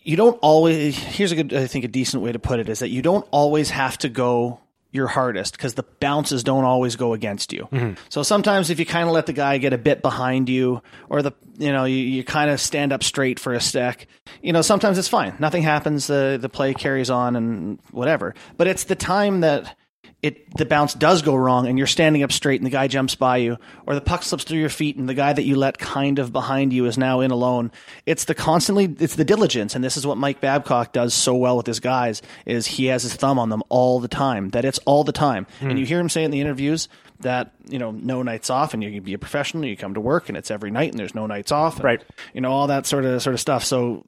You 0.03 0.16
don't 0.16 0.38
always. 0.41 0.97
Here's 0.97 1.32
a 1.32 1.36
good, 1.36 1.53
I 1.53 1.68
think, 1.68 1.86
a 1.86 1.88
decent 1.88 2.24
way 2.24 2.32
to 2.32 2.39
put 2.39 2.59
it 2.59 2.70
is 2.70 2.80
that 2.80 2.89
you 2.89 3.01
don't 3.01 3.28
always 3.32 3.70
have 3.70 3.97
to 3.99 4.09
go 4.09 4.59
your 4.93 5.07
hardest 5.07 5.53
because 5.55 5.76
the 5.76 5.84
bounces 6.01 6.43
don't 6.43 6.66
always 6.66 6.97
go 6.97 7.14
against 7.14 7.53
you. 7.53 7.95
So 8.09 8.24
sometimes 8.24 8.70
if 8.70 8.78
you 8.80 8.86
kind 8.86 9.07
of 9.07 9.14
let 9.14 9.26
the 9.26 9.32
guy 9.34 9.57
get 9.57 9.72
a 9.72 9.78
bit 9.78 10.01
behind 10.01 10.49
you, 10.49 10.82
or 11.07 11.22
the 11.22 11.32
you 11.57 11.72
know 11.72 11.86
you, 11.86 11.95
you 11.97 12.24
kind 12.24 12.49
of 12.51 12.59
stand 12.59 12.91
up 12.91 13.03
straight 13.03 13.39
for 13.39 13.53
a 13.53 13.62
sec, 13.62 14.07
you 14.41 14.51
know 14.53 14.62
sometimes 14.62 14.97
it's 14.97 15.07
fine. 15.07 15.34
Nothing 15.39 15.64
happens. 15.64 16.07
The 16.07 16.38
the 16.41 16.49
play 16.49 16.74
carries 16.74 17.09
on 17.09 17.36
and 17.36 17.80
whatever. 17.91 18.34
But 18.57 18.68
it's 18.68 18.84
the 18.86 18.95
time 18.95 19.41
that 19.41 19.78
it 20.24 20.55
the 20.55 20.65
bounce 20.65 20.93
does 20.93 21.22
go 21.24 21.36
wrong 21.36 21.67
and 21.67 21.78
you're 21.78 21.88
standing 21.88 22.22
up 22.22 22.32
straight 22.32 22.59
and 22.59 22.65
the 22.65 22.69
guy 22.72 22.88
jumps 22.88 23.15
by 23.15 23.38
you 23.38 23.57
or 23.88 23.95
the 23.95 24.01
puck 24.01 24.22
slips 24.22 24.43
through 24.43 24.59
your 24.59 24.69
feet 24.69 24.95
and 24.95 25.09
the 25.09 25.13
guy 25.15 25.34
that 25.34 25.43
you 25.43 25.55
let 25.55 25.78
kind 25.80 26.19
of 26.19 26.32
behind 26.32 26.72
you 26.74 26.86
is 26.86 26.97
now 26.97 27.22
in 27.22 27.32
alone. 27.32 27.72
It's 28.05 28.26
the 28.26 28.36
constantly 28.36 28.95
it's 28.99 29.15
the 29.15 29.26
diligence. 29.26 29.74
And 29.74 29.84
this 29.84 29.97
is 29.97 30.05
what 30.05 30.17
Mike 30.17 30.39
Babcock 30.39 30.93
does 30.93 31.13
so 31.13 31.36
well 31.36 31.57
with 31.57 31.65
his 31.65 31.80
guys 31.80 32.22
is 32.45 32.67
he 32.67 32.86
has 32.86 33.01
his 33.03 33.15
thumb 33.15 33.39
on 33.39 33.49
them 33.49 33.63
all 33.69 33.99
the 33.99 34.07
time 34.07 34.49
that 34.49 34.63
it's 34.63 34.78
all 34.86 35.03
the 35.03 35.11
time. 35.11 35.47
Hmm. 35.59 35.72
And 35.72 35.80
you 35.80 35.86
hear 35.86 35.99
him 35.99 36.09
say 36.09 36.24
in 36.24 36.32
the 36.32 36.41
interviews 36.41 36.88
that 37.22 37.51
you 37.67 37.78
know 37.80 37.91
no 37.91 38.22
nights 38.24 38.49
off 38.49 38.74
and 38.74 38.84
you 38.84 38.91
can 38.91 39.03
be 39.03 39.13
a 39.13 39.19
professional 39.19 39.63
you 39.65 39.78
come 39.78 39.93
to 39.93 40.01
work 40.01 40.28
and 40.28 40.36
it's 40.38 40.49
every 40.49 40.72
night 40.72 40.89
and 40.89 40.99
there's 40.99 41.13
no 41.13 41.28
nights 41.28 41.51
off 41.51 41.76
and, 41.76 41.84
Right. 41.84 42.03
you 42.34 42.41
know 42.41 42.51
all 42.51 42.65
that 42.67 42.86
sort 42.88 43.05
of 43.05 43.22
sort 43.22 43.34
of 43.36 43.39
stuff. 43.39 43.63
So 43.63 44.05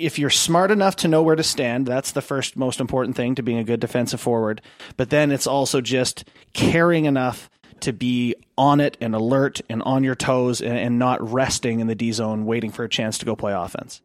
if 0.00 0.18
you're 0.18 0.30
smart 0.30 0.70
enough 0.70 0.96
to 0.96 1.08
know 1.08 1.22
where 1.22 1.36
to 1.36 1.42
stand, 1.42 1.86
that's 1.86 2.12
the 2.12 2.22
first 2.22 2.56
most 2.56 2.80
important 2.80 3.16
thing 3.16 3.34
to 3.34 3.42
being 3.42 3.58
a 3.58 3.64
good 3.64 3.80
defensive 3.80 4.20
forward. 4.20 4.62
But 4.96 5.10
then 5.10 5.30
it's 5.30 5.46
also 5.46 5.80
just 5.80 6.24
caring 6.54 7.04
enough 7.04 7.50
to 7.80 7.92
be 7.92 8.34
on 8.58 8.80
it 8.80 8.96
and 9.00 9.14
alert 9.14 9.60
and 9.68 9.82
on 9.82 10.04
your 10.04 10.14
toes 10.14 10.60
and, 10.60 10.76
and 10.76 10.98
not 10.98 11.18
resting 11.32 11.80
in 11.80 11.86
the 11.86 11.94
D 11.94 12.12
zone, 12.12 12.44
waiting 12.44 12.70
for 12.70 12.84
a 12.84 12.88
chance 12.88 13.18
to 13.18 13.26
go 13.26 13.36
play 13.36 13.52
offense. 13.52 14.02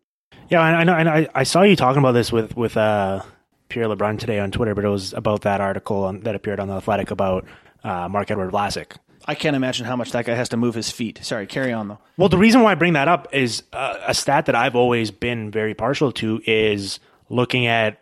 Yeah, 0.49 0.61
I 0.61 0.83
know, 0.83 0.93
and 0.93 1.09
I, 1.09 1.27
I 1.33 1.43
saw 1.43 1.63
you 1.63 1.75
talking 1.75 1.99
about 1.99 2.11
this 2.11 2.31
with 2.31 2.55
with 2.55 2.77
uh, 2.77 3.23
Pierre 3.69 3.87
LeBrun 3.87 4.19
today 4.19 4.39
on 4.39 4.51
Twitter, 4.51 4.75
but 4.75 4.85
it 4.85 4.89
was 4.89 5.13
about 5.13 5.41
that 5.41 5.59
article 5.59 6.03
on, 6.03 6.19
that 6.21 6.35
appeared 6.35 6.59
on 6.59 6.67
the 6.67 6.75
Athletic 6.75 7.09
about 7.09 7.45
uh, 7.83 8.07
Marc-Edouard 8.07 8.51
Vlasic. 8.51 8.97
I 9.25 9.35
can't 9.35 9.55
imagine 9.55 9.85
how 9.85 9.95
much 9.95 10.11
that 10.11 10.25
guy 10.25 10.35
has 10.35 10.49
to 10.49 10.57
move 10.57 10.75
his 10.75 10.91
feet. 10.91 11.19
Sorry, 11.23 11.47
carry 11.47 11.73
on 11.73 11.87
though. 11.87 11.99
Well, 12.17 12.29
the 12.29 12.37
reason 12.37 12.61
why 12.61 12.71
I 12.71 12.75
bring 12.75 12.93
that 12.93 13.07
up 13.07 13.27
is 13.33 13.63
uh, 13.73 13.97
a 14.05 14.13
stat 14.13 14.45
that 14.45 14.55
I've 14.55 14.75
always 14.75 15.11
been 15.11 15.51
very 15.51 15.73
partial 15.73 16.11
to 16.13 16.41
is 16.45 16.99
looking 17.29 17.65
at 17.65 18.01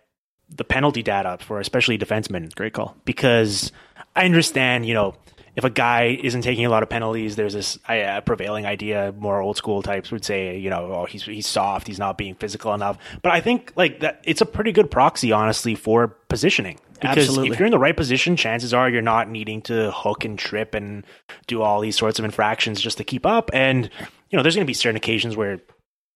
the 0.49 0.63
penalty 0.63 1.01
data 1.01 1.37
for 1.39 1.59
especially 1.59 1.97
defensemen. 1.97 2.53
Great 2.53 2.73
call. 2.73 2.97
Because 3.05 3.71
I 4.15 4.25
understand, 4.25 4.85
you 4.85 4.93
know, 4.93 5.15
if 5.55 5.63
a 5.63 5.69
guy 5.69 6.17
isn't 6.21 6.41
taking 6.41 6.65
a 6.65 6.69
lot 6.69 6.83
of 6.83 6.89
penalties, 6.89 7.35
there's 7.35 7.53
this 7.53 7.77
uh, 7.87 8.21
prevailing 8.21 8.65
idea. 8.65 9.13
More 9.17 9.39
old 9.39 9.55
school 9.55 9.83
types 9.83 10.11
would 10.11 10.25
say, 10.25 10.57
you 10.57 10.69
know, 10.69 10.91
oh, 10.91 11.05
he's 11.05 11.23
he's 11.23 11.47
soft, 11.47 11.87
he's 11.87 11.99
not 11.99 12.17
being 12.17 12.35
physical 12.35 12.73
enough. 12.73 12.97
But 13.21 13.33
I 13.33 13.41
think 13.41 13.71
like 13.75 13.99
that, 13.99 14.21
it's 14.23 14.41
a 14.41 14.47
pretty 14.47 14.71
good 14.71 14.89
proxy, 14.89 15.31
honestly, 15.31 15.75
for 15.75 16.07
positioning. 16.07 16.79
Because 17.03 17.27
Absolutely. 17.27 17.51
if 17.51 17.59
you're 17.59 17.65
in 17.65 17.71
the 17.71 17.79
right 17.79 17.95
position, 17.95 18.37
chances 18.37 18.73
are 18.73 18.89
you're 18.89 19.01
not 19.01 19.29
needing 19.29 19.61
to 19.63 19.91
hook 19.91 20.23
and 20.23 20.39
trip 20.39 20.73
and 20.73 21.05
do 21.47 21.61
all 21.61 21.81
these 21.81 21.97
sorts 21.97 22.17
of 22.17 22.23
infractions 22.23 22.79
just 22.79 22.97
to 22.97 23.03
keep 23.03 23.25
up. 23.25 23.49
And 23.53 23.89
you 24.29 24.37
know, 24.37 24.41
there's 24.41 24.55
going 24.55 24.65
to 24.65 24.69
be 24.69 24.73
certain 24.73 24.95
occasions 24.95 25.35
where 25.35 25.59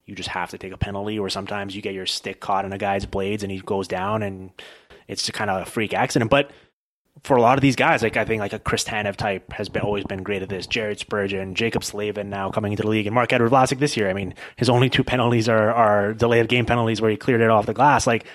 you 0.05 0.15
just 0.15 0.29
have 0.29 0.51
to 0.51 0.57
take 0.57 0.71
a 0.71 0.77
penalty, 0.77 1.19
or 1.19 1.29
sometimes 1.29 1.75
you 1.75 1.81
get 1.81 1.93
your 1.93 2.05
stick 2.05 2.39
caught 2.39 2.63
in 2.63 2.71
a 2.71 2.77
guy's 2.77 3.05
blades 3.05 3.43
and 3.43 3.51
he 3.51 3.59
goes 3.59 3.89
down, 3.89 4.23
and 4.23 4.51
it's 5.09 5.23
just 5.23 5.33
kind 5.33 5.49
of 5.49 5.61
a 5.61 5.69
freak 5.69 5.93
accident. 5.93 6.31
But 6.31 6.51
for 7.23 7.35
a 7.35 7.41
lot 7.41 7.57
of 7.57 7.61
these 7.61 7.75
guys, 7.75 8.01
like 8.01 8.15
I 8.15 8.23
think 8.23 8.39
like 8.39 8.53
a 8.53 8.59
Chris 8.59 8.85
Tanev 8.85 9.17
type 9.17 9.51
has 9.51 9.67
been 9.67 9.81
always 9.81 10.05
been 10.05 10.23
great 10.23 10.41
at 10.41 10.49
this. 10.49 10.67
Jared 10.67 10.99
Spurgeon, 10.99 11.55
Jaccob 11.55 11.83
Slavin 11.83 12.29
now 12.29 12.49
coming 12.51 12.71
into 12.71 12.83
the 12.83 12.89
league, 12.89 13.07
and 13.07 13.13
Marc-Edouard 13.13 13.51
Vlasic 13.51 13.79
this 13.79 13.97
year. 13.97 14.09
I 14.09 14.13
mean, 14.13 14.33
his 14.55 14.69
only 14.69 14.89
two 14.89 15.03
penalties 15.03 15.49
are 15.49 15.71
are 15.71 16.13
delayed 16.13 16.47
game 16.47 16.65
penalties 16.65 17.01
where 17.01 17.11
he 17.11 17.17
cleared 17.17 17.41
it 17.41 17.49
off 17.49 17.65
the 17.65 17.73
glass. 17.73 18.07
Like 18.07 18.25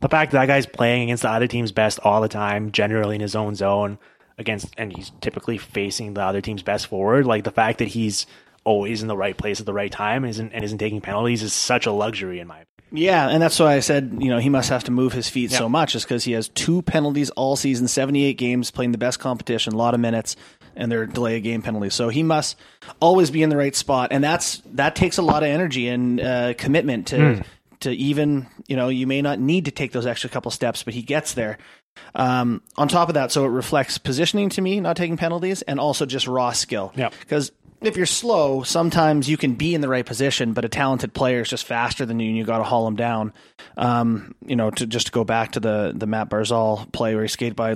the 0.00 0.08
fact 0.08 0.32
that, 0.32 0.38
that 0.38 0.46
guy's 0.46 0.66
playing 0.66 1.04
against 1.04 1.22
the 1.22 1.30
other 1.30 1.46
team's 1.46 1.72
best 1.72 1.98
all 2.02 2.20
the 2.20 2.28
time, 2.28 2.72
generally 2.72 3.14
in 3.14 3.20
his 3.20 3.34
own 3.34 3.54
zone 3.54 3.98
against, 4.38 4.74
and 4.76 4.94
he's 4.94 5.12
typically 5.20 5.58
facing 5.58 6.14
the 6.14 6.22
other 6.22 6.40
team's 6.40 6.62
best 6.62 6.86
forward. 6.86 7.26
Like 7.26 7.44
the 7.44 7.50
fact 7.50 7.78
that 7.78 7.88
he's 7.88 8.26
always 8.64 9.00
in 9.02 9.08
the 9.08 9.16
right 9.16 9.36
place 9.36 9.60
at 9.60 9.66
the 9.66 9.72
right 9.72 9.92
time 9.92 10.24
and 10.24 10.30
isn't 10.30 10.52
and 10.52 10.64
isn't 10.64 10.78
taking 10.78 11.00
penalties 11.00 11.42
is 11.42 11.52
such 11.52 11.86
a 11.86 11.92
luxury 11.92 12.40
in 12.40 12.48
my 12.48 12.56
opinion. 12.56 12.66
Yeah, 12.92 13.28
and 13.28 13.42
that's 13.42 13.58
why 13.58 13.74
I 13.74 13.80
said, 13.80 14.18
you 14.20 14.30
know, 14.30 14.38
he 14.38 14.48
must 14.48 14.70
have 14.70 14.84
to 14.84 14.92
move 14.92 15.12
his 15.12 15.28
feet 15.28 15.50
so 15.50 15.68
much, 15.68 15.96
is 15.96 16.04
because 16.04 16.22
he 16.22 16.32
has 16.32 16.48
two 16.48 16.82
penalties 16.82 17.30
all 17.30 17.56
season, 17.56 17.88
78 17.88 18.34
games, 18.34 18.70
playing 18.70 18.92
the 18.92 18.98
best 18.98 19.18
competition, 19.18 19.72
a 19.72 19.76
lot 19.76 19.92
of 19.92 19.98
minutes, 19.98 20.36
and 20.76 20.90
they're 20.90 21.04
delay 21.04 21.36
of 21.36 21.42
game 21.42 21.62
penalties. 21.62 21.94
So 21.94 22.10
he 22.10 22.22
must 22.22 22.56
always 23.00 23.30
be 23.30 23.42
in 23.42 23.50
the 23.50 23.56
right 23.56 23.74
spot, 23.74 24.12
and 24.12 24.22
that's 24.22 24.62
that 24.66 24.94
takes 24.94 25.18
a 25.18 25.22
lot 25.22 25.42
of 25.42 25.48
energy 25.48 25.88
and 25.88 26.20
uh, 26.20 26.54
commitment 26.54 27.08
to 27.08 27.44
to 27.80 27.92
even, 27.92 28.46
you 28.66 28.76
know, 28.76 28.88
you 28.88 29.06
may 29.06 29.22
not 29.22 29.38
need 29.38 29.66
to 29.66 29.70
take 29.70 29.92
those 29.92 30.06
extra 30.06 30.30
couple 30.30 30.50
steps, 30.50 30.82
but 30.82 30.94
he 30.94 31.02
gets 31.02 31.34
there. 31.34 31.58
Um, 32.14 32.62
on 32.76 32.88
top 32.88 33.08
of 33.08 33.14
that, 33.14 33.32
so 33.32 33.44
it 33.44 33.48
reflects 33.48 33.98
positioning 33.98 34.50
to 34.50 34.60
me, 34.60 34.80
not 34.80 34.96
taking 34.96 35.16
penalties, 35.16 35.62
and 35.62 35.80
also 35.80 36.04
just 36.04 36.26
raw 36.26 36.52
skill. 36.52 36.92
Yeah. 36.94 37.10
Because 37.20 37.52
if 37.86 37.96
you're 37.96 38.06
slow, 38.06 38.62
sometimes 38.62 39.28
you 39.28 39.36
can 39.36 39.54
be 39.54 39.74
in 39.74 39.80
the 39.80 39.88
right 39.88 40.04
position, 40.04 40.52
but 40.52 40.64
a 40.64 40.68
talented 40.68 41.12
player 41.14 41.40
is 41.40 41.48
just 41.48 41.64
faster 41.64 42.04
than 42.06 42.20
you, 42.20 42.28
and 42.28 42.36
you 42.36 42.44
got 42.44 42.58
to 42.58 42.64
haul 42.64 42.86
him 42.86 42.96
down. 42.96 43.32
Um, 43.76 44.34
you 44.46 44.56
know, 44.56 44.70
to 44.70 44.86
just 44.86 45.06
to 45.06 45.12
go 45.12 45.24
back 45.24 45.52
to 45.52 45.60
the 45.60 45.92
the 45.94 46.06
Mat 46.06 46.28
Barzal 46.30 46.90
play 46.92 47.14
where 47.14 47.24
he 47.24 47.28
skated 47.28 47.56
by 47.56 47.72
uh, 47.72 47.74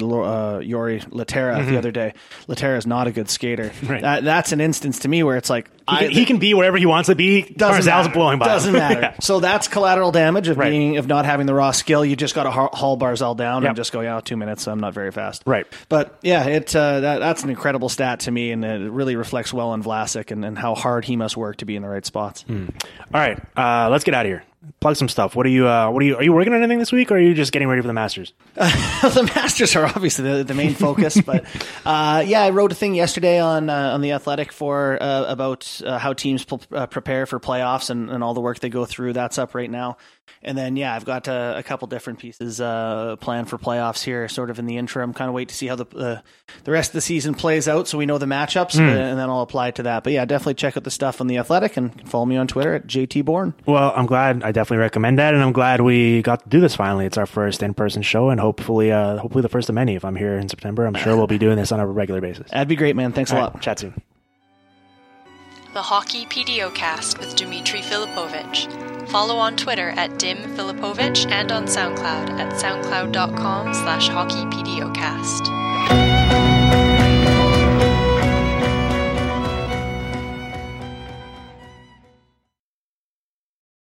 Jori 0.60 1.02
Lehtera 1.10 1.66
the 1.68 1.76
other 1.78 1.90
day. 1.90 2.14
Lehtera 2.48 2.78
is 2.78 2.86
not 2.86 3.06
a 3.06 3.12
good 3.12 3.28
skater. 3.28 3.64
Mm-hmm. 3.64 3.86
Right. 3.90 4.02
That, 4.02 4.22
that's 4.22 4.52
an 4.52 4.60
instance 4.60 5.00
to 5.00 5.08
me 5.08 5.24
where 5.24 5.36
it's 5.36 5.50
like 5.50 5.68
He 5.68 5.82
I, 5.88 5.98
can, 6.04 6.10
he 6.12 6.24
can 6.24 6.38
be 6.38 6.54
wherever 6.54 6.76
he 6.76 6.86
wants 6.86 7.08
to 7.08 7.16
be. 7.16 7.42
Barzal's 7.42 7.86
matter. 7.86 8.10
blowing 8.10 8.38
by. 8.38 8.46
Doesn't 8.46 8.72
matter. 8.84 9.00
Yeah. 9.00 9.14
So 9.20 9.40
that's 9.40 9.66
collateral 9.66 10.12
damage 10.12 10.46
of 10.46 10.56
Right. 10.58 10.70
being 10.70 10.96
of 10.98 11.08
not 11.08 11.24
having 11.24 11.46
the 11.46 11.54
raw 11.54 11.72
skill. 11.72 12.04
You 12.04 12.14
just 12.14 12.36
got 12.36 12.44
to 12.44 12.50
haul 12.52 12.96
Barzal 12.96 13.36
down 13.36 13.62
Yep. 13.62 13.70
and 13.70 13.76
just 13.76 13.90
go, 13.90 14.00
yeah, 14.00 14.20
two 14.20 14.36
minutes. 14.36 14.68
I'm 14.68 14.78
not 14.78 14.94
very 14.94 15.10
fast. 15.10 15.42
Right. 15.44 15.66
But 15.88 16.16
yeah, 16.22 16.44
it 16.44 16.76
uh, 16.76 17.00
that, 17.00 17.18
that's 17.18 17.42
an 17.42 17.50
incredible 17.50 17.88
stat 17.88 18.20
to 18.20 18.30
me, 18.30 18.52
and 18.52 18.64
it 18.64 18.92
really 18.92 19.16
reflects 19.16 19.52
well 19.52 19.70
on 19.70 19.82
Vlasic 20.00 20.30
and, 20.30 20.44
and 20.44 20.58
how 20.58 20.74
hard 20.74 21.04
he 21.04 21.16
must 21.16 21.36
work 21.36 21.56
to 21.58 21.64
be 21.64 21.76
in 21.76 21.82
the 21.82 21.88
right 21.88 22.04
spots. 22.04 22.44
All 22.48 22.56
right, 23.12 23.38
uh, 23.56 23.88
let's 23.90 24.04
get 24.04 24.14
out 24.14 24.26
of 24.26 24.30
here. 24.30 24.44
Plug 24.80 24.94
some 24.94 25.08
stuff. 25.08 25.34
What 25.34 25.46
are 25.46 25.50
you? 25.50 25.66
Uh, 25.66 25.90
what 25.90 26.02
are 26.02 26.06
you? 26.06 26.16
Are 26.16 26.22
you 26.22 26.34
working 26.34 26.52
on 26.52 26.58
anything 26.62 26.78
this 26.78 26.92
week, 26.92 27.10
or 27.10 27.14
are 27.16 27.18
you 27.18 27.32
just 27.32 27.50
getting 27.50 27.66
ready 27.66 27.80
for 27.80 27.86
the 27.86 27.94
Masters? 27.94 28.34
the 28.54 29.32
Masters 29.34 29.74
are 29.74 29.86
obviously 29.86 30.30
the, 30.30 30.44
the 30.44 30.52
main 30.52 30.74
focus, 30.74 31.18
but 31.26 31.46
uh, 31.86 32.22
yeah, 32.26 32.42
I 32.42 32.50
wrote 32.50 32.70
a 32.70 32.74
thing 32.74 32.94
yesterday 32.94 33.40
on 33.40 33.70
uh, 33.70 33.94
on 33.94 34.02
the 34.02 34.12
Athletic 34.12 34.52
for 34.52 35.02
uh, 35.02 35.24
about 35.24 35.80
uh, 35.84 35.98
how 35.98 36.12
teams 36.12 36.44
uh, 36.72 36.86
prepare 36.86 37.24
for 37.24 37.40
playoffs 37.40 37.88
and, 37.88 38.10
and 38.10 38.22
all 38.22 38.34
the 38.34 38.42
work 38.42 38.60
they 38.60 38.68
go 38.68 38.84
through. 38.84 39.14
That's 39.14 39.38
up 39.38 39.54
right 39.54 39.70
now, 39.70 39.96
and 40.42 40.56
then 40.56 40.76
yeah, 40.76 40.94
I've 40.94 41.04
got 41.04 41.28
uh, 41.28 41.54
a 41.56 41.62
couple 41.62 41.88
different 41.88 42.18
pieces 42.18 42.60
uh, 42.60 43.16
planned 43.20 43.48
for 43.48 43.58
playoffs 43.58 44.02
here, 44.02 44.28
sort 44.28 44.50
of 44.50 44.58
in 44.58 44.66
the 44.66 44.76
interim. 44.76 45.12
Kind 45.12 45.28
of 45.28 45.34
wait 45.34 45.48
to 45.48 45.54
see 45.54 45.66
how 45.66 45.76
the 45.76 45.86
uh, 45.96 46.20
the 46.64 46.70
rest 46.72 46.90
of 46.90 46.94
the 46.94 47.00
season 47.00 47.34
plays 47.34 47.68
out, 47.68 47.88
so 47.88 47.98
we 47.98 48.06
know 48.06 48.18
the 48.18 48.26
matchups, 48.26 48.78
uh, 48.78 48.82
and 48.82 49.18
then 49.18 49.28
I'll 49.30 49.42
apply 49.42 49.72
to 49.72 49.82
that. 49.84 50.04
But 50.04 50.12
yeah, 50.12 50.24
definitely 50.24 50.54
check 50.54 50.76
out 50.76 50.84
the 50.84 50.90
stuff 50.90 51.20
on 51.20 51.26
the 51.26 51.38
Athletic 51.38 51.76
and 51.76 52.08
follow 52.08 52.26
me 52.26 52.36
on 52.36 52.46
Twitter 52.46 52.74
at 52.74 52.86
JT 52.86 53.24
Bourne. 53.24 53.54
Well, 53.66 53.92
I'm 53.94 54.06
glad. 54.06 54.42
I 54.42 54.52
definitely 54.52 54.82
recommend 54.82 55.18
that, 55.18 55.34
and 55.34 55.42
I'm 55.42 55.52
glad 55.52 55.80
we 55.80 56.22
got 56.22 56.42
to 56.44 56.48
do 56.48 56.60
this 56.60 56.74
finally. 56.74 57.06
It's 57.06 57.18
our 57.18 57.26
first 57.26 57.62
in-person 57.62 58.02
show, 58.02 58.30
and 58.30 58.40
hopefully, 58.40 58.92
uh, 58.92 59.18
hopefully 59.18 59.42
the 59.42 59.48
first 59.48 59.68
of 59.68 59.74
many. 59.74 59.94
If 59.94 60.04
I'm 60.04 60.16
here 60.16 60.36
in 60.36 60.48
September, 60.48 60.86
I'm 60.86 60.94
sure 60.94 61.16
we'll 61.16 61.26
be 61.26 61.38
doing 61.38 61.56
this 61.56 61.72
on 61.72 61.80
a 61.80 61.86
regular 61.86 62.20
basis. 62.20 62.50
That'd 62.50 62.68
be 62.68 62.76
great, 62.76 62.96
man. 62.96 63.12
Thanks 63.12 63.32
a 63.32 63.36
lot. 63.36 63.54
right, 63.54 63.62
chat 63.62 63.78
soon. 63.78 64.00
The 65.72 65.82
Hockey 65.82 66.26
PDOcast 66.26 67.20
with 67.20 67.36
Dimitri 67.36 67.80
Filipovic. 67.80 69.08
Follow 69.08 69.36
on 69.36 69.56
Twitter 69.56 69.90
at 69.90 70.18
Dim 70.18 70.38
Filipovic 70.56 71.30
and 71.30 71.52
on 71.52 71.66
SoundCloud 71.66 72.40
at 72.40 72.52
soundcloud.com 72.54 73.72
slash 73.74 74.08
hockeypdocast. 74.08 75.79